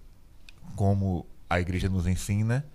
como 0.75 1.27
a 1.47 1.59
igreja 1.59 1.87
nos 1.87 2.07
ensina, 2.07 2.65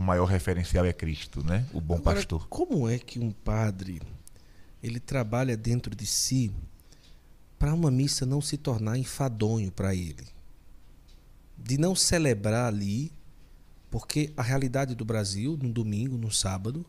o 0.00 0.02
maior 0.02 0.24
referencial 0.24 0.86
é 0.86 0.94
Cristo, 0.94 1.44
né? 1.44 1.66
O 1.74 1.80
bom 1.80 1.96
Agora, 1.96 2.16
pastor. 2.16 2.48
Como 2.48 2.88
é 2.88 2.98
que 2.98 3.18
um 3.18 3.30
padre 3.30 4.00
ele 4.82 4.98
trabalha 4.98 5.58
dentro 5.58 5.94
de 5.94 6.06
si 6.06 6.50
para 7.58 7.74
uma 7.74 7.90
missa 7.90 8.24
não 8.24 8.40
se 8.40 8.56
tornar 8.56 8.96
enfadonho 8.96 9.70
para 9.70 9.94
ele? 9.94 10.26
De 11.54 11.76
não 11.76 11.94
celebrar 11.94 12.66
ali 12.72 13.12
porque 13.90 14.32
a 14.38 14.42
realidade 14.42 14.94
do 14.94 15.04
Brasil, 15.04 15.58
no 15.60 15.70
domingo, 15.70 16.16
no 16.16 16.30
sábado, 16.30 16.86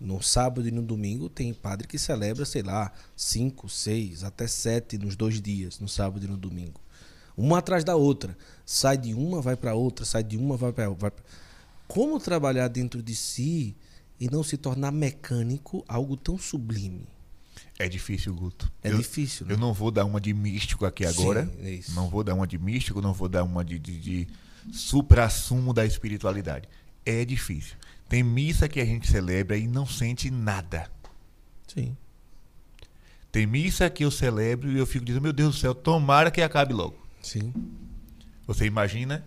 no 0.00 0.20
sábado 0.20 0.66
e 0.66 0.72
no 0.72 0.82
domingo, 0.82 1.28
tem 1.28 1.54
padre 1.54 1.86
que 1.86 1.96
celebra, 1.96 2.44
sei 2.44 2.64
lá, 2.64 2.90
cinco, 3.14 3.68
seis, 3.68 4.24
até 4.24 4.48
sete 4.48 4.98
nos 4.98 5.14
dois 5.14 5.40
dias, 5.40 5.78
no 5.78 5.86
sábado 5.86 6.24
e 6.24 6.28
no 6.28 6.36
domingo. 6.36 6.80
Uma 7.36 7.58
atrás 7.58 7.84
da 7.84 7.94
outra. 7.94 8.36
Sai 8.66 8.98
de 8.98 9.14
uma, 9.14 9.40
vai 9.40 9.56
para 9.56 9.74
outra, 9.74 10.04
sai 10.04 10.24
de 10.24 10.36
uma, 10.36 10.56
vai 10.56 10.72
para 10.72 10.88
outra. 10.90 11.14
Como 11.92 12.18
trabalhar 12.18 12.68
dentro 12.68 13.02
de 13.02 13.14
si 13.14 13.76
e 14.18 14.26
não 14.30 14.42
se 14.42 14.56
tornar 14.56 14.90
mecânico 14.90 15.84
algo 15.86 16.16
tão 16.16 16.38
sublime? 16.38 17.06
É 17.78 17.86
difícil, 17.86 18.34
Guto. 18.34 18.72
É 18.82 18.90
eu, 18.90 18.96
difícil. 18.96 19.44
Né? 19.44 19.52
Eu 19.52 19.58
não 19.58 19.74
vou 19.74 19.90
dar 19.90 20.06
uma 20.06 20.18
de 20.18 20.32
místico 20.32 20.86
aqui 20.86 21.04
agora. 21.04 21.44
Sim, 21.44 21.52
é. 21.60 21.80
Não 21.92 22.08
vou 22.08 22.24
dar 22.24 22.32
uma 22.32 22.46
de 22.46 22.56
místico, 22.56 23.02
não 23.02 23.12
vou 23.12 23.28
dar 23.28 23.44
uma 23.44 23.62
de, 23.62 23.78
de, 23.78 24.00
de 24.00 24.28
supra-sumo 24.72 25.74
da 25.74 25.84
espiritualidade. 25.84 26.66
É 27.04 27.26
difícil. 27.26 27.76
Tem 28.08 28.22
missa 28.22 28.70
que 28.70 28.80
a 28.80 28.86
gente 28.86 29.06
celebra 29.06 29.58
e 29.58 29.66
não 29.66 29.84
sente 29.84 30.30
nada. 30.30 30.90
Sim. 31.68 31.94
Tem 33.30 33.46
missa 33.46 33.90
que 33.90 34.02
eu 34.02 34.10
celebro 34.10 34.72
e 34.72 34.78
eu 34.78 34.86
fico 34.86 35.04
dizendo, 35.04 35.24
meu 35.24 35.32
Deus 35.34 35.56
do 35.56 35.60
céu, 35.60 35.74
tomara 35.74 36.30
que 36.30 36.40
acabe 36.40 36.72
logo. 36.72 36.96
Sim. 37.20 37.52
Você 38.46 38.64
imagina 38.64 39.22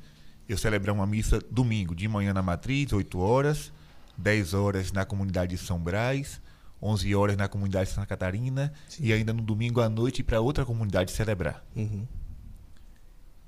eu 0.47 0.57
celebrar 0.57 0.93
uma 0.95 1.05
missa 1.05 1.39
domingo, 1.49 1.95
de 1.95 2.07
manhã 2.07 2.33
na 2.33 2.41
matriz, 2.41 2.93
8 2.93 3.19
horas, 3.19 3.71
10 4.17 4.53
horas 4.53 4.91
na 4.91 5.05
comunidade 5.05 5.55
de 5.55 5.61
São 5.61 5.79
Brás, 5.79 6.41
11 6.81 7.15
horas 7.15 7.37
na 7.37 7.47
comunidade 7.47 7.89
de 7.89 7.95
Santa 7.95 8.07
Catarina 8.07 8.71
Sim. 8.87 9.05
e 9.05 9.13
ainda 9.13 9.33
no 9.33 9.41
domingo 9.41 9.81
à 9.81 9.89
noite 9.89 10.23
para 10.23 10.39
outra 10.39 10.65
comunidade 10.65 11.11
celebrar. 11.11 11.65
Uhum. 11.75 12.05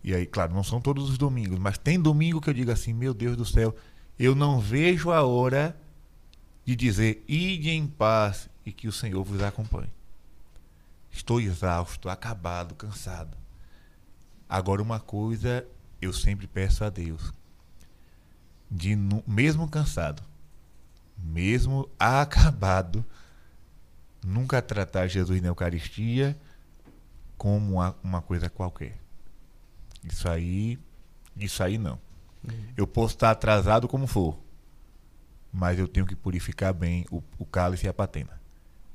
E 0.04 0.14
aí, 0.14 0.26
claro, 0.26 0.54
não 0.54 0.64
são 0.64 0.80
todos 0.80 1.10
os 1.10 1.18
domingos, 1.18 1.60
mas 1.60 1.78
tem 1.78 2.00
domingo 2.00 2.40
que 2.42 2.50
eu 2.50 2.54
digo 2.54 2.72
assim: 2.72 2.94
meu 2.94 3.14
Deus 3.14 3.36
do 3.36 3.46
céu, 3.46 3.76
eu 4.18 4.34
não 4.34 4.60
vejo 4.60 5.12
a 5.12 5.24
hora 5.24 5.78
de 6.66 6.76
dizer, 6.76 7.24
ide 7.28 7.70
em 7.70 7.88
paz 7.88 8.50
e 8.66 8.72
que 8.72 8.88
o 8.88 8.92
Senhor 8.92 9.24
vos 9.24 9.42
acompanhe. 9.42 9.92
Estou 11.12 11.40
exausto, 11.40 12.10
acabado, 12.10 12.76
cansado. 12.76 13.38
Agora, 14.50 14.82
uma 14.82 15.00
coisa 15.00 15.66
eu 16.02 16.14
sempre 16.14 16.48
peço 16.48 16.84
a 16.84 16.90
Deus: 16.90 17.34
de 18.70 18.96
mesmo 19.26 19.68
cansado, 19.68 20.24
mesmo 21.18 21.90
acabado, 22.00 23.06
nunca 24.26 24.62
tratar 24.62 25.08
Jesus 25.08 25.42
na 25.42 25.48
Eucaristia 25.48 26.38
como 27.38 27.76
uma, 27.76 27.96
uma 28.04 28.22
coisa 28.22 28.50
qualquer. 28.50 28.98
Isso 30.04 30.28
aí, 30.30 30.80
isso 31.36 31.62
aí 31.64 31.78
não. 31.78 32.00
Uhum. 32.44 32.74
Eu 32.76 32.88
posso 32.88 33.16
estar 33.16 33.32
atrasado 33.32 33.88
como 33.88 34.08
for, 34.08 34.38
mas 35.52 35.80
eu 35.80 35.88
tenho 35.88 36.06
que 36.06 36.16
purificar 36.16 36.74
bem 36.74 37.06
o, 37.12 37.22
o 37.38 37.46
cálice 37.46 37.86
e 37.86 37.90
a 37.90 37.94
patena. 37.94 38.40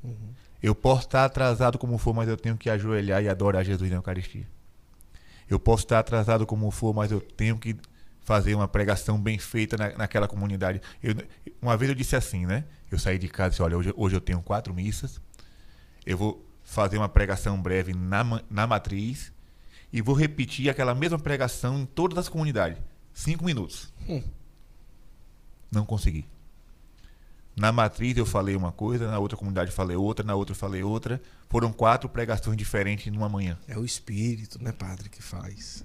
Uhum. 0.03 0.33
Eu 0.63 0.75
posso 0.75 1.03
estar 1.03 1.25
atrasado 1.25 1.79
como 1.79 1.99
for, 1.99 2.15
mas 2.15 2.29
eu 2.29 2.37
tenho 2.37 2.57
que 2.57 2.71
ajoelhar 2.71 3.23
e 3.23 3.29
adorar 3.29 3.65
Jesus 3.65 3.91
na 3.91 3.97
Eucaristia. 3.97 4.47
Eu 5.53 5.61
posso 5.61 5.85
estar 5.85 5.99
atrasado 5.99 6.47
como 6.47 6.71
for, 6.71 6.95
mas 6.95 7.13
eu 7.13 7.21
tenho 7.21 7.59
que 7.59 7.77
fazer 8.23 8.55
uma 8.55 8.67
pregação 8.67 9.21
bem 9.21 9.39
feita 9.39 9.77
na, 9.77 9.99
naquela 9.99 10.27
comunidade. 10.27 10.81
Eu, 11.03 11.15
uma 11.61 11.77
vez 11.77 11.91
eu 11.91 11.95
disse 11.95 12.17
assim, 12.17 12.47
né? 12.47 12.65
Eu 12.91 12.99
saí 12.99 13.19
de 13.19 13.29
casa 13.29 13.49
e 13.49 13.51
disse, 13.51 13.63
olha, 13.63 13.77
hoje, 13.77 13.93
hoje 13.95 14.17
eu 14.17 14.21
tenho 14.21 14.41
quatro 14.41 14.73
missas. 14.73 15.21
Eu 16.07 16.17
vou 16.17 16.49
fazer 16.65 16.97
uma 16.97 17.09
pregação 17.09 17.61
breve 17.61 17.93
na, 17.93 18.43
na 18.49 18.67
matriz 18.67 19.31
e 19.93 20.01
vou 20.01 20.15
repetir 20.15 20.71
aquela 20.71 20.95
mesma 20.95 21.19
pregação 21.19 21.81
em 21.81 21.85
todas 21.85 22.17
as 22.17 22.29
comunidades. 22.31 22.81
Cinco 23.13 23.45
minutos. 23.45 23.93
Hum. 24.09 24.23
Não 25.71 25.85
consegui. 25.85 26.25
Na 27.55 27.71
matriz 27.71 28.17
eu 28.17 28.25
falei 28.25 28.57
uma 28.57 28.73
coisa, 28.73 29.11
na 29.11 29.19
outra 29.19 29.37
comunidade 29.37 29.71
falei 29.71 29.97
outra, 29.97 30.25
na 30.25 30.35
outra 30.35 30.55
falei 30.55 30.83
outra. 30.83 31.21
Foram 31.49 31.73
quatro 31.73 32.09
pregações 32.09 32.57
diferentes 32.57 33.13
numa 33.13 33.29
manhã. 33.29 33.59
É 33.69 33.77
o 33.77 33.85
espírito, 33.85 34.63
né, 34.63 34.73
padre, 34.73 35.09
que 35.09 35.23
faz. 35.23 35.85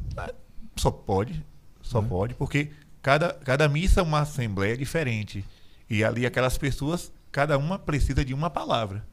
Só 0.78 0.90
pode, 0.90 1.46
só 1.82 2.00
é. 2.00 2.06
pode, 2.06 2.36
porque 2.36 2.72
cada, 3.02 3.34
cada 3.34 3.68
missa 3.68 4.00
é 4.00 4.04
uma 4.04 4.22
assembleia 4.22 4.78
diferente. 4.78 5.44
E 5.90 6.04
ali 6.04 6.26
aquelas 6.26 6.58
pessoas, 6.58 7.12
cada 7.32 7.58
uma 7.58 7.78
precisa 7.78 8.24
de 8.24 8.34
uma 8.34 8.50
palavra, 8.50 9.06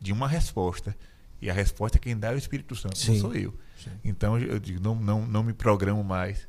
de 0.00 0.12
uma 0.12 0.26
resposta. 0.26 0.96
E 1.40 1.50
a 1.50 1.52
resposta 1.52 1.98
quem 1.98 2.16
dá 2.16 2.32
é 2.32 2.34
o 2.34 2.38
Espírito 2.38 2.74
Santo, 2.74 2.98
Sim. 2.98 3.12
não 3.12 3.20
sou 3.20 3.34
eu. 3.34 3.54
Sim. 3.76 3.90
Então 4.04 4.38
eu 4.38 4.58
digo, 4.58 4.80
não, 4.80 4.94
não, 4.94 5.26
não 5.26 5.42
me 5.42 5.52
programo 5.52 6.02
mais. 6.02 6.48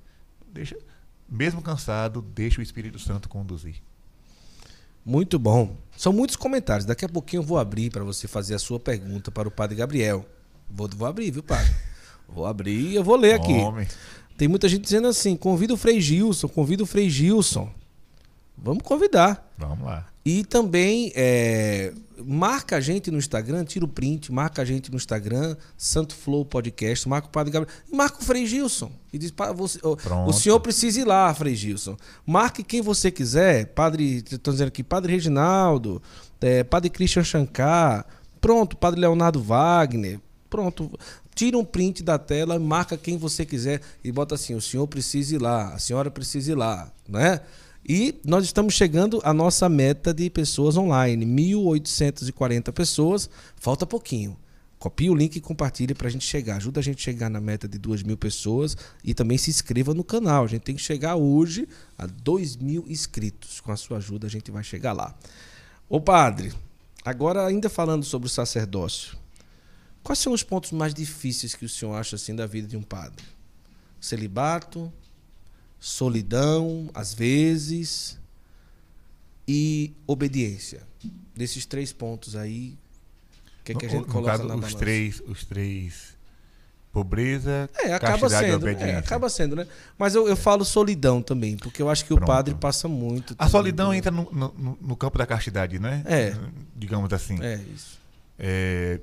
Deixa, 0.52 0.78
mesmo 1.28 1.62
cansado, 1.62 2.22
deixa 2.22 2.60
o 2.60 2.64
Espírito 2.64 3.00
Santo 3.00 3.28
conduzir. 3.28 3.76
Muito 5.06 5.38
bom. 5.38 5.76
São 5.98 6.14
muitos 6.14 6.36
comentários. 6.36 6.86
Daqui 6.86 7.06
a 7.06 7.10
pouquinho 7.10 7.42
eu 7.42 7.46
vou 7.46 7.58
abrir 7.58 7.90
para 7.90 8.04
você 8.04 8.28
fazer 8.28 8.56
a 8.56 8.60
sua 8.60 8.80
pergunta 8.80 9.32
para 9.32 9.48
o 9.48 9.52
Padre 9.52 9.76
Gabriel. 9.76 10.26
Vou, 10.70 10.90
vou 10.96 11.08
abrir, 11.08 11.32
viu, 11.32 11.44
Padre? 11.44 11.72
Vou 12.26 12.48
abrir 12.48 12.92
e 12.92 12.96
eu 12.96 13.04
vou 13.04 13.16
ler 13.16 13.34
aqui. 13.34 13.52
Homem. 13.52 13.88
Tem 14.38 14.48
muita 14.48 14.68
gente 14.68 14.82
dizendo 14.82 15.08
assim: 15.08 15.36
convida 15.36 15.74
o 15.74 15.78
Frei 15.78 16.02
Gilson, 16.02 16.48
convida 16.48 16.82
o 16.82 16.86
Frei 16.86 17.10
Gilson. 17.10 17.70
Vamos 18.58 18.82
convidar. 18.82 19.54
Vamos 19.58 19.86
lá. 19.86 20.08
E 20.26 20.44
também 20.46 21.12
é, 21.16 21.94
marca 22.26 22.78
a 22.78 22.80
gente 22.80 23.12
no 23.12 23.18
Instagram, 23.18 23.66
tira 23.66 23.84
o 23.84 23.88
print, 23.88 24.32
marca 24.32 24.62
a 24.62 24.66
gente 24.66 24.90
no 24.90 24.96
Instagram, 24.96 25.58
Santo 25.78 26.16
Flow 26.16 26.46
Podcast, 26.46 27.08
marca 27.10 27.28
o 27.28 27.32
Padre 27.32 27.52
Gabriel, 27.52 27.76
marca 27.92 28.20
o 28.22 28.24
Frei 28.24 28.46
Gilson. 28.46 28.92
E 29.12 29.18
diz 29.18 29.32
para 29.32 29.52
você, 29.52 29.80
o 29.84 30.34
senhor 30.34 30.60
precisa 30.62 31.02
ir 31.02 31.06
lá, 31.06 31.34
Frei 31.34 31.56
Gilson. 31.56 31.98
Marque 32.26 32.64
quem 32.64 32.82
você 32.82 33.12
quiser, 33.12 33.68
Padre, 33.68 34.24
estou 34.30 34.54
dizendo 34.54 34.70
aqui, 34.70 34.82
Padre 34.82 35.12
Reginaldo, 35.12 36.02
é, 36.40 36.64
Padre 36.64 36.90
Christian 36.90 37.24
Shankar, 37.24 38.06
pronto, 38.40 38.78
Padre 38.78 39.02
Leonardo 39.02 39.42
Wagner, 39.42 40.20
Pronto. 40.54 41.00
Tira 41.34 41.58
um 41.58 41.66
print 41.66 42.04
da 42.04 42.20
tela, 42.20 42.60
marca 42.60 42.96
quem 42.96 43.18
você 43.18 43.44
quiser 43.44 43.82
e 44.04 44.12
bota 44.12 44.36
assim: 44.36 44.54
o 44.54 44.62
senhor 44.62 44.86
precisa 44.86 45.34
ir 45.34 45.42
lá, 45.42 45.74
a 45.74 45.80
senhora 45.80 46.12
precisa 46.12 46.52
ir 46.52 46.54
lá, 46.54 46.92
né? 47.10 47.42
E 47.88 48.20
nós 48.24 48.46
estamos 48.46 48.74
chegando 48.76 49.20
à 49.24 49.34
nossa 49.34 49.68
meta 49.68 50.14
de 50.14 50.30
pessoas 50.30 50.78
online, 50.78 51.26
1.840 51.26 52.72
pessoas, 52.72 53.30
falta 53.58 53.86
pouquinho. 53.86 54.38
Copie 54.80 55.10
o 55.10 55.16
link 55.16 55.36
e 55.36 55.42
compartilhe 55.42 55.94
para 55.94 56.08
a 56.08 56.12
gente 56.12 56.26
chegar. 56.26 56.58
Ajuda 56.58 56.82
a 56.82 56.84
gente 56.84 57.00
a 57.00 57.02
chegar 57.02 57.30
na 57.30 57.40
meta 57.40 57.70
de 57.70 57.78
2 57.78 58.04
mil 58.04 58.18
pessoas 58.18 58.76
e 59.02 59.14
também 59.14 59.38
se 59.38 59.50
inscreva 59.50 59.94
no 59.94 60.04
canal. 60.04 60.44
A 60.44 60.48
gente 60.48 60.64
tem 60.64 60.76
que 60.76 60.82
chegar 60.82 61.16
hoje 61.16 61.68
a 61.98 62.06
2 62.06 62.58
mil 62.58 62.86
inscritos. 62.90 63.62
Com 63.62 63.72
a 63.72 63.78
sua 63.78 63.98
ajuda, 63.98 64.28
a 64.28 64.30
gente 64.30 64.52
vai 64.52 64.62
chegar 64.62 64.92
lá. 64.92 65.16
Ô 65.88 66.02
padre, 66.02 66.54
agora 67.06 67.46
ainda 67.46 67.70
falando 67.70 68.04
sobre 68.04 68.28
o 68.28 68.30
sacerdócio, 68.30 69.18
quais 70.04 70.20
são 70.20 70.34
os 70.34 70.44
pontos 70.44 70.72
mais 70.72 70.94
difíceis 70.94 71.56
que 71.56 71.64
o 71.64 71.70
senhor 71.70 71.96
acha 71.96 72.18
assim 72.18 72.36
da 72.36 72.46
vida 72.46 72.68
de 72.68 72.76
um 72.76 72.84
padre? 72.84 73.24
Celibato, 74.02 74.92
solidão, 75.88 76.90
às 76.94 77.14
vezes, 77.14 78.18
e 79.46 79.94
obediência. 80.08 80.82
Desses 81.36 81.66
três 81.66 81.92
pontos 81.92 82.36
aí, 82.38 82.78
o 83.60 83.64
que, 83.66 83.72
é 83.74 83.76
que 83.76 83.86
a 83.86 83.90
gente 83.90 84.08
no, 84.08 84.14
coloca 84.14 84.32
caso, 84.32 84.44
na 84.48 84.56
os 84.56 84.62
balança? 84.62 84.78
três, 84.78 85.22
os 85.28 85.44
três. 85.44 86.14
Pobreza, 86.94 87.68
É, 87.84 87.92
acaba 87.92 88.28
e 88.28 88.30
sendo. 88.30 88.68
É, 88.70 88.98
acaba 88.98 89.28
sendo, 89.28 89.56
né? 89.56 89.68
Mas 89.98 90.14
eu, 90.14 90.28
eu 90.28 90.36
falo 90.38 90.64
solidão 90.64 91.24
também, 91.24 91.58
porque 91.58 91.82
eu 91.82 91.90
acho 91.90 92.06
que 92.06 92.14
o 92.14 92.18
Pronto. 92.18 92.28
padre 92.28 92.54
passa 92.54 92.88
muito. 92.88 93.36
A 93.40 93.50
solidão 93.50 93.88
por- 93.88 93.96
entra 93.96 94.12
no, 94.12 94.30
no- 94.32 94.54
no- 94.56 94.78
no 94.80 94.96
campo 94.96 95.18
da 95.18 95.26
castidade, 95.26 95.80
né? 95.80 96.04
É. 96.06 96.38
Digamos 96.76 97.12
assim. 97.12 97.42
É, 97.42 97.56
isso. 97.76 98.00
É, 98.38 99.00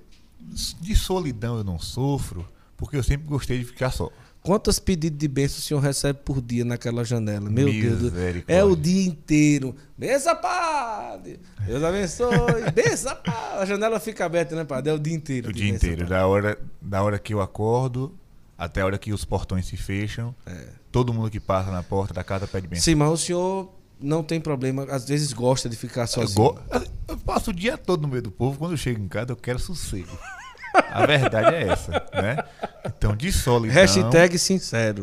de 0.81 0.95
solidão 0.95 1.59
eu 1.59 1.65
não 1.65 1.81
sofro, 1.81 2.49
porque 2.77 2.97
eu 2.97 3.03
sempre 3.03 3.27
gostei 3.27 3.59
de 3.59 3.65
ficar 3.65 3.91
só. 3.91 4.09
Quantos 4.43 4.79
pedidos 4.79 5.19
de 5.19 5.29
bênção 5.29 5.59
o 5.59 5.61
senhor 5.61 5.81
recebe 5.81 6.21
por 6.25 6.41
dia 6.41 6.65
naquela 6.65 7.05
janela? 7.05 7.51
Meu 7.51 7.67
Deus. 7.71 8.11
É 8.49 8.65
o 8.65 8.75
dia 8.75 9.07
inteiro. 9.07 9.77
Bença, 9.99 10.35
padre! 10.35 11.39
Deus 11.67 11.83
abençoe. 11.85 12.71
Bença, 12.75 13.15
padre! 13.15 13.59
A 13.59 13.65
janela 13.67 14.01
fica 14.01 14.25
aberta, 14.25 14.57
né, 14.57 14.65
padre? 14.65 14.91
É 14.91 14.95
o 14.95 14.99
dia 14.99 15.15
inteiro. 15.15 15.51
O 15.51 15.53
dia 15.53 15.65
benção, 15.73 15.77
inteiro, 15.77 15.97
padre. 16.03 16.15
da 16.15 16.27
hora, 16.27 16.59
da 16.81 17.03
hora 17.03 17.19
que 17.19 17.35
eu 17.35 17.41
acordo 17.43 18.15
até 18.57 18.81
a 18.81 18.87
hora 18.87 18.99
que 18.99 19.13
os 19.13 19.25
portões 19.27 19.67
se 19.67 19.77
fecham. 19.77 20.35
É. 20.47 20.69
Todo 20.91 21.13
mundo 21.13 21.31
que 21.31 21.39
passa 21.41 21.71
na 21.71 21.83
porta 21.83 22.15
da 22.15 22.25
casa 22.25 22.47
pede 22.47 22.67
bênção. 22.67 22.83
Sim, 22.85 22.95
mas 22.95 23.11
o 23.11 23.17
senhor 23.19 23.75
não 24.01 24.23
tem 24.23 24.41
problema. 24.41 24.85
Às 24.85 25.07
vezes 25.07 25.35
gosta 25.35 25.69
de 25.69 25.77
ficar 25.77 26.03
Eu, 26.03 26.07
sozinho. 26.07 26.35
go- 26.55 26.59
eu 27.09 27.17
passo 27.19 27.51
o 27.51 27.55
dia 27.55 27.77
todo 27.77 28.01
no 28.03 28.09
meio 28.09 28.23
do 28.23 28.31
povo. 28.31 28.59
Quando 28.59 28.71
eu 28.73 28.77
chego 28.79 29.03
em 29.03 29.07
casa, 29.09 29.33
eu 29.33 29.37
quero 29.37 29.59
sossego. 29.59 30.09
A 30.93 31.05
verdade 31.07 31.55
é 31.55 31.69
essa, 31.69 31.91
né? 32.15 32.37
Então, 32.85 33.17
de 33.17 33.33
solidão. 33.33 33.75
Hashtag 33.75 34.39
sincero. 34.39 35.03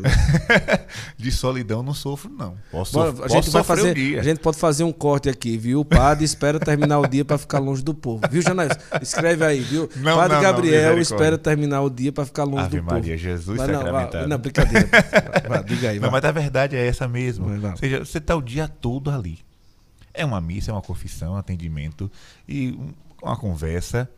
De 1.16 1.30
solidão 1.30 1.82
não 1.82 1.92
sofro, 1.94 2.30
não. 2.30 2.56
Posso, 2.70 2.92
Bora, 2.92 3.24
a 3.24 3.28
gente 3.28 3.50
vai 3.50 3.62
fazer, 3.62 4.18
a 4.18 4.22
gente 4.22 4.40
pode 4.40 4.56
fazer 4.58 4.84
um 4.84 4.92
corte 4.92 5.28
aqui, 5.28 5.56
viu? 5.58 5.80
O 5.80 5.84
padre 5.84 6.24
espera 6.24 6.58
terminar 6.58 6.98
o 7.00 7.06
dia 7.06 7.24
para 7.24 7.36
ficar 7.38 7.58
longe 7.58 7.82
do 7.82 7.92
povo. 7.94 8.22
Viu, 8.30 8.40
Janais? 8.42 8.72
Escreve 9.02 9.44
aí, 9.44 9.60
viu? 9.60 9.88
Não, 9.96 10.16
padre 10.16 10.36
não, 10.36 10.42
não, 10.42 10.50
Gabriel 10.52 10.96
misericórdia. 10.96 11.00
espera 11.02 11.38
terminar 11.38 11.82
o 11.82 11.90
dia 11.90 12.12
para 12.12 12.24
ficar 12.24 12.44
longe 12.44 12.64
Ave 12.66 12.78
do 12.80 12.84
Maria, 12.84 13.02
povo. 13.12 13.16
Jesus 13.16 13.58
Mas 13.58 13.68
não, 13.68 13.80
sacramentado. 13.80 14.28
não, 14.28 14.38
brincadeira. 14.38 14.88
Vai, 15.48 15.64
diga 15.64 15.90
aí, 15.90 16.00
Não, 16.00 16.10
mas 16.10 16.24
a 16.24 16.32
verdade 16.32 16.76
é 16.76 16.86
essa 16.86 17.06
mesmo. 17.08 17.46
Ou 17.50 17.76
seja, 17.76 18.04
você 18.04 18.18
está 18.18 18.34
o 18.36 18.42
dia 18.42 18.68
todo 18.68 19.10
ali. 19.10 19.38
É 20.14 20.24
uma 20.24 20.40
missa, 20.40 20.70
é 20.70 20.74
uma 20.74 20.82
confissão, 20.82 21.34
um 21.34 21.36
atendimento 21.36 22.10
e 22.48 22.70
um- 22.70 22.92
uma 23.22 23.36
conversa. 23.36 24.08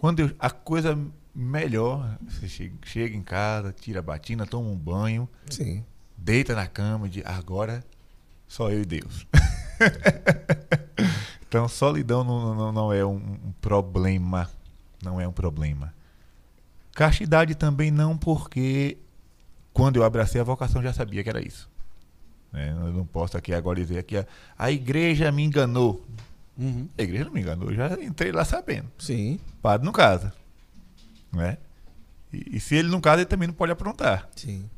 Quando 0.00 0.20
eu- 0.20 0.34
a 0.38 0.50
coisa 0.50 0.98
melhor, 1.34 2.18
você 2.26 2.48
chega, 2.48 2.74
chega 2.84 3.16
em 3.16 3.22
casa, 3.22 3.72
tira 3.72 4.00
a 4.00 4.02
batina, 4.02 4.46
toma 4.46 4.68
um 4.68 4.76
banho, 4.76 5.28
Sim. 5.48 5.84
deita 6.16 6.54
na 6.54 6.66
cama 6.66 7.06
e 7.06 7.10
diz, 7.10 7.26
agora 7.26 7.84
só 8.48 8.70
eu 8.70 8.82
e 8.82 8.84
Deus. 8.84 9.26
então, 11.46 11.68
solidão 11.68 12.24
não, 12.24 12.54
não, 12.54 12.72
não 12.72 12.92
é 12.92 13.04
um, 13.04 13.16
um 13.16 13.52
problema. 13.60 14.50
Não 15.02 15.20
é 15.20 15.26
um 15.28 15.32
problema. 15.32 15.92
Castidade 16.94 17.54
também 17.54 17.90
não, 17.90 18.16
porque 18.16 18.96
quando 19.72 19.96
eu 19.96 20.04
abracei 20.04 20.40
a 20.40 20.44
vocação 20.44 20.82
já 20.82 20.92
sabia 20.92 21.22
que 21.22 21.28
era 21.30 21.46
isso. 21.46 21.68
né? 22.52 22.70
Eu 22.70 22.92
não 22.92 23.06
posso 23.06 23.36
aqui 23.36 23.54
agora 23.54 23.78
dizer 23.80 24.02
que 24.02 24.16
a, 24.16 24.26
a 24.58 24.70
igreja 24.70 25.30
me 25.30 25.44
enganou. 25.44 26.04
Uhum. 26.60 26.88
A 26.98 27.02
igreja 27.02 27.24
não 27.24 27.32
me 27.32 27.40
enganou, 27.40 27.70
eu 27.70 27.74
já 27.74 27.88
entrei 28.02 28.30
lá 28.32 28.44
sabendo. 28.44 28.90
Sim, 28.98 29.40
Padre 29.62 29.86
não 29.86 29.92
casa. 29.92 30.34
Né? 31.32 31.56
E, 32.32 32.56
e 32.56 32.60
se 32.60 32.74
ele 32.74 32.88
não 32.88 33.00
casa, 33.00 33.22
ele 33.22 33.26
também 33.28 33.48
não 33.48 33.54
pode 33.54 33.72
aprontar 33.72 34.28
sim. 34.36 34.68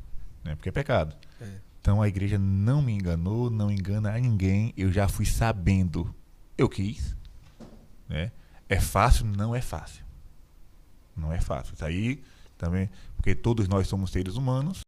né? 0.43 0.55
Porque 0.55 0.69
é 0.69 0.71
pecado. 0.71 1.15
É. 1.41 1.47
Então 1.81 2.01
a 2.01 2.07
igreja 2.07 2.37
não 2.39 2.81
me 2.81 2.93
enganou, 2.93 3.49
não 3.49 3.69
engana 3.69 4.13
a 4.15 4.19
ninguém. 4.19 4.73
Eu 4.77 4.91
já 4.91 5.07
fui 5.07 5.25
sabendo. 5.25 6.15
Eu 6.57 6.69
quis. 6.69 7.15
Né? 8.07 8.31
É 8.69 8.79
fácil? 8.79 9.25
Não 9.25 9.53
é 9.53 9.61
fácil. 9.61 10.03
Não 11.15 11.33
é 11.33 11.41
fácil. 11.41 11.73
Isso 11.73 11.83
aí 11.85 12.23
também, 12.57 12.89
porque 13.17 13.35
todos 13.35 13.67
nós 13.67 13.87
somos 13.87 14.11
seres 14.11 14.35
humanos. 14.35 14.81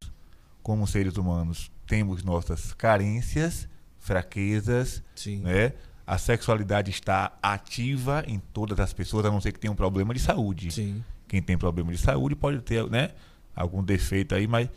Como 0.64 0.88
seres 0.88 1.18
humanos, 1.18 1.70
temos 1.86 2.24
nossas 2.24 2.74
carências, 2.74 3.68
fraquezas, 4.00 5.04
Sim. 5.16 5.42
né? 5.42 5.74
A 6.06 6.18
sexualidade 6.18 6.92
está 6.92 7.38
ativa 7.42 8.24
em 8.28 8.40
todas 8.40 8.80
as 8.80 8.94
pessoas, 8.94 9.26
a 9.26 9.32
não 9.32 9.42
ser 9.42 9.52
que 9.52 9.60
tenha 9.60 9.72
um 9.72 9.76
problema 9.76 10.14
de 10.14 10.20
saúde 10.20 10.72
Sim. 10.72 11.04
quem 11.28 11.42
tem 11.42 11.58
problema 11.58 11.92
de 11.92 11.98
saúde 11.98 12.36
pode 12.36 12.62
ter 12.62 12.88
né, 12.90 13.10
algum 13.56 13.84
defeito 13.84 14.36
aí, 14.36 14.48
mas 14.48 14.70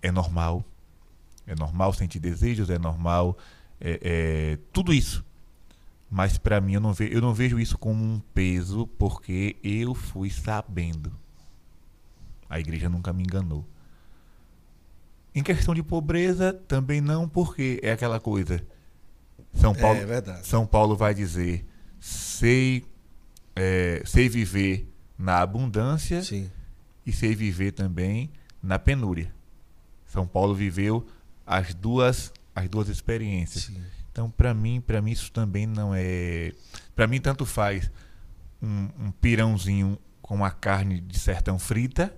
é 0.00 0.12
normal. 0.12 0.64
É 1.46 1.54
normal 1.54 1.92
sentir 1.92 2.20
desejos, 2.20 2.70
é 2.70 2.78
normal 2.78 3.36
é, 3.80 4.00
é, 4.02 4.58
tudo 4.72 4.92
isso. 4.92 5.24
Mas 6.10 6.38
para 6.38 6.60
mim 6.60 6.74
eu 6.74 6.80
não, 6.80 6.92
ve 6.92 7.12
eu 7.12 7.20
não 7.20 7.34
vejo 7.34 7.58
isso 7.58 7.76
como 7.76 8.02
um 8.02 8.20
peso, 8.32 8.86
porque 8.98 9.56
eu 9.62 9.94
fui 9.94 10.30
sabendo. 10.30 11.12
A 12.48 12.60
igreja 12.60 12.88
nunca 12.88 13.12
me 13.12 13.22
enganou. 13.22 13.66
Em 15.34 15.42
questão 15.42 15.74
de 15.74 15.82
pobreza, 15.82 16.52
também 16.52 17.00
não, 17.00 17.28
porque 17.28 17.80
é 17.82 17.90
aquela 17.90 18.20
coisa. 18.20 18.64
São 19.54 19.74
Paulo, 19.74 20.00
É 20.00 20.04
verdade. 20.06 20.46
são 20.46 20.66
Paulo 20.66 20.96
vai 20.96 21.14
dizer: 21.14 21.64
sei, 22.00 22.84
é, 23.54 24.02
sei 24.04 24.28
viver 24.28 24.88
na 25.18 25.40
abundância 25.40 26.22
Sim. 26.22 26.50
e 27.06 27.12
sei 27.12 27.34
viver 27.34 27.72
também 27.72 28.30
na 28.62 28.78
penúria. 28.78 29.32
São 30.06 30.26
Paulo 30.26 30.54
viveu 30.54 31.06
as 31.46 31.74
duas, 31.74 32.32
as 32.54 32.68
duas 32.68 32.88
experiências. 32.88 33.64
Sim. 33.64 33.82
Então, 34.10 34.30
para 34.30 34.54
mim, 34.54 34.80
para 34.80 35.02
mim 35.02 35.10
isso 35.10 35.32
também 35.32 35.66
não 35.66 35.92
é. 35.94 36.52
Para 36.94 37.06
mim 37.06 37.20
tanto 37.20 37.44
faz 37.44 37.90
um, 38.62 38.88
um 38.98 39.10
pirãozinho 39.10 39.98
com 40.22 40.44
a 40.44 40.50
carne 40.50 41.00
de 41.00 41.18
sertão 41.18 41.58
frita, 41.58 42.16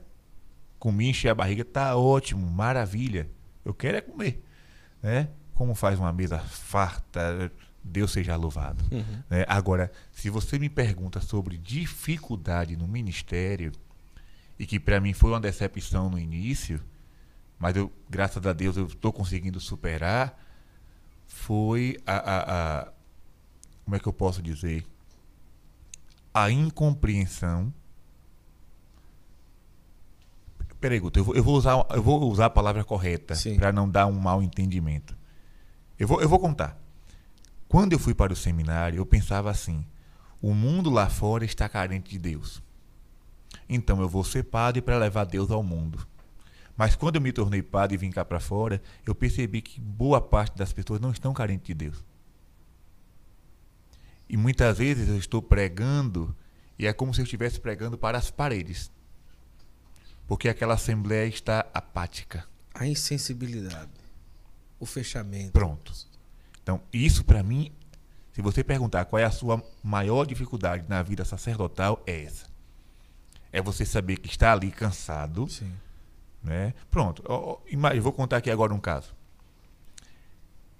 comi, 0.79 1.09
encher 1.09 1.31
a 1.31 1.35
barriga, 1.35 1.65
tá 1.65 1.97
ótimo, 1.97 2.49
maravilha. 2.51 3.29
Eu 3.65 3.75
quero 3.75 3.97
é 3.97 4.01
comer, 4.01 4.43
né? 5.03 5.29
Como 5.57 5.75
faz 5.75 5.99
uma 5.99 6.13
mesa 6.13 6.39
farta, 6.39 7.51
Deus 7.83 8.13
seja 8.13 8.37
louvado. 8.37 8.85
Uhum. 8.93 9.23
né? 9.29 9.45
Agora, 9.49 9.91
se 10.13 10.31
você 10.31 10.59
me 10.59 10.69
pergunta 10.69 11.21
sobre 11.21 11.57
dificuldade 11.59 12.77
no 12.77 12.87
ministério, 12.87 13.73
e 14.59 14.67
que 14.67 14.79
para 14.79 15.01
mim 15.01 15.13
foi 15.13 15.31
uma 15.31 15.41
decepção 15.41 16.09
no 16.11 16.19
início, 16.19 16.81
mas 17.59 17.75
eu, 17.77 17.91
graças 18.09 18.47
a 18.47 18.53
Deus 18.53 18.77
eu 18.77 18.87
estou 18.87 19.13
conseguindo 19.13 19.59
superar, 19.59 20.39
foi 21.27 21.99
a, 22.07 22.13
a- 22.17 22.81
a- 22.83 22.93
Como 23.85 23.97
é 23.97 23.99
que 23.99 24.07
eu 24.07 24.13
posso 24.13 24.41
dizer? 24.43 24.85
A 26.35 26.51
incompreensão. 26.51 27.73
Peraí, 30.81 30.99
Guto, 31.01 31.19
eu 31.19 31.25
vou, 31.25 31.35
eu 31.35 31.43
vou 31.43 31.57
usar, 31.57 31.87
eu 31.91 32.03
vou 32.03 32.31
usar 32.31 32.47
a 32.47 32.51
palavra 32.51 32.85
correta 32.85 33.35
para 33.57 33.73
não 33.73 33.89
dar 33.89 34.07
um 34.07 34.13
mau 34.19 34.43
entendimento. 34.43 35.17
Eu 35.99 36.07
vou, 36.07 36.21
eu 36.21 36.29
vou 36.29 36.39
contar. 36.39 36.79
Quando 37.69 37.93
eu 37.93 37.99
fui 37.99 38.15
para 38.15 38.33
o 38.33 38.37
seminário, 38.37 38.99
eu 38.99 39.07
pensava 39.07 39.51
assim: 39.51 39.85
o 40.41 40.55
mundo 40.55 40.91
lá 40.91 41.09
fora 41.09 41.45
está 41.45 41.69
carente 41.69 42.11
de 42.11 42.19
Deus. 42.19 42.63
Então 43.69 44.01
eu 44.01 44.09
vou 44.09 44.23
ser 44.23 44.45
padre 44.45 44.81
para 44.81 44.99
levar 44.99 45.25
Deus 45.25 45.51
ao 45.51 45.63
mundo. 45.63 46.07
Mas 46.77 46.95
quando 46.95 47.17
eu 47.17 47.21
me 47.21 47.33
tornei 47.33 47.63
padre 47.63 47.95
e 47.95 47.99
vim 47.99 48.11
cá 48.11 48.25
para 48.25 48.39
fora, 48.39 48.83
eu 49.07 49.15
percebi 49.15 49.63
que 49.63 49.81
boa 49.81 50.21
parte 50.21 50.57
das 50.57 50.73
pessoas 50.73 51.01
não 51.01 51.11
estão 51.11 51.33
carentes 51.33 51.67
de 51.67 51.75
Deus. 51.75 52.05
E 54.29 54.37
muitas 54.37 54.79
vezes 54.79 55.09
eu 55.09 55.17
estou 55.17 55.41
pregando 55.41 56.37
e 56.79 56.87
é 56.87 56.93
como 56.93 57.15
se 57.15 57.21
eu 57.21 57.25
estivesse 57.25 57.59
pregando 57.59 57.97
para 57.97 58.19
as 58.19 58.31
paredes. 58.31 58.91
Porque 60.27 60.49
aquela 60.49 60.75
assembleia 60.75 61.27
está 61.27 61.65
apática. 61.73 62.45
A 62.75 62.87
insensibilidade. 62.87 63.91
O 64.79 64.87
fechamento. 64.87 65.53
Pronto. 65.53 65.93
Então, 66.63 66.81
isso 66.93 67.25
para 67.25 67.43
mim, 67.43 67.73
se 68.33 68.43
você 68.43 68.63
perguntar 68.63 69.05
qual 69.07 69.21
é 69.21 69.25
a 69.25 69.31
sua 69.31 69.65
maior 69.83 70.27
dificuldade 70.27 70.85
na 70.89 71.03
vida 71.03 71.25
sacerdotal, 71.25 72.03
é 72.07 72.25
essa. 72.25 72.47
É 73.53 73.63
você 73.63 73.87
saber 73.87 74.19
que 74.19 74.29
está 74.29 74.53
ali 74.53 74.71
cansado. 74.71 75.49
Sim. 75.49 75.73
Né? 76.43 76.75
Pronto. 76.91 77.23
Eu 77.27 78.03
vou 78.03 78.13
contar 78.13 78.37
aqui 78.37 78.51
agora 78.51 78.75
um 78.75 78.81
caso. 78.81 79.15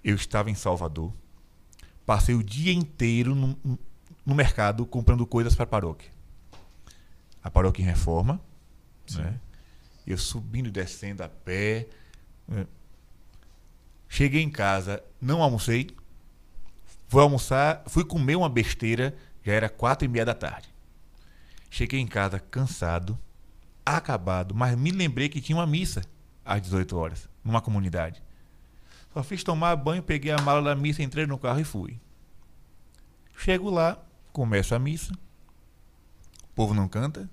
Eu 0.03 0.15
estava 0.15 0.51
em 0.51 0.55
Salvador. 0.55 1.11
Passei 2.05 2.35
o 2.35 2.43
dia 2.43 2.71
inteiro 2.71 3.33
no, 3.33 3.57
no 4.25 4.35
mercado 4.35 4.85
comprando 4.85 5.25
coisas 5.25 5.55
para 5.55 5.63
a 5.63 5.67
paróquia. 5.67 6.11
A 7.41 7.49
paróquia 7.49 7.81
em 7.81 7.85
reforma. 7.85 8.39
Sim. 9.07 9.21
Né? 9.21 9.39
Eu 10.05 10.17
subindo 10.17 10.67
e 10.67 10.71
descendo 10.71 11.23
a 11.23 11.29
pé. 11.29 11.87
Cheguei 14.07 14.41
em 14.41 14.49
casa, 14.49 15.03
não 15.21 15.41
almocei. 15.41 15.89
Fui 17.07 17.21
almoçar, 17.21 17.83
fui 17.87 18.03
comer 18.03 18.35
uma 18.35 18.49
besteira, 18.49 19.15
já 19.43 19.53
era 19.53 19.69
quatro 19.69 20.05
e 20.05 20.07
meia 20.07 20.25
da 20.25 20.33
tarde. 20.33 20.69
Cheguei 21.69 21.99
em 21.99 22.07
casa 22.07 22.39
cansado, 22.39 23.17
acabado, 23.85 24.53
mas 24.55 24.75
me 24.77 24.91
lembrei 24.91 25.29
que 25.29 25.41
tinha 25.41 25.57
uma 25.57 25.67
missa 25.67 26.01
às 26.43 26.61
18 26.61 26.97
horas, 26.97 27.29
numa 27.43 27.61
comunidade. 27.61 28.21
Só 29.13 29.23
fiz 29.23 29.43
tomar 29.43 29.75
banho, 29.75 30.03
peguei 30.03 30.31
a 30.31 30.41
mala 30.41 30.61
da 30.61 30.75
missa, 30.75 31.01
entrei 31.01 31.25
no 31.25 31.37
carro 31.37 31.59
e 31.59 31.63
fui. 31.63 31.99
Chego 33.37 33.69
lá, 33.69 33.97
começo 34.31 34.75
a 34.75 34.79
missa. 34.79 35.13
O 36.43 36.47
povo 36.55 36.73
não 36.73 36.87
canta, 36.87 37.29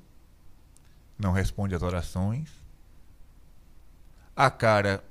não 1.18 1.32
responde 1.32 1.74
às 1.74 1.82
orações. 1.82 2.50
A 4.36 4.50
cara, 4.50 5.02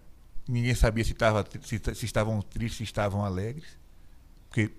ninguém 0.48 0.76
sabia 0.76 1.04
se, 1.04 1.14
tava, 1.14 1.46
se, 1.62 1.80
se 1.96 2.06
estavam 2.06 2.42
tristes, 2.42 2.78
se 2.78 2.84
estavam 2.84 3.24
alegres. 3.24 3.78
Porque. 4.48 4.72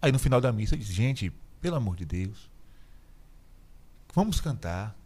Aí 0.00 0.10
no 0.10 0.18
final 0.18 0.40
da 0.40 0.52
missa 0.52 0.74
eu 0.74 0.78
disse, 0.78 0.92
gente, 0.92 1.32
pelo 1.60 1.76
amor 1.76 1.96
de 1.96 2.04
Deus, 2.04 2.50
vamos 4.14 4.40
cantar. 4.40 4.96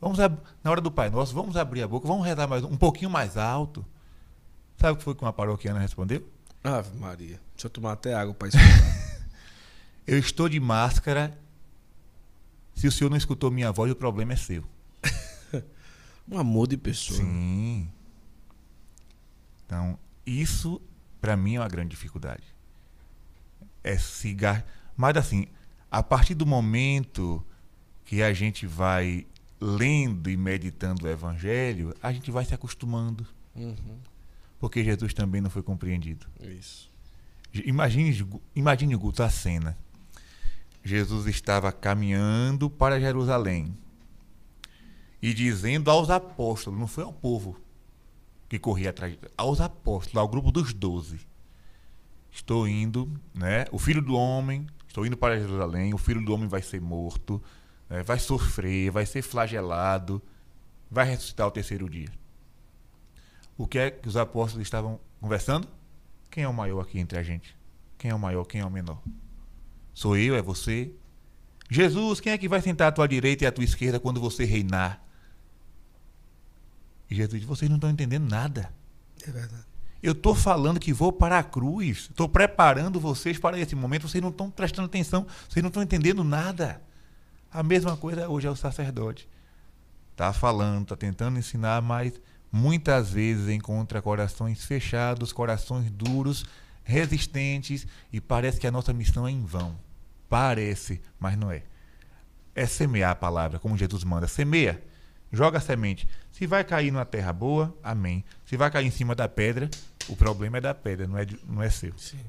Vamos 0.00 0.18
na 0.18 0.70
hora 0.70 0.80
do 0.80 0.90
Pai 0.90 1.08
Nosso, 1.08 1.34
vamos 1.34 1.56
abrir 1.56 1.82
a 1.82 1.88
boca, 1.88 2.06
vamos 2.06 2.26
rezar 2.26 2.46
mais 2.46 2.62
um 2.62 2.76
pouquinho 2.76 3.10
mais 3.10 3.36
alto. 3.36 3.84
Sabe 4.76 4.92
o 4.92 4.96
que 4.96 5.04
foi 5.04 5.14
que 5.14 5.22
uma 5.22 5.32
paroquiana 5.32 5.78
respondeu? 5.78 6.26
Ave 6.62 6.96
Maria. 6.96 7.40
Deixa 7.54 7.66
eu 7.66 7.70
tomar 7.70 7.92
até 7.92 8.14
água 8.14 8.34
para 8.34 8.48
escutar. 8.48 9.24
Eu 10.06 10.18
estou 10.18 10.48
de 10.48 10.60
máscara. 10.60 11.38
Se 12.74 12.86
o 12.86 12.92
senhor 12.92 13.08
não 13.08 13.16
escutou 13.16 13.50
minha 13.50 13.70
voz, 13.70 13.90
o 13.90 13.96
problema 13.96 14.32
é 14.32 14.36
seu. 14.36 14.64
Um 16.30 16.38
amor 16.38 16.66
de 16.68 16.76
pessoa. 16.76 17.18
Sim. 17.20 17.88
Então, 19.66 19.98
isso 20.26 20.80
para 21.20 21.36
mim 21.36 21.56
é 21.56 21.60
uma 21.60 21.68
grande 21.68 21.90
dificuldade. 21.90 22.42
É 23.82 23.96
cigar. 23.98 24.64
Mas 24.96 25.16
assim, 25.16 25.46
a 25.90 26.02
partir 26.02 26.34
do 26.34 26.46
momento 26.46 27.44
que 28.04 28.22
a 28.22 28.32
gente 28.32 28.66
vai 28.66 29.26
lendo 29.60 30.28
e 30.28 30.36
meditando 30.36 31.06
o 31.06 31.08
evangelho, 31.08 31.94
a 32.02 32.12
gente 32.12 32.30
vai 32.30 32.44
se 32.44 32.54
acostumando, 32.54 33.26
Uhum. 33.56 33.98
porque 34.58 34.84
Jesus 34.84 35.14
também 35.14 35.40
não 35.40 35.48
foi 35.48 35.62
compreendido. 35.62 36.26
Isso. 36.40 36.90
Imagine, 37.64 38.26
imagine 38.54 38.96
Guto 38.96 39.22
a 39.22 39.30
cena. 39.30 39.76
Jesus 40.82 41.26
estava 41.26 41.72
caminhando 41.72 42.68
para 42.68 43.00
Jerusalém 43.00 43.74
e 45.24 45.32
dizendo 45.32 45.90
aos 45.90 46.10
apóstolos, 46.10 46.78
não 46.78 46.86
foi 46.86 47.02
ao 47.02 47.10
povo 47.10 47.56
que 48.46 48.58
corria 48.58 48.90
atrás, 48.90 49.16
aos 49.38 49.58
apóstolos, 49.58 50.18
ao 50.18 50.28
grupo 50.28 50.52
dos 50.52 50.74
doze. 50.74 51.18
Estou 52.30 52.68
indo, 52.68 53.10
né? 53.32 53.64
O 53.72 53.78
filho 53.78 54.02
do 54.02 54.14
homem, 54.14 54.66
estou 54.86 55.06
indo 55.06 55.16
para 55.16 55.40
Jerusalém, 55.40 55.94
o 55.94 55.96
filho 55.96 56.22
do 56.22 56.34
homem 56.34 56.46
vai 56.46 56.60
ser 56.60 56.78
morto, 56.78 57.42
né, 57.88 58.02
vai 58.02 58.18
sofrer, 58.18 58.90
vai 58.90 59.06
ser 59.06 59.22
flagelado, 59.22 60.20
vai 60.90 61.06
ressuscitar 61.06 61.46
ao 61.46 61.50
terceiro 61.50 61.88
dia. 61.88 62.10
O 63.56 63.66
que 63.66 63.78
é 63.78 63.90
que 63.90 64.06
os 64.06 64.18
apóstolos 64.18 64.66
estavam 64.66 65.00
conversando? 65.22 65.66
Quem 66.30 66.44
é 66.44 66.48
o 66.48 66.52
maior 66.52 66.80
aqui 66.80 66.98
entre 66.98 67.18
a 67.18 67.22
gente? 67.22 67.56
Quem 67.96 68.10
é 68.10 68.14
o 68.14 68.18
maior? 68.18 68.44
Quem 68.44 68.60
é 68.60 68.66
o 68.66 68.70
menor? 68.70 69.00
Sou 69.94 70.18
eu? 70.18 70.34
É 70.34 70.42
você? 70.42 70.92
Jesus, 71.70 72.20
quem 72.20 72.34
é 72.34 72.36
que 72.36 72.46
vai 72.46 72.60
sentar 72.60 72.88
à 72.88 72.92
tua 72.92 73.08
direita 73.08 73.44
e 73.44 73.46
à 73.46 73.52
tua 73.52 73.64
esquerda 73.64 73.98
quando 73.98 74.20
você 74.20 74.44
reinar? 74.44 75.02
E 77.10 77.14
Jesus 77.14 77.40
diz: 77.40 77.48
vocês 77.48 77.68
não 77.68 77.76
estão 77.76 77.90
entendendo 77.90 78.28
nada. 78.28 78.72
É 79.26 79.30
verdade. 79.30 79.64
Eu 80.02 80.12
estou 80.12 80.34
falando 80.34 80.78
que 80.78 80.92
vou 80.92 81.10
para 81.12 81.38
a 81.38 81.42
cruz. 81.42 82.08
Estou 82.10 82.28
preparando 82.28 83.00
vocês 83.00 83.38
para 83.38 83.58
esse 83.58 83.74
momento. 83.74 84.06
Vocês 84.06 84.20
não 84.20 84.28
estão 84.28 84.50
prestando 84.50 84.86
atenção. 84.86 85.26
Vocês 85.48 85.62
não 85.62 85.68
estão 85.68 85.82
entendendo 85.82 86.22
nada. 86.22 86.82
A 87.50 87.62
mesma 87.62 87.96
coisa 87.96 88.28
hoje 88.28 88.46
é 88.46 88.50
o 88.50 88.56
sacerdote. 88.56 89.26
Está 90.10 90.32
falando, 90.32 90.82
está 90.82 90.96
tentando 90.96 91.38
ensinar, 91.38 91.80
mas 91.80 92.20
muitas 92.52 93.10
vezes 93.10 93.48
encontra 93.48 94.02
corações 94.02 94.62
fechados, 94.64 95.32
corações 95.32 95.90
duros, 95.90 96.44
resistentes 96.84 97.86
e 98.12 98.20
parece 98.20 98.60
que 98.60 98.66
a 98.66 98.70
nossa 98.70 98.92
missão 98.92 99.26
é 99.26 99.30
em 99.30 99.44
vão. 99.44 99.74
Parece, 100.28 101.00
mas 101.18 101.36
não 101.36 101.50
é. 101.50 101.62
É 102.54 102.66
semear 102.66 103.12
a 103.12 103.16
palavra, 103.16 103.58
como 103.58 103.76
Jesus 103.76 104.04
manda. 104.04 104.28
Semeia, 104.28 104.82
joga 105.34 105.58
a 105.58 105.60
semente. 105.60 106.08
Se 106.32 106.46
vai 106.46 106.64
cair 106.64 106.90
numa 106.90 107.04
terra 107.04 107.32
boa, 107.32 107.76
amém. 107.82 108.24
Se 108.46 108.56
vai 108.56 108.70
cair 108.70 108.86
em 108.86 108.90
cima 108.90 109.14
da 109.14 109.28
pedra, 109.28 109.70
o 110.08 110.16
problema 110.16 110.58
é 110.58 110.60
da 110.60 110.74
pedra, 110.74 111.06
não 111.06 111.18
é, 111.18 111.26
não 111.46 111.62
é 111.62 111.70
seu. 111.70 111.92
Sim. 111.98 112.20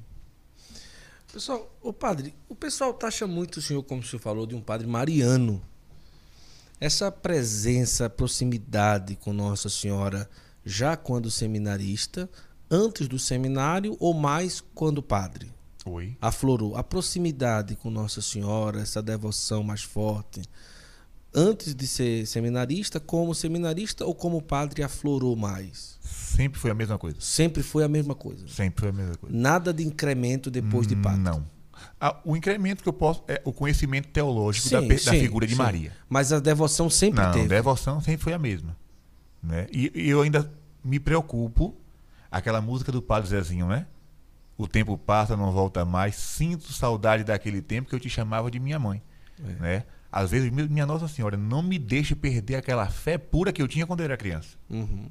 Pessoal, 1.32 1.69
o 1.82 1.91
padre, 1.91 2.34
o 2.48 2.56
pessoal 2.56 2.94
taxa 2.94 3.27
muito 3.27 3.57
o 3.57 3.61
senhor, 3.61 3.84
como 3.84 4.02
o 4.02 4.06
senhor 4.06 4.22
falou, 4.22 4.45
de 4.45 4.56
um 4.56 4.61
padre 4.61 4.88
mariano. 4.88 5.61
Essa 6.80 7.11
presença, 7.11 8.10
proximidade 8.10 9.15
com 9.15 9.34
Nossa 9.34 9.69
Senhora, 9.69 10.30
já 10.64 10.95
quando 10.95 11.30
seminarista, 11.30 12.30
antes 12.69 13.07
do 13.07 13.19
seminário 13.19 13.98
ou 13.99 14.14
mais 14.14 14.61
quando 14.73 15.03
padre? 15.03 15.52
Oi. 15.86 16.18
Aflorou. 16.19 16.76
A 16.76 16.84
proximidade 16.84 17.76
com 17.76 17.90
Nossa 17.90 18.22
Senhora, 18.22 18.82
essa 18.82 19.02
devoção 19.02 19.61
mais 19.61 19.84
forte, 19.84 20.41
antes 21.36 21.76
de 21.76 21.86
ser 21.86 22.26
seminarista, 22.26 22.99
como 22.99 23.36
seminarista 23.36 24.06
ou 24.06 24.16
como 24.16 24.41
padre, 24.41 24.82
aflorou 24.82 25.36
mais? 25.36 25.98
Sempre 26.02 26.60
foi 26.60 26.72
a 26.72 26.74
mesma 26.74 26.98
coisa. 26.98 27.18
Sempre 27.20 27.62
foi 27.62 27.84
a 27.84 27.88
mesma 27.88 28.16
coisa. 28.16 28.48
Sempre 28.48 28.82
foi 28.82 28.90
a 28.90 28.94
mesma 28.94 29.16
coisa. 29.16 29.36
Nada 29.36 29.74
de 29.74 29.86
incremento 29.86 30.49
depois 30.49 30.88
de 30.88 30.95
padre. 30.95 31.20
Não. 31.20 31.45
Ah, 31.99 32.18
o 32.24 32.36
incremento 32.36 32.82
que 32.84 32.90
eu 32.90 32.94
posso 32.94 33.24
é 33.28 33.41
o 33.44 33.52
conhecimento 33.52 34.07
teológico 34.10 34.70
da, 34.70 34.82
Sim, 34.82 34.88
da 34.88 34.98
sim, 34.98 35.20
figura 35.20 35.45
de 35.45 35.53
sim. 35.53 35.57
Maria. 35.62 35.91
Mas 36.10 36.32
a 36.32 36.40
devoção 36.40 36.90
sempre 36.90 37.22
Não, 37.22 37.32
teve. 37.32 37.48
devoção 37.48 37.99
sempre 38.02 38.24
foi 38.24 38.34
a 38.34 38.40
mesma. 38.40 38.76
Né? 39.44 39.68
E, 39.72 39.91
e 39.94 40.10
eu 40.10 40.22
ainda 40.22 40.52
me 40.84 40.99
preocupo, 40.99 41.76
aquela 42.32 42.62
música 42.62 42.91
do 42.91 43.02
Padre 43.02 43.30
Zezinho, 43.30 43.68
né? 43.68 43.86
O 44.57 44.68
tempo 44.68 44.98
passa, 44.98 45.36
não 45.36 45.52
volta 45.52 45.84
mais. 45.84 46.16
Sinto 46.16 46.72
saudade 46.72 47.24
daquele 47.24 47.62
tempo 47.62 47.90
que 47.90 47.95
eu 47.95 47.99
te 47.99 48.10
chamava 48.10 48.49
de 48.49 48.60
minha 48.60 48.80
mãe. 48.80 49.02
É. 49.44 49.62
Né? 49.62 49.84
Às 50.16 50.32
vezes, 50.32 50.50
minha 50.50 50.86
Nossa 50.86 51.10
Senhora, 51.10 51.36
não 51.36 51.62
me 51.62 51.78
deixe 51.78 52.16
perder 52.16 52.56
aquela 52.56 52.88
fé 52.88 53.18
pura 53.18 53.52
que 53.52 53.62
eu 53.62 53.68
tinha 53.68 53.86
quando 53.86 54.00
eu 54.00 54.06
era 54.06 54.16
criança. 54.16 54.56
Uhum. 54.70 55.10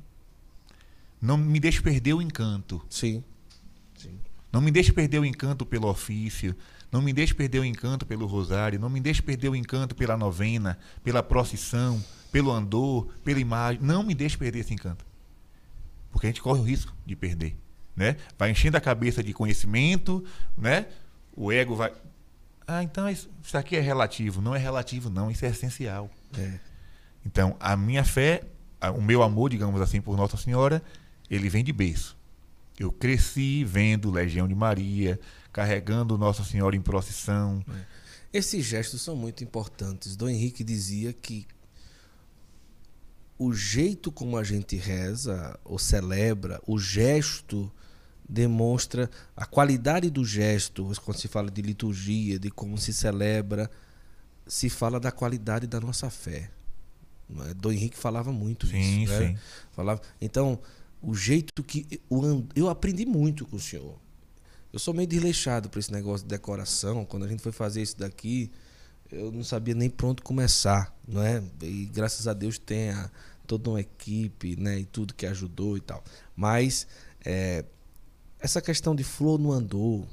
Não 1.21 1.37
me 1.37 1.61
deixe 1.61 1.83
perder 1.83 2.15
o 2.15 2.23
encanto. 2.23 2.81
Sim. 2.89 3.23
Sim. 3.99 4.19
Não 4.51 4.63
me 4.63 4.71
deixe 4.71 4.95
perder 4.95 5.19
o 5.19 5.25
encanto 5.27 5.67
pelo 5.67 5.89
ofício. 5.89 6.57
Não 6.91 7.03
me 7.03 7.13
deixe 7.13 7.35
perder 7.35 7.59
o 7.59 7.67
encanto 7.67 8.07
pelo 8.07 8.25
rosário. 8.25 8.81
Não 8.81 8.89
me 8.89 8.99
deixe 8.99 9.21
perder 9.21 9.51
o 9.51 9.55
encanto 9.55 9.95
pela 9.95 10.17
novena, 10.17 10.79
pela 11.03 11.23
procissão, 11.23 12.03
pelo 12.33 12.51
andor, 12.51 13.09
pela 13.23 13.39
imagem. 13.39 13.83
Não 13.83 14.03
me 14.03 14.15
deixe 14.15 14.39
perder 14.39 14.61
esse 14.61 14.73
encanto. 14.73 15.05
Porque 16.11 16.29
a 16.29 16.31
gente 16.31 16.41
corre 16.41 16.61
o 16.61 16.65
risco 16.65 16.95
de 17.05 17.15
perder. 17.15 17.55
Né? 17.95 18.17
Vai 18.39 18.53
enchendo 18.53 18.79
a 18.79 18.81
cabeça 18.81 19.23
de 19.23 19.35
conhecimento, 19.35 20.25
né? 20.57 20.87
o 21.37 21.53
ego 21.53 21.75
vai. 21.75 21.93
Ah, 22.67 22.83
então 22.83 23.09
isso, 23.09 23.29
isso 23.43 23.57
aqui 23.57 23.77
é 23.77 23.81
relativo. 23.81 24.41
Não 24.41 24.55
é 24.55 24.59
relativo, 24.59 25.11
não. 25.11 25.31
Isso 25.31 25.45
é 25.45 25.49
essencial. 25.49 26.11
É. 26.37 26.59
Então, 27.25 27.57
a 27.61 27.77
minha 27.77 28.05
fé, 28.05 28.43
o 28.97 29.01
meu 29.01 29.23
amor, 29.23 29.51
digamos 29.51 29.81
assim, 29.81 30.01
por 30.01 30.17
Nossa 30.17 30.37
Senhora, 30.37 30.83
ele 31.31 31.49
vem 31.49 31.65
de 31.65 31.73
berço. 31.73 32.17
Eu 32.79 32.91
cresci 32.91 33.65
vendo 33.65 34.11
Legião 34.11 34.49
de 34.49 34.55
Maria, 34.55 35.19
carregando 35.53 36.19
Nossa 36.19 36.43
Senhora 36.43 36.75
em 36.75 36.83
procissão. 36.83 37.65
Esses 38.33 38.65
gestos 38.65 39.01
são 39.01 39.15
muito 39.15 39.45
importantes. 39.45 40.17
Dom 40.17 40.29
Henrique 40.29 40.65
dizia 40.65 41.13
que 41.13 41.47
o 43.39 43.53
jeito 43.53 44.11
como 44.11 44.37
a 44.37 44.45
gente 44.45 44.77
reza 44.77 45.59
ou 45.65 45.79
celebra, 45.79 46.61
o 46.67 46.79
gesto 46.79 47.73
demonstra 48.29 49.11
a 49.37 49.45
qualidade 49.47 50.11
do 50.11 50.25
gesto. 50.25 50.91
Quando 51.05 51.19
se 51.19 51.29
fala 51.29 51.51
de 51.51 51.63
liturgia, 51.63 52.39
de 52.39 52.51
como 52.51 52.79
se 52.79 52.93
celebra, 52.93 53.71
se 54.47 54.69
fala 54.69 54.99
da 55.01 55.11
qualidade 55.13 55.67
da 55.67 55.81
nossa 55.81 56.11
fé. 56.11 56.51
é? 57.49 57.55
Dom 57.55 57.73
Henrique 57.73 57.97
falava 57.97 58.33
muito 58.33 58.67
Sim, 58.67 59.03
isso. 59.03 59.13
né? 59.13 59.29
sim. 59.29 59.39
Falava. 59.73 60.01
Então, 60.21 60.59
o 61.03 61.15
jeito 61.15 61.63
que 61.63 62.01
and- 62.11 62.47
eu 62.55 62.69
aprendi 62.69 63.05
muito 63.07 63.47
com 63.47 63.57
o 63.57 63.61
senhor. 63.61 63.99
Eu 64.73 64.79
sou 64.79 64.93
meio 64.93 65.07
desleixado 65.07 65.69
para 65.71 65.79
esse 65.79 65.93
negócio 65.93 66.27
de 66.27 66.31
decoração. 66.31 67.05
Quando 67.05 67.25
a 67.25 67.29
gente 67.29 67.41
foi 67.43 67.53
fazer 67.53 67.81
isso 67.83 67.97
daqui, 67.97 68.51
eu 69.13 69.31
não 69.31 69.45
sabia 69.45 69.75
nem 69.75 69.89
pronto 69.89 70.23
começar, 70.23 70.93
não 71.07 71.23
é? 71.23 71.43
E 71.63 71.87
graças 71.87 72.27
a 72.27 72.33
Deus 72.33 72.59
tem 72.59 72.91
a, 72.91 73.09
toda 73.47 73.71
uma 73.71 73.81
equipe, 73.81 74.57
né? 74.57 74.81
E 74.81 74.85
tudo 74.85 75.15
que 75.15 75.27
ajudou 75.27 75.77
e 75.77 75.81
tal. 75.81 76.03
Mas 76.35 76.89
é, 77.25 77.65
essa 78.45 78.61
questão 78.61 78.95
de 78.95 79.03
flor 79.03 79.39
no 79.39 79.53
andor, 79.53 80.07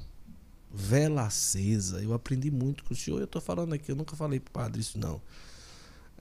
vela 0.72 1.26
acesa, 1.26 2.02
eu 2.02 2.14
aprendi 2.14 2.50
muito 2.50 2.82
com 2.82 2.94
o 2.94 2.96
senhor. 2.96 3.18
Eu 3.18 3.26
estou 3.26 3.42
falando 3.42 3.74
aqui, 3.74 3.92
eu 3.92 3.94
nunca 3.94 4.16
falei 4.16 4.40
para 4.40 4.48
o 4.48 4.52
padre 4.52 4.80
isso 4.80 4.98
não. 4.98 5.20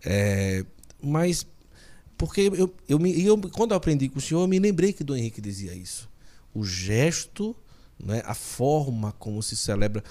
É, 0.04 0.66
mas 1.02 1.48
porque 2.18 2.42
eu, 2.42 2.76
eu, 2.90 3.00
eu, 3.08 3.38
quando 3.54 3.72
eu 3.72 3.78
aprendi 3.78 4.10
com 4.10 4.20
o 4.20 4.22
senhor, 4.22 4.42
eu 4.42 4.48
me 4.50 4.60
lembrei 4.60 4.92
que 4.92 5.06
Dom 5.06 5.16
Henrique 5.16 5.40
dizia 5.40 5.74
isso. 5.74 6.10
O 6.54 6.66
gesto, 6.66 7.56
né, 7.98 8.22
a 8.26 8.34
forma 8.34 9.14
como 9.14 9.42
se 9.42 9.56
celebra, 9.56 10.04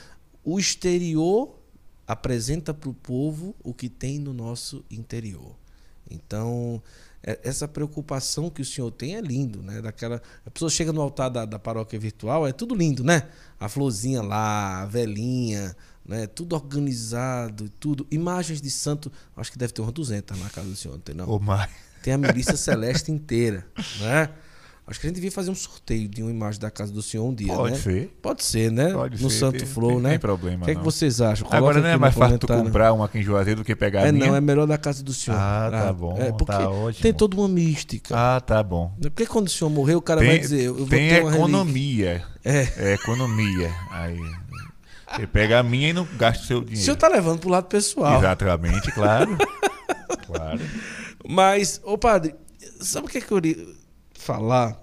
o 0.42 0.58
exterior 0.58 1.54
apresenta 2.06 2.72
para 2.72 2.88
o 2.88 2.94
povo 2.94 3.54
o 3.62 3.74
que 3.74 3.90
tem 3.90 4.18
no 4.18 4.32
nosso 4.32 4.82
interior. 4.90 5.54
Então, 6.10 6.82
essa 7.22 7.68
preocupação 7.68 8.48
que 8.48 8.62
o 8.62 8.64
senhor 8.64 8.90
tem 8.90 9.16
é 9.16 9.20
lindo, 9.20 9.62
né? 9.62 9.82
Daquela, 9.82 10.22
a 10.44 10.50
pessoa 10.50 10.70
chega 10.70 10.92
no 10.92 11.00
altar 11.00 11.28
da, 11.28 11.44
da 11.44 11.58
paróquia 11.58 11.98
virtual, 11.98 12.46
é 12.46 12.52
tudo 12.52 12.74
lindo, 12.74 13.04
né? 13.04 13.28
A 13.58 13.68
florzinha 13.68 14.22
lá, 14.22 14.82
a 14.82 14.86
velhinha, 14.86 15.76
né? 16.04 16.26
Tudo 16.26 16.54
organizado, 16.54 17.68
tudo. 17.68 18.06
Imagens 18.10 18.60
de 18.60 18.70
santo, 18.70 19.12
acho 19.36 19.52
que 19.52 19.58
deve 19.58 19.72
ter 19.72 19.82
umas 19.82 19.92
200 19.92 20.38
na 20.38 20.48
casa 20.48 20.68
do 20.68 20.76
senhor, 20.76 20.94
não 20.94 21.00
tem 21.00 21.14
não? 21.14 21.28
Ou 21.28 21.38
mais. 21.38 21.70
Tem 22.02 22.14
a 22.14 22.18
milícia 22.18 22.56
celeste 22.56 23.12
inteira, 23.12 23.66
né? 24.00 24.30
Acho 24.90 24.98
que 24.98 25.06
a 25.06 25.08
gente 25.08 25.14
devia 25.14 25.30
fazer 25.30 25.52
um 25.52 25.54
sorteio 25.54 26.08
de 26.08 26.20
uma 26.20 26.32
imagem 26.32 26.60
da 26.60 26.68
casa 26.68 26.92
do 26.92 27.00
senhor 27.00 27.24
um 27.24 27.32
dia, 27.32 27.54
Pode 27.54 27.74
né? 27.74 27.78
ser. 27.78 28.18
Pode 28.20 28.42
ser, 28.44 28.72
né? 28.72 28.92
Pode 28.92 29.22
no 29.22 29.30
ser. 29.30 29.38
Santo 29.38 29.58
tem, 29.58 29.66
Flow, 29.68 29.92
tem, 29.92 30.00
né? 30.00 30.10
Tem 30.10 30.18
problema. 30.18 30.62
O 30.62 30.64
que, 30.64 30.72
é 30.72 30.74
que 30.74 30.82
vocês 30.82 31.20
acham? 31.20 31.44
Coloca 31.46 31.56
Agora 31.56 31.80
não 31.80 31.88
é 31.88 31.92
aqui 31.92 32.00
mais 32.00 32.14
fácil 32.14 32.38
tu 32.40 32.48
comprar 32.48 32.92
uma 32.92 33.04
aqui 33.04 33.18
em 33.18 33.22
Juazeiro 33.22 33.60
do 33.60 33.64
que 33.64 33.76
pegar 33.76 34.02
a 34.02 34.06
É, 34.08 34.12
minha? 34.12 34.26
não, 34.26 34.34
é 34.34 34.40
melhor 34.40 34.66
da 34.66 34.76
casa 34.76 35.04
do 35.04 35.12
senhor. 35.12 35.38
Ah, 35.38 35.68
tá 35.70 35.92
bom, 35.92 36.16
É, 36.20 36.32
porque 36.32 36.44
tá 36.46 36.68
ótimo. 36.68 37.02
tem 37.02 37.14
toda 37.14 37.36
uma 37.36 37.46
mística. 37.46 38.12
Ah, 38.16 38.40
tá 38.40 38.60
bom. 38.64 38.92
Porque 39.00 39.26
quando 39.26 39.46
o 39.46 39.50
senhor 39.50 39.70
morrer, 39.70 39.94
o 39.94 40.02
cara 40.02 40.20
Tem, 40.22 40.28
vai 40.30 40.38
dizer, 40.40 40.60
eu 40.64 40.74
vou 40.74 40.86
tem 40.88 41.08
ter 41.08 41.22
uma 41.22 41.34
economia. 41.36 42.24
É. 42.44 42.68
É 42.76 42.94
economia. 42.94 43.72
Aí. 43.92 44.18
Você 45.14 45.26
pega 45.28 45.60
a 45.60 45.62
minha 45.62 45.90
e 45.90 45.92
não 45.92 46.06
gasta 46.18 46.42
o 46.42 46.46
seu 46.48 46.58
O 46.58 46.64
dinheiro. 46.64 46.84
senhor 46.84 46.96
tá 46.96 47.06
levando 47.06 47.38
pro 47.38 47.48
lado 47.48 47.66
pessoal. 47.68 48.18
Exatamente, 48.18 48.90
claro. 48.92 49.36
claro. 50.26 50.60
Mas, 51.28 51.80
ô 51.84 51.96
padre, 51.96 52.34
sabe 52.80 53.06
o 53.06 53.08
que, 53.08 53.18
é 53.18 53.20
que 53.20 53.30
eu 53.32 53.40
falar? 54.30 54.80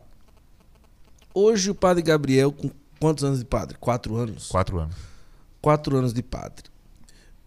Hoje 1.34 1.72
o 1.72 1.76
padre 1.76 2.04
Gabriel, 2.04 2.52
com 2.52 2.70
quantos 3.00 3.24
anos 3.24 3.40
de 3.40 3.46
padre? 3.46 3.78
Quatro 3.80 4.16
anos? 4.16 4.48
Quatro 4.48 4.80
anos. 4.80 4.96
Quatro 5.62 5.96
anos 5.96 6.14
de 6.14 6.22
padre. 6.22 6.66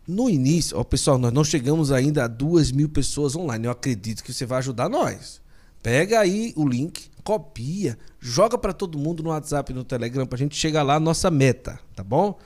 No 0.07 0.31
início, 0.31 0.79
ó, 0.79 0.83
pessoal, 0.83 1.19
nós 1.19 1.33
não 1.33 1.45
chegamos 1.45 1.93
ainda 1.93 2.25
a 2.25 2.29
duas 2.29 2.73
mil 2.73 2.89
pessoas 2.89 3.37
online. 3.37 3.67
Eu 3.67 3.71
acredito 3.71 4.25
que 4.25 4.33
você 4.33 4.47
vai 4.47 4.59
ajudar 4.59 4.89
nós. 4.89 5.43
Pega 5.83 6.21
aí 6.21 6.55
o 6.57 6.67
link, 6.67 7.11
copia, 7.23 7.99
joga 8.19 8.57
para 8.57 8.73
todo 8.73 8.99
mundo 8.99 9.23
no 9.23 9.31
WhatsApp 9.31 9.71
e 9.71 9.75
no 9.75 9.85
Telegram 9.85 10.27
pra 10.27 10.39
gente 10.39 10.57
chegar 10.57 10.83
lá, 10.83 10.99
nossa 10.99 11.31
meta, 11.31 11.79
tá 11.95 12.03
bom? 12.03 12.39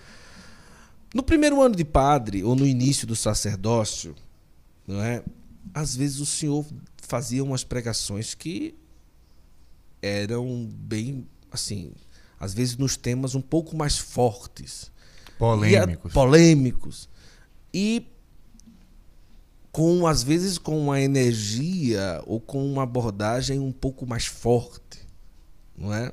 No 1.15 1.23
primeiro 1.23 1.63
ano 1.63 1.77
de 1.77 1.85
padre, 1.85 2.43
ou 2.43 2.57
no 2.57 2.67
início 2.67 3.07
do 3.07 3.15
sacerdócio, 3.15 4.15
não 4.87 5.01
é? 5.01 5.23
Às 5.73 5.95
vezes 5.95 6.19
o 6.19 6.27
senhor 6.27 6.65
fazia 6.97 7.43
umas 7.43 7.65
pregações 7.65 8.35
que 8.35 8.75
eram 10.05 10.67
bem, 10.67 11.27
assim, 11.51 11.93
às 12.39 12.53
vezes 12.53 12.77
nos 12.77 12.97
temas 12.97 13.35
um 13.35 13.41
pouco 13.41 13.77
mais 13.77 13.99
fortes. 13.99 14.91
Polêmicos. 15.39 16.11
E 16.11 16.15
polêmicos. 16.15 17.09
E 17.73 18.07
com, 19.73 20.07
às 20.07 20.23
vezes, 20.23 20.59
com 20.59 20.79
uma 20.81 21.01
energia 21.01 22.23
ou 22.27 22.41
com 22.41 22.65
uma 22.65 22.85
abordagem 22.85 23.59
um 23.59 23.73
pouco 23.73 24.07
mais 24.07 24.27
forte, 24.27 25.01
não 25.77 25.93
é? 25.93 26.13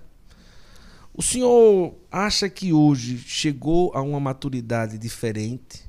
O 1.13 1.21
senhor 1.21 1.93
acha 2.09 2.49
que 2.49 2.71
hoje 2.71 3.17
chegou 3.19 3.91
a 3.93 4.01
uma 4.01 4.19
maturidade 4.19 4.97
diferente? 4.97 5.83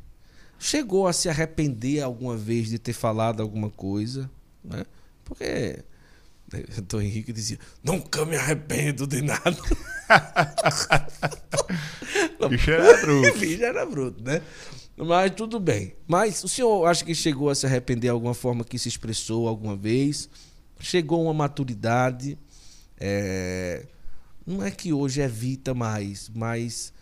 Chegou 0.58 1.06
a 1.06 1.12
se 1.12 1.28
arrepender 1.28 2.02
alguma 2.02 2.36
vez 2.36 2.68
de 2.68 2.78
ter 2.78 2.92
falado 2.92 3.40
alguma 3.40 3.70
coisa? 3.70 4.28
Né? 4.62 4.84
Porque 5.24 5.84
Dom 6.88 7.00
Henrique 7.00 7.32
dizia: 7.32 7.58
Nunca 7.82 8.24
me 8.24 8.36
arrependo 8.36 9.06
de 9.06 9.22
nada. 9.22 9.50
Bicho 12.48 12.70
era 12.70 13.00
bruto. 13.00 13.32
Bicho 13.38 13.64
era 13.64 13.86
bruto, 13.86 14.22
né? 14.22 14.42
Mas 14.96 15.32
tudo 15.32 15.58
bem. 15.58 15.94
Mas 16.06 16.44
o 16.44 16.48
senhor 16.48 16.86
acha 16.86 17.04
que 17.04 17.14
chegou 17.14 17.50
a 17.50 17.54
se 17.54 17.66
arrepender 17.66 18.02
de 18.02 18.08
alguma 18.08 18.34
forma 18.34 18.64
que 18.64 18.78
se 18.78 18.88
expressou 18.88 19.48
alguma 19.48 19.76
vez? 19.76 20.28
Chegou 20.78 21.20
a 21.20 21.24
uma 21.24 21.34
maturidade? 21.34 22.38
é, 23.00 23.86
Não 24.46 24.62
é 24.62 24.70
que 24.70 24.92
hoje 24.92 25.20
evita 25.20 25.74
mais, 25.74 26.30
mas 26.34 26.92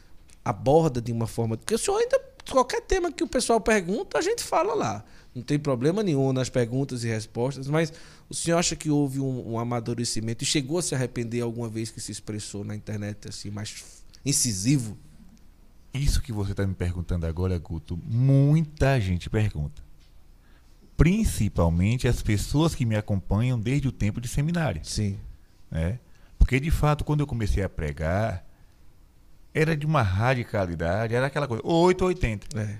aborda 0.45 1.01
de 1.01 1.13
uma 1.13 1.27
forma. 1.27 1.57
Porque 1.57 1.75
o 1.75 1.79
senhor 1.79 1.99
ainda. 1.99 2.31
Qualquer 2.51 2.81
tema 2.81 3.13
que 3.13 3.23
o 3.23 3.29
pessoal 3.29 3.61
pergunta, 3.61 4.19
a 4.19 4.23
gente 4.23 4.43
fala 4.43 4.75
lá. 4.75 5.05
Não 5.35 5.43
tem 5.43 5.59
problema 5.59 6.03
nenhum 6.03 6.33
nas 6.33 6.49
perguntas 6.49 7.05
e 7.05 7.09
respostas, 7.09 7.69
mas 7.69 7.93
o 8.29 8.35
senhor 8.35 8.59
acha 8.59 8.75
que 8.75 8.91
houve 8.91 9.21
um, 9.21 9.53
um 9.53 9.59
amadurecimento 9.59 10.43
e 10.43 10.47
chegou 10.47 10.79
a 10.79 10.83
se 10.83 10.95
arrepender 10.95 11.41
alguma 11.41 11.69
vez 11.69 11.91
que 11.91 12.01
se 12.01 12.11
expressou 12.11 12.65
na 12.65 12.75
internet 12.75 13.29
assim, 13.29 13.51
mais 13.51 14.03
incisivo? 14.25 14.99
Isso 15.95 16.21
que 16.21 16.33
você 16.33 16.53
está 16.53 16.67
me 16.67 16.75
perguntando 16.75 17.27
agora, 17.27 17.59
Guto, 17.59 17.99
muita 18.05 19.01
gente 19.01 19.31
pergunta. 19.31 19.83
Principalmente 20.97 22.07
as 22.07 22.23
pessoas 22.23 22.75
que 22.75 22.85
me 22.85 22.97
acompanham 22.97 23.59
desde 23.59 23.89
o 23.89 23.93
tempo 23.93 24.21
de 24.21 24.29
seminário. 24.29 24.81
Sim. 24.85 25.19
né? 25.71 25.99
Porque 26.39 26.59
de 26.59 26.71
fato, 26.71 27.05
quando 27.05 27.21
eu 27.21 27.27
comecei 27.27 27.63
a 27.63 27.69
pregar, 27.69 28.45
era 29.55 29.77
de 29.77 29.87
uma 29.87 30.03
radicalidade, 30.03 31.15
era 31.15 31.27
aquela 31.27 31.47
coisa, 31.47 31.63
8 31.65 32.03
ou 32.03 32.09
80. 32.09 32.59
É. 32.59 32.79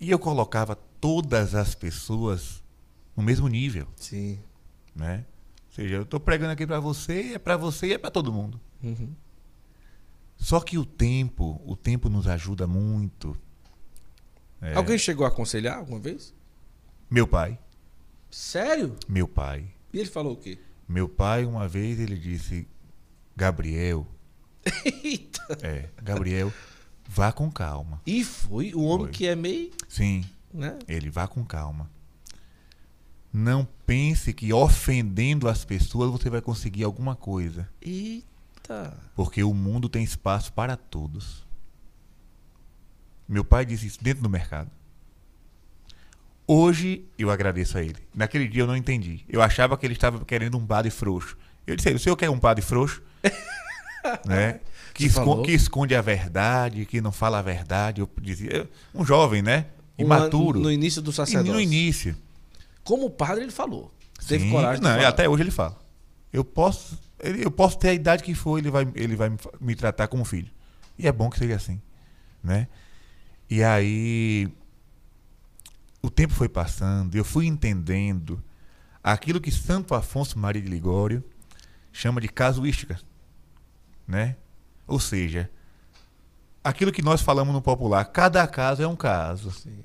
E 0.00 0.10
eu 0.10 0.18
colocava 0.18 0.76
todas 1.00 1.54
as 1.54 1.74
pessoas 1.74 2.62
no 3.16 3.22
mesmo 3.22 3.48
nível, 3.48 3.86
Sim. 3.96 4.38
né? 4.94 5.24
Ou 5.68 5.72
seja, 5.74 5.94
eu 5.96 6.02
estou 6.02 6.18
pregando 6.20 6.52
aqui 6.52 6.66
para 6.66 6.80
você, 6.80 7.32
é 7.34 7.38
para 7.38 7.56
você 7.56 7.88
e 7.88 7.92
é 7.94 7.98
para 7.98 8.10
todo 8.10 8.32
mundo. 8.32 8.60
Uhum. 8.82 9.12
Só 10.36 10.60
que 10.60 10.78
o 10.78 10.84
tempo, 10.84 11.60
o 11.66 11.74
tempo 11.76 12.08
nos 12.08 12.26
ajuda 12.28 12.66
muito. 12.66 13.36
É, 14.60 14.74
Alguém 14.74 14.98
chegou 14.98 15.24
a 15.24 15.28
aconselhar 15.28 15.78
alguma 15.78 15.98
vez? 16.00 16.32
Meu 17.10 17.26
pai, 17.26 17.58
Sério? 18.30 18.94
meu 19.08 19.26
pai, 19.26 19.66
E 19.92 19.98
ele 19.98 20.08
falou 20.10 20.34
o 20.34 20.36
quê? 20.36 20.58
meu 20.86 21.08
pai 21.08 21.44
uma 21.44 21.66
vez 21.68 21.98
ele 21.98 22.16
disse, 22.16 22.66
Gabriel, 23.36 24.06
Eita. 25.02 25.58
é, 25.62 25.88
Gabriel, 26.02 26.52
vá 27.08 27.32
com 27.32 27.50
calma. 27.50 28.00
E 28.06 28.22
foi 28.22 28.74
o 28.74 28.82
homem 28.82 29.06
Foi. 29.06 29.14
que 29.14 29.26
é 29.26 29.34
meio, 29.34 29.72
Sim, 29.88 30.24
né? 30.52 30.78
Ele 30.86 31.08
vá 31.08 31.26
com 31.26 31.42
calma. 31.44 31.90
Não 33.32 33.66
pense 33.86 34.32
que 34.32 34.52
ofendendo 34.52 35.48
as 35.48 35.64
pessoas 35.64 36.10
você 36.10 36.28
vai 36.28 36.40
conseguir 36.40 36.84
alguma 36.84 37.16
coisa. 37.16 37.68
Eita. 37.80 38.96
Porque 39.14 39.42
o 39.42 39.54
mundo 39.54 39.88
tem 39.88 40.04
espaço 40.04 40.52
para 40.52 40.76
todos. 40.76 41.46
Meu 43.26 43.44
pai 43.44 43.64
disse 43.64 43.86
isso 43.86 44.02
dentro 44.02 44.22
do 44.22 44.30
mercado. 44.30 44.70
Hoje 46.46 47.04
eu 47.18 47.30
agradeço 47.30 47.76
a 47.76 47.82
ele. 47.82 47.98
Naquele 48.14 48.48
dia 48.48 48.62
eu 48.62 48.66
não 48.66 48.76
entendi. 48.76 49.24
Eu 49.28 49.42
achava 49.42 49.76
que 49.76 49.84
ele 49.84 49.92
estava 49.92 50.24
querendo 50.24 50.56
um 50.56 50.66
padre 50.66 50.90
frouxo. 50.90 51.36
Eu 51.66 51.76
disse: 51.76 51.88
a 51.88 51.90
ele, 51.90 51.98
o 51.98 52.02
senhor 52.02 52.16
quer 52.16 52.30
um 52.30 52.38
padre 52.38 52.64
frouxo? 52.64 53.02
né? 54.24 54.60
Que, 54.98 55.04
Você 55.04 55.10
esco- 55.10 55.24
falou? 55.24 55.42
que 55.44 55.52
esconde 55.52 55.94
a 55.94 56.02
verdade, 56.02 56.84
que 56.84 57.00
não 57.00 57.12
fala 57.12 57.38
a 57.38 57.42
verdade. 57.42 58.00
Eu 58.00 58.10
dizia, 58.20 58.68
um 58.92 59.04
jovem, 59.04 59.40
né? 59.42 59.66
Imaturo. 59.96 60.58
ano 60.58 60.64
No 60.68 60.72
início 60.72 61.00
do 61.00 61.12
sacerdócio. 61.12 61.52
no 61.52 61.60
início. 61.60 62.16
Como 62.82 63.08
padre 63.08 63.44
ele 63.44 63.52
falou. 63.52 63.94
Teve 64.26 64.44
Sim, 64.46 64.50
coragem 64.50 64.82
não, 64.82 65.00
e 65.00 65.04
até 65.04 65.28
hoje 65.28 65.44
ele 65.44 65.52
fala. 65.52 65.78
Eu 66.32 66.44
posso, 66.44 66.98
eu 67.20 67.48
posso 67.50 67.78
ter 67.78 67.90
a 67.90 67.94
idade 67.94 68.24
que 68.24 68.34
for, 68.34 68.58
ele 68.58 68.70
vai, 68.72 68.88
ele 68.96 69.14
vai 69.14 69.30
me 69.60 69.76
tratar 69.76 70.08
como 70.08 70.24
filho. 70.24 70.50
E 70.98 71.06
é 71.06 71.12
bom 71.12 71.30
que 71.30 71.38
seja 71.38 71.54
assim, 71.54 71.80
né? 72.42 72.66
E 73.48 73.62
aí 73.62 74.48
o 76.02 76.10
tempo 76.10 76.34
foi 76.34 76.48
passando, 76.48 77.14
eu 77.14 77.24
fui 77.24 77.46
entendendo 77.46 78.42
aquilo 79.02 79.40
que 79.40 79.52
Santo 79.52 79.94
Afonso 79.94 80.36
Maria 80.38 80.60
de 80.60 80.68
Ligório 80.68 81.22
chama 81.92 82.20
de 82.20 82.28
casuística, 82.28 82.98
né? 84.08 84.34
Ou 84.88 84.98
seja, 84.98 85.50
aquilo 86.64 86.90
que 86.90 87.02
nós 87.02 87.20
falamos 87.20 87.54
no 87.54 87.60
popular, 87.60 88.06
cada 88.06 88.46
caso 88.46 88.82
é 88.82 88.88
um 88.88 88.96
caso. 88.96 89.50
Sim. 89.50 89.84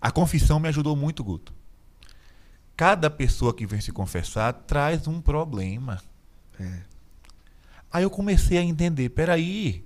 A 0.00 0.10
confissão 0.10 0.58
me 0.58 0.68
ajudou 0.68 0.96
muito, 0.96 1.22
Guto. 1.22 1.54
Cada 2.74 3.10
pessoa 3.10 3.54
que 3.54 3.66
vem 3.66 3.80
se 3.80 3.92
confessar 3.92 4.52
traz 4.52 5.06
um 5.06 5.20
problema. 5.20 6.00
É. 6.58 6.80
Aí 7.92 8.02
eu 8.02 8.10
comecei 8.10 8.58
a 8.58 8.62
entender, 8.62 9.10
peraí. 9.10 9.84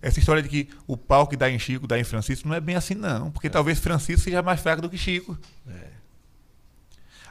Essa 0.00 0.18
história 0.18 0.42
de 0.42 0.48
que 0.48 0.68
o 0.88 0.96
pau 0.96 1.26
que 1.26 1.36
dá 1.36 1.48
em 1.48 1.58
Chico 1.58 1.86
dá 1.86 1.98
em 1.98 2.04
Francisco 2.04 2.48
não 2.48 2.54
é 2.54 2.60
bem 2.60 2.74
assim, 2.74 2.94
não. 2.94 3.30
Porque 3.30 3.46
é. 3.46 3.50
talvez 3.50 3.78
Francisco 3.78 4.22
seja 4.22 4.42
mais 4.42 4.60
fraco 4.60 4.82
do 4.82 4.90
que 4.90 4.98
Chico. 4.98 5.38
É. 5.68 5.90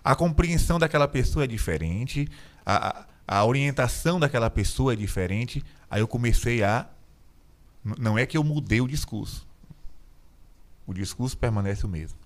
A 0.03 0.15
compreensão 0.15 0.79
daquela 0.79 1.07
pessoa 1.07 1.43
é 1.43 1.47
diferente, 1.47 2.27
a, 2.65 3.01
a 3.01 3.05
orientação 3.45 4.19
daquela 4.19 4.49
pessoa 4.49 4.93
é 4.93 4.95
diferente. 4.95 5.63
Aí 5.89 6.01
eu 6.01 6.07
comecei 6.07 6.63
a. 6.63 6.87
Não 7.97 8.17
é 8.17 8.25
que 8.25 8.37
eu 8.37 8.43
mudei 8.43 8.81
o 8.81 8.87
discurso. 8.87 9.47
O 10.85 10.93
discurso 10.93 11.37
permanece 11.37 11.85
o 11.85 11.89
mesmo. 11.89 12.19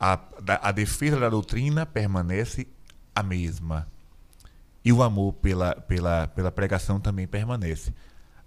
A, 0.00 0.18
a 0.62 0.72
defesa 0.72 1.20
da 1.20 1.28
doutrina 1.28 1.84
permanece 1.84 2.66
a 3.14 3.22
mesma. 3.22 3.86
E 4.84 4.92
o 4.92 5.02
amor 5.02 5.34
pela, 5.34 5.74
pela, 5.74 6.28
pela 6.28 6.50
pregação 6.50 6.98
também 6.98 7.26
permanece. 7.26 7.92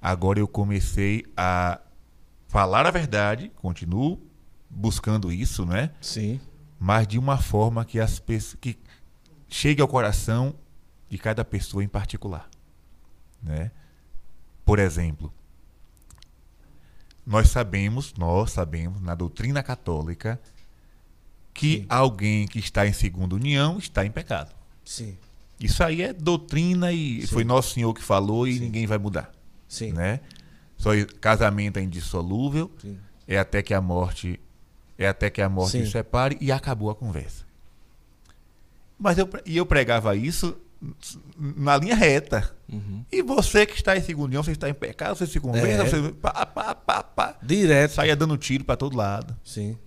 Agora 0.01 0.39
eu 0.39 0.47
comecei 0.47 1.25
a 1.35 1.79
falar 2.47 2.85
a 2.85 2.91
verdade, 2.91 3.51
continuo 3.55 4.19
buscando 4.69 5.31
isso, 5.31 5.65
né? 5.65 5.91
Sim. 6.01 6.39
Mas 6.79 7.07
de 7.07 7.17
uma 7.17 7.37
forma 7.37 7.85
que 7.85 7.99
as 7.99 8.19
pessoas 8.19 8.57
que 8.59 8.77
chegue 9.47 9.81
ao 9.81 9.87
coração 9.87 10.55
de 11.09 11.17
cada 11.17 11.43
pessoa 11.45 11.83
em 11.83 11.87
particular, 11.87 12.49
né? 13.41 13.71
Por 14.65 14.79
exemplo, 14.79 15.33
nós 17.25 17.49
sabemos, 17.49 18.13
nós 18.17 18.51
sabemos 18.51 19.01
na 19.01 19.15
doutrina 19.15 19.61
católica 19.61 20.39
que 21.53 21.79
Sim. 21.79 21.85
alguém 21.89 22.47
que 22.47 22.59
está 22.59 22.85
em 22.87 22.93
segunda 22.93 23.35
união 23.35 23.77
está 23.77 24.05
em 24.05 24.11
pecado. 24.11 24.55
Sim. 24.85 25.17
Isso 25.59 25.83
aí 25.83 26.01
é 26.01 26.13
doutrina 26.13 26.91
e 26.91 27.21
Sim. 27.21 27.27
foi 27.27 27.43
nosso 27.43 27.73
Senhor 27.73 27.93
que 27.93 28.03
falou 28.03 28.47
e 28.47 28.53
Sim. 28.53 28.59
ninguém 28.59 28.85
vai 28.85 28.97
mudar. 28.97 29.31
Sim. 29.67 29.91
Né? 29.91 30.19
Só 30.77 30.91
casamento 31.19 31.77
é 31.77 31.81
indissolúvel, 31.81 32.71
Sim. 32.79 32.97
é 33.27 33.37
até 33.39 33.61
que 33.61 33.73
a 33.73 33.81
morte 33.81 34.39
é 34.97 35.07
até 35.07 35.29
que 35.29 35.41
a 35.41 35.49
morte 35.49 35.85
separe 35.89 36.37
e 36.39 36.51
acabou 36.51 36.89
a 36.89 36.95
conversa. 36.95 37.45
Mas 38.97 39.17
eu 39.17 39.29
e 39.45 39.57
eu 39.57 39.65
pregava 39.65 40.15
isso 40.15 40.57
na 41.37 41.77
linha 41.77 41.95
reta. 41.95 42.55
Uhum. 42.71 43.03
E 43.11 43.21
você 43.21 43.65
que 43.65 43.75
está 43.75 43.97
em 43.97 44.01
segunda 44.01 44.27
união, 44.27 44.43
você 44.43 44.51
está 44.51 44.69
em 44.69 44.73
pecado, 44.73 45.15
você 45.15 45.25
se 45.25 45.39
conversa, 45.39 45.83
é. 45.83 46.01
você 46.01 46.13
pá, 46.13 46.45
pá, 46.45 46.75
pá, 46.75 47.03
pá, 47.03 47.37
direto 47.41 47.93
saia 47.93 48.15
dando 48.15 48.37
tiro 48.37 48.63
para 48.63 48.77
todo 48.77 48.95
lado. 48.95 49.35
Sim. 49.43 49.77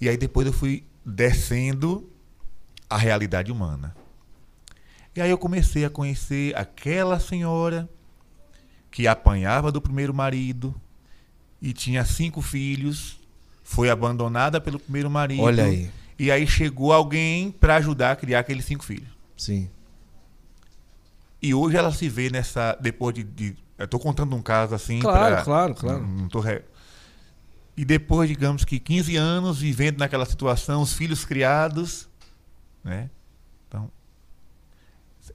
E 0.00 0.08
aí 0.08 0.16
depois 0.16 0.46
eu 0.46 0.52
fui 0.52 0.84
descendo 1.04 2.10
a 2.88 2.96
realidade 2.96 3.50
humana. 3.50 3.94
E 5.14 5.20
aí 5.20 5.30
eu 5.30 5.38
comecei 5.38 5.84
a 5.84 5.90
conhecer 5.90 6.56
aquela 6.56 7.20
senhora 7.20 7.88
que 8.90 9.06
apanhava 9.06 9.70
do 9.70 9.80
primeiro 9.80 10.12
marido 10.12 10.74
e 11.60 11.72
tinha 11.72 12.04
cinco 12.04 12.42
filhos, 12.42 13.20
foi 13.62 13.88
abandonada 13.88 14.60
pelo 14.60 14.78
primeiro 14.78 15.10
marido. 15.10 15.42
Olha 15.42 15.64
aí. 15.64 15.90
E 16.18 16.30
aí 16.30 16.46
chegou 16.46 16.92
alguém 16.92 17.50
para 17.50 17.76
ajudar 17.76 18.12
a 18.12 18.16
criar 18.16 18.40
aqueles 18.40 18.64
cinco 18.64 18.84
filhos. 18.84 19.11
Sim. 19.42 19.68
E 21.40 21.52
hoje 21.52 21.76
ela 21.76 21.92
se 21.92 22.08
vê 22.08 22.30
nessa. 22.30 22.78
Depois 22.80 23.12
de. 23.12 23.24
de 23.24 23.56
eu 23.76 23.88
tô 23.88 23.98
contando 23.98 24.36
um 24.36 24.40
caso 24.40 24.72
assim. 24.72 25.00
Claro, 25.00 25.34
pra, 25.34 25.44
claro, 25.44 25.74
claro. 25.74 26.06
Não, 26.06 26.28
não 26.32 26.40
re... 26.40 26.62
E 27.76 27.84
depois, 27.84 28.28
digamos 28.28 28.64
que 28.64 28.78
15 28.78 29.16
anos 29.16 29.58
vivendo 29.58 29.98
naquela 29.98 30.24
situação, 30.24 30.80
os 30.80 30.92
filhos 30.92 31.24
criados, 31.24 32.08
né? 32.84 33.10
Então, 33.66 33.90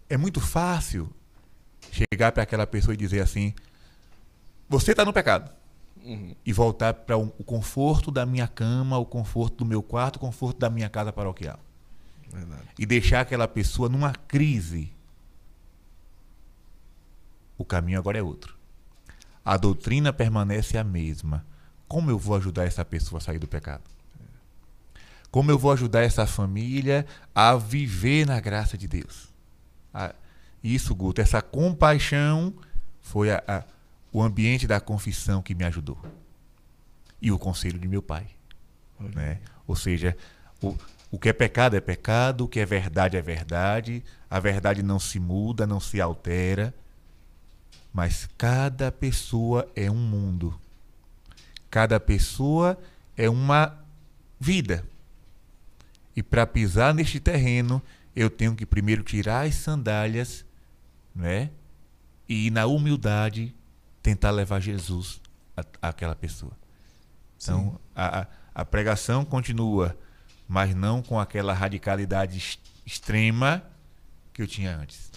é 0.09 0.15
muito 0.15 0.39
fácil 0.39 1.09
chegar 1.91 2.31
para 2.31 2.43
aquela 2.43 2.65
pessoa 2.65 2.93
e 2.93 2.97
dizer 2.97 3.19
assim: 3.19 3.53
você 4.69 4.91
está 4.91 5.03
no 5.03 5.11
pecado. 5.11 5.51
Uhum. 6.01 6.33
E 6.45 6.53
voltar 6.53 6.93
para 6.93 7.17
o 7.17 7.29
conforto 7.43 8.09
da 8.09 8.25
minha 8.25 8.47
cama, 8.47 8.97
o 8.97 9.05
conforto 9.05 9.57
do 9.57 9.65
meu 9.65 9.83
quarto, 9.83 10.15
o 10.15 10.19
conforto 10.19 10.57
da 10.59 10.69
minha 10.69 10.87
casa 10.87 11.11
paroquial. 11.11 11.59
Verdade. 12.31 12.67
E 12.77 12.85
deixar 12.85 13.21
aquela 13.21 13.47
pessoa 13.47 13.89
numa 13.89 14.13
crise. 14.13 14.91
O 17.57 17.65
caminho 17.65 17.99
agora 17.99 18.17
é 18.17 18.21
outro. 18.21 18.55
A 19.43 19.57
doutrina 19.57 20.11
permanece 20.11 20.77
a 20.77 20.83
mesma. 20.83 21.45
Como 21.87 22.11
eu 22.11 22.19
vou 22.19 22.35
ajudar 22.35 22.65
essa 22.65 22.83
pessoa 22.83 23.19
a 23.19 23.21
sair 23.21 23.39
do 23.39 23.47
pecado? 23.47 23.83
Como 25.31 25.51
eu 25.51 25.57
vou 25.57 25.71
ajudar 25.71 26.01
essa 26.01 26.25
família 26.25 27.05
a 27.33 27.55
viver 27.55 28.25
na 28.25 28.39
graça 28.39 28.77
de 28.77 28.87
Deus? 28.87 29.29
A, 29.93 30.13
isso, 30.63 30.93
Guto, 30.95 31.21
essa 31.21 31.41
compaixão 31.41 32.53
foi 33.01 33.31
a, 33.31 33.43
a, 33.47 33.63
o 34.11 34.21
ambiente 34.21 34.67
da 34.67 34.79
confissão 34.79 35.41
que 35.41 35.55
me 35.55 35.63
ajudou. 35.63 35.97
E 37.21 37.31
o 37.31 37.39
conselho 37.39 37.79
de 37.79 37.87
meu 37.87 38.01
pai. 38.01 38.27
Né? 38.99 39.39
Ou 39.65 39.75
seja, 39.75 40.17
o, 40.61 40.75
o 41.11 41.17
que 41.17 41.29
é 41.29 41.33
pecado 41.33 41.75
é 41.75 41.79
pecado, 41.79 42.45
o 42.45 42.47
que 42.47 42.59
é 42.59 42.65
verdade 42.65 43.17
é 43.17 43.21
verdade, 43.21 44.03
a 44.29 44.39
verdade 44.39 44.83
não 44.83 44.99
se 44.99 45.19
muda, 45.19 45.65
não 45.65 45.79
se 45.79 46.01
altera. 46.01 46.73
Mas 47.93 48.27
cada 48.37 48.91
pessoa 48.91 49.69
é 49.75 49.89
um 49.89 49.95
mundo. 49.95 50.59
Cada 51.69 51.99
pessoa 51.99 52.77
é 53.15 53.29
uma 53.29 53.77
vida. 54.39 54.83
E 56.15 56.21
para 56.21 56.45
pisar 56.45 56.93
neste 56.93 57.19
terreno, 57.19 57.81
eu 58.15 58.29
tenho 58.29 58.55
que 58.55 58.65
primeiro 58.65 59.03
tirar 59.03 59.45
as 59.45 59.55
sandálias 59.55 60.45
né? 61.17 61.49
E 62.29 62.51
na 62.51 62.67
humildade 62.67 63.55
tentar 64.03 64.31
levar 64.31 64.59
Jesus 64.59 65.19
àquela 65.81 66.15
pessoa. 66.15 66.51
Então, 67.35 67.79
a, 67.95 68.27
a 68.53 68.65
pregação 68.65 69.25
continua, 69.25 69.97
mas 70.47 70.75
não 70.75 71.01
com 71.01 71.19
aquela 71.19 71.53
radicalidade 71.53 72.59
extrema 72.85 73.63
que 74.33 74.41
eu 74.41 74.47
tinha 74.47 74.75
antes. 74.75 75.11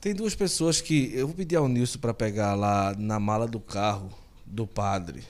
Tem 0.00 0.14
duas 0.14 0.34
pessoas 0.34 0.80
que. 0.80 1.12
Eu 1.14 1.28
vou 1.28 1.36
pedir 1.36 1.56
ao 1.56 1.68
Nilson 1.68 1.98
para 1.98 2.12
pegar 2.12 2.54
lá 2.54 2.92
na 2.98 3.20
mala 3.20 3.46
do 3.46 3.60
carro 3.60 4.12
do 4.44 4.66
padre. 4.66 5.22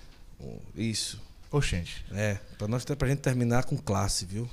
Isso. 0.74 1.20
Oxente. 1.50 2.04
É, 2.12 2.38
para 2.56 2.66
nós 2.66 2.84
pra 2.84 3.06
gente 3.06 3.20
terminar 3.20 3.64
com 3.64 3.76
classe, 3.76 4.24
viu? 4.24 4.48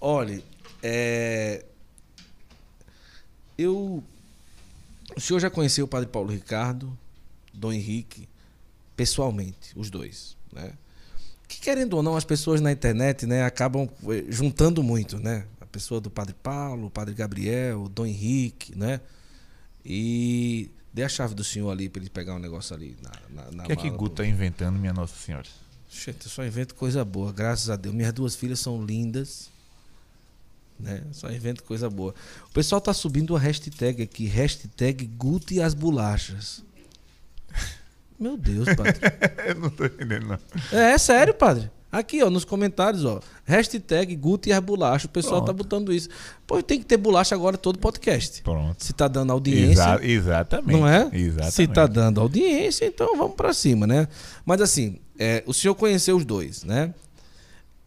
Olha, 0.00 0.42
é, 0.82 1.64
eu. 3.58 4.02
O 5.14 5.20
senhor 5.20 5.38
já 5.40 5.50
conheceu 5.50 5.84
o 5.84 5.88
padre 5.88 6.08
Paulo 6.08 6.30
Ricardo, 6.30 6.96
Dom 7.52 7.72
Henrique, 7.72 8.26
pessoalmente, 8.96 9.72
os 9.76 9.90
dois, 9.90 10.36
né? 10.52 10.72
Que 11.50 11.60
querendo 11.60 11.94
ou 11.94 12.02
não, 12.02 12.16
as 12.16 12.22
pessoas 12.22 12.60
na 12.60 12.70
internet, 12.70 13.26
né, 13.26 13.42
acabam 13.42 13.88
eh, 14.04 14.24
juntando 14.28 14.84
muito, 14.84 15.18
né? 15.18 15.44
A 15.60 15.66
pessoa 15.66 16.00
do 16.00 16.08
padre 16.08 16.32
Paulo, 16.32 16.86
o 16.86 16.90
padre 16.90 17.12
Gabriel, 17.12 17.82
o 17.82 17.88
Dom 17.88 18.06
Henrique, 18.06 18.78
né? 18.78 19.00
E 19.84 20.70
dê 20.94 21.02
a 21.02 21.08
chave 21.08 21.34
do 21.34 21.42
senhor 21.42 21.68
ali 21.68 21.88
para 21.88 22.02
ele 22.02 22.08
pegar 22.08 22.36
um 22.36 22.38
negócio 22.38 22.72
ali 22.72 22.96
na, 23.02 23.10
na, 23.42 23.50
na 23.50 23.62
O 23.64 23.66
que 23.66 23.72
é 23.72 23.76
que 23.76 23.90
Guto 23.90 24.22
tá 24.22 24.24
inventando, 24.24 24.78
minha 24.78 24.92
Nossa 24.92 25.16
Senhora? 25.16 25.48
Gente, 25.90 26.24
eu 26.24 26.30
só 26.30 26.44
invento 26.46 26.72
coisa 26.76 27.04
boa, 27.04 27.32
graças 27.32 27.68
a 27.68 27.74
Deus. 27.74 27.92
Minhas 27.92 28.12
duas 28.12 28.36
filhas 28.36 28.60
são 28.60 28.84
lindas. 28.84 29.50
Né? 30.78 31.02
Só 31.10 31.32
invento 31.32 31.64
coisa 31.64 31.90
boa. 31.90 32.14
O 32.48 32.52
pessoal 32.52 32.80
tá 32.80 32.94
subindo 32.94 33.30
uma 33.30 33.40
hashtag 33.40 34.04
aqui, 34.04 34.26
hashtag 34.26 35.04
Guto 35.04 35.52
e 35.52 35.60
as 35.60 35.74
bolachas. 35.74 36.62
Meu 38.20 38.36
Deus, 38.36 38.66
padre. 38.74 39.00
Eu 39.48 39.54
não 39.56 39.70
tô 39.70 39.86
entendendo, 39.86 40.26
não. 40.26 40.38
É, 40.78 40.92
é, 40.92 40.98
sério, 40.98 41.32
padre. 41.32 41.70
Aqui, 41.90 42.22
ó, 42.22 42.30
nos 42.30 42.44
comentários, 42.44 43.04
ó. 43.04 43.20
Hashtag 43.44 44.14
Guto 44.14 44.48
e 44.48 44.52
as 44.52 44.60
bolachas. 44.60 45.06
O 45.06 45.08
pessoal 45.08 45.40
tá 45.40 45.46
Pronto. 45.46 45.56
tá 45.56 45.62
botando 45.64 45.92
isso. 45.92 46.08
Pô, 46.46 46.62
tem 46.62 46.78
que 46.78 46.84
ter 46.84 46.96
bolacha 46.96 47.34
agora 47.34 47.56
todo 47.56 47.78
podcast. 47.78 48.42
Pronto. 48.42 48.84
Se 48.84 48.92
tá 48.92 49.08
dando 49.08 49.32
audiência. 49.32 49.72
Exa 49.72 50.04
exatamente. 50.04 50.70
Não 50.70 50.86
é? 50.86 51.08
Exatamente. 51.12 51.54
Se 51.54 51.66
tá 51.66 51.86
dando 51.86 52.20
audiência, 52.20 52.84
então 52.84 53.16
vamos 53.16 53.34
para 53.34 53.52
cima, 53.52 53.88
né? 53.88 54.06
Mas 54.44 54.60
assim, 54.60 55.00
é, 55.18 55.42
o 55.46 55.52
senhor 55.52 55.74
conheceu 55.74 56.16
os 56.16 56.24
dois, 56.24 56.62
né? 56.62 56.94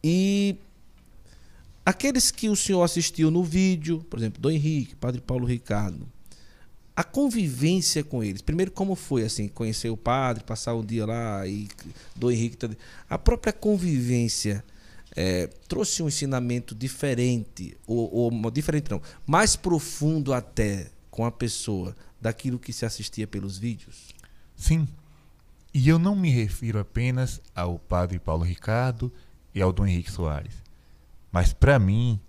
E 0.03 0.57
Aqueles 1.85 2.31
que 2.31 2.47
o 2.47 2.55
senhor 2.55 2.81
assistiu 2.81 3.30
no 3.30 3.43
vídeo, 3.43 4.05
por 4.10 4.18
exemplo, 4.18 4.41
do 4.41 4.49
Henrique, 4.49 4.95
Padre 4.95 5.19
Paulo 5.19 5.45
Ricardo, 5.45 6.07
a 6.95 7.03
convivência 7.03 8.03
com 8.03 8.23
eles. 8.23 8.41
Primeiro, 8.41 8.71
como 8.71 8.95
foi 8.95 9.23
assim, 9.23 9.47
conhecer 9.47 9.89
o 9.89 9.97
padre, 9.97 10.43
passar 10.43 10.75
um 10.75 10.85
dia 10.85 11.05
lá 11.05 11.45
e 11.47 11.67
do 12.15 12.31
Henrique, 12.31 12.69
a 13.09 13.17
própria 13.17 13.51
convivência 13.51 14.63
é, 15.15 15.47
trouxe 15.67 16.03
um 16.03 16.07
ensinamento 16.07 16.75
diferente 16.75 17.75
ou, 17.87 18.13
ou 18.13 18.51
diferente 18.51 18.91
não, 18.91 19.01
mais 19.25 19.55
profundo 19.55 20.33
até 20.33 20.91
com 21.09 21.25
a 21.25 21.31
pessoa 21.31 21.95
daquilo 22.21 22.59
que 22.59 22.71
se 22.71 22.85
assistia 22.85 23.27
pelos 23.27 23.57
vídeos. 23.57 24.09
Sim. 24.55 24.87
E 25.73 25.89
eu 25.89 25.97
não 25.97 26.15
me 26.15 26.29
refiro 26.29 26.79
apenas 26.79 27.41
ao 27.55 27.79
padre 27.79 28.19
Paulo 28.19 28.43
Ricardo 28.43 29.11
e 29.53 29.61
ao 29.61 29.73
Dom 29.73 29.87
Henrique 29.87 30.11
Soares. 30.11 30.53
Mas 31.31 31.51
para 31.51 31.79
mim, 31.79 32.19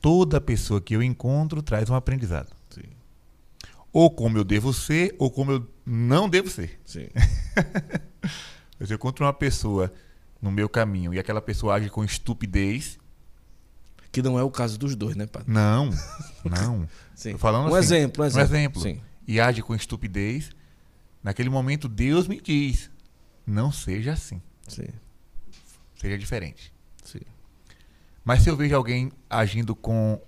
toda 0.00 0.40
pessoa 0.40 0.80
que 0.80 0.96
eu 0.96 1.02
encontro 1.02 1.62
traz 1.62 1.90
um 1.90 1.94
aprendizado. 1.94 2.57
Ou 3.92 4.10
como 4.10 4.36
eu 4.38 4.44
devo 4.44 4.72
ser, 4.72 5.14
ou 5.18 5.30
como 5.30 5.52
eu 5.52 5.68
não 5.84 6.28
devo 6.28 6.48
ser. 6.50 6.78
Sim. 6.84 7.08
Se 8.80 8.92
eu 8.92 8.94
encontro 8.96 9.24
uma 9.24 9.32
pessoa 9.32 9.92
no 10.40 10.50
meu 10.50 10.68
caminho 10.68 11.12
e 11.14 11.18
aquela 11.18 11.40
pessoa 11.40 11.74
age 11.74 11.88
com 11.90 12.04
estupidez, 12.04 12.98
Que 14.12 14.22
não 14.22 14.38
é 14.38 14.42
o 14.42 14.50
caso 14.50 14.78
dos 14.78 14.94
dois, 14.94 15.16
né, 15.16 15.26
padre? 15.26 15.50
não, 15.52 15.90
não. 16.44 16.88
Sim. 17.14 17.32
Tô 17.32 17.38
falando 17.38 17.70
um 17.70 17.74
assim, 17.74 17.94
exemplo, 17.96 18.22
um 18.22 18.26
exemplo. 18.26 18.54
exemplo. 18.56 18.82
Sim. 18.82 19.00
E 19.26 19.40
age 19.40 19.62
com 19.62 19.74
estupidez, 19.74 20.50
naquele 21.22 21.48
momento 21.50 21.88
Deus 21.88 22.28
me 22.28 22.40
diz: 22.40 22.90
não 23.46 23.72
seja 23.72 24.12
assim, 24.12 24.40
Sim. 24.68 24.86
seja 25.96 26.16
diferente. 26.16 26.72
Sim. 27.04 27.20
Mas 28.24 28.42
se 28.42 28.50
eu 28.50 28.56
vejo 28.56 28.76
alguém 28.76 29.10
agindo 29.28 29.74
com 29.74 30.20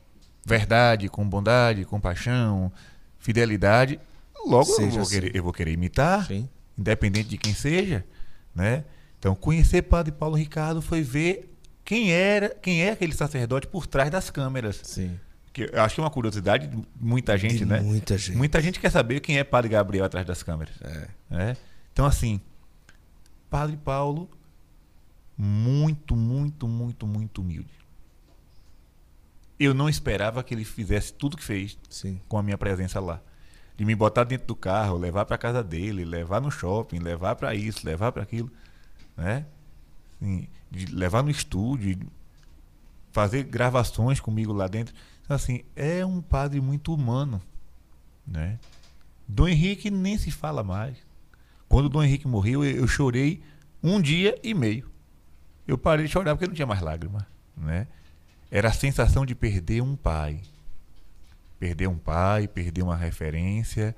verdade, 0.45 1.09
com 1.09 1.29
bondade, 1.29 1.85
compaixão, 1.85 2.73
fidelidade, 3.21 4.01
logo 4.45 4.69
eu 4.73 4.91
vou, 4.91 5.01
assim. 5.03 5.11
querer, 5.15 5.37
eu 5.37 5.43
vou 5.45 5.53
querer 5.53 5.73
imitar, 5.73 6.27
Sim. 6.27 6.49
independente 6.77 7.29
de 7.29 7.39
quem 7.39 7.55
seja, 7.55 8.05
né? 8.55 8.85
Então, 9.19 9.35
conhecer 9.35 9.83
Padre 9.83 10.11
Paulo 10.11 10.35
Ricardo 10.35 10.81
foi 10.81 11.03
ver 11.03 11.55
quem 11.85 12.11
era, 12.11 12.49
quem 12.49 12.83
é 12.83 12.93
aquele 12.93 13.13
sacerdote 13.13 13.67
por 13.67 13.87
trás 13.87 14.11
das 14.11 14.31
câmeras. 14.31 14.81
Sim. 14.83 15.19
Que 15.53 15.69
eu 15.73 15.83
acho 15.83 15.97
que 15.97 16.01
é 16.01 16.05
uma 16.05 16.11
curiosidade 16.11 16.69
de 16.69 16.83
muita 16.99 17.37
gente, 17.37 17.59
De 17.59 17.65
né? 17.67 17.81
Muita 17.81 18.17
gente. 18.17 18.37
Muita 18.37 18.63
gente 18.63 18.81
quer 18.81 18.91
saber 18.91 19.21
quem 19.21 19.39
é 19.39 19.45
Padre 19.45 19.69
Gabriel 19.69 20.05
atrás 20.05 20.27
das 20.27 20.43
câmeras. 20.43 20.75
É. 20.81 21.09
né? 21.29 21.57
Então, 21.93 22.07
assim, 22.07 22.41
Padre 23.51 23.77
Paulo, 23.77 24.31
muito, 25.37 26.15
muito, 26.15 26.69
muito, 26.69 27.07
muito 27.07 27.41
humilde. 27.41 27.80
Eu 29.61 29.75
não 29.75 29.91
esperava 29.91 30.43
que 30.43 30.55
ele 30.55 30.65
fizesse 30.65 31.13
tudo 31.13 31.37
que 31.37 31.45
fez 31.45 31.79
Sim. 31.91 32.19
com 32.27 32.39
a 32.39 32.43
minha 32.43 32.57
presença 32.57 32.99
lá. 32.99 33.21
De 33.77 33.85
me 33.85 33.95
botar 33.95 34.25
dentro 34.25 34.47
do 34.47 34.57
carro, 34.57 34.97
levar 34.97 35.27
para 35.27 35.37
casa 35.37 35.63
dele, 35.63 36.03
levar 36.03 36.41
no 36.41 36.51
shopping, 36.51 36.99
levar 36.99 37.37
para 37.37 37.55
isso, 37.55 37.85
levar 37.85 38.11
para 38.11 38.23
aquilo, 38.23 38.51
né? 39.15 39.45
Assim, 40.17 40.49
de 40.71 40.87
levar 40.87 41.23
no 41.23 41.31
estúdio, 41.31 42.11
fazer 43.13 43.43
gravações 43.43 44.19
comigo 44.19 44.53
lá 44.53 44.67
dentro. 44.67 44.95
Então, 45.23 45.37
assim, 45.37 45.63
é 45.77 46.05
um 46.07 46.23
padre 46.23 46.59
muito 46.59 46.95
humano, 46.95 47.41
né? 48.27 48.59
Dom 49.29 49.47
Henrique 49.47 49.91
nem 49.91 50.17
se 50.17 50.31
fala 50.31 50.65
mais. 50.65 50.97
Quando 51.69 51.89
Dom 51.89 52.03
Henrique 52.03 52.27
morreu, 52.27 52.65
eu, 52.65 52.79
eu 52.79 52.89
chorei 52.89 53.43
um 53.83 54.01
dia 54.01 54.39
e 54.43 54.55
meio. 54.55 54.91
Eu 55.67 55.77
parei 55.79 56.07
de 56.07 56.13
chorar 56.13 56.35
porque 56.35 56.47
não 56.47 56.55
tinha 56.55 56.67
mais 56.67 56.81
lágrima, 56.81 57.27
né? 57.57 57.87
Era 58.51 58.69
a 58.69 58.73
sensação 58.73 59.25
de 59.25 59.35
perder 59.35 59.83
um 59.83 59.95
pai 59.97 60.41
perder 61.61 61.87
um 61.89 61.99
pai, 61.99 62.49
perder 62.49 62.83
uma 62.83 62.97
referência, 62.97 63.95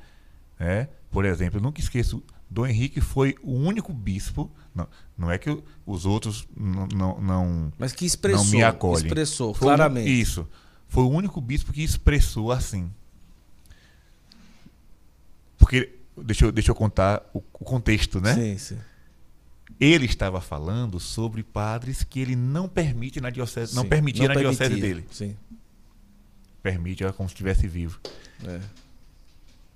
né? 0.59 0.89
Por 1.13 1.25
exemplo, 1.25 1.59
eu 1.59 1.63
nunca 1.63 1.81
esqueço, 1.81 2.21
Dom 2.51 2.67
Henrique 2.67 3.01
foi 3.01 3.37
o 3.41 3.53
único 3.53 3.93
bispo, 3.93 4.51
não, 4.75 4.89
não 5.17 5.31
é 5.31 5.39
que 5.39 5.63
os 5.87 6.05
outros 6.05 6.47
não, 6.57 6.89
não, 6.89 7.21
não 7.21 7.73
Mas 7.79 7.93
que 7.93 8.05
expressou. 8.05 8.47
me 8.47 8.65
acolhem. 8.65 9.07
Expressou, 9.07 9.55
foi 9.55 9.69
claramente. 9.69 10.11
isso, 10.11 10.47
foi 10.89 11.05
o 11.05 11.09
único 11.09 11.41
bispo 11.41 11.73
que 11.73 11.85
expressou 11.85 12.51
assim. 12.51 12.91
Porque 15.57 15.95
deixa 16.17 16.47
eu, 16.47 16.53
deixa 16.53 16.73
eu 16.73 16.75
contar 16.75 17.23
o, 17.33 17.39
o 17.39 17.65
contexto, 17.65 18.21
né? 18.21 18.35
Sim, 18.35 18.59
sim. 18.59 18.79
Ele 19.85 20.05
estava 20.07 20.41
falando 20.41 21.01
sobre 21.01 21.43
padres 21.43 22.05
que 22.05 22.21
ele 22.21 22.37
não 22.37 22.69
permite 22.69 23.21
na 23.21 23.31
diocese, 23.31 23.75
não 23.75 23.83
Sim. 23.83 23.89
permitia 23.89 24.29
na 24.29 24.35
diocese 24.35 24.59
permitia. 24.59 24.89
dele. 24.95 25.07
Sim. 25.11 25.37
Permite 26.63 27.03
é 27.03 27.11
como 27.11 27.29
se 27.29 27.35
estivesse 27.35 27.67
vivo. 27.67 27.99
É. 28.47 28.61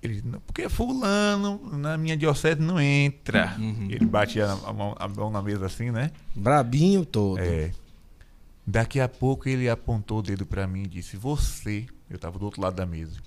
Ele 0.01 0.23
"Não, 0.25 0.39
porque 0.41 0.69
fulano 0.69 1.77
na 1.77 1.99
minha 1.99 2.17
diocese 2.17 2.61
não 2.61 2.79
entra. 2.79 3.57
Uhum. 3.59 3.89
Ele 3.91 4.07
batia 4.07 4.47
a 4.53 4.73
mão, 4.73 4.95
a 4.97 5.09
mão 5.09 5.29
na 5.29 5.43
mesa 5.43 5.67
assim, 5.67 5.91
né? 5.91 6.13
Brabinho 6.37 7.05
todo. 7.05 7.41
É. 7.41 7.73
Daqui 8.65 9.01
a 9.01 9.09
pouco 9.09 9.49
ele 9.49 9.69
apontou 9.69 10.21
o 10.21 10.23
dedo 10.23 10.47
pra 10.47 10.69
mim 10.69 10.85
e 10.85 10.87
disse: 10.87 11.17
"Você, 11.17 11.85
eu 12.09 12.15
estava 12.15 12.39
do 12.39 12.45
outro 12.45 12.63
lado 12.63 12.77
da 12.77 12.87
mesa. 12.87 13.19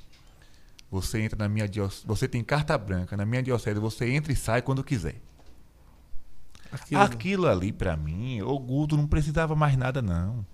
Você 0.89 1.19
entra 1.19 1.37
na 1.37 1.49
minha 1.49 1.67
diocese, 1.67 2.03
você 2.07 2.25
tem 2.25 2.41
carta 2.41 2.77
branca 2.77 3.17
na 3.17 3.25
minha 3.25 3.43
diocese, 3.43 3.79
você 3.81 4.09
entra 4.11 4.31
e 4.31 4.35
sai 4.37 4.61
quando 4.61 4.81
quiser." 4.81 5.15
Aquilo, 6.71 7.01
Aquilo 7.01 7.47
ali 7.47 7.71
pra 7.71 7.97
mim, 7.97 8.41
o 8.41 8.57
Guto 8.59 8.95
não 8.95 9.07
precisava 9.07 9.55
mais 9.55 9.75
nada 9.77 10.01
não. 10.01 10.45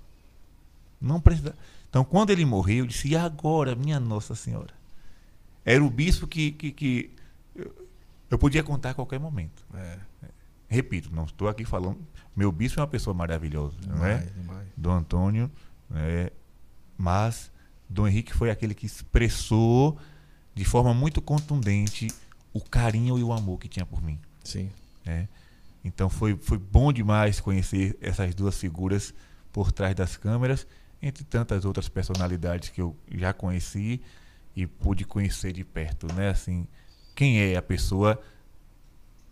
Não 0.99 1.19
precisava. 1.19 1.55
Então, 1.89 2.03
quando 2.03 2.29
ele 2.29 2.45
morreu, 2.45 2.79
eu 2.79 2.87
disse: 2.87 3.09
"E 3.09 3.15
agora, 3.15 3.75
minha 3.75 3.99
Nossa 3.99 4.35
Senhora?" 4.35 4.73
Era 5.63 5.83
o 5.83 5.89
bispo 5.89 6.27
que, 6.27 6.51
que, 6.51 6.71
que 6.71 7.11
eu, 8.29 8.37
podia 8.37 8.63
contar 8.63 8.91
a 8.91 8.93
qualquer 8.93 9.19
momento. 9.19 9.65
É, 9.73 9.97
Repito, 10.67 11.13
não 11.13 11.25
estou 11.25 11.47
aqui 11.47 11.63
falando. 11.63 11.99
Meu 12.35 12.51
bispo 12.51 12.79
é 12.79 12.81
uma 12.81 12.87
pessoa 12.87 13.13
maravilhosa, 13.13 13.77
não 13.87 14.05
é? 14.05 14.17
demais, 14.17 14.33
demais. 14.35 14.67
Dom 14.75 14.91
Antônio, 14.91 15.51
né? 15.89 16.29
mas 16.97 17.51
Dom 17.89 18.07
Henrique 18.07 18.33
foi 18.33 18.49
aquele 18.49 18.73
que 18.73 18.85
expressou 18.85 19.97
de 20.53 20.65
forma 20.65 20.93
muito 20.93 21.21
contundente 21.21 22.07
o 22.53 22.61
carinho 22.61 23.17
e 23.17 23.23
o 23.23 23.31
amor 23.31 23.59
que 23.59 23.67
tinha 23.67 23.85
por 23.85 24.01
mim. 24.01 24.19
Sim. 24.43 24.69
né? 25.05 25.27
Então 25.85 26.09
foi, 26.09 26.35
foi 26.35 26.57
bom 26.57 26.91
demais 26.91 27.39
conhecer 27.39 27.95
essas 28.01 28.33
duas 28.33 28.57
figuras 28.57 29.13
por 29.53 29.71
trás 29.71 29.93
das 29.95 30.17
câmeras, 30.17 30.65
entre 30.99 31.23
tantas 31.23 31.63
outras 31.63 31.87
personalidades 31.87 32.69
que 32.69 32.81
eu 32.81 32.97
já 33.11 33.31
conheci 33.31 34.01
e 34.55 34.65
pude 34.65 35.05
conhecer 35.05 35.53
de 35.53 35.63
perto, 35.63 36.07
né? 36.13 36.29
Assim, 36.29 36.67
quem 37.15 37.39
é 37.39 37.55
a 37.55 37.61
pessoa, 37.61 38.19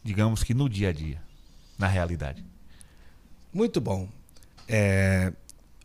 digamos 0.03 0.43
que 0.43 0.53
no 0.53 0.69
dia 0.69 0.89
a 0.89 0.93
dia, 0.93 1.19
na 1.77 1.87
realidade. 1.87 2.45
Muito 3.51 3.81
bom. 3.81 4.07
É, 4.67 5.33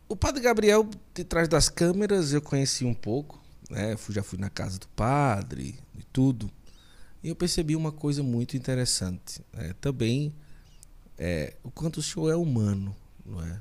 o 0.06 0.14
Padre 0.14 0.42
Gabriel, 0.42 0.88
de 1.14 1.24
trás 1.24 1.48
das 1.48 1.70
câmeras, 1.70 2.32
eu 2.34 2.42
conheci 2.42 2.84
um 2.84 2.94
pouco. 2.94 3.42
Né? 3.70 3.96
Fui- 3.96 4.14
já 4.14 4.22
fui 4.22 4.38
na 4.38 4.50
casa 4.50 4.78
do 4.78 4.88
padre 4.88 5.78
e 5.98 6.02
tudo. 6.12 6.50
E 7.22 7.28
eu 7.28 7.36
percebi 7.36 7.74
uma 7.74 7.90
coisa 7.92 8.22
muito 8.22 8.56
interessante. 8.56 9.40
né? 9.52 9.74
Também 9.80 10.34
é, 11.18 11.54
o 11.62 11.70
quanto 11.70 11.98
o 11.98 12.02
senhor 12.02 12.30
é 12.30 12.36
humano, 12.36 12.94
não 13.26 13.42
é? 13.42 13.60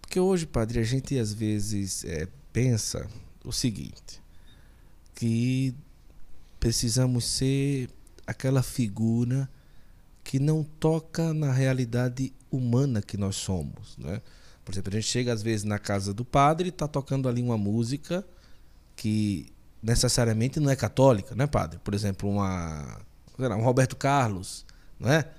Porque 0.00 0.20
hoje, 0.20 0.46
padre, 0.46 0.78
a 0.78 0.82
gente 0.82 1.18
às 1.18 1.32
vezes 1.32 2.04
é, 2.04 2.28
pensa 2.52 3.06
o 3.44 3.52
seguinte, 3.52 4.22
que 5.14 5.74
precisamos 6.60 7.24
ser 7.24 7.90
aquela 8.26 8.62
figura 8.62 9.50
que 10.22 10.38
não 10.38 10.62
toca 10.62 11.32
na 11.32 11.52
realidade 11.52 12.32
humana 12.50 13.02
que 13.02 13.16
nós 13.16 13.36
somos, 13.36 13.96
né? 13.98 14.22
Por 14.64 14.72
exemplo, 14.72 14.90
a 14.92 15.00
gente 15.00 15.08
chega 15.08 15.32
às 15.32 15.42
vezes 15.42 15.64
na 15.64 15.78
casa 15.78 16.12
do 16.12 16.24
padre 16.24 16.66
e 16.66 16.68
está 16.68 16.86
tocando 16.86 17.28
ali 17.28 17.42
uma 17.42 17.56
música 17.56 18.24
que 18.94 19.50
necessariamente 19.82 20.60
não 20.60 20.70
é 20.70 20.76
católica, 20.76 21.34
né, 21.34 21.46
padre? 21.46 21.78
Por 21.82 21.94
exemplo, 21.94 22.28
uma, 22.28 23.00
lá, 23.38 23.56
um 23.56 23.62
Roberto 23.62 23.96
Carlos, 23.96 24.66
não 25.00 25.10
é? 25.10 25.30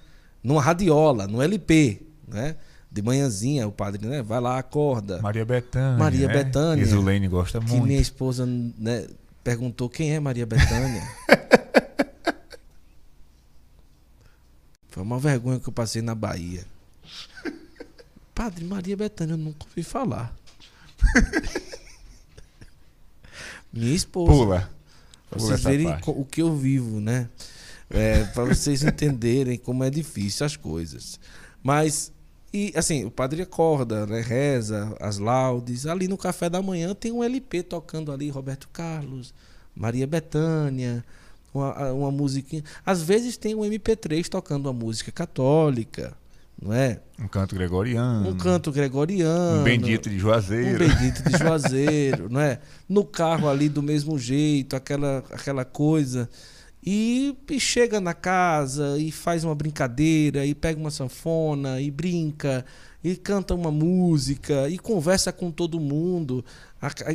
Numa 0.43 0.61
radiola, 0.61 1.27
no 1.27 1.41
LP, 1.41 2.01
né? 2.27 2.55
De 2.91 3.01
manhãzinha 3.01 3.67
o 3.67 3.71
padre, 3.71 4.07
né? 4.07 4.21
Vai 4.21 4.39
lá, 4.39 4.57
acorda. 4.57 5.21
Maria 5.21 5.45
Bethânia. 5.45 5.97
Maria 5.97 6.27
né? 6.27 6.33
Bethânia, 6.43 6.83
Que 6.83 6.89
Zulene 6.89 7.27
gosta 7.27 7.59
que 7.59 7.67
muito. 7.67 7.85
minha 7.85 7.99
esposa, 7.99 8.45
né, 8.45 9.07
perguntou 9.43 9.89
quem 9.89 10.13
é 10.13 10.19
Maria 10.19 10.45
Bethânia. 10.45 11.01
Foi 14.89 15.03
uma 15.03 15.19
vergonha 15.19 15.59
que 15.59 15.69
eu 15.69 15.73
passei 15.73 16.01
na 16.01 16.15
Bahia. 16.15 16.65
Padre 18.33 18.65
Maria 18.65 18.97
Bethânia, 18.97 19.33
eu 19.33 19.37
nunca 19.37 19.65
ouvi 19.65 19.83
falar. 19.83 20.35
Minha 23.71 23.93
esposa. 23.93 24.31
Pula. 24.31 24.69
Pula 25.29 25.41
vocês 25.41 25.61
verem 25.63 25.87
parte. 25.87 26.09
o 26.09 26.25
que 26.25 26.41
eu 26.41 26.55
vivo, 26.55 26.99
né? 26.99 27.29
É, 27.89 28.23
para 28.25 28.45
vocês 28.45 28.83
entenderem 28.83 29.57
como 29.57 29.83
é 29.83 29.89
difícil 29.89 30.45
as 30.45 30.55
coisas. 30.55 31.19
Mas, 31.63 32.11
e 32.53 32.71
assim, 32.75 33.03
o 33.05 33.11
padre 33.11 33.41
acorda, 33.41 34.05
né? 34.05 34.21
reza 34.21 34.95
as 34.99 35.17
laudes. 35.17 35.85
Ali 35.87 36.07
no 36.07 36.17
café 36.17 36.49
da 36.49 36.61
manhã 36.61 36.93
tem 36.93 37.11
um 37.11 37.23
LP 37.23 37.63
tocando 37.63 38.11
ali, 38.11 38.29
Roberto 38.29 38.69
Carlos, 38.71 39.33
Maria 39.75 40.05
Bethânia, 40.05 41.03
uma, 41.53 41.91
uma 41.91 42.11
musiquinha. 42.11 42.63
Às 42.85 43.01
vezes 43.01 43.37
tem 43.37 43.55
um 43.55 43.61
MP3 43.61 44.27
tocando 44.27 44.67
uma 44.67 44.73
música 44.73 45.11
católica, 45.11 46.15
não 46.61 46.73
é? 46.73 46.99
Um 47.19 47.27
canto 47.27 47.55
gregoriano. 47.55 48.29
Um 48.29 48.37
canto 48.37 48.71
gregoriano. 48.71 49.61
Um 49.61 49.63
bendito 49.63 50.09
de 50.09 50.17
Um 50.17 50.19
Juazeiro. 50.19 50.77
bendito 50.77 51.23
de 51.23 51.37
Juazeiro, 51.37 52.27
não 52.29 52.39
é? 52.41 52.59
No 52.87 53.03
carro 53.03 53.49
ali 53.49 53.67
do 53.69 53.81
mesmo 53.81 54.19
jeito, 54.19 54.75
aquela, 54.75 55.23
aquela 55.31 55.65
coisa. 55.65 56.29
E, 56.85 57.35
e 57.49 57.59
chega 57.59 57.99
na 57.99 58.13
casa 58.13 58.97
e 58.97 59.11
faz 59.11 59.43
uma 59.43 59.53
brincadeira, 59.53 60.45
e 60.45 60.55
pega 60.55 60.79
uma 60.79 60.91
sanfona, 60.91 61.81
e 61.81 61.91
brinca, 61.91 62.65
e 63.03 63.15
canta 63.15 63.53
uma 63.53 63.71
música, 63.71 64.69
e 64.69 64.77
conversa 64.77 65.31
com 65.31 65.51
todo 65.51 65.79
mundo. 65.79 66.43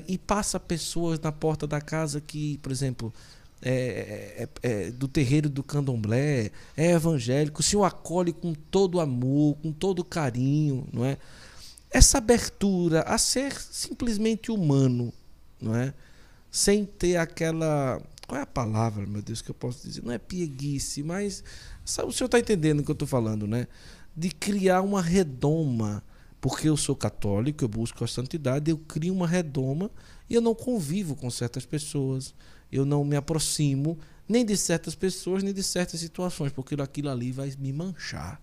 E 0.07 0.19
passa 0.19 0.61
pessoas 0.61 1.19
na 1.21 1.33
porta 1.33 1.67
da 1.67 1.81
casa 1.81 2.21
que, 2.21 2.59
por 2.59 2.71
exemplo, 2.71 3.13
é, 3.67 4.47
é, 4.63 4.69
é, 4.71 4.91
do 4.91 5.09
terreiro 5.09 5.49
do 5.49 5.63
candomblé, 5.63 6.51
é 6.77 6.91
evangélico, 6.91 7.61
o 7.61 7.63
senhor 7.63 7.85
acolhe 7.85 8.31
com 8.31 8.53
todo 8.53 9.01
amor, 9.01 9.57
com 9.63 9.73
todo 9.73 10.05
carinho, 10.05 10.87
não 10.93 11.03
é? 11.03 11.17
Essa 11.91 12.19
abertura 12.19 13.01
a 13.03 13.17
ser 13.17 13.59
simplesmente 13.59 14.51
humano, 14.51 15.11
não 15.59 15.75
é? 15.75 15.95
Sem 16.51 16.85
ter 16.85 17.17
aquela. 17.17 18.03
Qual 18.27 18.39
é 18.39 18.43
a 18.43 18.47
palavra, 18.47 19.07
meu 19.07 19.23
Deus, 19.23 19.43
que 19.43 19.51
eu 19.51 19.55
posso 19.55 19.87
dizer? 19.87 20.03
Não 20.03 20.13
é 20.13 20.19
pieguice, 20.19 21.03
mas. 21.03 21.45
Sabe, 21.85 22.09
o 22.09 22.13
senhor 22.13 22.27
está 22.27 22.39
entendendo 22.39 22.81
o 22.81 22.85
que 22.85 22.91
eu 22.91 22.95
estou 22.95 23.09
falando, 23.09 23.47
né? 23.47 23.67
De 24.17 24.31
criar 24.31 24.83
uma 24.83 25.03
redoma. 25.03 26.03
Porque 26.41 26.69
eu 26.69 26.77
sou 26.77 26.95
católico, 26.95 27.65
eu 27.65 27.69
busco 27.69 28.05
a 28.05 28.07
santidade, 28.07 28.71
eu 28.71 28.77
crio 28.77 29.15
uma 29.15 29.27
redoma 29.27 29.91
e 30.29 30.35
eu 30.35 30.43
não 30.43 30.55
convivo 30.55 31.17
com 31.17 31.31
certas 31.31 31.65
pessoas 31.65 32.35
eu 32.75 32.85
não 32.85 33.05
me 33.05 33.17
aproximo 33.17 33.97
nem 34.29 34.45
de 34.45 34.57
certas 34.57 34.97
pessoas, 34.97 35.45
nem 35.45 35.53
de 35.53 35.63
certas 35.63 36.01
situações, 36.01 36.51
porque 36.51 36.75
aquilo 36.75 37.09
ali 37.09 37.31
vai 37.31 37.53
me 37.59 37.73
manchar. 37.73 38.41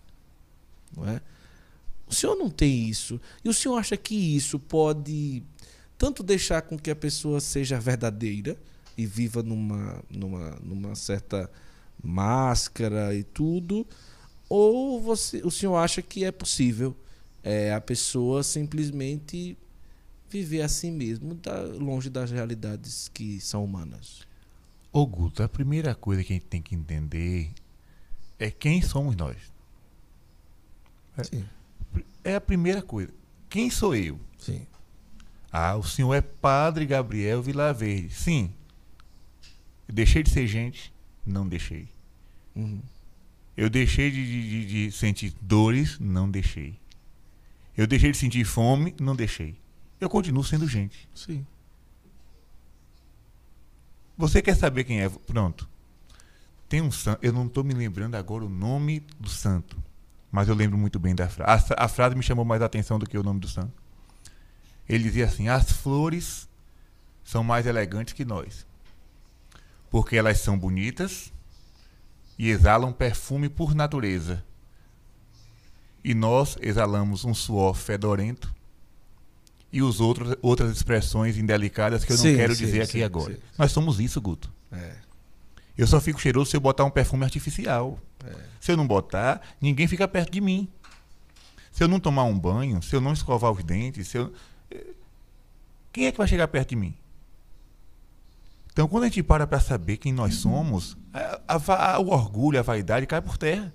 Não 0.95 1.07
é? 1.07 1.21
O 2.07 2.13
senhor 2.13 2.35
não 2.35 2.49
tem 2.49 2.87
isso. 2.87 3.19
E 3.43 3.49
o 3.49 3.53
senhor 3.53 3.77
acha 3.77 3.97
que 3.97 4.15
isso 4.15 4.57
pode 4.57 5.43
tanto 5.97 6.23
deixar 6.23 6.61
com 6.61 6.77
que 6.77 6.89
a 6.89 6.95
pessoa 6.95 7.41
seja 7.41 7.79
verdadeira 7.79 8.57
e 9.01 9.05
viva 9.05 9.41
numa, 9.41 10.03
numa, 10.09 10.51
numa 10.61 10.95
certa 10.95 11.49
máscara 12.03 13.13
e 13.13 13.23
tudo, 13.23 13.85
ou 14.49 15.01
você, 15.01 15.41
o 15.43 15.51
senhor 15.51 15.77
acha 15.77 16.01
que 16.01 16.23
é 16.23 16.31
possível 16.31 16.95
é, 17.43 17.73
a 17.73 17.81
pessoa 17.81 18.43
simplesmente 18.43 19.57
viver 20.29 20.61
assim 20.61 20.91
mesmo, 20.91 21.35
da, 21.35 21.61
longe 21.61 22.09
das 22.09 22.31
realidades 22.31 23.09
que 23.13 23.39
são 23.39 23.63
humanas. 23.63 24.21
Ô 24.91 25.05
Guto, 25.05 25.43
a 25.43 25.49
primeira 25.49 25.95
coisa 25.95 26.23
que 26.23 26.33
a 26.33 26.35
gente 26.35 26.45
tem 26.45 26.61
que 26.61 26.75
entender 26.75 27.51
é 28.39 28.49
quem 28.49 28.81
somos 28.81 29.15
nós. 29.15 29.37
Sim. 31.23 31.45
É 32.23 32.35
a 32.35 32.41
primeira 32.41 32.81
coisa. 32.81 33.13
Quem 33.49 33.69
sou 33.69 33.95
eu? 33.95 34.19
Sim. 34.37 34.65
Ah, 35.51 35.75
o 35.75 35.83
senhor 35.83 36.13
é 36.13 36.21
Padre 36.21 36.85
Gabriel 36.85 37.41
Vilaverde. 37.41 38.13
Sim. 38.13 38.53
Eu 39.91 39.95
deixei 39.95 40.23
de 40.23 40.29
ser 40.29 40.47
gente? 40.47 40.93
Não 41.25 41.47
deixei. 41.47 41.87
Uhum. 42.55 42.81
Eu 43.55 43.69
deixei 43.69 44.09
de, 44.09 44.25
de, 44.25 44.65
de 44.65 44.91
sentir 44.91 45.33
dores? 45.41 45.99
Não 45.99 46.29
deixei. 46.29 46.79
Eu 47.77 47.85
deixei 47.85 48.11
de 48.11 48.17
sentir 48.17 48.43
fome? 48.43 48.95
Não 48.99 49.15
deixei 49.15 49.61
eu 50.01 50.09
continuo 50.09 50.43
sendo 50.43 50.67
gente. 50.67 51.07
Sim. 51.13 51.45
Você 54.17 54.41
quer 54.41 54.55
saber 54.55 54.83
quem 54.83 54.99
é? 55.01 55.07
Pronto. 55.07 55.69
Tem 56.67 56.81
um 56.81 56.91
santo, 56.91 57.23
eu 57.23 57.31
não 57.31 57.45
estou 57.45 57.63
me 57.63 57.73
lembrando 57.73 58.15
agora 58.15 58.45
o 58.45 58.49
nome 58.49 59.05
do 59.19 59.29
santo, 59.29 59.81
mas 60.31 60.47
eu 60.47 60.55
lembro 60.55 60.77
muito 60.77 60.99
bem 60.99 61.13
da 61.13 61.27
frase. 61.29 61.73
A, 61.77 61.85
a 61.85 61.87
frase 61.87 62.15
me 62.15 62.23
chamou 62.23 62.43
mais 62.43 62.61
a 62.61 62.65
atenção 62.65 62.97
do 62.97 63.05
que 63.05 63.17
o 63.17 63.23
nome 63.23 63.39
do 63.39 63.47
santo. 63.47 63.73
Ele 64.87 65.03
dizia 65.03 65.25
assim: 65.25 65.49
as 65.49 65.71
flores 65.71 66.49
são 67.23 67.43
mais 67.43 67.65
elegantes 67.65 68.13
que 68.13 68.25
nós, 68.25 68.65
porque 69.91 70.15
elas 70.15 70.39
são 70.39 70.57
bonitas 70.57 71.31
e 72.39 72.49
exalam 72.49 72.93
perfume 72.93 73.49
por 73.49 73.75
natureza. 73.75 74.43
E 76.03 76.15
nós 76.15 76.57
exalamos 76.61 77.25
um 77.25 77.33
suor 77.33 77.75
fedorento 77.75 78.55
e 79.71 79.83
os 79.83 79.99
outros, 79.99 80.35
outras 80.41 80.71
expressões 80.71 81.37
indelicadas 81.37 82.03
que 82.03 82.13
eu 82.13 82.17
sim, 82.17 82.31
não 82.31 82.37
quero 82.37 82.55
sim, 82.55 82.65
dizer 82.65 82.81
aqui 82.81 82.91
sim, 82.93 83.03
agora. 83.03 83.37
Nós 83.57 83.71
somos 83.71 83.99
isso, 83.99 84.19
Guto. 84.19 84.51
É. 84.71 84.95
Eu 85.77 85.85
só 85.85 85.99
fico 86.01 86.19
cheiroso 86.19 86.49
se 86.49 86.57
eu 86.57 86.61
botar 86.61 86.85
um 86.85 86.89
perfume 86.89 87.25
artificial. 87.25 87.99
É. 88.25 88.35
Se 88.59 88.71
eu 88.71 88.77
não 88.77 88.87
botar, 88.87 89.41
ninguém 89.59 89.87
fica 89.87 90.07
perto 90.07 90.31
de 90.31 90.41
mim. 90.41 90.67
Se 91.71 91.83
eu 91.83 91.87
não 91.87 91.99
tomar 91.99 92.23
um 92.23 92.37
banho, 92.37 92.81
se 92.81 92.95
eu 92.95 93.01
não 93.01 93.13
escovar 93.13 93.51
os 93.51 93.63
dentes, 93.63 94.07
se 94.07 94.17
eu... 94.17 94.33
quem 95.91 96.07
é 96.07 96.11
que 96.11 96.17
vai 96.17 96.27
chegar 96.27 96.47
perto 96.47 96.69
de 96.69 96.75
mim? 96.75 96.95
Então, 98.71 98.87
quando 98.87 99.03
a 99.03 99.07
gente 99.07 99.21
para 99.21 99.45
para 99.45 99.59
saber 99.59 99.97
quem 99.97 100.13
nós 100.13 100.35
somos, 100.35 100.97
a, 101.13 101.41
a, 101.47 101.93
a, 101.95 101.99
o 101.99 102.07
orgulho, 102.09 102.59
a 102.59 102.63
vaidade 102.63 103.05
cai 103.05 103.21
por 103.21 103.37
terra. 103.37 103.73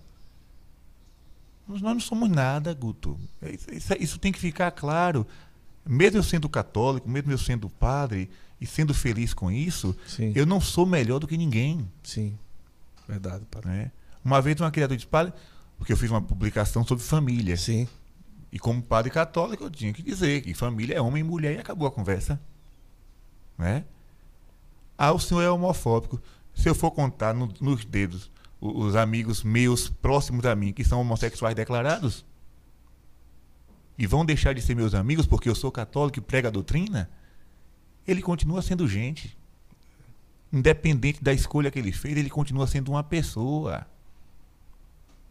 Nós 1.68 1.82
não 1.82 1.98
somos 2.01 2.31
nada, 2.31 2.73
Guto. 2.73 3.18
Isso, 3.43 3.74
isso, 3.74 3.94
isso 3.98 4.18
tem 4.18 4.32
que 4.32 4.39
ficar 4.39 4.70
claro 4.70 5.27
mesmo 5.86 6.18
eu 6.18 6.23
sendo 6.23 6.48
católico, 6.48 7.09
mesmo 7.09 7.31
eu 7.31 7.39
sendo 7.39 7.70
padre 7.70 8.28
e 8.60 8.66
sendo 8.66 8.93
feliz 8.93 9.32
com 9.32 9.51
isso, 9.51 9.97
Sim. 10.06 10.32
eu 10.35 10.44
não 10.44 10.60
sou 10.60 10.85
melhor 10.85 11.18
do 11.18 11.27
que 11.27 11.36
ninguém. 11.36 11.89
Sim, 12.02 12.36
verdade, 13.06 13.44
padre. 13.51 13.68
Né? 13.70 13.93
Uma 14.24 14.43
vez 14.43 14.60
uma 14.60 14.70
criatura 14.70 14.97
disse, 14.97 15.06
padre, 15.06 15.32
porque 15.78 15.93
eu 15.93 15.97
fiz 15.97 16.10
uma 16.10 16.20
publicação 16.20 16.85
sobre 16.85 17.05
família. 17.05 17.56
Sim. 17.56 17.86
E 18.51 18.59
como 18.59 18.82
padre 18.82 19.10
católico, 19.10 19.64
eu 19.64 19.70
tinha 19.70 19.93
que 19.93 20.02
dizer 20.02 20.43
que 20.43 20.55
família 20.55 20.97
é 20.97 21.01
homem 21.01 21.20
e 21.20 21.24
mulher 21.24 21.56
e 21.56 21.59
acabou 21.59 21.86
a 21.86 21.90
conversa. 21.90 22.40
Né? 23.56 23.85
Ah, 24.97 25.12
o 25.12 25.18
senhor 25.18 25.43
é 25.43 25.51
homofóbico. 25.51 26.20
Se 26.55 26.68
eu 26.68 26.74
for 26.74 26.90
contar 26.90 27.35
no, 27.35 27.52
nos 27.60 27.85
dedos 27.85 28.31
os, 28.60 28.89
os 28.89 28.97
amigos 28.97 29.43
meus 29.43 29.89
próximos 29.89 30.44
a 30.47 30.55
mim 30.55 30.73
que 30.73 30.85
são 30.85 31.01
homossexuais 31.01 31.55
declarados, 31.55 32.24
e 33.98 34.06
vão 34.06 34.24
deixar 34.24 34.52
de 34.55 34.60
ser 34.60 34.74
meus 34.74 34.94
amigos 34.94 35.27
porque 35.27 35.48
eu 35.48 35.55
sou 35.55 35.73
católico 35.73 36.18
e 36.18 36.23
prego 36.23 36.48
a 36.48 36.51
doutrina, 36.51 37.09
ele 38.06 38.23
continua 38.23 38.62
sendo 38.62 38.86
gente. 38.86 39.36
Independente 40.52 41.23
da 41.23 41.32
escolha 41.32 41.70
que 41.70 41.78
ele 41.78 41.93
fez, 41.93 42.16
ele 42.16 42.31
continua 42.31 42.66
sendo 42.66 42.90
uma 42.90 43.02
pessoa. 43.02 43.86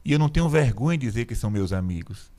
E 0.03 0.11
eu 0.11 0.19
não 0.19 0.29
tenho 0.29 0.49
vergonha 0.49 0.97
de 0.97 1.05
dizer 1.05 1.25
que 1.25 1.35
são 1.35 1.49
meus 1.49 1.71
amigos. 1.71 2.31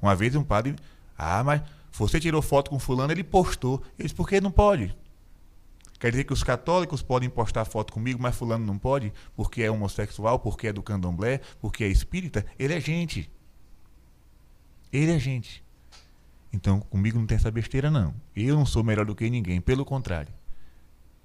Uma 0.00 0.14
vez 0.14 0.34
um 0.34 0.44
padre, 0.44 0.76
ah, 1.16 1.42
mas 1.42 1.62
você 1.92 2.20
tirou 2.20 2.40
foto 2.40 2.70
com 2.70 2.78
fulano, 2.78 3.12
ele 3.12 3.24
postou. 3.24 3.82
Eu 3.98 4.04
disse, 4.04 4.14
por 4.14 4.28
que 4.28 4.40
não 4.40 4.50
pode? 4.50 4.94
Quer 6.00 6.10
dizer 6.10 6.24
que 6.24 6.32
os 6.32 6.42
católicos 6.42 7.02
podem 7.02 7.28
postar 7.28 7.66
foto 7.66 7.92
comigo, 7.92 8.20
mas 8.20 8.34
fulano 8.34 8.64
não 8.64 8.78
pode? 8.78 9.12
Porque 9.36 9.62
é 9.62 9.70
homossexual, 9.70 10.38
porque 10.38 10.68
é 10.68 10.72
do 10.72 10.82
candomblé, 10.82 11.42
porque 11.60 11.84
é 11.84 11.88
espírita? 11.88 12.44
Ele 12.58 12.72
é 12.72 12.80
gente. 12.80 13.30
Ele 14.90 15.12
é 15.12 15.18
gente. 15.18 15.62
Então, 16.50 16.80
comigo 16.80 17.18
não 17.18 17.26
tem 17.26 17.36
essa 17.36 17.50
besteira, 17.50 17.90
não. 17.90 18.14
Eu 18.34 18.56
não 18.56 18.64
sou 18.64 18.82
melhor 18.82 19.04
do 19.04 19.14
que 19.14 19.28
ninguém, 19.28 19.60
pelo 19.60 19.84
contrário. 19.84 20.32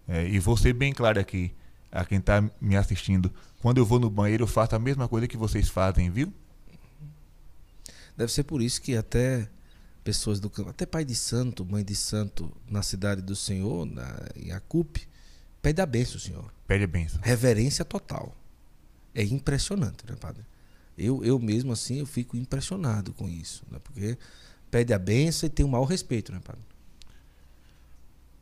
É, 0.09 0.27
e 0.27 0.37
vou 0.39 0.57
ser 0.57 0.73
bem 0.73 0.91
claro 0.91 1.21
aqui, 1.21 1.55
a 1.89 2.03
quem 2.03 2.19
está 2.19 2.43
me 2.59 2.75
assistindo. 2.75 3.33
Quando 3.61 3.77
eu 3.77 3.85
vou 3.85 3.97
no 3.97 4.09
banheiro, 4.09 4.43
eu 4.43 4.47
faço 4.47 4.75
a 4.75 4.79
mesma 4.79 5.07
coisa 5.07 5.25
que 5.25 5.37
vocês 5.37 5.69
fazem, 5.69 6.09
viu? 6.09 6.33
Deve 8.17 8.29
ser 8.29 8.43
por 8.43 8.61
isso 8.61 8.81
que 8.81 8.95
até 8.95 9.47
pessoas 10.05 10.39
do 10.39 10.51
até 10.69 10.85
pai 10.85 11.03
de 11.03 11.15
santo, 11.15 11.65
mãe 11.65 11.83
de 11.83 11.95
santo 11.95 12.55
na 12.69 12.83
cidade 12.83 13.23
do 13.23 13.35
Senhor, 13.35 13.87
na, 13.87 14.15
em 14.35 14.51
Acupe, 14.51 15.07
pede 15.63 15.81
a 15.81 15.85
benção, 15.85 16.19
Senhor. 16.19 16.53
Pede 16.67 16.83
a 16.83 16.87
benção. 16.87 17.19
Reverência 17.23 17.83
total. 17.83 18.37
É 19.15 19.23
impressionante, 19.23 20.05
né, 20.07 20.15
padre? 20.15 20.43
Eu, 20.95 21.25
eu 21.25 21.39
mesmo 21.39 21.73
assim, 21.73 21.99
eu 21.99 22.05
fico 22.05 22.37
impressionado 22.37 23.13
com 23.13 23.27
isso, 23.27 23.63
né? 23.71 23.79
Porque 23.83 24.15
pede 24.69 24.93
a 24.93 24.99
benção 24.99 25.47
e 25.47 25.49
tem 25.49 25.65
o 25.65 25.69
maior 25.69 25.85
respeito, 25.85 26.31
né, 26.31 26.39
padre? 26.39 26.61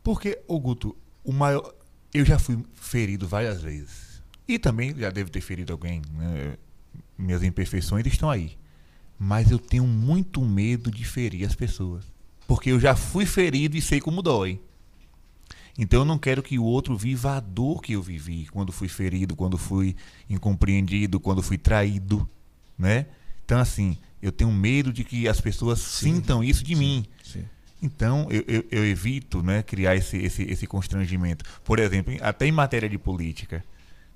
Porque, 0.03 0.43
ô 0.45 0.59
Guto, 0.59 0.95
o 1.23 1.31
maior. 1.31 1.73
Eu 2.13 2.25
já 2.25 2.37
fui 2.37 2.61
ferido 2.75 3.25
várias 3.25 3.61
vezes. 3.61 4.21
E 4.45 4.59
também 4.59 4.93
já 4.95 5.09
devo 5.09 5.31
ter 5.31 5.39
ferido 5.39 5.71
alguém. 5.71 6.01
Né? 6.11 6.57
Minhas 7.17 7.41
imperfeições 7.41 8.05
estão 8.05 8.29
aí. 8.29 8.57
Mas 9.17 9.51
eu 9.51 9.59
tenho 9.59 9.85
muito 9.85 10.41
medo 10.41 10.91
de 10.91 11.03
ferir 11.05 11.45
as 11.47 11.55
pessoas. 11.55 12.03
Porque 12.47 12.71
eu 12.71 12.79
já 12.79 12.95
fui 12.95 13.25
ferido 13.25 13.77
e 13.77 13.81
sei 13.81 13.99
como 14.01 14.21
dói. 14.21 14.59
Então 15.77 16.01
eu 16.01 16.05
não 16.05 16.19
quero 16.19 16.43
que 16.43 16.59
o 16.59 16.63
outro 16.63 16.95
viva 16.95 17.37
a 17.37 17.39
dor 17.39 17.81
que 17.81 17.93
eu 17.93 18.01
vivi 18.01 18.47
quando 18.51 18.71
fui 18.71 18.87
ferido, 18.87 19.35
quando 19.35 19.57
fui 19.57 19.95
incompreendido, 20.29 21.19
quando 21.19 21.41
fui 21.41 21.57
traído, 21.57 22.29
né? 22.77 23.07
Então 23.43 23.59
assim, 23.59 23.97
eu 24.21 24.31
tenho 24.31 24.51
medo 24.51 24.93
de 24.93 25.03
que 25.03 25.27
as 25.27 25.41
pessoas 25.41 25.79
sim, 25.79 26.15
sintam 26.15 26.43
isso 26.43 26.63
de 26.63 26.75
sim, 26.75 26.79
mim. 26.79 27.05
Sim. 27.23 27.43
Então, 27.81 28.27
eu, 28.31 28.45
eu, 28.47 28.65
eu, 28.71 28.85
evito 28.85 29.43
né, 29.43 29.61
criar 29.61 29.93
esse, 29.93 30.15
esse, 30.15 30.43
esse 30.43 30.65
constrangimento. 30.65 31.43
Por 31.65 31.79
exemplo, 31.79 32.13
até 32.21 32.47
em 32.47 32.51
matéria 32.51 32.87
de 32.87 32.97
política, 32.97 33.61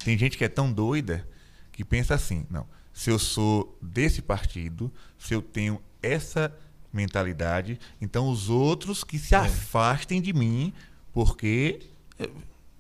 tem 0.06 0.18
gente 0.18 0.38
que 0.38 0.46
é 0.46 0.48
tão 0.48 0.72
doida 0.72 1.28
que 1.74 1.84
pensa 1.84 2.16
assim: 2.16 2.46
não, 2.50 2.66
se 2.98 3.12
eu 3.12 3.20
sou 3.20 3.78
desse 3.80 4.24
partido, 4.24 4.92
se 5.20 5.32
eu 5.32 5.40
tenho 5.40 5.80
essa 6.02 6.52
mentalidade, 6.92 7.80
então 8.02 8.28
os 8.28 8.50
outros 8.50 9.04
que 9.04 9.20
se 9.20 9.36
é. 9.36 9.38
afastem 9.38 10.20
de 10.20 10.34
mim, 10.34 10.74
porque. 11.14 11.80
É, 12.18 12.28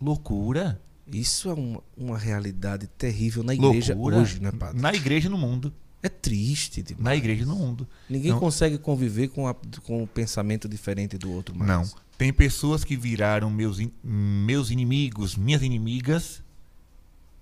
loucura. 0.02 0.81
Isso 1.06 1.52
é 1.52 1.53
uma, 1.53 1.84
uma 1.95 2.18
realidade 2.18 2.88
terrível 2.88 3.44
na 3.44 3.53
igreja 3.53 3.94
loucura. 3.94 4.18
hoje, 4.18 4.41
né, 4.41 4.52
padre? 4.52 4.81
Na 4.81 4.91
igreja 4.91 5.27
e 5.27 5.30
no 5.30 5.38
mundo. 5.38 5.72
É 6.02 6.10
triste. 6.10 6.81
Demais. 6.81 7.03
Na 7.03 7.15
igreja 7.15 7.44
e 7.44 7.45
no 7.45 7.56
mundo. 7.56 7.88
Ninguém 8.10 8.31
não, 8.31 8.39
consegue 8.39 8.80
conviver 8.80 9.27
com, 9.27 9.48
a, 9.48 9.53
com 9.84 10.02
um 10.02 10.07
pensamento 10.07 10.68
diferente 10.68 11.15
do 11.15 11.31
outro 11.31 11.56
mais. 11.56 11.69
Não. 11.69 11.99
Tem 12.18 12.34
pessoas 12.34 12.84
que 12.84 12.98
viraram 12.98 13.52
meus, 13.52 13.80
meus 14.03 14.72
inimigos, 14.72 15.35
minhas 15.35 15.61
inimigas, 15.61 16.41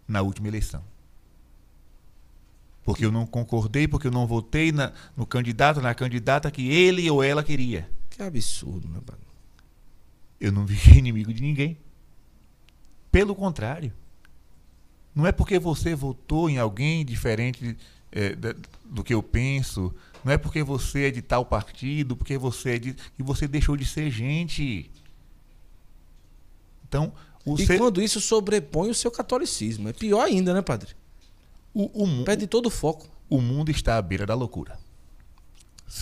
na 0.06 0.22
última 0.22 0.50
eleição. 0.50 0.84
Porque 2.86 3.04
eu 3.04 3.12
não 3.12 3.26
concordei, 3.26 3.88
porque 3.88 4.08
eu 4.08 4.12
não 4.12 4.28
votei 4.28 4.72
na, 4.72 4.94
no 5.18 5.26
candidato, 5.26 5.82
na 5.82 5.96
candidata 5.96 6.52
que 6.52 6.70
ele 6.70 7.10
ou 7.10 7.24
ela 7.24 7.44
queria. 7.44 7.90
Que 8.12 8.22
absurdo, 8.22 8.88
meu 8.88 9.02
pai. 9.02 9.18
Eu 10.40 10.52
não 10.52 10.68
vi 10.68 10.78
inimigo 10.96 11.34
de 11.34 11.42
ninguém. 11.42 11.80
Pelo 13.12 13.34
contrário. 13.34 13.92
Não 15.16 15.26
é 15.26 15.32
porque 15.32 15.58
você 15.58 15.96
votou 15.96 16.48
em 16.48 16.60
alguém 16.60 17.04
diferente 17.04 17.76
é, 18.12 18.36
do 18.86 19.04
que 19.04 19.14
eu 19.14 19.24
penso. 19.24 19.92
Não 20.24 20.32
é 20.32 20.38
porque 20.38 20.62
você 20.62 21.06
é 21.08 21.12
de 21.12 21.24
tal 21.24 21.44
partido, 21.44 22.16
porque 22.16 22.38
você 22.38 22.76
é 22.76 22.80
de. 22.80 22.94
que 22.94 23.24
você 23.24 23.48
deixou 23.48 23.76
de 23.76 23.86
ser 23.86 24.12
gente. 24.12 24.92
Então, 26.88 27.12
o 27.44 27.56
e 27.60 27.66
ser... 27.66 27.80
quando 27.80 28.02
isso 28.02 28.22
sobrepõe 28.22 28.90
o 28.90 28.96
seu 28.96 29.10
catolicismo. 29.10 29.90
É 29.90 29.94
pior 29.94 30.22
ainda, 30.22 30.54
né, 30.54 30.62
padre? 30.62 30.96
O, 31.76 32.04
o, 32.04 32.24
Perde 32.24 32.48
todo 32.48 32.68
o 32.68 32.72
foco. 32.72 33.06
O 33.30 33.42
mundo 33.42 33.70
está 33.70 33.98
à 33.98 34.02
beira 34.02 34.26
da 34.26 34.34
loucura. 34.34 34.80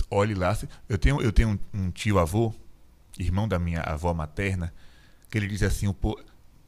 Olhe 0.10 0.36
lá. 0.36 0.56
Eu 0.88 1.00
tenho, 1.00 1.20
eu 1.20 1.32
tenho 1.32 1.60
um, 1.74 1.90
tio-avô, 1.90 2.54
irmão 3.18 3.48
da 3.48 3.58
minha 3.58 3.82
avó 3.82 4.14
materna, 4.14 4.72
que 5.32 5.38
ele 5.38 5.48
diz 5.48 5.64
assim: 5.64 5.88
o, 5.88 5.96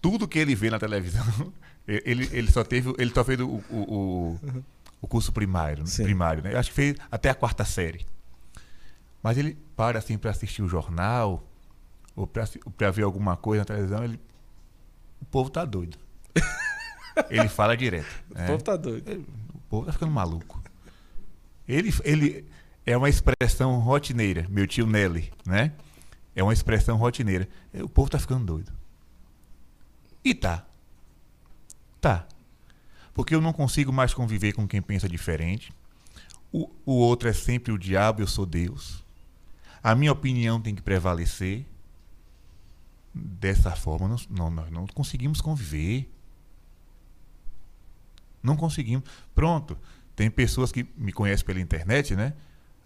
tudo 0.01 0.27
que 0.27 0.39
ele 0.39 0.55
vê 0.55 0.71
na 0.71 0.79
televisão, 0.79 1.53
ele, 1.87 2.27
ele 2.31 2.51
só 2.51 2.63
teve. 2.63 2.95
Ele 2.97 3.11
só 3.13 3.23
fez 3.23 3.39
o, 3.39 3.61
o, 3.69 4.39
o 4.99 5.07
curso 5.07 5.31
primário, 5.31 5.83
né? 5.83 6.03
primário, 6.03 6.43
né? 6.43 6.53
Eu 6.53 6.59
acho 6.59 6.69
que 6.69 6.75
fez 6.75 6.95
até 7.11 7.29
a 7.29 7.35
quarta 7.35 7.63
série. 7.63 8.05
Mas 9.21 9.37
ele 9.37 9.55
para 9.75 9.99
assim 9.99 10.17
para 10.17 10.31
assistir 10.31 10.63
o 10.63 10.67
jornal 10.67 11.43
ou 12.15 12.25
para 12.27 12.91
ver 12.91 13.03
alguma 13.03 13.37
coisa 13.37 13.61
na 13.61 13.65
televisão, 13.65 14.03
ele 14.03 14.19
o 15.21 15.25
povo 15.25 15.49
tá 15.51 15.63
doido. 15.63 15.97
Ele 17.29 17.47
fala 17.49 17.75
direto. 17.75 18.23
O 18.33 18.37
é. 18.37 18.47
povo 18.47 18.63
tá 18.63 18.75
doido. 18.75 19.09
Ele, 19.09 19.25
o 19.53 19.59
povo 19.69 19.85
tá 19.85 19.91
ficando 19.91 20.11
maluco. 20.11 20.61
Ele, 21.67 21.93
ele 22.03 22.45
é 22.85 22.95
uma 22.95 23.09
expressão 23.09 23.79
rotineira, 23.79 24.45
meu 24.49 24.67
tio 24.67 24.85
Nelly, 24.85 25.31
né? 25.45 25.71
É 26.35 26.43
uma 26.43 26.53
expressão 26.53 26.97
rotineira. 26.97 27.47
O 27.73 27.89
povo 27.89 28.09
tá 28.09 28.19
ficando 28.19 28.45
doido. 28.45 28.71
E 30.23 30.33
tá. 30.33 30.65
Tá. 32.01 32.27
Porque 33.13 33.33
eu 33.33 33.41
não 33.41 33.53
consigo 33.53 33.93
mais 33.93 34.13
conviver 34.13 34.53
com 34.53 34.67
quem 34.67 34.81
pensa 34.81 35.07
diferente. 35.07 35.73
O, 36.51 36.69
o 36.85 36.93
outro 36.93 37.29
é 37.29 37.33
sempre 37.33 37.71
o 37.71 37.77
diabo, 37.77 38.21
eu 38.21 38.27
sou 38.27 38.45
Deus. 38.45 39.03
A 39.81 39.95
minha 39.95 40.11
opinião 40.11 40.59
tem 40.59 40.75
que 40.75 40.81
prevalecer. 40.81 41.65
Dessa 43.13 43.71
forma, 43.71 44.09
nós 44.09 44.27
não, 44.27 44.49
nós 44.49 44.69
não 44.69 44.85
conseguimos 44.87 45.39
conviver. 45.39 46.09
Não 48.45 48.55
conseguimos. 48.55 49.03
Pronto. 49.33 49.77
Tem 50.15 50.29
pessoas 50.29 50.71
que 50.71 50.85
me 50.95 51.11
conhecem 51.11 51.45
pela 51.45 51.59
internet, 51.59 52.15
né? 52.15 52.33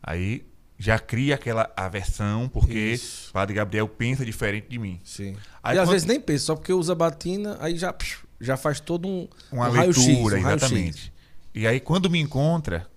Aí 0.02 0.45
já 0.80 0.98
cria 0.98 1.36
aquela 1.36 1.72
aversão 1.76 2.48
porque 2.48 2.99
o 3.30 3.34
Padre 3.34 3.53
Gabriel 3.53 3.88
pensa 3.88 4.26
diferente 4.26 4.69
de 4.69 4.80
mim. 4.80 4.99
Sim. 5.03 5.36
Aí, 5.61 5.76
e 5.76 5.80
às 5.80 5.90
vezes 5.90 6.07
nem 6.07 6.22
pensa, 6.22 6.45
só 6.45 6.56
porque 6.56 6.72
usa 6.72 6.95
batina, 6.95 7.57
aí 7.60 7.77
já, 7.77 7.94
já 8.40 8.56
faz 8.56 8.80
todo 8.80 9.06
um, 9.06 9.27
uma 9.52 9.69
um 9.69 9.73
leitura, 9.73 10.38
um 10.38 10.40
exatamente. 10.40 11.11
E 11.53 11.68
aí 11.68 11.81
quando 11.81 12.10
me 12.10 12.18
encontra, 12.18 12.88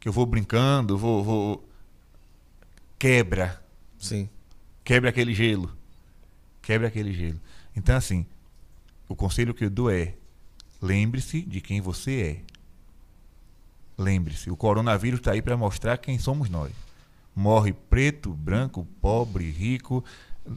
que 0.00 0.08
eu 0.08 0.12
vou 0.12 0.26
brincando, 0.26 0.98
vou, 0.98 1.22
vou 1.22 1.68
quebra. 2.98 3.62
Sim. 3.96 4.28
Quebra 4.82 5.10
aquele 5.10 5.32
gelo. 5.32 5.72
Quebra 6.60 6.88
aquele 6.88 7.12
gelo. 7.12 7.40
Então 7.76 7.96
assim, 7.96 8.26
o 9.08 9.14
conselho 9.14 9.54
que 9.54 9.64
eu 9.64 9.70
dou 9.70 9.88
é 9.88 10.14
Lembre-se 10.84 11.40
de 11.40 11.62
quem 11.62 11.80
você 11.80 12.44
é. 13.96 14.02
Lembre-se, 14.02 14.50
o 14.50 14.56
coronavírus 14.56 15.18
está 15.18 15.32
aí 15.32 15.40
para 15.40 15.56
mostrar 15.56 15.96
quem 15.96 16.18
somos 16.18 16.50
nós. 16.50 16.72
Morre 17.34 17.72
preto, 17.72 18.34
branco, 18.34 18.86
pobre, 19.00 19.50
rico, 19.50 20.04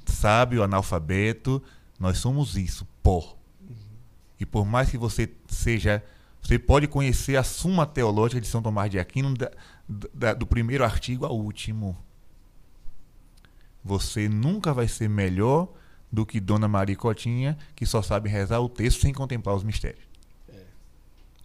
sábio, 0.06 0.64
analfabeto. 0.64 1.64
Nós 1.98 2.18
somos 2.18 2.58
isso, 2.58 2.86
pó. 3.02 3.38
E 4.38 4.46
por 4.46 4.66
mais 4.66 4.90
que 4.90 4.98
você 4.98 5.32
seja. 5.48 6.04
Você 6.42 6.60
pode 6.60 6.90
conhecer 6.90 7.38
a 7.38 7.44
Suma 7.44 7.86
Teológica 7.86 8.42
de 8.42 8.48
São 8.48 8.62
Tomás 8.62 8.92
de 8.92 9.00
Aquino, 9.00 9.34
da, 9.34 9.50
da, 10.14 10.34
do 10.34 10.46
primeiro 10.46 10.84
artigo 10.84 11.26
ao 11.26 11.38
último. 11.38 11.98
Você 13.82 14.28
nunca 14.28 14.74
vai 14.74 14.90
ser 14.90 15.08
melhor 15.08 15.70
do 16.12 16.26
que 16.26 16.42
Dona 16.42 16.68
Maria 16.68 16.98
Cotinha, 16.98 17.58
que 17.76 17.86
só 17.86 18.02
sabe 18.02 18.30
rezar 18.30 18.60
o 18.60 18.68
texto 18.68 19.02
sem 19.02 19.14
contemplar 19.14 19.56
os 19.56 19.64
mistérios 19.64 20.07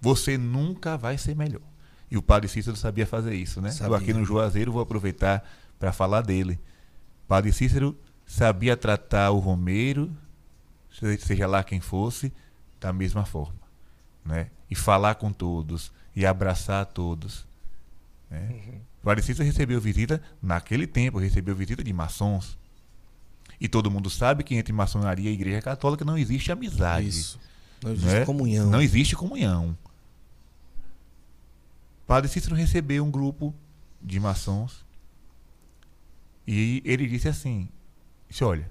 você 0.03 0.37
nunca 0.37 0.99
vai 0.99 1.17
ser 1.17 1.37
melhor. 1.37 1.63
E 2.11 2.19
o 2.19 2.23
padre 2.23 2.49
Cícero 2.49 2.77
sabia 2.77 3.07
fazer 3.07 3.35
isso, 3.35 3.61
né? 3.61 3.71
Sabia. 3.71 3.87
Eu 3.87 3.95
aqui 3.95 4.13
no 4.13 4.25
Juazeiro 4.25 4.73
vou 4.73 4.83
aproveitar 4.83 5.49
para 5.79 5.93
falar 5.93 6.23
dele. 6.23 6.59
O 7.25 7.29
padre 7.29 7.53
Cícero 7.53 7.97
sabia 8.27 8.77
tratar 8.77 9.31
o 9.31 9.39
Romeiro, 9.39 10.11
seja 11.21 11.47
lá 11.47 11.63
quem 11.63 11.81
fosse, 11.81 12.33
da 12.81 12.93
mesma 12.93 13.25
forma, 13.25 13.55
né? 14.25 14.49
E 14.69 14.75
falar 14.75 15.15
com 15.15 15.33
todos 15.33 15.93
e 16.15 16.27
abraçar 16.27 16.85
todos. 16.85 17.47
Né? 18.29 18.49
Uhum. 18.51 18.81
O 19.03 19.05
padre 19.05 19.23
Cícero 19.23 19.47
recebeu 19.47 19.81
visita 19.81 20.21
naquele 20.43 20.87
tempo, 20.87 21.19
recebeu 21.19 21.55
visita 21.55 21.85
de 21.85 21.93
maçons. 21.93 22.59
E 23.61 23.69
todo 23.69 23.91
mundo 23.91 24.11
sabe 24.11 24.43
que 24.43 24.57
entre 24.57 24.73
maçonaria 24.73 25.31
e 25.31 25.35
igreja 25.35 25.63
católica 25.63 26.05
não 26.05 26.19
existe 26.19 26.51
amizade. 26.51 27.09
Isso. 27.09 27.39
Não 27.83 27.93
existe 27.93 28.19
né? 28.19 28.25
comunhão. 28.25 28.69
Não 28.69 28.83
existe 28.83 29.15
comunhão. 29.15 29.77
Padre 32.07 32.29
Cícero 32.31 32.55
recebeu 32.55 33.05
um 33.05 33.11
grupo 33.11 33.55
de 34.01 34.19
maçons 34.19 34.85
e 36.47 36.83
ele 36.85 37.07
disse 37.07 37.29
assim: 37.29 37.69
disse, 38.29 38.43
olha, 38.45 38.71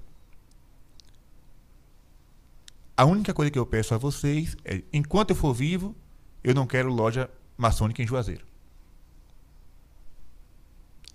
a 2.95 3.05
única 3.05 3.33
coisa 3.33 3.49
que 3.49 3.57
eu 3.57 3.65
peço 3.65 3.95
a 3.95 3.97
vocês 3.97 4.55
é, 4.65 4.83
enquanto 4.91 5.31
eu 5.31 5.35
for 5.35 5.53
vivo, 5.53 5.95
eu 6.43 6.53
não 6.53 6.67
quero 6.67 6.91
loja 6.91 7.29
maçônica 7.57 8.01
em 8.01 8.07
Juazeiro. 8.07 8.45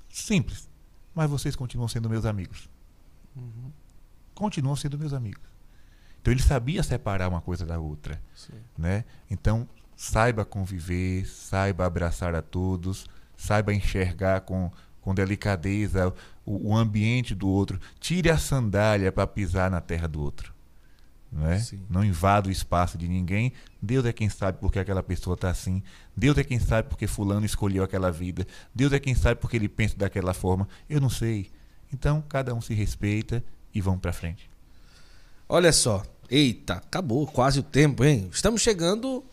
Simples. 0.08 0.68
Mas 1.14 1.30
vocês 1.30 1.54
continuam 1.54 1.88
sendo 1.88 2.08
meus 2.10 2.24
amigos. 2.24 2.68
Uhum. 3.34 3.70
Continuam 4.34 4.76
sendo 4.76 4.98
meus 4.98 5.12
amigos. 5.12 5.42
Então 6.20 6.32
ele 6.32 6.42
sabia 6.42 6.82
separar 6.82 7.28
uma 7.28 7.40
coisa 7.40 7.64
da 7.64 7.78
outra, 7.78 8.20
Sim. 8.34 8.60
né? 8.76 9.04
Então 9.30 9.68
saiba 9.96 10.44
conviver, 10.44 11.26
saiba 11.26 11.86
abraçar 11.86 12.34
a 12.34 12.42
todos, 12.42 13.06
saiba 13.36 13.72
enxergar 13.72 14.42
com, 14.42 14.70
com 15.00 15.14
delicadeza 15.14 16.12
o, 16.44 16.70
o 16.70 16.76
ambiente 16.76 17.34
do 17.34 17.48
outro. 17.48 17.80
Tire 17.98 18.28
a 18.28 18.36
sandália 18.36 19.10
para 19.10 19.26
pisar 19.26 19.70
na 19.70 19.80
terra 19.80 20.06
do 20.06 20.20
outro. 20.20 20.54
Não, 21.32 21.50
é? 21.50 21.60
não 21.90 22.04
invada 22.04 22.48
o 22.48 22.52
espaço 22.52 22.96
de 22.96 23.08
ninguém. 23.08 23.52
Deus 23.82 24.04
é 24.04 24.12
quem 24.12 24.28
sabe 24.28 24.58
porque 24.58 24.78
aquela 24.78 25.02
pessoa 25.02 25.34
está 25.34 25.50
assim. 25.50 25.82
Deus 26.16 26.38
é 26.38 26.44
quem 26.44 26.58
sabe 26.58 26.88
porque 26.88 27.06
fulano 27.06 27.44
escolheu 27.44 27.82
aquela 27.82 28.12
vida. 28.12 28.46
Deus 28.74 28.92
é 28.92 28.98
quem 28.98 29.14
sabe 29.14 29.40
porque 29.40 29.56
ele 29.56 29.68
pensa 29.68 29.96
daquela 29.96 30.32
forma. 30.32 30.68
Eu 30.88 31.00
não 31.00 31.10
sei. 31.10 31.50
Então, 31.92 32.22
cada 32.28 32.54
um 32.54 32.60
se 32.60 32.74
respeita 32.74 33.42
e 33.74 33.80
vamos 33.80 34.00
para 34.00 34.12
frente. 34.12 34.48
Olha 35.48 35.72
só. 35.72 36.02
Eita, 36.28 36.74
acabou 36.74 37.26
quase 37.26 37.60
o 37.60 37.62
tempo, 37.62 38.04
hein? 38.04 38.28
Estamos 38.32 38.60
chegando 38.60 39.24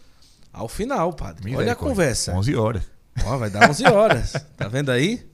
ao 0.54 0.70
final, 0.70 1.12
padre. 1.12 1.56
Olha 1.56 1.74
a 1.74 1.76
conversa. 1.76 2.32
11 2.34 2.56
horas. 2.56 2.84
Ó, 3.26 3.38
vai 3.38 3.50
dar 3.50 3.70
11 3.70 3.86
horas. 3.86 4.34
tá 4.56 4.68
vendo 4.68 4.92
aí? 4.92 5.26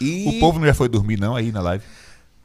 E... 0.00 0.26
O 0.28 0.40
povo 0.40 0.58
não 0.58 0.66
já 0.66 0.74
foi 0.74 0.88
dormir, 0.88 1.18
não, 1.18 1.36
aí 1.36 1.52
na 1.52 1.60
live? 1.60 1.84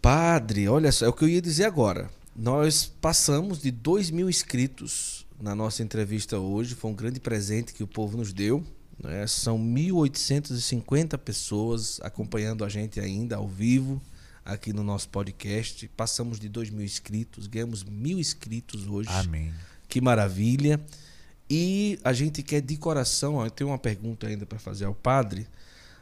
Padre, 0.01 0.69
olha 0.69 0.91
só, 0.91 1.05
é 1.05 1.09
o 1.09 1.13
que 1.13 1.23
eu 1.23 1.29
ia 1.29 1.41
dizer 1.41 1.65
agora. 1.65 2.09
Nós 2.35 2.85
passamos 2.85 3.59
de 3.59 3.71
2 3.71 4.11
mil 4.11 4.29
inscritos 4.29 5.25
na 5.41 5.55
nossa 5.55 5.81
entrevista 5.81 6.37
hoje. 6.37 6.75
Foi 6.75 6.91
um 6.91 6.95
grande 6.95 7.19
presente 7.19 7.73
que 7.73 7.83
o 7.83 7.87
povo 7.87 8.15
nos 8.15 8.31
deu. 8.31 8.63
Né? 9.03 9.25
São 9.27 9.57
1.850 9.57 11.17
pessoas 11.17 11.99
acompanhando 12.03 12.63
a 12.63 12.69
gente 12.69 12.99
ainda 12.99 13.37
ao 13.37 13.47
vivo 13.47 14.01
aqui 14.45 14.71
no 14.71 14.83
nosso 14.83 15.09
podcast. 15.09 15.87
Passamos 15.89 16.39
de 16.39 16.47
2 16.47 16.69
mil 16.69 16.85
inscritos, 16.85 17.47
ganhamos 17.47 17.83
mil 17.83 18.19
inscritos 18.19 18.87
hoje. 18.87 19.09
Amém. 19.11 19.51
Que 19.87 19.99
maravilha. 19.99 20.79
E 21.49 21.97
a 22.03 22.11
gente 22.11 22.43
quer 22.43 22.61
de 22.61 22.75
coração, 22.77 23.35
ó, 23.35 23.45
eu 23.45 23.51
tenho 23.51 23.69
uma 23.69 23.79
pergunta 23.79 24.27
ainda 24.27 24.45
para 24.45 24.59
fazer 24.59 24.85
ao 24.85 24.93
padre, 24.93 25.47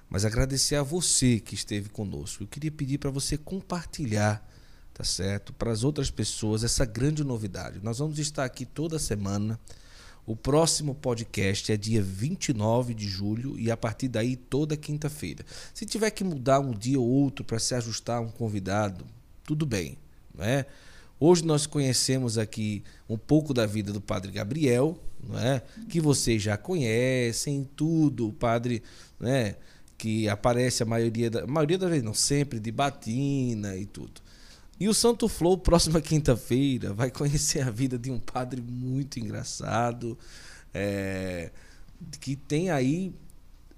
mas 0.10 0.26
agradecer 0.26 0.76
a 0.76 0.84
você 0.84 1.40
que 1.40 1.54
esteve 1.54 1.90
conosco. 1.90 2.44
Eu 2.44 2.48
queria 2.48 2.72
pedir 2.72 2.98
para 2.98 3.12
você 3.12 3.38
compartilhar, 3.38 4.48
tá 4.94 5.04
certo, 5.04 5.54
para 5.54 5.72
as 5.72 5.84
outras 5.84 6.10
pessoas 6.10 6.64
essa 6.64 6.86
grande 6.86 7.24
novidade. 7.24 7.80
Nós 7.84 8.00
vamos 8.00 8.18
estar 8.18 8.44
aqui 8.44 8.66
toda 8.66 8.98
semana. 8.98 9.60
O 10.26 10.36
próximo 10.36 10.96
podcast 10.96 11.72
é 11.72 11.78
dia 11.78 12.02
29 12.02 12.96
de 12.96 13.08
julho 13.08 13.60
e 13.60 13.70
a 13.70 13.78
partir 13.78 14.08
daí 14.08 14.36
toda 14.36 14.76
quinta-feira. 14.76 15.46
Se 15.72 15.86
tiver 15.86 16.10
que 16.10 16.24
mudar 16.24 16.60
um 16.60 16.72
dia 16.72 17.00
ou 17.00 17.08
outro 17.08 17.46
para 17.46 17.60
se 17.60 17.76
ajustar 17.76 18.18
a 18.18 18.22
um 18.22 18.30
convidado, 18.30 19.06
tudo 19.44 19.68
bem, 19.68 20.00
né? 20.34 20.66
Hoje 21.20 21.46
nós 21.46 21.66
conhecemos 21.66 22.38
aqui 22.38 22.84
um 23.08 23.18
pouco 23.18 23.54
da 23.54 23.66
vida 23.66 23.94
do 23.94 24.02
Padre 24.02 24.32
Gabriel, 24.32 25.00
não 25.28 25.40
é? 25.40 25.62
Que 25.90 26.02
vocês 26.02 26.42
já 26.42 26.58
conhecem 26.58 27.70
tudo, 27.76 28.28
o 28.30 28.34
padre, 28.34 28.84
né? 29.20 29.56
Que 29.98 30.28
aparece 30.28 30.84
a 30.84 30.86
maioria 30.86 31.30
da 31.30 31.44
a 31.44 31.48
maioria 31.48 31.78
das 31.78 31.90
vezes, 31.90 32.04
não 32.04 32.14
sempre 32.14 32.60
de 32.60 32.72
batina 32.72 33.76
e 33.78 33.86
tudo. 33.86 34.22
E 34.78 34.90
o 34.90 34.94
Santo 34.94 35.30
Flow, 35.30 35.58
próxima 35.58 36.02
quinta-feira, 36.02 36.94
vai 36.94 37.10
conhecer 37.10 37.62
a 37.62 37.72
vida 37.72 37.98
de 37.98 38.12
um 38.12 38.20
padre 38.20 38.62
muito 38.62 39.18
engraçado, 39.18 40.18
é, 40.74 41.50
que 42.20 42.36
tem 42.36 42.70
aí 42.70 43.14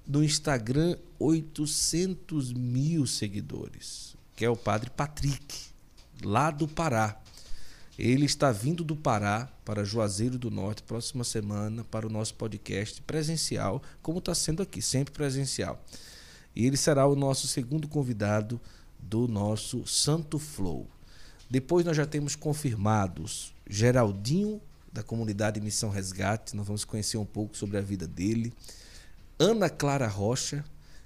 no 0.07 0.23
Instagram 0.23 0.97
800 1.19 2.51
mil 2.53 3.05
seguidores, 3.05 4.15
que 4.35 4.43
é 4.43 4.49
o 4.49 4.55
padre 4.55 4.89
Patrick, 4.89 5.67
lá 6.23 6.49
do 6.49 6.67
Pará. 6.67 7.21
Ele 7.97 8.25
está 8.25 8.51
vindo 8.51 8.83
do 8.83 8.95
Pará 8.95 9.49
para 9.65 9.83
Juazeiro 9.83 10.37
do 10.37 10.51
Norte 10.51 10.83
próxima 10.83 11.23
semana 11.23 11.83
para 11.83 12.05
o 12.05 12.09
nosso 12.09 12.35
podcast 12.35 13.01
presencial, 13.01 13.81
como 14.01 14.19
está 14.19 14.35
sendo 14.35 14.61
aqui, 14.61 14.81
sempre 14.81 15.13
presencial. 15.13 15.83
E 16.55 16.65
ele 16.65 16.77
será 16.77 17.07
o 17.07 17.15
nosso 17.15 17.47
segundo 17.47 17.87
convidado 17.87 18.61
do 18.99 19.27
nosso 19.27 19.85
Santo 19.87 20.37
Flow. 20.37 20.87
Depois 21.49 21.85
nós 21.85 21.97
já 21.97 22.05
temos 22.05 22.35
confirmados 22.35 23.53
Geraldinho, 23.67 24.61
da 24.91 25.03
comunidade 25.03 25.59
Missão 25.61 25.89
Resgate, 25.89 26.55
nós 26.55 26.65
vamos 26.65 26.83
conhecer 26.83 27.17
um 27.17 27.25
pouco 27.25 27.57
sobre 27.57 27.77
a 27.77 27.81
vida 27.81 28.07
dele. 28.07 28.53
Ana 29.37 29.69
Clara 29.69 30.07
Rocha, 30.07 30.63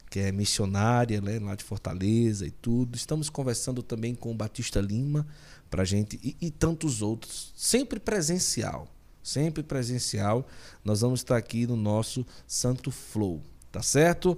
que 0.10 0.20
é 0.20 0.32
missionária 0.32 1.20
né, 1.22 1.40
lá 1.40 1.56
de 1.56 1.64
Fortaleza 1.64 2.46
e 2.46 2.52
tudo. 2.52 2.96
Estamos 2.96 3.30
conversando 3.30 3.82
também 3.82 4.16
com 4.16 4.32
o 4.32 4.36
Batista 4.36 4.80
Lima, 4.80 5.26
para 5.72 5.86
gente 5.86 6.20
e, 6.22 6.36
e, 6.42 6.52
tantos 6.52 7.02
outros, 7.02 7.54
sempre 7.56 7.98
presencial, 7.98 8.88
sempre 9.24 9.64
presencial. 9.64 10.46
Nós 10.84 11.00
vamos 11.00 11.22
estar 11.22 11.38
aqui 11.38 11.66
no 11.66 11.78
nosso 11.78 12.26
Santo 12.46 12.92
Flow, 12.92 13.42
tá 13.72 13.82
certo? 13.82 14.38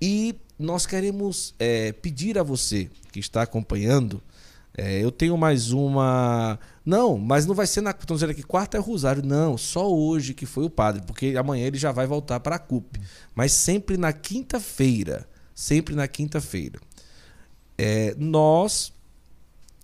E 0.00 0.34
nós 0.58 0.86
queremos 0.86 1.54
é, 1.58 1.92
pedir 1.92 2.38
a 2.38 2.42
você 2.42 2.90
que 3.12 3.20
está 3.20 3.42
acompanhando. 3.42 4.22
É, 4.74 5.04
eu 5.04 5.12
tenho 5.12 5.36
mais 5.36 5.70
uma. 5.72 6.58
Não, 6.86 7.18
mas 7.18 7.44
não 7.44 7.54
vai 7.54 7.66
ser 7.66 7.82
na. 7.82 7.90
Estão 7.90 8.16
dizendo 8.16 8.30
aqui, 8.30 8.42
quarta 8.42 8.78
é 8.78 8.80
o 8.80 8.82
Rosário. 8.82 9.22
Não, 9.22 9.58
só 9.58 9.92
hoje 9.92 10.32
que 10.32 10.46
foi 10.46 10.64
o 10.64 10.70
padre, 10.70 11.02
porque 11.06 11.34
amanhã 11.36 11.66
ele 11.66 11.76
já 11.76 11.92
vai 11.92 12.06
voltar 12.06 12.40
para 12.40 12.56
a 12.56 12.58
CUP. 12.58 12.98
Mas 13.34 13.52
sempre 13.52 13.98
na 13.98 14.12
quinta-feira. 14.12 15.28
Sempre 15.54 15.94
na 15.94 16.08
quinta-feira. 16.08 16.80
É, 17.76 18.14
nós 18.16 18.90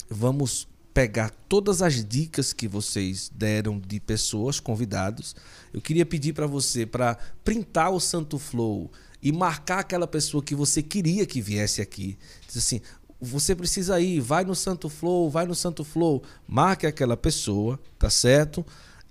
vamos 0.08 0.66
pegar 0.92 1.30
todas 1.48 1.82
as 1.82 2.04
dicas 2.04 2.52
que 2.52 2.66
vocês 2.66 3.30
deram 3.34 3.78
de 3.78 4.00
pessoas 4.00 4.58
convidados. 4.58 5.36
Eu 5.72 5.80
queria 5.80 6.04
pedir 6.04 6.32
para 6.32 6.46
você 6.46 6.84
para 6.84 7.16
printar 7.44 7.90
o 7.90 8.00
Santo 8.00 8.38
Flow 8.38 8.90
e 9.22 9.32
marcar 9.32 9.80
aquela 9.80 10.06
pessoa 10.06 10.42
que 10.42 10.54
você 10.54 10.82
queria 10.82 11.26
que 11.26 11.40
viesse 11.40 11.80
aqui. 11.80 12.18
Diz 12.46 12.56
assim, 12.56 12.80
você 13.20 13.54
precisa 13.54 14.00
ir, 14.00 14.20
vai 14.20 14.44
no 14.44 14.54
Santo 14.54 14.88
Flow, 14.88 15.28
vai 15.28 15.44
no 15.44 15.54
Santo 15.54 15.84
Flow, 15.84 16.22
marque 16.46 16.86
aquela 16.86 17.16
pessoa, 17.16 17.78
tá 17.98 18.08
certo? 18.08 18.64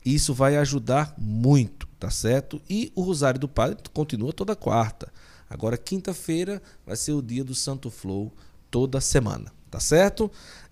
Isso 0.06 0.34
vai 0.34 0.56
ajudar 0.56 1.14
muito, 1.18 1.88
tá 2.00 2.10
certo? 2.10 2.62
E 2.70 2.92
o 2.96 3.02
Rosário 3.02 3.40
do 3.40 3.48
Padre 3.48 3.78
continua 3.94 4.32
toda 4.32 4.56
quarta. 4.56 5.12
Agora 5.50 5.78
quinta-feira 5.78 6.62
vai 6.86 6.96
ser 6.96 7.14
o 7.14 7.22
dia 7.22 7.44
do 7.44 7.56
Santo 7.56 7.90
Flow 7.90 8.34
toda 8.72 9.02
semana, 9.02 9.52
tá 9.70 9.80
certo? 9.80 10.32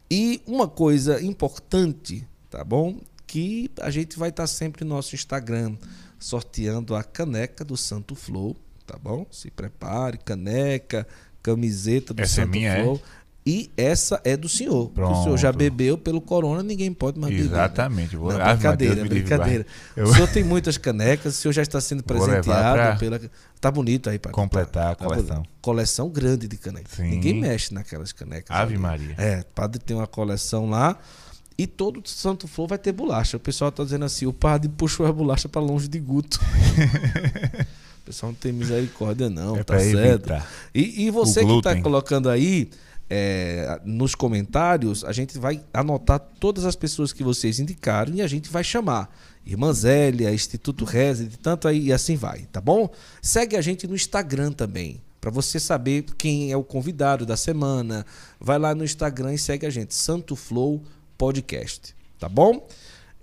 E 0.09 0.41
uma 0.45 0.67
coisa 0.67 1.21
importante, 1.21 2.27
tá 2.49 2.63
bom? 2.63 2.99
Que 3.25 3.69
a 3.81 3.89
gente 3.89 4.17
vai 4.17 4.29
estar 4.29 4.43
tá 4.43 4.47
sempre 4.47 4.83
no 4.83 4.95
nosso 4.95 5.15
Instagram 5.15 5.75
sorteando 6.19 6.95
a 6.95 7.03
caneca 7.03 7.65
do 7.65 7.75
Santo 7.75 8.15
Flow, 8.15 8.55
tá 8.85 8.97
bom? 8.97 9.25
Se 9.31 9.49
prepare, 9.49 10.17
caneca, 10.17 11.07
camiseta 11.41 12.13
do 12.13 12.21
Essa 12.21 12.41
é 12.41 12.45
Santo 12.45 12.55
é 12.55 12.59
minha, 12.59 12.83
Flow. 12.83 13.01
E 13.47 13.71
essa 13.77 14.19
é 14.23 14.35
do 14.35 14.49
senhor. 14.49 14.89
Pronto. 14.89 15.19
O 15.19 15.23
senhor 15.23 15.37
já 15.37 15.51
bebeu 15.51 15.99
pelo 15.99 16.19
corona, 16.19 16.63
ninguém 16.63 16.91
pode 16.91 17.19
mais 17.19 17.31
beber. 17.31 17.45
Exatamente. 17.45 18.15
Vou... 18.15 18.33
Não, 18.33 18.43
brincadeira, 18.43 18.95
Deus 18.95 19.07
brincadeira. 19.07 19.67
Eu... 19.95 20.05
O 20.05 20.13
senhor 20.15 20.27
tem 20.33 20.43
muitas 20.43 20.79
canecas, 20.79 21.37
o 21.37 21.41
senhor 21.41 21.53
já 21.53 21.61
está 21.61 21.79
sendo 21.79 22.01
presenteado 22.01 22.75
pra... 22.75 22.95
pela. 22.95 23.21
Tá 23.61 23.69
bonito 23.69 24.09
aí, 24.09 24.17
para 24.17 24.31
Completar 24.31 24.93
a 24.93 24.95
tá 24.95 25.05
coleção. 25.05 25.43
Tá 25.43 25.49
coleção 25.61 26.09
grande 26.09 26.47
de 26.47 26.57
canecas. 26.57 26.93
Sim. 26.93 27.03
Ninguém 27.09 27.39
mexe 27.39 27.71
naquelas 27.71 28.11
canecas. 28.11 28.49
Ave 28.49 28.73
ali. 28.73 28.81
Maria. 28.81 29.15
É, 29.15 29.41
o 29.41 29.45
padre 29.53 29.79
tem 29.79 29.95
uma 29.95 30.07
coleção 30.07 30.67
lá. 30.67 30.97
E 31.55 31.67
todo 31.67 32.01
Santo 32.03 32.47
Flor 32.47 32.67
vai 32.67 32.77
ter 32.79 32.91
bolacha. 32.91 33.37
O 33.37 33.39
pessoal 33.39 33.71
tá 33.71 33.83
dizendo 33.83 34.05
assim: 34.05 34.25
o 34.25 34.33
padre 34.33 34.69
puxou 34.69 35.05
a 35.05 35.13
bolacha 35.13 35.47
para 35.47 35.61
longe 35.61 35.87
de 35.87 35.99
Guto. 35.99 36.39
o 38.01 38.05
pessoal 38.05 38.31
não 38.31 38.37
tem 38.37 38.51
misericórdia, 38.51 39.29
não, 39.29 39.55
é 39.55 39.63
tá 39.63 39.79
certo? 39.79 40.33
E, 40.73 41.05
e 41.05 41.11
você 41.11 41.45
que 41.45 41.61
tá 41.61 41.79
colocando 41.79 42.27
aí 42.27 42.69
é, 43.09 43.79
nos 43.83 44.15
comentários, 44.15 45.03
a 45.03 45.11
gente 45.11 45.37
vai 45.37 45.63
anotar 45.73 46.19
todas 46.19 46.65
as 46.65 46.75
pessoas 46.75 47.13
que 47.13 47.23
vocês 47.23 47.59
indicaram 47.59 48.13
e 48.13 48.21
a 48.21 48.27
gente 48.27 48.49
vai 48.49 48.63
chamar. 48.63 49.15
Irmã 49.45 49.71
Zélia, 49.71 50.33
Instituto 50.33 50.85
Reza, 50.85 51.29
tanto 51.41 51.67
aí 51.67 51.87
e 51.87 51.93
assim 51.93 52.15
vai, 52.15 52.47
tá 52.51 52.59
bom? 52.59 52.89
Segue 53.21 53.55
a 53.55 53.61
gente 53.61 53.85
no 53.85 53.93
Instagram 53.93 54.51
também, 54.51 55.01
para 55.21 55.29
você 55.29 55.59
saber 55.59 56.05
quem 56.17 56.51
é 56.51 56.57
o 56.57 56.63
convidado 56.63 57.25
da 57.25 57.37
semana. 57.37 58.05
Vai 58.39 58.57
lá 58.57 58.73
no 58.73 58.83
Instagram 58.83 59.33
e 59.33 59.37
segue 59.37 59.67
a 59.67 59.69
gente, 59.69 59.93
Santo 59.93 60.35
Flow 60.35 60.81
Podcast, 61.15 61.95
tá 62.19 62.27
bom? 62.27 62.67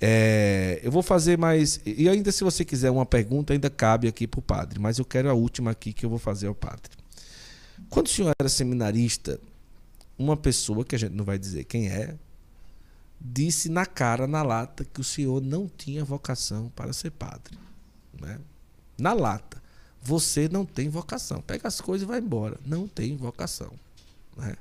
É, 0.00 0.80
eu 0.82 0.90
vou 0.90 1.02
fazer 1.02 1.36
mais. 1.38 1.80
E 1.84 2.08
ainda, 2.08 2.30
se 2.32 2.42
você 2.42 2.64
quiser 2.64 2.90
uma 2.90 3.06
pergunta, 3.06 3.52
ainda 3.52 3.70
cabe 3.70 4.08
aqui 4.08 4.26
para 4.26 4.38
o 4.38 4.42
padre, 4.42 4.78
mas 4.80 4.98
eu 4.98 5.04
quero 5.04 5.28
a 5.28 5.32
última 5.32 5.72
aqui 5.72 5.92
que 5.92 6.06
eu 6.06 6.10
vou 6.10 6.18
fazer 6.18 6.46
ao 6.46 6.54
padre. 6.54 6.90
Quando 7.88 8.06
o 8.06 8.10
senhor 8.10 8.32
era 8.38 8.48
seminarista, 8.48 9.40
uma 10.22 10.36
pessoa, 10.36 10.84
que 10.84 10.94
a 10.94 10.98
gente 10.98 11.14
não 11.14 11.24
vai 11.24 11.38
dizer 11.38 11.64
quem 11.64 11.88
é, 11.88 12.16
disse 13.20 13.68
na 13.68 13.86
cara, 13.86 14.26
na 14.26 14.42
lata, 14.42 14.84
que 14.84 15.00
o 15.00 15.04
senhor 15.04 15.40
não 15.40 15.68
tinha 15.68 16.04
vocação 16.04 16.70
para 16.74 16.92
ser 16.92 17.10
padre. 17.10 17.58
Né? 18.20 18.38
Na 18.98 19.12
lata. 19.12 19.62
Você 20.02 20.48
não 20.48 20.64
tem 20.64 20.88
vocação. 20.88 21.40
Pega 21.40 21.68
as 21.68 21.80
coisas 21.80 22.04
e 22.04 22.08
vai 22.08 22.18
embora. 22.18 22.58
Não 22.66 22.88
tem 22.88 23.16
vocação. 23.16 23.72
Né? 24.36 24.56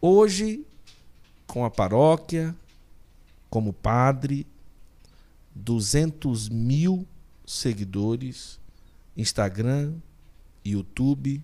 Hoje, 0.00 0.66
com 1.46 1.64
a 1.64 1.70
paróquia, 1.70 2.54
como 3.48 3.72
padre, 3.72 4.46
200 5.54 6.48
mil 6.48 7.06
seguidores, 7.46 8.58
Instagram, 9.16 9.94
YouTube, 10.64 11.42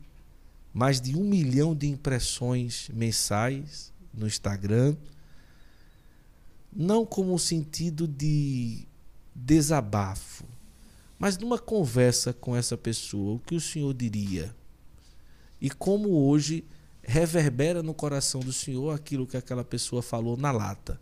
mais 0.72 1.00
de 1.00 1.16
um 1.16 1.24
milhão 1.24 1.74
de 1.74 1.88
impressões 1.88 2.88
mensais 2.92 3.92
no 4.12 4.26
Instagram, 4.26 4.96
não 6.72 7.04
como 7.04 7.34
um 7.34 7.38
sentido 7.38 8.06
de 8.06 8.86
desabafo, 9.34 10.44
mas 11.18 11.36
numa 11.36 11.58
conversa 11.58 12.32
com 12.32 12.56
essa 12.56 12.76
pessoa, 12.76 13.36
o 13.36 13.38
que 13.40 13.54
o 13.54 13.60
senhor 13.60 13.92
diria? 13.92 14.54
E 15.60 15.68
como 15.68 16.10
hoje 16.10 16.64
reverbera 17.02 17.82
no 17.82 17.92
coração 17.92 18.40
do 18.40 18.52
senhor 18.52 18.94
aquilo 18.94 19.26
que 19.26 19.36
aquela 19.36 19.64
pessoa 19.64 20.00
falou 20.00 20.36
na 20.36 20.50
lata. 20.50 21.00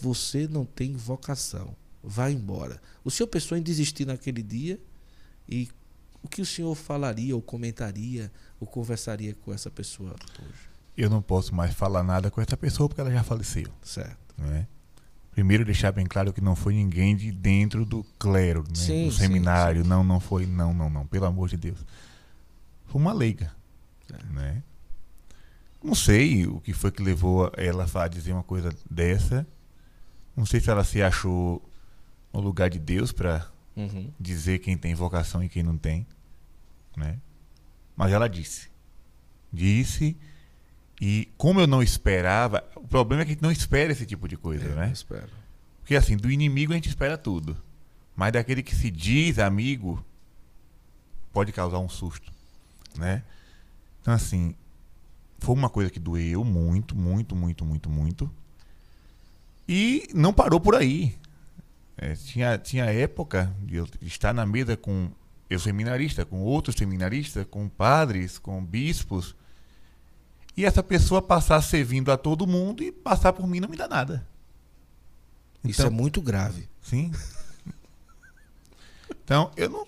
Você 0.00 0.46
não 0.46 0.64
tem 0.64 0.94
vocação. 0.94 1.74
Vá 2.02 2.30
embora. 2.30 2.80
O 3.04 3.10
senhor 3.10 3.26
pensou 3.26 3.58
em 3.58 3.62
desistir 3.62 4.06
naquele 4.06 4.42
dia 4.42 4.80
e 5.48 5.68
o 6.28 6.30
que 6.30 6.42
o 6.42 6.46
senhor 6.46 6.74
falaria, 6.74 7.34
ou 7.34 7.40
comentaria, 7.40 8.30
ou 8.60 8.66
conversaria 8.66 9.34
com 9.34 9.52
essa 9.52 9.70
pessoa 9.70 10.14
hoje? 10.38 10.68
Eu 10.94 11.08
não 11.08 11.22
posso 11.22 11.54
mais 11.54 11.72
falar 11.72 12.02
nada 12.02 12.30
com 12.30 12.40
essa 12.40 12.56
pessoa 12.56 12.88
porque 12.88 13.00
ela 13.00 13.10
já 13.10 13.24
faleceu. 13.24 13.68
Certo. 13.82 14.34
Né? 14.36 14.66
Primeiro 15.30 15.64
deixar 15.64 15.90
bem 15.90 16.04
claro 16.04 16.32
que 16.32 16.40
não 16.40 16.54
foi 16.54 16.74
ninguém 16.74 17.16
de 17.16 17.32
dentro 17.32 17.84
do 17.86 18.04
clero, 18.18 18.62
né? 18.62 18.74
sim, 18.74 19.06
do 19.06 19.12
seminário. 19.12 19.78
Sim, 19.78 19.84
sim. 19.84 19.88
Não, 19.88 20.04
não 20.04 20.20
foi, 20.20 20.44
não, 20.44 20.74
não, 20.74 20.90
não. 20.90 21.06
Pelo 21.06 21.24
amor 21.24 21.48
de 21.48 21.56
Deus. 21.56 21.78
Foi 22.86 23.00
uma 23.00 23.12
leiga. 23.12 23.52
É. 24.12 24.32
Né? 24.32 24.62
Não 25.82 25.94
sei 25.94 26.46
o 26.46 26.60
que 26.60 26.72
foi 26.74 26.90
que 26.90 27.02
levou 27.02 27.50
ela 27.56 27.86
a 27.92 28.08
dizer 28.08 28.32
uma 28.32 28.42
coisa 28.42 28.70
dessa. 28.90 29.46
Não 30.36 30.44
sei 30.44 30.60
se 30.60 30.68
ela 30.68 30.84
se 30.84 31.00
achou 31.00 31.62
no 32.32 32.40
lugar 32.40 32.68
de 32.68 32.78
Deus 32.78 33.12
para 33.12 33.46
uhum. 33.78 34.10
dizer 34.18 34.58
quem 34.58 34.76
tem 34.76 34.94
vocação 34.94 35.42
e 35.42 35.48
quem 35.48 35.62
não 35.62 35.78
tem, 35.78 36.06
né? 36.98 37.18
Mas 37.96 38.12
ela 38.12 38.28
disse, 38.28 38.68
disse 39.52 40.16
e 41.00 41.28
como 41.36 41.60
eu 41.60 41.66
não 41.66 41.82
esperava, 41.82 42.64
o 42.74 42.86
problema 42.86 43.22
é 43.22 43.24
que 43.24 43.30
a 43.30 43.34
gente 43.34 43.42
não 43.42 43.52
espera 43.52 43.92
esse 43.92 44.04
tipo 44.04 44.26
de 44.26 44.36
coisa, 44.36 44.66
é, 44.66 44.74
né? 44.74 44.90
Espero. 44.92 45.30
Porque 45.80 45.94
assim, 45.94 46.16
do 46.16 46.30
inimigo 46.30 46.72
a 46.72 46.74
gente 46.74 46.88
espera 46.88 47.16
tudo, 47.16 47.56
mas 48.16 48.32
daquele 48.32 48.62
que 48.62 48.74
se 48.74 48.90
diz 48.90 49.38
amigo 49.38 50.04
pode 51.32 51.52
causar 51.52 51.78
um 51.78 51.88
susto, 51.88 52.32
né? 52.96 53.22
Então 54.00 54.12
assim, 54.12 54.54
foi 55.38 55.54
uma 55.54 55.70
coisa 55.70 55.90
que 55.90 56.00
doeu 56.00 56.44
muito, 56.44 56.96
muito, 56.96 57.36
muito, 57.36 57.64
muito, 57.64 57.88
muito. 57.88 58.30
E 59.68 60.08
não 60.14 60.32
parou 60.32 60.60
por 60.60 60.74
aí. 60.74 61.16
É, 61.96 62.14
tinha, 62.14 62.56
tinha 62.58 62.84
época 62.86 63.54
de 63.62 63.76
eu 63.76 63.88
estar 64.02 64.32
na 64.32 64.46
mesa 64.46 64.76
com 64.76 65.10
eu 65.50 65.58
seminarista, 65.58 66.24
com 66.24 66.40
outros 66.40 66.76
seminaristas, 66.76 67.46
com 67.50 67.68
padres, 67.68 68.38
com 68.38 68.64
bispos, 68.64 69.34
e 70.56 70.64
essa 70.64 70.82
pessoa 70.82 71.22
passar 71.22 71.60
servindo 71.62 72.10
a 72.10 72.16
todo 72.16 72.46
mundo 72.46 72.82
e 72.82 72.90
passar 72.92 73.32
por 73.32 73.46
mim 73.46 73.60
não 73.60 73.68
me 73.68 73.76
dá 73.76 73.86
nada. 73.88 74.26
Isso 75.64 75.82
é 75.82 75.84
Então- 75.86 75.96
muito 75.96 76.20
grave. 76.20 76.68
Sim. 76.82 77.12
Então, 79.24 79.50
eu 79.56 79.68
não, 79.68 79.86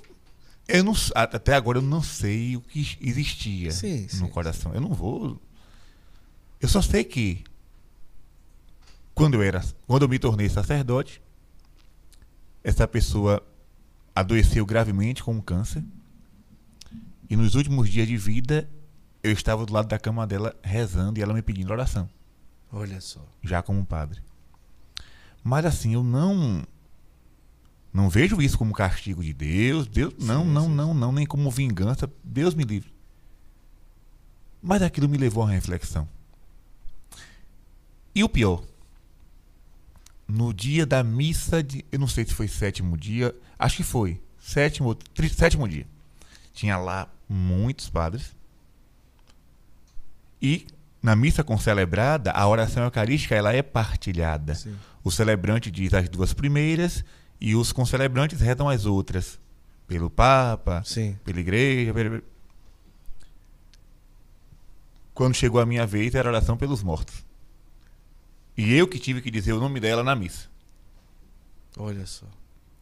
eu 0.69 0.85
não. 0.85 0.93
Até 1.15 1.55
agora 1.55 1.79
eu 1.79 1.83
não 1.83 2.03
sei 2.03 2.57
o 2.57 2.61
que 2.61 2.97
existia 3.01 3.71
Sim, 3.73 4.03
no 4.03 4.09
sim, 4.11 4.29
coração. 4.29 4.73
Eu 4.75 4.81
não 4.81 4.93
vou. 4.93 5.41
Eu 6.61 6.69
só 6.69 6.83
sei 6.83 7.05
que 7.05 7.43
quando 9.15 9.35
eu 9.35 9.43
era, 9.43 9.65
quando 9.87 10.03
eu 10.03 10.09
me 10.09 10.19
tornei 10.19 10.49
sacerdote, 10.49 11.23
essa 12.63 12.87
pessoa 12.87 13.43
adoeceu 14.21 14.65
gravemente 14.65 15.23
com 15.23 15.33
um 15.35 15.41
câncer. 15.41 15.83
E 17.29 17.37
nos 17.37 17.55
últimos 17.55 17.89
dias 17.89 18.07
de 18.09 18.17
vida, 18.17 18.69
eu 19.23 19.33
estava 19.33 19.65
do 19.65 19.73
lado 19.73 19.89
da 19.89 19.99
cama 19.99 20.27
dela 20.27 20.55
rezando 20.63 21.19
e 21.19 21.23
ela 21.23 21.35
me 21.35 21.43
pedindo 21.43 21.71
oração 21.73 22.09
Olha 22.73 23.01
só. 23.01 23.25
já 23.43 23.63
como 23.63 23.85
padre. 23.85 24.21
Mas 25.43 25.65
assim, 25.65 25.95
eu 25.95 26.03
não 26.03 26.65
não 27.93 28.09
vejo 28.09 28.41
isso 28.41 28.57
como 28.59 28.73
castigo 28.73 29.23
de 29.23 29.33
Deus. 29.33 29.87
Deus 29.87 30.15
não, 30.19 30.45
Sim, 30.45 30.51
não, 30.51 30.65
sim, 30.65 30.75
não, 30.75 30.95
não, 30.95 31.13
nem 31.13 31.27
como 31.27 31.51
vingança. 31.51 32.11
Deus 32.23 32.55
me 32.55 32.65
livre. 32.65 32.93
Mas 34.63 34.83
aquilo 34.83 35.09
me 35.09 35.17
levou 35.19 35.43
a 35.43 35.47
uma 35.47 35.53
reflexão. 35.53 36.09
E 38.15 38.23
o 38.23 38.29
pior, 38.29 38.63
no 40.29 40.53
dia 40.53 40.85
da 40.85 41.03
missa 41.03 41.63
de, 41.63 41.85
eu 41.91 41.99
não 41.99 42.07
sei 42.09 42.25
se 42.25 42.35
foi 42.35 42.49
sétimo 42.49 42.97
dia, 42.97 43.35
acho 43.61 43.77
que 43.79 43.83
foi, 43.83 44.21
sétimo, 44.41 44.95
tri, 44.95 45.29
sétimo 45.29 45.69
dia. 45.69 45.87
Tinha 46.53 46.77
lá 46.77 47.09
muitos 47.29 47.89
padres. 47.89 48.35
E 50.43 50.67
na 51.03 51.15
missa 51.15 51.45
concelebrada, 51.45 52.31
a 52.33 52.47
oração 52.49 52.83
eucarística 52.85 53.35
ela 53.35 53.53
é 53.53 53.63
partilhada. 53.63 54.55
Sim. 54.55 54.77
O 55.05 55.11
celebrante 55.11 55.71
diz 55.71 55.95
as 55.95 56.09
duas 56.09 56.33
primeiras 56.35 57.05
e 57.41 57.55
os 57.55 57.73
concelebrantes 57.73 58.41
rezam 58.41 58.69
as 58.69 58.85
outras. 58.87 59.39
Pelo 59.87 60.09
Papa, 60.11 60.83
Sim. 60.85 61.19
pela 61.25 61.41
igreja. 61.41 61.93
pela- 61.95 62.23
Quando 65.15 65.35
chegou 65.35 65.61
a 65.61 65.67
minha 65.67 65.87
vez, 65.87 66.15
era 66.15 66.29
oração 66.29 66.57
pelos 66.57 66.83
mortos. 66.83 67.25
E 68.57 68.73
eu 68.75 68.87
que 68.87 68.99
tive 68.99 69.21
que 69.21 69.31
dizer 69.31 69.53
o 69.53 69.61
nome 69.61 69.81
dela 69.81 70.03
na 70.05 70.15
missa. 70.15 70.49
Olha 71.77 72.07
só. 72.07 72.27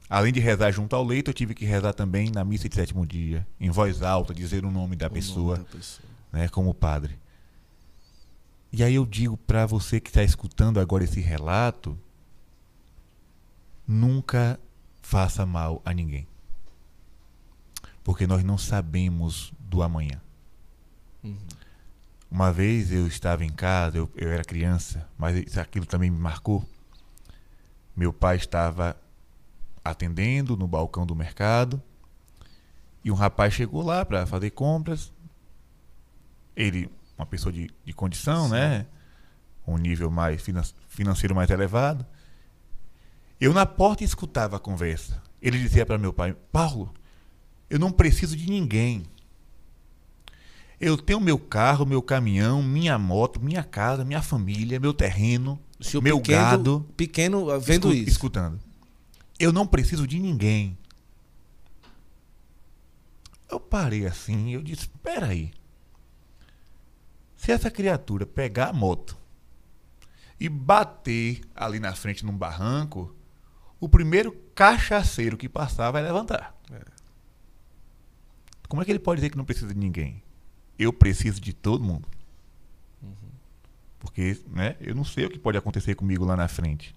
Além 0.09 0.33
de 0.33 0.41
rezar 0.41 0.71
junto 0.73 0.97
ao 0.97 1.05
leito, 1.05 1.31
eu 1.31 1.35
tive 1.35 1.55
que 1.55 1.65
rezar 1.67 1.93
também 1.93 2.31
na 2.31 2.45
missa 2.45 2.69
de 2.69 2.75
sétimo 2.75 3.07
dia, 3.07 3.47
em 3.61 3.71
voz 3.71 4.03
alta, 4.03 4.33
dizer 4.33 4.65
o 4.65 4.71
nome 4.71 4.97
da 4.97 5.07
O 5.07 5.09
nome 5.11 5.21
pessoa, 5.21 5.59
da 5.59 5.65
pessoa. 5.65 6.09
né, 6.33 6.49
como 6.49 6.73
padre. 6.73 7.19
E 8.73 8.83
aí 8.83 8.95
eu 8.95 9.05
digo 9.05 9.37
para 9.37 9.67
você 9.67 10.01
que 10.01 10.09
está 10.09 10.23
escutando 10.23 10.81
agora 10.81 11.05
esse 11.05 11.21
relato, 11.21 11.99
nunca 13.87 14.59
faça 15.03 15.45
mal 15.47 15.81
a 15.85 15.93
ninguém. 15.93 16.27
Porque 18.03 18.27
nós 18.27 18.43
não 18.43 18.57
sabemos 18.57 19.53
do 19.59 19.83
amanhã. 19.83 20.21
Uhum. 21.23 21.37
Uma 22.31 22.53
vez 22.53 22.93
eu 22.93 23.07
estava 23.07 23.45
em 23.45 23.51
casa, 23.51 23.99
eu, 23.99 24.11
eu 24.15 24.31
era 24.31 24.45
criança, 24.45 25.07
mas 25.19 25.57
aquilo 25.57 25.87
também 25.87 26.11
me 26.11 26.19
marcou. 26.19 26.67
Meu 27.97 28.13
pai 28.13 28.37
estava 28.37 28.97
atendendo 29.91 30.57
no 30.57 30.67
balcão 30.69 31.05
do 31.07 31.15
mercado 31.15 31.83
e 33.05 33.11
um 33.11 33.15
rapaz 33.15 33.55
chegou 33.55 33.83
lá 33.83 34.05
para 34.05 34.27
fazer 34.27 34.51
compras. 34.51 35.13
Ele, 36.57 36.91
uma 37.17 37.27
pessoa 37.27 37.53
de, 37.53 37.71
de 37.85 37.93
condição, 37.93 38.47
Sim. 38.47 38.53
né? 38.53 38.87
Um 39.67 39.77
nível 39.77 40.11
mais 40.11 40.41
finan- 40.43 40.63
financeiro 40.89 41.35
mais 41.35 41.51
elevado. 41.51 42.05
Eu 43.41 43.53
na 43.53 43.65
porta 43.67 44.03
escutava 44.03 44.57
a 44.57 44.61
conversa. 44.61 45.23
Ele 45.41 45.59
dizia 45.59 45.87
para 45.87 45.97
meu 45.99 46.13
pai: 46.13 46.35
Paulo, 46.51 46.93
eu 47.71 47.79
não 47.79 47.93
preciso 47.93 48.37
de 48.37 48.51
ninguém. 48.51 49.05
Eu 50.81 50.97
tenho 50.97 51.21
meu 51.21 51.39
carro, 51.39 51.85
meu 51.85 52.01
caminhão, 52.01 52.63
minha 52.63 52.97
moto, 52.99 53.41
minha 53.41 53.65
casa, 53.65 54.05
minha 54.05 54.23
família, 54.23 54.79
meu 54.79 54.95
terreno, 54.95 55.59
meu 56.03 56.19
pequeno, 56.21 56.39
gado. 56.41 56.87
pequeno 56.97 57.61
vendo 57.61 57.89
Escu- 57.89 57.95
isso. 58.03 58.11
Escutando. 58.11 58.59
Eu 59.39 59.53
não 59.53 59.67
preciso 59.67 60.07
de 60.07 60.19
ninguém. 60.19 60.77
Eu 63.51 63.61
parei 63.61 64.07
assim 64.07 64.49
e 64.49 64.55
eu 64.55 64.63
disse: 64.63 64.83
espera 64.83 65.27
aí. 65.27 65.53
Se 67.37 67.53
essa 67.53 67.71
criatura 67.71 68.27
pegar 68.27 68.69
a 68.69 68.73
moto 68.73 69.17
e 70.41 70.49
bater 70.49 71.41
ali 71.55 71.79
na 71.79 71.95
frente 71.95 72.27
num 72.27 72.37
barranco, 72.37 73.15
o 73.81 73.89
primeiro 73.89 74.33
cachaceiro 74.55 75.37
que 75.37 75.49
passar 75.49 75.91
vai 75.91 76.03
levantar. 76.03 76.55
É. 76.73 76.85
Como 78.69 78.83
é 78.83 78.85
que 78.85 78.91
ele 78.91 78.99
pode 78.99 79.21
dizer 79.21 79.31
que 79.31 79.37
não 79.37 79.45
precisa 79.45 79.73
de 79.73 79.79
ninguém? 79.79 80.23
Eu 80.79 80.93
preciso 80.93 81.41
de 81.41 81.53
todo 81.53 81.83
mundo. 81.83 82.07
Uhum. 83.03 83.31
Porque, 83.99 84.39
né, 84.49 84.77
eu 84.81 84.95
não 84.95 85.05
sei 85.05 85.25
o 85.25 85.31
que 85.31 85.39
pode 85.39 85.57
acontecer 85.57 85.95
comigo 85.95 86.25
lá 86.25 86.37
na 86.37 86.49
frente. 86.49 86.95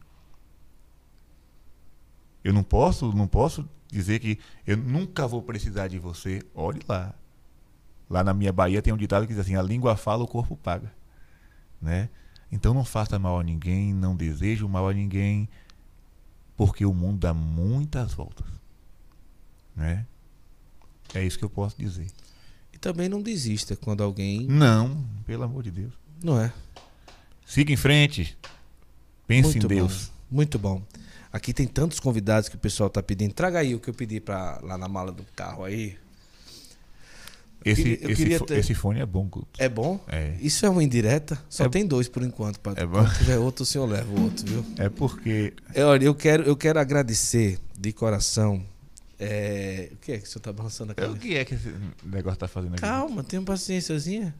Eu 2.43 2.53
não 2.53 2.63
posso, 2.63 3.11
não 3.13 3.27
posso 3.27 3.67
dizer 3.91 4.19
que 4.19 4.39
eu 4.65 4.77
nunca 4.77 5.27
vou 5.27 5.41
precisar 5.41 5.87
de 5.87 5.99
você. 5.99 6.41
Olhe 6.55 6.81
lá. 6.87 7.13
Lá 8.09 8.23
na 8.23 8.33
minha 8.33 8.51
Bahia 8.51 8.81
tem 8.81 8.93
um 8.93 8.97
ditado 8.97 9.27
que 9.27 9.33
diz 9.33 9.41
assim: 9.41 9.55
a 9.55 9.61
língua 9.61 9.95
fala, 9.95 10.23
o 10.23 10.27
corpo 10.27 10.55
paga. 10.55 10.91
Né? 11.81 12.09
Então 12.51 12.73
não 12.73 12.83
faça 12.83 13.17
mal 13.17 13.39
a 13.39 13.43
ninguém, 13.43 13.93
não 13.93 14.15
deseje 14.15 14.63
o 14.63 14.69
mal 14.69 14.87
a 14.87 14.93
ninguém, 14.93 15.47
porque 16.57 16.85
o 16.85 16.93
mundo 16.93 17.19
dá 17.19 17.33
muitas 17.33 18.13
voltas. 18.13 18.45
Né? 19.75 20.05
É 21.13 21.23
isso 21.23 21.37
que 21.37 21.45
eu 21.45 21.49
posso 21.49 21.77
dizer. 21.77 22.07
E 22.73 22.77
também 22.77 23.07
não 23.07 23.21
desista 23.21 23.75
quando 23.75 24.03
alguém. 24.03 24.45
Não, 24.47 25.05
pelo 25.25 25.43
amor 25.43 25.63
de 25.63 25.71
Deus. 25.71 25.93
Não 26.23 26.39
é? 26.39 26.51
Siga 27.45 27.71
em 27.71 27.77
frente. 27.77 28.37
Pense 29.25 29.51
Muito 29.51 29.65
em 29.65 29.67
Deus. 29.67 30.05
Bom, 30.05 30.35
muito 30.35 30.59
bom. 30.59 30.81
Aqui 31.31 31.53
tem 31.53 31.65
tantos 31.67 31.99
convidados 31.99 32.49
que 32.49 32.55
o 32.55 32.59
pessoal 32.59 32.89
tá 32.89 33.01
pedindo. 33.01 33.33
Traga 33.33 33.59
aí 33.59 33.73
o 33.73 33.79
que 33.79 33.89
eu 33.89 33.93
pedi 33.93 34.19
pra, 34.19 34.59
lá 34.61 34.77
na 34.77 34.87
mala 34.87 35.11
do 35.11 35.23
carro 35.35 35.63
aí. 35.63 35.97
Esse, 37.63 37.83
queria- 37.83 37.97
eu 38.01 38.09
esse, 38.09 38.23
queria 38.23 38.39
ter- 38.39 38.57
esse 38.57 38.73
fone 38.73 38.99
é 38.99 39.05
bom, 39.05 39.25
Guto. 39.27 39.61
É 39.61 39.69
bom? 39.69 40.03
É. 40.07 40.35
Isso 40.41 40.65
é 40.65 40.69
uma 40.69 40.83
indireta? 40.83 41.39
Só 41.47 41.65
É- 41.65 41.69
tem 41.69 41.85
dois 41.85 42.07
por 42.09 42.23
enquanto. 42.23 42.59
É 42.75 42.85
bom. 42.85 43.03
Quando 43.03 43.17
tiver 43.17 43.37
outro, 43.37 43.61
o 43.63 43.65
senhor 43.65 43.85
leva 43.85 44.11
o 44.11 44.23
outro, 44.23 44.45
viu? 44.47 44.65
É 44.79 44.89
porque. 44.89 45.53
É, 45.73 45.83
Olha, 45.85 46.05
eu 46.05 46.15
quero, 46.15 46.43
eu 46.43 46.57
quero 46.57 46.79
agradecer 46.79 47.59
de 47.77 47.93
coração. 47.93 48.65
é, 49.19 49.89
O 49.93 49.97
que 49.97 50.11
é 50.13 50.17
que 50.17 50.23
o 50.23 50.27
senhor 50.27 50.41
tá 50.41 50.51
balançando 50.51 50.93
a 50.97 51.01
É, 51.01 51.07
o 51.07 51.15
que 51.15 51.37
é 51.37 51.45
que 51.45 51.53
esse 51.53 51.71
negócio 52.03 52.39
tá 52.39 52.47
fazendo 52.47 52.71
aqui? 52.73 52.81
Calma, 52.81 53.23
tenha 53.23 53.41
paciênciazinha. 53.43 54.33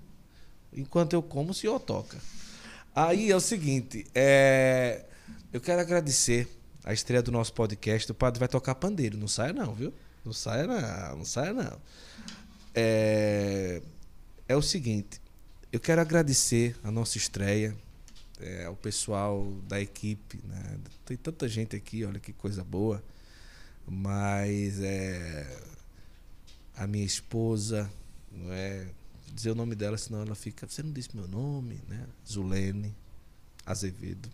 Enquanto 0.76 1.13
eu 1.13 1.22
como, 1.22 1.51
o 1.51 1.53
senhor 1.53 1.80
toca. 1.80 2.18
Aí 2.95 3.30
é 3.30 3.35
o 3.35 3.39
seguinte, 3.39 4.05
é, 4.15 5.05
eu 5.53 5.61
quero 5.61 5.80
agradecer 5.80 6.47
a 6.84 6.94
estreia 6.94 7.22
do 7.22 7.32
nosso 7.32 7.53
podcast. 7.53 8.12
O 8.12 8.16
padre 8.16 8.40
vai 8.40 8.48
tocar 8.48 8.76
pandeiro, 8.76 9.18
não 9.18 9.28
saia 9.28 9.53
não, 9.53 9.74
viu? 9.74 9.94
Não 10.24 10.34
saia 10.34 10.68
não, 10.68 11.18
não 11.18 11.26
saia 11.26 11.53
não. 11.53 11.80
É, 12.74 13.82
é 14.48 14.56
o 14.56 14.62
seguinte, 14.62 15.22
eu 15.72 15.80
quero 15.80 16.02
agradecer 16.02 16.76
a 16.84 16.91
nossa 16.91 17.18
estreia, 17.18 17.76
é, 18.40 18.66
ao 18.66 18.76
pessoal 18.76 19.45
da 19.68 19.80
equipe, 19.80 20.40
né? 20.45 20.80
Tem 21.06 21.16
tanta 21.16 21.48
gente 21.48 21.76
aqui, 21.76 22.03
olha 22.03 22.20
que 22.20 22.34
coisa 22.34 22.64
boa. 22.64 23.03
Mas 23.88 24.80
é, 24.82 25.60
a 26.76 26.88
minha 26.88 27.06
esposa, 27.06 27.91
não 28.32 28.52
é? 28.52 28.88
Dizer 29.34 29.52
o 29.52 29.56
nome 29.56 29.76
dela, 29.76 29.98
senão 29.98 30.22
ela 30.22 30.36
fica. 30.36 30.68
Você 30.68 30.84
não 30.84 30.91
disse 30.91 31.16
meu 31.16 31.28
nome, 31.28 31.80
né? 31.88 32.06
Zulene 32.28 32.94
Azevedo. 33.66 34.30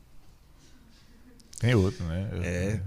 Tem 1.59 1.73
outro, 1.75 2.03
né? 2.05 2.29
Eu- 2.31 2.43
É. 2.43 2.83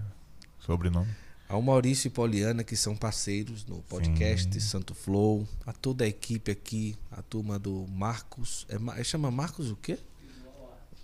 Sobrenome. 0.60 1.10
Ao 1.48 1.60
Maurício 1.60 2.06
e 2.06 2.10
Poliana, 2.10 2.62
que 2.62 2.76
são 2.76 2.94
parceiros 2.96 3.64
no 3.64 3.82
podcast 3.82 4.52
Sim. 4.52 4.60
Santo 4.60 4.94
Flow. 4.94 5.48
A 5.66 5.72
toda 5.72 6.04
a 6.04 6.06
equipe 6.08 6.50
aqui, 6.52 6.96
a 7.10 7.20
turma 7.22 7.58
do 7.58 7.86
Marcos. 7.88 8.64
É, 8.68 8.78
Ma- 8.78 9.02
chama 9.02 9.30
Marcos 9.32 9.68
o 9.70 9.76
quê? 9.76 9.98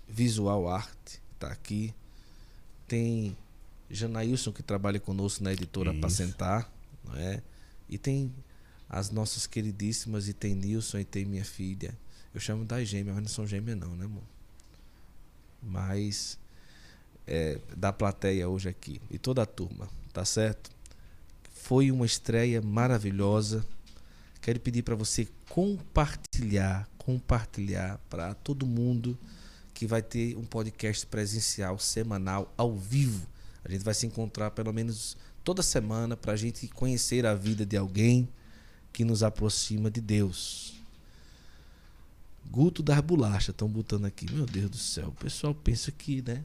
Visual 0.09 0.69
Art, 0.69 1.17
tá 1.39 1.49
aqui. 1.49 1.93
Tem 2.87 3.37
Janailson, 3.91 4.53
que 4.53 4.63
trabalha 4.63 5.01
conosco 5.01 5.43
na 5.43 5.53
editora 5.53 5.91
Isso. 5.91 5.99
Apacentar, 5.99 6.71
não 7.05 7.17
é? 7.17 7.43
E 7.89 7.99
tem 7.99 8.33
as 8.89 9.11
nossas 9.11 9.49
queridíssimas, 9.49 10.29
e 10.29 10.33
tem 10.33 10.55
Nilson, 10.55 10.99
e 10.99 11.05
tem 11.05 11.25
minha 11.25 11.45
filha. 11.45 11.93
Eu 12.33 12.39
chamo 12.41 12.65
das 12.65 12.87
gêmeas, 12.87 13.17
mas 13.17 13.25
não 13.25 13.29
são 13.31 13.45
gêmeas 13.49 13.77
não, 13.77 13.97
né, 13.97 14.05
amor? 14.05 14.23
Mas 15.61 16.39
é, 17.27 17.59
da 17.77 17.93
plateia 17.93 18.49
hoje 18.49 18.69
aqui 18.69 19.01
e 19.11 19.19
toda 19.19 19.43
a 19.43 19.47
turma, 19.47 19.89
tá 20.13 20.25
certo? 20.25 20.71
Foi 21.51 21.91
uma 21.91 22.07
estreia 22.07 22.63
maravilhosa. 22.63 23.67
Quero 24.41 24.61
pedir 24.61 24.83
para 24.83 24.95
você 24.95 25.27
compartilhar, 25.49 26.89
compartilhar 26.97 27.99
para 28.09 28.35
todo 28.35 28.67
mundo 28.67 29.19
que 29.75 29.87
vai 29.87 30.01
ter 30.01 30.37
um 30.37 30.45
podcast 30.45 31.05
presencial 31.07 31.79
semanal 31.79 32.53
ao 32.57 32.75
vivo. 32.75 33.27
A 33.65 33.71
gente 33.71 33.85
vai 33.85 33.95
se 33.95 34.07
encontrar 34.07 34.53
pelo 34.53 34.73
menos 34.73 35.17
toda 35.43 35.63
semana 35.63 36.17
para 36.17 36.33
a 36.33 36.37
gente 36.37 36.69
conhecer 36.69 37.27
a 37.27 37.35
vida 37.35 37.67
de 37.67 37.77
alguém 37.77 38.29
que 38.93 39.05
nos 39.05 39.23
aproxima 39.23 39.91
de 39.91 40.01
Deus. 40.01 40.81
Guto 42.49 42.83
das 42.83 43.01
bolachas 43.01 43.49
estão 43.49 43.69
botando 43.69 44.05
aqui. 44.05 44.33
Meu 44.33 44.47
Deus 44.47 44.71
do 44.71 44.79
céu, 44.79 45.09
o 45.09 45.13
pessoal 45.13 45.55
pensa 45.55 45.91
que, 45.91 46.23
né? 46.23 46.45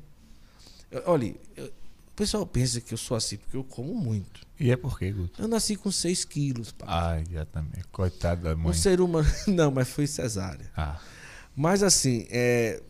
Olha, 1.06 1.36
o 1.58 2.14
pessoal 2.16 2.46
pensa 2.46 2.82
que 2.82 2.94
eu 2.94 2.98
sou 2.98 3.16
assim 3.16 3.38
porque 3.38 3.56
eu 3.56 3.64
como 3.64 3.96
muito. 3.96 4.42
E 4.60 4.70
é 4.70 4.76
por 4.76 5.00
quê, 5.00 5.12
Guto? 5.12 5.42
Eu 5.42 5.48
nasci 5.48 5.76
com 5.76 5.92
6 5.92 6.26
quilos. 6.26 6.72
Pai. 6.72 6.88
Ai, 6.90 7.24
já 7.32 7.46
também. 7.46 7.82
Coitado 7.92 8.44
da 8.44 8.56
mãe. 8.56 8.70
Um 8.70 8.74
ser 8.74 9.02
humano. 9.02 9.28
Não, 9.48 9.72
mas 9.72 9.90
foi 9.90 10.06
cesárea. 10.06 10.70
Ah. 10.76 11.00
Mas 11.56 11.82
assim, 11.82 12.28
é. 12.30 12.82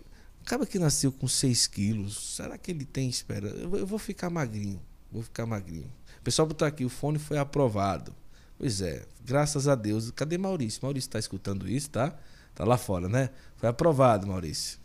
Acaba 0.45 0.65
que 0.65 0.79
nasceu 0.79 1.11
com 1.11 1.27
6 1.27 1.67
quilos. 1.67 2.35
Será 2.35 2.57
que 2.57 2.71
ele 2.71 2.83
tem 2.83 3.07
espera? 3.07 3.47
Eu 3.47 3.85
vou 3.85 3.99
ficar 3.99 4.29
magrinho. 4.29 4.81
Vou 5.11 5.21
ficar 5.21 5.45
magrinho. 5.45 5.91
O 6.19 6.23
pessoal 6.23 6.47
botou 6.47 6.67
aqui, 6.67 6.83
o 6.83 6.89
fone 6.89 7.19
foi 7.19 7.37
aprovado. 7.37 8.13
Pois 8.57 8.81
é, 8.81 9.05
graças 9.23 9.67
a 9.67 9.75
Deus. 9.75 10.11
Cadê 10.11 10.37
Maurício? 10.37 10.79
Maurício 10.83 11.07
está 11.07 11.19
escutando 11.19 11.69
isso, 11.69 11.89
tá? 11.89 12.15
Tá 12.53 12.65
lá 12.65 12.77
fora, 12.77 13.07
né? 13.07 13.29
Foi 13.57 13.69
aprovado, 13.69 14.27
Maurício. 14.27 14.80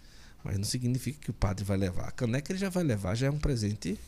Mas 0.46 0.58
não 0.58 0.64
significa 0.64 1.18
que 1.20 1.30
o 1.30 1.34
padre 1.34 1.64
vai 1.64 1.76
levar. 1.76 2.06
A 2.06 2.12
caneca 2.12 2.52
ele 2.52 2.58
já 2.60 2.68
vai 2.68 2.84
levar, 2.84 3.16
já 3.16 3.26
é 3.26 3.30
um 3.30 3.38
presente 3.38 3.98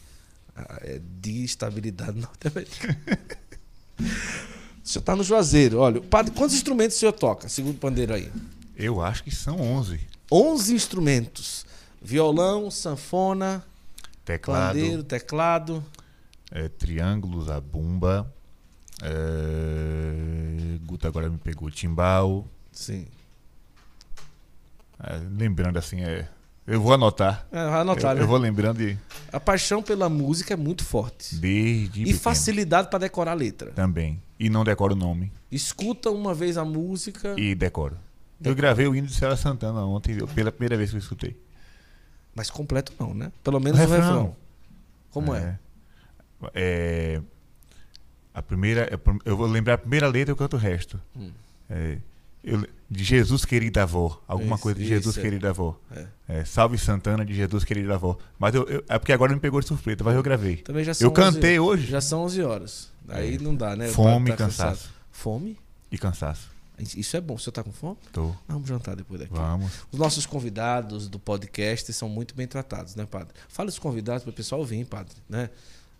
ah, 0.54 0.78
é, 0.82 1.00
de 1.20 1.42
estabilidade 1.42 2.12
norte-americana. 2.20 2.96
o 3.98 4.88
senhor 4.88 5.00
está 5.00 5.16
no 5.16 5.24
Juazeiro. 5.24 5.78
Olha, 5.80 6.00
padre, 6.00 6.32
quantos 6.32 6.54
instrumentos 6.54 6.96
o 6.96 7.00
senhor 7.00 7.12
toca, 7.12 7.48
segundo 7.48 7.74
o 7.74 7.78
pandeiro 7.78 8.14
aí? 8.14 8.30
Eu 8.76 9.02
acho 9.02 9.24
que 9.24 9.34
são 9.34 9.60
11. 9.60 9.98
11 10.30 10.74
instrumentos. 10.74 11.66
Violão, 12.00 12.70
sanfona, 12.70 13.64
teclado, 14.24 14.78
pandeiro, 14.78 15.02
teclado. 15.02 15.84
É, 16.52 16.68
triângulos, 16.68 17.50
a 17.50 17.60
bumba. 17.60 18.32
É, 19.02 20.78
Guto 20.86 21.08
agora 21.08 21.28
me 21.28 21.38
pegou 21.38 21.68
timbal. 21.68 22.46
Sim. 22.70 23.08
É, 25.00 25.20
lembrando 25.30 25.78
assim, 25.78 26.00
é, 26.00 26.28
eu 26.68 26.82
vou 26.82 26.92
anotar. 26.92 27.46
É, 27.50 27.64
vai 27.64 27.80
anotar, 27.80 28.12
eu, 28.12 28.16
né? 28.16 28.22
eu 28.22 28.26
vou 28.26 28.36
lembrando 28.36 28.78
de. 28.78 28.98
A 29.32 29.40
paixão 29.40 29.82
pela 29.82 30.08
música 30.10 30.52
é 30.52 30.56
muito 30.56 30.84
forte. 30.84 31.36
Desde. 31.36 32.02
E 32.02 32.04
pequeno. 32.04 32.18
facilidade 32.18 32.90
para 32.90 32.98
decorar 32.98 33.32
a 33.32 33.34
letra. 33.34 33.70
Também. 33.70 34.22
E 34.38 34.50
não 34.50 34.64
decoro 34.64 34.94
o 34.94 34.96
nome. 34.96 35.32
Escuta 35.50 36.10
uma 36.10 36.34
vez 36.34 36.58
a 36.58 36.66
música. 36.66 37.34
E 37.38 37.54
decoro. 37.54 37.96
Eu 38.44 38.54
gravei 38.54 38.86
o 38.86 38.94
hino 38.94 39.06
de 39.06 39.14
Célia 39.14 39.34
Santana 39.34 39.80
ontem, 39.84 40.18
pela 40.26 40.52
primeira 40.52 40.76
vez 40.76 40.90
que 40.90 40.96
eu 40.96 41.00
escutei. 41.00 41.40
Mas 42.34 42.50
completo 42.50 42.92
não, 43.00 43.14
né? 43.14 43.32
Pelo 43.42 43.58
menos 43.58 43.78
o 43.78 43.82
refrão. 43.82 44.00
refrão. 44.00 44.36
Como 45.10 45.34
é? 45.34 45.58
é? 46.54 47.22
A 48.34 48.42
primeira. 48.42 48.88
Eu 49.24 49.36
vou 49.38 49.46
lembrar 49.46 49.74
a 49.74 49.78
primeira 49.78 50.06
letra 50.06 50.30
e 50.30 50.32
eu 50.32 50.36
canto 50.36 50.56
o 50.56 50.58
resto. 50.58 51.00
Hum. 51.16 51.32
É, 51.70 51.98
eu, 52.44 52.64
de 52.90 53.04
Jesus 53.04 53.44
querida 53.44 53.82
avó. 53.82 54.22
Alguma 54.26 54.54
Isso, 54.54 54.62
coisa 54.62 54.78
de 54.78 54.84
isso, 54.84 54.94
Jesus 54.94 55.18
é. 55.18 55.20
querida 55.20 55.50
avó. 55.50 55.78
É. 55.94 56.06
É, 56.28 56.44
Salve 56.44 56.78
Santana 56.78 57.24
de 57.24 57.34
Jesus 57.34 57.64
querida 57.64 57.94
avó. 57.94 58.16
Mas 58.38 58.54
eu, 58.54 58.64
eu- 58.68 58.84
é 58.88 58.98
porque 58.98 59.12
agora 59.12 59.32
me 59.34 59.40
pegou 59.40 59.60
de 59.60 59.66
surpresa, 59.66 60.02
mas 60.04 60.14
eu 60.16 60.22
gravei. 60.22 60.56
Também 60.58 60.84
já 60.84 60.94
são 60.94 61.06
Eu 61.06 61.12
cantei 61.12 61.58
11, 61.58 61.68
hoje. 61.68 61.86
Já 61.86 62.00
são 62.00 62.22
11 62.22 62.42
horas. 62.42 62.90
Aí 63.08 63.34
É. 63.34 63.38
não 63.38 63.54
dá, 63.54 63.74
né? 63.76 63.88
Fome 63.88 64.28
e 64.30 64.32
tá 64.32 64.36
cansado. 64.38 64.68
cansaço. 64.70 64.90
Fome? 65.10 65.58
E 65.90 65.98
cansaço. 65.98 66.50
Isso 66.96 67.16
é 67.16 67.20
bom. 67.20 67.34
O 67.34 67.38
senhor 67.38 67.52
tá 67.52 67.62
com 67.64 67.72
fome? 67.72 67.96
Tô. 68.12 68.32
Vamos 68.46 68.68
jantar 68.68 68.94
depois 68.94 69.18
daqui. 69.20 69.32
Vamos. 69.34 69.72
Os 69.90 69.98
nossos 69.98 70.24
convidados 70.26 71.08
do 71.08 71.18
podcast 71.18 71.92
são 71.92 72.08
muito 72.08 72.34
bem 72.36 72.46
tratados, 72.46 72.94
né, 72.94 73.04
padre? 73.04 73.34
Fala 73.48 73.68
os 73.68 73.78
convidados 73.80 74.22
para 74.22 74.30
o 74.30 74.32
pessoal 74.32 74.64
vir, 74.64 74.86
padre, 74.86 75.14
né? 75.28 75.50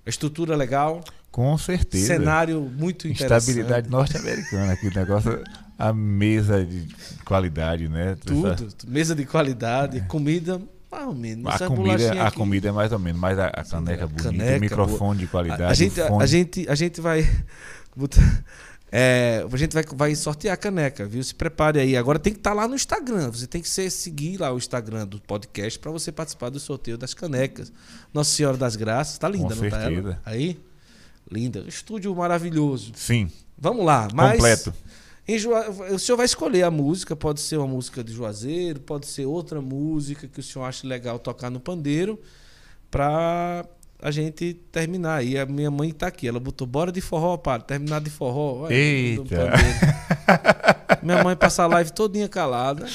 A 0.08 0.10
estrutura 0.10 0.56
legal, 0.56 1.04
Com 1.30 1.58
certeza. 1.58 2.06
cenário 2.06 2.62
muito 2.62 3.06
interessante. 3.06 3.40
Estabilidade 3.40 3.90
norte-americana 3.90 4.72
aqui. 4.72 4.88
O 4.88 4.94
negócio. 4.94 5.44
A 5.78 5.92
mesa 5.92 6.64
de 6.64 6.88
qualidade, 7.26 7.90
né? 7.90 8.16
Tudo, 8.24 8.56
mesa 8.86 9.14
de 9.14 9.26
qualidade, 9.26 10.00
comida, 10.08 10.58
mais 10.90 11.06
ou 11.06 11.14
menos. 11.14 11.44
A 11.46 11.54
Essa 11.56 11.66
comida, 11.66 12.26
a 12.26 12.30
comida 12.30 12.68
é 12.70 12.72
mais 12.72 12.90
ou 12.90 12.98
menos, 12.98 13.20
mas 13.20 13.38
a, 13.38 13.48
a 13.48 13.62
caneca 13.62 14.04
a 14.04 14.06
bonita, 14.06 14.24
caneca 14.24 14.56
o 14.56 14.60
microfone 14.60 15.18
de 15.20 15.26
qualidade. 15.26 15.62
A, 15.64 15.68
a 15.68 15.74
gente, 15.74 16.00
fone. 16.00 16.22
a 16.22 16.26
gente, 16.26 16.66
a 16.70 16.74
gente 16.74 17.00
vai. 17.02 17.20
é, 18.90 19.44
a 19.50 19.56
gente 19.56 19.74
vai, 19.74 19.84
vai 19.92 20.14
sortear 20.14 20.54
a 20.54 20.56
caneca, 20.56 21.06
viu? 21.06 21.22
Se 21.22 21.34
prepare 21.34 21.78
aí. 21.80 21.96
Agora 21.96 22.18
tem 22.18 22.32
que 22.32 22.38
estar 22.38 22.54
lá 22.54 22.66
no 22.66 22.74
Instagram. 22.74 23.30
Você 23.30 23.46
tem 23.46 23.60
que 23.60 23.68
ser, 23.68 23.90
seguir 23.90 24.38
lá 24.38 24.52
o 24.52 24.56
Instagram 24.56 25.06
do 25.06 25.20
podcast 25.20 25.78
para 25.78 25.90
você 25.90 26.10
participar 26.10 26.48
do 26.50 26.58
sorteio 26.58 26.96
das 26.96 27.14
canecas. 27.14 27.72
Nossa 28.12 28.30
Senhora 28.30 28.56
das 28.56 28.76
Graças. 28.76 29.18
Tá 29.18 29.28
linda, 29.28 29.54
Com 29.54 29.62
não 29.62 29.70
tá 29.70 29.76
ela? 29.76 29.94
certeza. 29.94 30.20
Aí? 30.24 30.58
Linda. 31.30 31.64
Estúdio 31.68 32.14
maravilhoso. 32.14 32.92
Sim, 32.94 33.30
Vamos 33.60 33.84
lá. 33.84 34.08
Mas 34.14 34.32
completo. 34.32 34.72
O 35.92 35.98
senhor 35.98 36.16
vai 36.16 36.24
escolher 36.24 36.62
a 36.62 36.70
música, 36.70 37.14
pode 37.14 37.40
ser 37.40 37.58
uma 37.58 37.66
música 37.66 38.02
de 38.02 38.12
Juazeiro, 38.12 38.80
pode 38.80 39.06
ser 39.06 39.26
outra 39.26 39.60
música 39.60 40.26
que 40.26 40.40
o 40.40 40.42
senhor 40.42 40.64
acha 40.64 40.86
legal 40.86 41.18
tocar 41.18 41.50
no 41.50 41.60
pandeiro, 41.60 42.18
pra 42.90 43.66
a 44.00 44.10
gente 44.10 44.54
terminar. 44.70 45.16
aí 45.16 45.38
a 45.38 45.44
minha 45.46 45.70
mãe 45.70 45.92
tá 45.92 46.06
aqui, 46.08 46.26
ela 46.28 46.38
botou 46.40 46.66
bora 46.66 46.90
de 46.92 47.00
forró, 47.00 47.36
para 47.36 47.62
terminar 47.62 48.00
de 48.00 48.10
forró. 48.10 48.62
Olha, 48.64 48.74
Eita. 48.74 49.52
minha 51.02 51.22
mãe 51.22 51.36
passa 51.36 51.64
a 51.64 51.66
live 51.66 51.92
todinha 51.92 52.28
calada. 52.28 52.86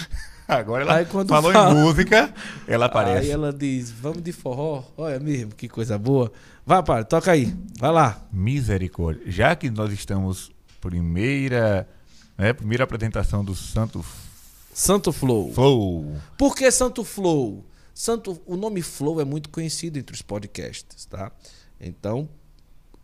Agora 0.47 0.83
ela 0.83 0.95
Aí 0.97 1.05
quando 1.05 1.29
falou 1.29 1.51
fala- 1.51 1.71
em 1.71 1.83
música, 1.83 2.33
ela 2.67 2.85
aparece. 2.87 3.27
Aí 3.27 3.31
ela 3.31 3.51
diz, 3.53 3.89
vamos 3.91 4.21
de 4.21 4.31
forró? 4.31 4.83
Olha 4.97 5.19
mesmo, 5.19 5.53
que 5.55 5.67
coisa 5.69 5.97
boa. 5.97 6.31
Vai, 6.65 6.83
para, 6.83 7.03
toca 7.03 7.31
aí. 7.31 7.53
Vai 7.79 7.91
lá. 7.91 8.21
Misericórdia. 8.31 9.23
Já 9.31 9.55
que 9.55 9.69
nós 9.69 9.91
estamos 9.91 10.51
primeira, 10.81 11.87
né, 12.37 12.51
primeira 12.53 12.83
apresentação 12.83 13.43
do 13.43 13.55
Santo 13.55 14.03
Santo 14.73 15.11
Flow. 15.13 15.53
Flow. 15.53 16.15
Por 16.37 16.55
que 16.55 16.69
Santo 16.71 17.03
Flow? 17.03 17.63
Santo, 17.93 18.41
o 18.45 18.55
nome 18.55 18.81
Flow 18.81 19.21
é 19.21 19.25
muito 19.25 19.49
conhecido 19.49 19.99
entre 19.99 20.15
os 20.15 20.21
podcasts, 20.21 21.05
tá? 21.05 21.31
Então, 21.79 22.27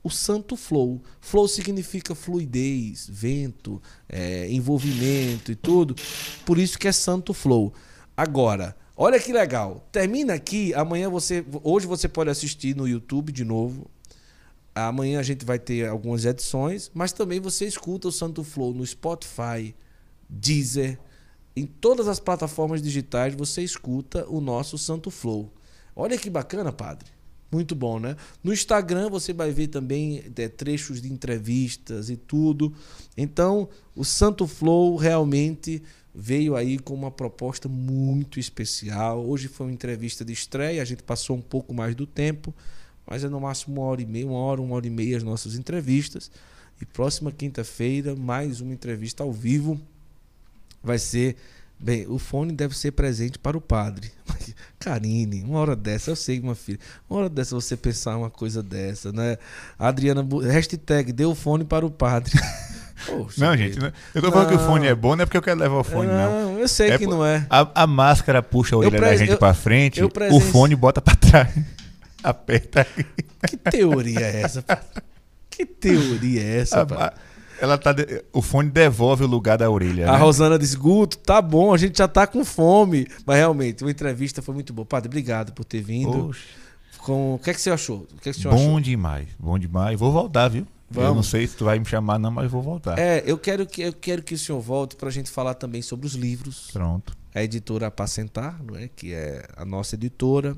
o 0.04 0.10
Santo 0.10 0.56
Flow. 0.56 1.02
Flow 1.20 1.48
significa 1.48 2.16
fluidez, 2.16 3.08
vento, 3.10 3.82
é, 4.08 4.50
envolvimento 4.50 5.52
e 5.52 5.56
tudo. 5.56 5.96
Por 6.46 6.58
isso 6.58 6.80
que 6.80 6.88
é 6.88 6.92
Santo 6.92 7.34
Flow. 7.34 7.74
Agora, 8.16 8.76
olha 8.96 9.20
que 9.20 9.32
legal. 9.32 9.88
Termina 9.92 10.34
aqui, 10.34 10.74
amanhã 10.74 11.10
você, 11.10 11.46
hoje 11.64 11.86
você 11.86 12.08
pode 12.08 12.30
assistir 12.30 12.76
no 12.76 12.88
YouTube 12.88 13.32
de 13.32 13.44
novo. 13.44 13.90
Amanhã 14.74 15.20
a 15.20 15.24
gente 15.24 15.44
vai 15.44 15.60
ter 15.60 15.88
algumas 15.88 16.26
edições, 16.26 16.90
mas 16.94 17.12
também 17.12 17.40
você 17.40 17.66
escuta 17.66 18.08
o 18.08 18.12
Santo 18.12 18.44
Flow 18.44 18.74
no 18.74 18.86
Spotify, 18.86 19.76
Deezer, 20.30 20.98
em 21.60 21.66
todas 21.66 22.08
as 22.08 22.20
plataformas 22.20 22.82
digitais 22.82 23.36
você 23.36 23.62
escuta 23.62 24.26
o 24.28 24.40
nosso 24.40 24.78
Santo 24.78 25.12
Flow. 25.12 25.52
Olha 25.96 26.18
que 26.18 26.30
bacana, 26.30 26.72
padre. 26.72 27.10
Muito 27.52 27.74
bom, 27.74 28.00
né? 28.00 28.16
No 28.44 28.54
Instagram 28.54 29.10
você 29.10 29.34
vai 29.34 29.52
ver 29.52 29.68
também 29.68 30.24
é, 30.36 30.48
trechos 30.48 31.02
de 31.02 31.12
entrevistas 31.12 32.10
e 32.10 32.16
tudo. 32.16 32.72
Então, 33.18 33.68
o 33.96 34.06
Santo 34.06 34.46
Flow 34.46 34.96
realmente 34.96 35.82
veio 36.14 36.56
aí 36.56 36.78
com 36.78 36.94
uma 36.94 37.10
proposta 37.10 37.68
muito 37.68 38.40
especial. 38.40 39.26
Hoje 39.26 39.48
foi 39.48 39.68
uma 39.68 39.74
entrevista 39.74 40.24
de 40.24 40.32
estreia, 40.32 40.82
a 40.82 40.86
gente 40.86 41.02
passou 41.02 41.36
um 41.36 41.42
pouco 41.42 41.74
mais 41.74 41.96
do 41.96 42.06
tempo, 42.06 42.54
mas 43.06 43.24
é 43.24 43.30
no 43.30 43.40
máximo 43.40 43.82
uma 43.82 43.88
hora 43.88 44.02
e 44.02 44.06
meia, 44.06 44.28
uma 44.28 44.38
hora, 44.38 44.62
uma 44.62 44.76
hora 44.76 44.86
e 44.86 44.92
meia 44.92 45.18
as 45.18 45.24
nossas 45.24 45.56
entrevistas. 45.56 46.30
E 46.80 46.86
próxima 46.86 47.32
quinta-feira, 47.32 48.16
mais 48.16 48.62
uma 48.62 48.74
entrevista 48.74 49.24
ao 49.24 49.34
vivo 49.34 49.82
vai 50.84 50.98
ser. 51.00 51.36
Bem, 51.82 52.06
o 52.10 52.20
fone 52.20 52.52
deve 52.52 52.78
ser 52.78 52.92
presente 52.92 53.40
para 53.40 53.58
o 53.58 53.62
padre. 53.62 54.12
Karine, 54.78 55.44
uma 55.44 55.60
hora 55.60 55.78
dessa, 55.78 56.12
eu 56.12 56.16
sei, 56.16 56.38
uma 56.40 56.54
filha. 56.54 56.78
Uma 57.10 57.20
hora 57.22 57.30
dessa 57.30 57.56
você 57.56 57.78
pensar 57.78 58.18
uma 58.18 58.30
coisa 58.30 58.62
dessa, 58.62 59.14
né? 59.14 59.38
Adriana, 59.78 60.26
hashtag, 60.52 61.14
deu 61.14 61.32
o 61.32 61.36
fone 61.36 61.64
para 61.64 61.86
o 61.86 61.90
padre. 61.90 62.34
Poxa, 63.08 63.46
Não, 63.46 63.56
gente, 63.56 63.80
não- 63.80 63.94
eu 64.14 64.22
tô 64.22 64.30
falando 64.30 64.50
que 64.50 64.56
o 64.56 64.58
Não. 64.58 64.66
fone 64.68 64.88
é 64.88 64.94
bom, 64.94 65.16
não 65.16 65.24
é 65.24 65.26
porque 65.26 65.38
eu 65.38 65.42
quero 65.42 65.58
levar 65.58 65.78
o 65.78 65.84
fone, 65.86 66.10
não. 66.10 66.52
não. 66.52 66.60
eu 66.60 66.68
sei 66.68 66.92
É 66.92 66.98
que 66.98 67.08
não 67.08 67.26
é. 67.26 67.48
A, 67.50 67.84
a 67.84 67.88
máscara 67.88 68.44
puxa 68.44 68.76
a 68.76 68.80
orelha 68.80 68.92
da 69.00 69.08
presen- 69.08 69.20
gente 69.20 69.32
eu- 69.32 69.38
pra 69.40 69.54
frente, 69.54 70.02
eu 70.02 70.08
o 70.08 70.10
presen- 70.12 70.42
fone 70.42 70.76
bota 70.76 71.02
pra 71.02 71.16
trás. 71.16 71.48
Aperta 72.22 72.82
aqui. 72.82 73.06
Que 73.48 73.56
teoria 73.56 74.20
é 74.20 74.42
essa? 74.42 74.66
Que 75.50 75.66
teoria 75.66 76.42
é 76.44 76.58
essa, 76.60 76.82
a- 76.82 77.14
ela 77.62 77.78
tá 77.78 77.92
de- 77.94 78.24
o 78.34 78.42
fone 78.42 78.70
devolve 78.70 79.24
o 79.24 79.28
lugar 79.28 79.58
da 79.58 79.70
orelha. 79.70 80.10
A 80.10 80.14
né? 80.14 80.18
Rosana 80.18 80.58
disse, 80.58 80.76
Guto, 80.76 81.18
tá 81.18 81.42
bom, 81.42 81.74
a 81.74 81.78
gente 81.78 81.98
já 81.98 82.08
tá 82.08 82.26
com 82.28 82.44
fome. 82.46 83.08
Mas 83.26 83.38
realmente, 83.38 83.84
uma 83.84 83.92
entrevista 83.92 84.42
foi 84.42 84.54
muito 84.54 84.74
boa. 84.74 84.86
Padre, 84.86 85.08
obrigado 85.08 85.54
por 85.54 85.64
ter 85.66 85.82
vindo. 85.82 86.28
Oxe, 86.30 86.42
com. 87.00 87.36
O 87.36 87.40
que 87.40 87.50
é 87.50 87.54
que 87.54 87.62
você 87.62 87.70
achou? 87.72 88.08
O 88.12 88.22
que, 88.22 88.30
é 88.30 88.34
que 88.34 88.44
bom 88.44 88.54
achou? 88.54 88.80
demais, 88.80 89.28
bom 89.40 89.58
demais. 89.60 90.00
Vou 90.00 90.12
voltar, 90.12 90.48
viu? 90.50 90.66
Eu 90.92 91.02
Vamos. 91.02 91.16
não 91.18 91.24
sei 91.24 91.46
se 91.46 91.56
tu 91.56 91.66
vai 91.66 91.78
me 91.78 91.86
chamar, 91.86 92.18
não, 92.18 92.32
mas 92.32 92.50
vou 92.50 92.64
voltar. 92.64 92.98
É, 92.98 93.22
eu 93.26 93.38
quero 93.38 93.66
que, 93.68 93.82
eu 93.84 93.94
quero 93.94 94.24
que 94.24 94.34
o 94.34 94.38
senhor 94.40 94.60
volte 94.60 94.96
para 94.96 95.10
a 95.10 95.12
gente 95.12 95.30
falar 95.30 95.54
também 95.54 95.84
sobre 95.84 96.08
os 96.08 96.14
livros. 96.14 96.70
Pronto. 96.74 97.16
A 97.36 97.44
editora 97.44 97.86
Apacentar, 97.88 98.60
não 98.64 98.76
é? 98.76 98.88
que 98.88 99.14
é 99.14 99.46
a 99.56 99.64
nossa 99.64 99.94
editora. 99.94 100.58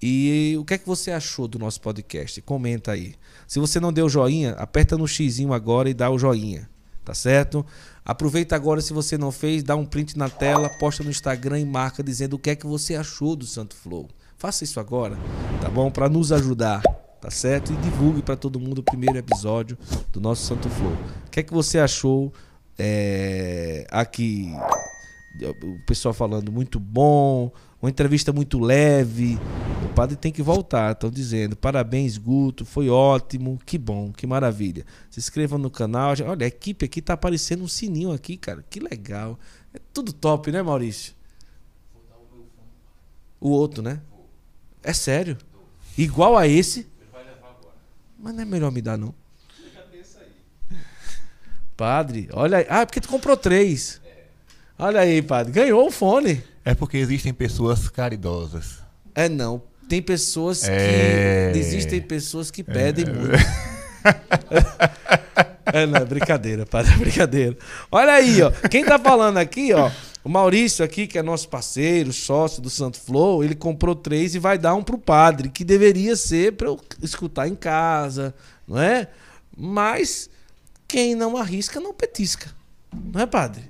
E 0.00 0.54
o 0.58 0.64
que 0.64 0.74
é 0.74 0.78
que 0.78 0.86
você 0.86 1.10
achou 1.10 1.48
do 1.48 1.58
nosso 1.58 1.80
podcast? 1.80 2.40
Comenta 2.42 2.92
aí. 2.92 3.14
Se 3.46 3.58
você 3.58 3.80
não 3.80 3.92
deu 3.92 4.08
joinha, 4.08 4.52
aperta 4.52 4.96
no 4.96 5.08
xizinho 5.08 5.52
agora 5.52 5.90
e 5.90 5.94
dá 5.94 6.10
o 6.10 6.18
joinha. 6.18 6.68
Tá 7.04 7.14
certo? 7.14 7.64
Aproveita 8.04 8.54
agora, 8.54 8.80
se 8.80 8.92
você 8.92 9.16
não 9.16 9.32
fez, 9.32 9.62
dá 9.62 9.74
um 9.74 9.84
print 9.84 10.16
na 10.16 10.28
tela, 10.28 10.68
posta 10.68 11.02
no 11.02 11.10
Instagram 11.10 11.58
e 11.58 11.64
marca 11.64 12.02
dizendo 12.02 12.34
o 12.34 12.38
que 12.38 12.50
é 12.50 12.56
que 12.56 12.66
você 12.66 12.94
achou 12.94 13.34
do 13.34 13.46
Santo 13.46 13.74
Flow. 13.74 14.08
Faça 14.36 14.62
isso 14.62 14.78
agora, 14.78 15.16
tá 15.60 15.68
bom? 15.68 15.90
Para 15.90 16.08
nos 16.08 16.32
ajudar, 16.32 16.82
tá 17.20 17.30
certo? 17.30 17.72
E 17.72 17.76
divulgue 17.76 18.22
para 18.22 18.36
todo 18.36 18.60
mundo 18.60 18.78
o 18.78 18.82
primeiro 18.82 19.18
episódio 19.18 19.76
do 20.12 20.20
nosso 20.20 20.46
Santo 20.46 20.68
Flow. 20.68 20.92
O 21.26 21.30
que 21.30 21.40
é 21.40 21.42
que 21.42 21.52
você 21.52 21.78
achou 21.78 22.32
é, 22.78 23.86
aqui? 23.90 24.52
O 25.62 25.86
pessoal 25.86 26.12
falando 26.12 26.52
muito 26.52 26.78
bom, 26.78 27.50
uma 27.80 27.90
entrevista 27.90 28.32
muito 28.32 28.58
leve. 28.58 29.38
O 29.84 29.94
padre 29.94 30.16
tem 30.16 30.32
que 30.32 30.42
voltar, 30.42 30.92
estão 30.92 31.10
dizendo. 31.10 31.56
Parabéns, 31.56 32.18
Guto, 32.18 32.64
foi 32.64 32.88
ótimo, 32.88 33.58
que 33.64 33.78
bom, 33.78 34.12
que 34.12 34.26
maravilha. 34.26 34.84
Se 35.10 35.20
inscreva 35.20 35.56
no 35.56 35.70
canal. 35.70 36.14
Olha, 36.26 36.44
a 36.44 36.48
equipe 36.48 36.84
aqui 36.84 37.00
tá 37.00 37.14
aparecendo 37.14 37.62
um 37.62 37.68
sininho 37.68 38.12
aqui, 38.12 38.36
cara. 38.36 38.64
Que 38.68 38.80
legal. 38.80 39.38
É 39.72 39.80
tudo 39.92 40.12
top, 40.12 40.50
né, 40.50 40.62
Maurício? 40.62 41.14
O 43.40 43.50
outro, 43.50 43.82
né? 43.82 44.00
É 44.82 44.92
sério? 44.92 45.38
Igual 45.96 46.36
a 46.36 46.46
esse? 46.46 46.86
Mas 48.18 48.34
não 48.34 48.42
é 48.42 48.44
melhor 48.44 48.72
me 48.72 48.82
dar, 48.82 48.98
não. 48.98 49.14
Padre, 51.76 52.28
olha 52.32 52.58
aí. 52.58 52.66
Ah, 52.68 52.84
porque 52.84 53.00
tu 53.00 53.08
comprou 53.08 53.36
três. 53.36 54.00
Olha 54.78 55.00
aí, 55.00 55.20
padre. 55.22 55.52
Ganhou 55.52 55.86
o 55.86 55.90
fone. 55.90 56.42
É 56.64 56.74
porque 56.74 56.96
existem 56.98 57.32
pessoas 57.34 57.88
caridosas. 57.88 58.78
É 59.14 59.28
não. 59.28 59.60
Tem 59.88 60.00
pessoas 60.02 60.68
É. 60.68 61.50
que. 61.52 61.58
Existem 61.58 62.00
pessoas 62.00 62.50
que 62.50 62.62
pedem 62.62 63.04
muito. 63.06 63.32
É, 65.70 65.84
não, 65.84 65.98
é 65.98 66.04
brincadeira, 66.06 66.64
padre, 66.64 66.94
é 66.94 66.96
brincadeira. 66.96 67.54
Olha 67.92 68.14
aí, 68.14 68.40
ó. 68.40 68.50
Quem 68.70 68.82
tá 68.82 68.98
falando 68.98 69.36
aqui, 69.36 69.74
ó. 69.74 69.90
O 70.24 70.28
Maurício 70.28 70.82
aqui, 70.82 71.06
que 71.06 71.18
é 71.18 71.22
nosso 71.22 71.46
parceiro, 71.50 72.10
sócio 72.10 72.62
do 72.62 72.70
Santo 72.70 72.98
Flow, 72.98 73.44
ele 73.44 73.54
comprou 73.54 73.94
três 73.94 74.34
e 74.34 74.38
vai 74.38 74.56
dar 74.56 74.74
um 74.74 74.82
pro 74.82 74.96
padre, 74.96 75.50
que 75.50 75.64
deveria 75.64 76.16
ser 76.16 76.54
para 76.54 76.68
eu 76.68 76.80
escutar 77.02 77.46
em 77.48 77.54
casa, 77.54 78.34
não 78.66 78.80
é? 78.80 79.08
Mas 79.54 80.30
quem 80.86 81.14
não 81.14 81.36
arrisca 81.36 81.78
não 81.80 81.92
petisca. 81.92 82.50
Não 83.12 83.20
é, 83.20 83.26
padre? 83.26 83.64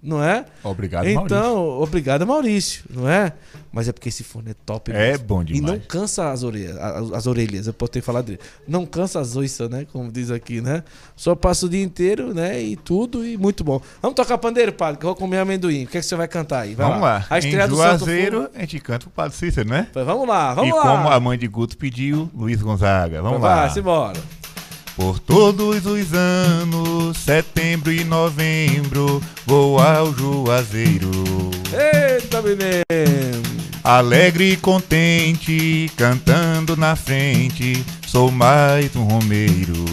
Não 0.00 0.22
é? 0.22 0.44
Obrigado, 0.62 1.06
então, 1.08 1.56
Maurício. 1.56 1.82
obrigado, 1.82 2.26
Maurício, 2.26 2.84
não 2.88 3.08
é? 3.08 3.32
Mas 3.72 3.88
é 3.88 3.92
porque 3.92 4.08
esse 4.08 4.22
fone 4.22 4.52
é 4.52 4.54
top. 4.64 4.92
É 4.92 5.10
mesmo. 5.10 5.24
bom 5.26 5.42
E 5.42 5.46
demais. 5.46 5.72
não 5.74 5.80
cansa 5.80 6.30
as 6.30 6.42
orelhas, 6.44 6.76
as, 6.76 7.12
as 7.12 7.26
orelhas, 7.26 7.66
eu 7.66 7.72
posso 7.72 7.92
ter 7.92 8.00
falado 8.00 8.26
dele. 8.26 8.38
Não 8.66 8.86
cansa 8.86 9.18
as 9.20 9.34
oiças, 9.34 9.68
né? 9.68 9.86
Como 9.92 10.10
diz 10.10 10.30
aqui, 10.30 10.60
né? 10.60 10.84
Só 11.16 11.34
passa 11.34 11.66
o 11.66 11.68
dia 11.68 11.82
inteiro, 11.82 12.32
né? 12.32 12.60
E 12.62 12.76
tudo, 12.76 13.26
e 13.26 13.36
muito 13.36 13.64
bom. 13.64 13.80
Vamos 14.00 14.14
tocar 14.14 14.38
pandeiro, 14.38 14.72
padre, 14.72 14.98
que 15.00 15.04
eu 15.04 15.08
vou 15.08 15.16
comer 15.16 15.38
amendoim. 15.38 15.84
O 15.84 15.86
que, 15.88 15.98
é 15.98 16.00
que 16.00 16.06
você 16.06 16.14
vai 16.16 16.28
cantar 16.28 16.60
aí? 16.60 16.74
Vai 16.76 16.86
Vamos 16.86 17.02
lá. 17.02 17.26
A 17.28 17.38
estreia 17.38 17.64
em 17.64 17.68
do 17.68 17.76
Santo 17.76 17.98
Juazeiro, 17.98 18.50
a 18.54 18.60
gente 18.60 18.78
canta 18.80 19.00
pro 19.00 19.10
Padre 19.10 19.36
Cícero, 19.36 19.68
né? 19.68 19.88
Vamos 19.92 20.28
lá, 20.28 20.54
vamos 20.54 20.70
e 20.70 20.72
lá. 20.76 20.82
como 20.82 21.08
a 21.08 21.18
mãe 21.20 21.36
de 21.36 21.48
Guto 21.48 21.76
pediu, 21.76 22.30
Luiz 22.34 22.62
Gonzaga. 22.62 23.20
Vamos 23.20 23.40
lá. 23.42 23.56
Vai, 23.62 23.70
simbora. 23.70 24.37
Por 24.98 25.20
todos 25.20 25.86
os 25.86 26.12
anos, 26.12 27.16
setembro 27.18 27.92
e 27.92 28.02
novembro, 28.02 29.22
vou 29.46 29.78
ao 29.78 30.12
Juazeiro. 30.12 31.12
Eita, 31.72 32.42
menino. 32.42 32.82
Alegre 33.84 34.50
e 34.50 34.56
contente, 34.56 35.88
cantando 35.96 36.76
na 36.76 36.96
frente, 36.96 37.84
sou 38.08 38.32
mais 38.32 38.96
um 38.96 39.04
romeiro. 39.04 39.84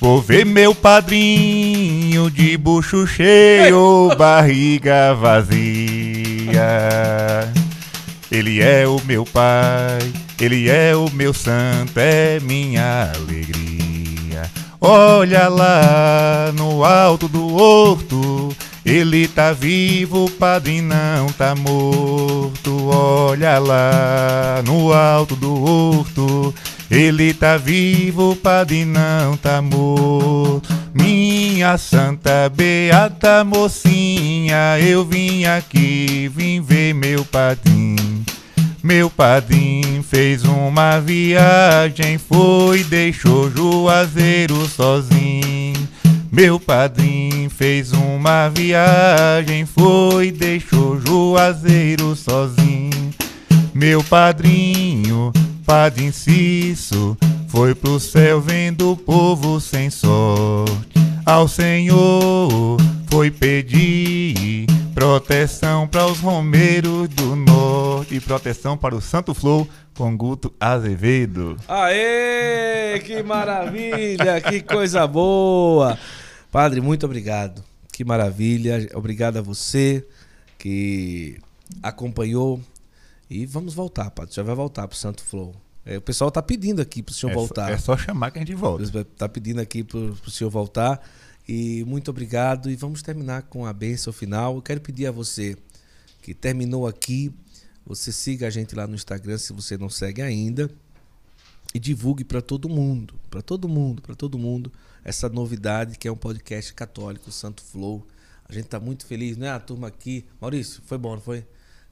Vou 0.00 0.22
ver 0.22 0.46
meu 0.46 0.72
padrinho 0.72 2.30
de 2.30 2.56
bucho 2.56 3.08
cheio, 3.08 4.14
barriga 4.16 5.12
vazia. 5.14 6.62
Ele 8.30 8.62
é 8.62 8.86
o 8.86 9.00
meu 9.04 9.24
pai, 9.24 9.98
ele 10.42 10.68
é 10.68 10.96
o 10.96 11.08
meu 11.12 11.32
santo, 11.32 11.92
é 11.98 12.40
minha 12.40 13.12
alegria. 13.14 14.50
Olha 14.80 15.46
lá 15.46 16.50
no 16.56 16.84
alto 16.84 17.28
do 17.28 17.54
horto, 17.54 18.52
ele 18.84 19.28
tá 19.28 19.52
vivo, 19.52 20.28
padre 20.32 20.82
não 20.82 21.28
tá 21.28 21.54
morto. 21.54 22.88
Olha 22.88 23.60
lá 23.60 24.60
no 24.66 24.92
alto 24.92 25.36
do 25.36 25.62
horto, 25.62 26.52
ele 26.90 27.32
tá 27.32 27.56
vivo, 27.56 28.34
padre 28.34 28.84
não 28.84 29.36
tá 29.36 29.62
morto. 29.62 30.68
Minha 30.92 31.78
santa 31.78 32.48
beata 32.48 33.44
mocinha, 33.44 34.76
eu 34.80 35.04
vim 35.04 35.44
aqui, 35.44 36.28
vim 36.34 36.60
ver 36.60 36.92
meu 36.92 37.24
padrinho. 37.24 38.24
Meu 38.82 39.08
padrinho 39.08 40.02
fez 40.02 40.42
uma 40.44 40.98
viagem, 40.98 42.18
foi, 42.18 42.82
deixou 42.82 43.48
Juazeiro 43.48 44.66
sozinho. 44.68 45.88
Meu 46.32 46.58
padrinho 46.58 47.48
fez 47.48 47.92
uma 47.92 48.48
viagem, 48.48 49.64
foi, 49.64 50.32
deixou 50.32 51.00
Juazeiro 51.00 52.16
sozinho. 52.16 53.14
Meu 53.72 54.02
padrinho, 54.02 55.32
Padre 55.64 56.06
Inciso, 56.06 57.16
foi 57.46 57.76
pro 57.76 58.00
céu 58.00 58.40
vendo 58.40 58.90
o 58.90 58.96
povo 58.96 59.60
sem 59.60 59.90
sorte. 59.90 60.98
Ao 61.24 61.46
Senhor 61.46 62.78
foi 63.08 63.30
pedir 63.30 64.66
proteção 64.94 65.88
para 65.88 66.06
os 66.06 66.18
romeiros 66.20 67.08
do 67.08 67.34
norte 67.34 68.14
e 68.14 68.20
proteção 68.20 68.76
para 68.76 68.94
o 68.94 69.00
Santo 69.00 69.34
Flow 69.34 69.66
com 69.94 70.16
Guto 70.16 70.52
Azevedo. 70.60 71.56
Aê, 71.66 73.00
que 73.00 73.22
maravilha, 73.22 74.40
que 74.40 74.60
coisa 74.60 75.06
boa. 75.06 75.98
Padre, 76.50 76.80
muito 76.80 77.06
obrigado. 77.06 77.62
Que 77.92 78.04
maravilha. 78.04 78.88
Obrigado 78.94 79.38
a 79.38 79.42
você 79.42 80.06
que 80.58 81.38
acompanhou. 81.82 82.60
E 83.30 83.46
vamos 83.46 83.72
voltar, 83.74 84.10
Padre. 84.10 84.34
Senhor 84.34 84.46
vai 84.46 84.54
voltar 84.54 84.86
pro 84.86 84.96
Santo 84.96 85.22
Flow. 85.24 85.54
É, 85.84 85.96
o 85.98 86.02
pessoal 86.02 86.30
tá 86.30 86.42
pedindo 86.42 86.80
aqui 86.80 87.02
pro 87.02 87.14
senhor 87.14 87.32
É 87.32 87.34
só, 87.34 87.40
voltar. 87.40 87.72
é 87.72 87.78
só 87.78 87.96
chamar 87.96 88.30
que 88.30 88.38
a 88.38 88.40
gente 88.42 88.54
volta. 88.54 89.00
Está 89.00 89.28
pedindo 89.28 89.60
aqui 89.60 89.82
para 89.82 89.98
o 89.98 90.30
senhor 90.30 90.50
voltar. 90.50 91.00
E 91.48 91.84
muito 91.84 92.10
obrigado. 92.10 92.70
E 92.70 92.76
vamos 92.76 93.02
terminar 93.02 93.42
com 93.42 93.66
a 93.66 93.72
bênção 93.72 94.12
final. 94.12 94.56
Eu 94.56 94.62
quero 94.62 94.80
pedir 94.80 95.06
a 95.06 95.10
você 95.10 95.56
que 96.22 96.32
terminou 96.32 96.86
aqui, 96.86 97.34
você 97.84 98.12
siga 98.12 98.46
a 98.46 98.50
gente 98.50 98.74
lá 98.74 98.86
no 98.86 98.94
Instagram 98.94 99.36
se 99.38 99.52
você 99.52 99.76
não 99.76 99.90
segue 99.90 100.22
ainda. 100.22 100.70
E 101.74 101.78
divulgue 101.78 102.22
para 102.22 102.42
todo 102.42 102.68
mundo, 102.68 103.14
para 103.30 103.40
todo 103.40 103.66
mundo, 103.66 104.02
para 104.02 104.14
todo 104.14 104.38
mundo, 104.38 104.70
essa 105.02 105.28
novidade 105.28 105.96
que 105.96 106.06
é 106.06 106.12
um 106.12 106.16
podcast 106.16 106.74
católico, 106.74 107.32
Santo 107.32 107.62
Flow. 107.62 108.06
A 108.44 108.52
gente 108.52 108.66
está 108.66 108.78
muito 108.78 109.06
feliz, 109.06 109.38
né? 109.38 109.50
A 109.50 109.58
turma 109.58 109.88
aqui. 109.88 110.26
Maurício, 110.38 110.82
foi 110.84 110.98
bom, 110.98 111.14
não 111.14 111.22
foi? 111.22 111.46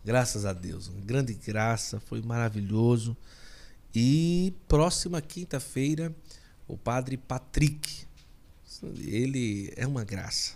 Graças 0.04 0.44
a 0.44 0.52
Deus. 0.52 0.88
Uma 0.88 1.00
grande 1.00 1.32
graça, 1.32 1.98
foi 1.98 2.20
maravilhoso. 2.20 3.16
E 3.94 4.54
próxima 4.68 5.20
quinta-feira, 5.20 6.14
o 6.68 6.76
padre 6.76 7.16
Patrick. 7.16 8.06
Ele 8.82 9.72
é 9.76 9.86
uma 9.86 10.04
graça. 10.04 10.54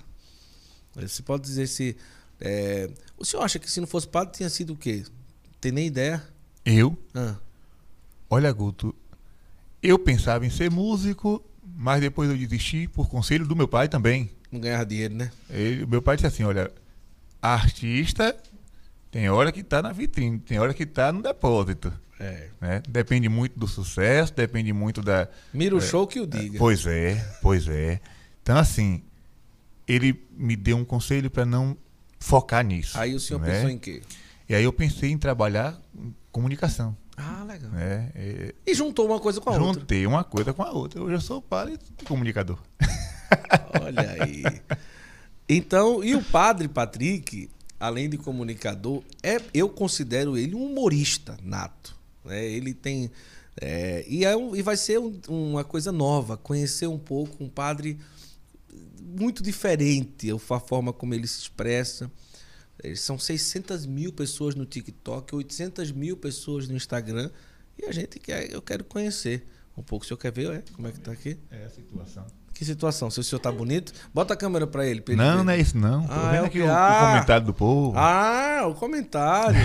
Você 0.94 1.22
pode 1.22 1.42
dizer 1.44 1.66
se. 1.66 1.96
é, 2.40 2.88
o 3.18 3.24
senhor 3.24 3.42
acha 3.42 3.58
que 3.58 3.70
se 3.70 3.80
não 3.80 3.86
fosse 3.86 4.06
padre 4.08 4.34
tinha 4.36 4.48
sido 4.48 4.72
o 4.74 4.76
quê? 4.76 5.04
Tem 5.60 5.72
nem 5.72 5.86
ideia? 5.86 6.22
Eu, 6.64 6.96
Ah, 7.14 7.36
olha, 8.30 8.50
Guto, 8.52 8.94
eu 9.82 9.98
pensava 9.98 10.46
em 10.46 10.50
ser 10.50 10.70
músico, 10.70 11.44
mas 11.76 12.00
depois 12.00 12.30
eu 12.30 12.36
desisti 12.36 12.88
por 12.88 13.08
conselho 13.08 13.46
do 13.46 13.56
meu 13.56 13.68
pai 13.68 13.88
também. 13.88 14.30
não 14.50 14.60
ganhar 14.60 14.84
dinheiro, 14.84 15.14
né? 15.14 15.30
Ele, 15.50 15.84
meu 15.84 16.00
pai 16.00 16.16
disse 16.16 16.26
assim: 16.26 16.44
olha, 16.44 16.70
artista 17.42 18.36
tem 19.10 19.28
hora 19.28 19.52
que 19.52 19.62
tá 19.62 19.82
na 19.82 19.92
vitrine, 19.92 20.38
tem 20.38 20.58
hora 20.58 20.72
que 20.72 20.86
tá 20.86 21.12
no 21.12 21.22
depósito. 21.22 21.92
É. 22.18 22.48
Né? 22.60 22.82
Depende 22.88 23.28
muito 23.28 23.58
do 23.58 23.66
sucesso, 23.66 24.32
depende 24.32 24.72
muito 24.72 25.02
da. 25.02 25.28
Mira 25.52 25.76
o 25.76 25.80
show 25.80 26.06
que 26.06 26.20
o 26.20 26.26
diga. 26.26 26.58
Pois 26.58 26.86
é, 26.86 27.16
pois 27.42 27.66
é. 27.68 28.00
Então, 28.44 28.58
assim, 28.58 29.02
ele 29.88 30.22
me 30.36 30.54
deu 30.54 30.76
um 30.76 30.84
conselho 30.84 31.30
para 31.30 31.46
não 31.46 31.74
focar 32.20 32.62
nisso. 32.62 32.98
Aí 33.00 33.14
o 33.14 33.18
senhor 33.20 33.40
né? 33.40 33.50
pensou 33.54 33.70
em 33.70 33.78
quê? 33.78 34.02
E 34.46 34.54
aí 34.54 34.62
eu 34.62 34.72
pensei 34.72 35.10
em 35.10 35.16
trabalhar 35.16 35.80
comunicação. 36.30 36.94
Ah, 37.16 37.42
legal. 37.48 37.70
Né? 37.70 38.12
É, 38.14 38.54
E 38.66 38.74
juntou 38.74 39.06
uma 39.06 39.18
coisa 39.18 39.40
com 39.40 39.48
a 39.48 39.54
outra. 39.54 39.80
juntei 39.80 40.06
uma 40.06 40.22
coisa 40.22 40.52
com 40.52 40.62
a 40.62 40.70
outra. 40.72 41.02
Hoje 41.02 41.14
eu 41.14 41.20
sou 41.22 41.40
padre 41.40 41.78
e 42.00 42.04
comunicador. 42.04 42.58
Olha 43.82 44.10
aí. 44.22 44.42
Então, 45.48 46.04
e 46.04 46.14
o 46.14 46.22
padre 46.22 46.68
Patrick, 46.68 47.48
além 47.80 48.10
de 48.10 48.18
comunicador, 48.18 49.02
é, 49.22 49.40
eu 49.54 49.70
considero 49.70 50.36
ele 50.36 50.54
um 50.54 50.66
humorista 50.66 51.36
nato. 51.42 51.96
Né? 52.26 52.44
Ele 52.44 52.74
tem. 52.74 53.10
é, 53.60 54.04
e, 54.08 54.24
é 54.24 54.36
um- 54.36 54.54
e 54.56 54.60
vai 54.62 54.76
ser 54.76 54.98
um- 54.98 55.18
uma 55.28 55.62
coisa 55.62 55.92
nova, 55.92 56.36
conhecer 56.36 56.88
um 56.88 56.98
pouco 56.98 57.42
um 57.44 57.48
padre 57.48 57.96
muito 59.18 59.42
diferente, 59.42 60.28
a 60.30 60.60
forma 60.60 60.92
como 60.92 61.14
ele 61.14 61.26
se 61.26 61.40
expressa. 61.40 62.10
Eh, 62.82 62.94
São 62.94 63.18
600 63.18 63.86
mil 63.86 64.12
pessoas 64.12 64.54
no 64.54 64.64
TikTok, 64.66 65.34
800 65.34 65.92
mil 65.92 66.16
pessoas 66.16 66.68
no 66.68 66.76
Instagram. 66.76 67.30
E 67.78 67.86
a 67.86 67.92
gente 67.92 68.18
quer, 68.18 68.50
eu 68.52 68.60
quero 68.62 68.84
conhecer 68.84 69.46
um 69.76 69.82
pouco. 69.82 70.04
O 70.04 70.08
senhor 70.08 70.18
quer 70.18 70.32
ver 70.32 70.50
é, 70.50 70.62
como 70.74 70.86
é 70.88 70.92
que 70.92 71.00
tá 71.00 71.12
aqui? 71.12 71.38
É 71.50 71.64
a 71.64 71.70
situação. 71.70 72.26
Que 72.52 72.64
situação? 72.64 73.10
Se 73.10 73.18
o 73.18 73.24
senhor 73.24 73.40
tá 73.40 73.50
bonito, 73.50 73.92
bota 74.14 74.34
a 74.34 74.36
câmera 74.36 74.64
pra 74.64 74.86
ele. 74.86 75.02
ele 75.08 75.16
Não, 75.16 75.38
ver. 75.38 75.44
não 75.44 75.52
é 75.52 75.58
isso 75.58 75.76
não. 75.76 76.06
Tô 76.06 76.12
Ah, 76.12 76.30
vendo 76.30 76.36
é 76.36 76.42
o 76.42 76.44
aqui 76.46 76.60
o, 76.60 76.66
o 76.66 76.70
Ah! 76.70 77.10
comentário 77.12 77.46
do 77.46 77.52
povo. 77.52 77.98
Ah, 77.98 78.64
o 78.68 78.74
comentário. 78.76 79.58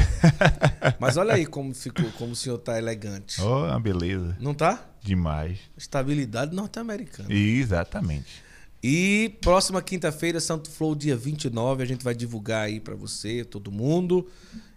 Mas 0.99 1.15
olha 1.15 1.35
aí 1.35 1.45
como 1.45 1.71
ficou, 1.75 2.11
como 2.13 2.31
o 2.31 2.35
senhor 2.35 2.57
tá 2.57 2.79
elegante. 2.79 3.39
Ó, 3.41 3.67
uma 3.67 3.79
beleza. 3.79 4.35
Não 4.39 4.55
tá? 4.55 4.85
Demais. 5.03 5.59
Estabilidade 5.77 6.55
norte-americana. 6.55 7.31
Exatamente. 7.31 8.43
E 8.81 9.37
próxima 9.41 9.81
quinta-feira, 9.81 10.39
Santo 10.39 10.69
Flow, 10.69 10.95
dia 10.95 11.15
29, 11.15 11.83
a 11.83 11.85
gente 11.85 12.03
vai 12.03 12.15
divulgar 12.15 12.65
aí 12.65 12.79
pra 12.79 12.95
você, 12.95 13.43
todo 13.43 13.71
mundo. 13.71 14.27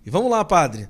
E 0.04 0.10
vamos 0.10 0.30
lá, 0.30 0.44
padre. 0.44 0.88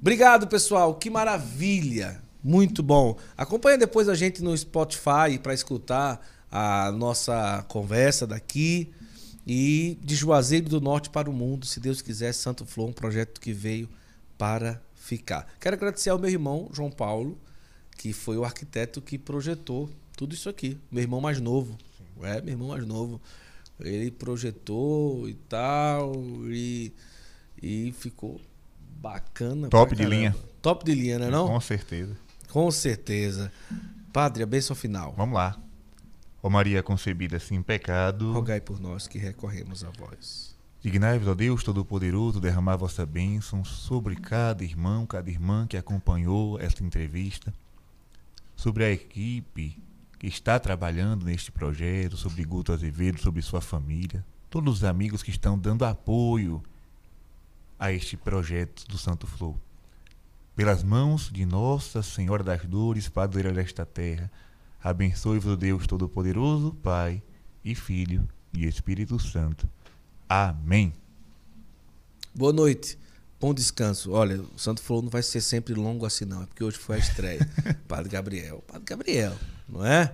Obrigado, 0.00 0.46
pessoal. 0.46 0.94
Que 0.94 1.10
maravilha. 1.10 2.22
Muito 2.42 2.82
bom. 2.82 3.18
Acompanha 3.36 3.76
depois 3.76 4.08
a 4.08 4.14
gente 4.14 4.42
no 4.42 4.56
Spotify 4.56 5.38
para 5.42 5.52
escutar 5.52 6.26
a 6.50 6.90
nossa 6.92 7.64
conversa 7.68 8.26
daqui. 8.26 8.92
E 9.46 9.98
de 10.02 10.14
Juazeiro 10.14 10.70
do 10.70 10.80
Norte 10.80 11.10
para 11.10 11.28
o 11.28 11.32
mundo, 11.32 11.66
se 11.66 11.78
Deus 11.78 12.00
quiser, 12.00 12.32
Santo 12.32 12.64
Flow, 12.64 12.88
um 12.88 12.92
projeto 12.92 13.38
que 13.38 13.52
veio 13.52 13.88
para 14.38 14.80
ficar. 14.94 15.46
Quero 15.60 15.76
agradecer 15.76 16.08
ao 16.08 16.18
meu 16.18 16.30
irmão, 16.30 16.70
João 16.72 16.90
Paulo, 16.90 17.38
que 17.98 18.14
foi 18.14 18.38
o 18.38 18.44
arquiteto 18.44 19.02
que 19.02 19.18
projetou 19.18 19.90
tudo 20.16 20.34
isso 20.34 20.48
aqui. 20.48 20.78
Meu 20.90 21.02
irmão 21.02 21.20
mais 21.20 21.40
novo. 21.40 21.76
É, 22.22 22.40
meu 22.40 22.52
irmão 22.52 22.68
mais 22.68 22.86
novo. 22.86 23.20
Ele 23.80 24.10
projetou 24.10 25.28
e 25.28 25.34
tal. 25.34 26.12
E, 26.46 26.92
e 27.62 27.92
ficou 27.92 28.40
bacana. 29.00 29.68
Top 29.68 29.94
de 29.94 30.02
caramba. 30.02 30.16
linha. 30.16 30.36
Top 30.62 30.84
de 30.84 30.94
linha, 30.94 31.18
né? 31.18 31.28
Não? 31.30 31.46
Com 31.48 31.60
certeza. 31.60 32.16
Com 32.50 32.70
certeza. 32.70 33.52
Padre, 34.12 34.42
a 34.42 34.46
bênção 34.46 34.74
final. 34.76 35.12
Vamos 35.16 35.34
lá. 35.34 35.58
Ó 36.42 36.48
Maria 36.50 36.82
concebida 36.82 37.38
sem 37.40 37.62
pecado, 37.62 38.30
Rogai 38.32 38.60
por 38.60 38.78
nós 38.78 39.08
que 39.08 39.16
recorremos 39.16 39.82
a 39.82 39.88
vós. 39.90 40.54
dignai-vos, 40.82 41.26
ó 41.26 41.34
Deus 41.34 41.64
Todo-Poderoso, 41.64 42.38
derramar 42.38 42.76
vossa 42.76 43.06
bênção 43.06 43.64
sobre 43.64 44.14
cada 44.14 44.62
irmão, 44.62 45.06
cada 45.06 45.30
irmã 45.30 45.66
que 45.66 45.74
acompanhou 45.76 46.60
esta 46.60 46.84
entrevista, 46.84 47.52
sobre 48.54 48.84
a 48.84 48.90
equipe 48.90 49.82
que 50.24 50.28
está 50.30 50.58
trabalhando 50.58 51.26
neste 51.26 51.52
projeto, 51.52 52.16
sobre 52.16 52.42
Guto 52.44 52.72
Azevedo, 52.72 53.20
sobre 53.20 53.42
sua 53.42 53.60
família, 53.60 54.24
todos 54.48 54.78
os 54.78 54.84
amigos 54.84 55.22
que 55.22 55.28
estão 55.28 55.58
dando 55.58 55.84
apoio 55.84 56.62
a 57.78 57.92
este 57.92 58.16
projeto 58.16 58.86
do 58.88 58.96
Santo 58.96 59.26
Flow. 59.26 59.60
Pelas 60.56 60.82
mãos 60.82 61.30
de 61.30 61.44
Nossa 61.44 62.02
Senhora 62.02 62.42
das 62.42 62.64
Dores, 62.64 63.06
Padroeira 63.06 63.52
desta 63.52 63.84
terra, 63.84 64.30
abençoe-vos, 64.82 65.52
o 65.52 65.56
Deus 65.58 65.86
Todo-Poderoso, 65.86 66.72
Pai 66.82 67.22
e 67.62 67.74
Filho 67.74 68.26
e 68.54 68.64
Espírito 68.64 69.18
Santo. 69.20 69.68
Amém. 70.26 70.94
Boa 72.34 72.52
noite. 72.52 72.98
Bom 73.38 73.52
descanso. 73.52 74.12
Olha, 74.12 74.40
o 74.40 74.58
Santo 74.58 74.80
Flow 74.80 75.02
não 75.02 75.10
vai 75.10 75.22
ser 75.22 75.42
sempre 75.42 75.74
longo 75.74 76.06
assim, 76.06 76.24
não. 76.24 76.44
É 76.44 76.46
porque 76.46 76.64
hoje 76.64 76.78
foi 76.78 76.96
a 76.96 76.98
estreia. 76.98 77.46
Padre 77.86 78.08
Gabriel. 78.08 78.64
Padre 78.66 78.84
Gabriel, 78.86 79.36
não 79.68 79.84
é? 79.84 80.12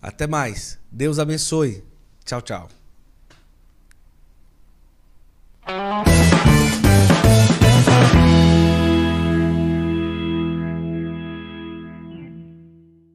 Até 0.00 0.26
mais. 0.26 0.78
Deus 0.90 1.18
abençoe. 1.18 1.84
Tchau, 2.24 2.40
tchau. 2.42 2.68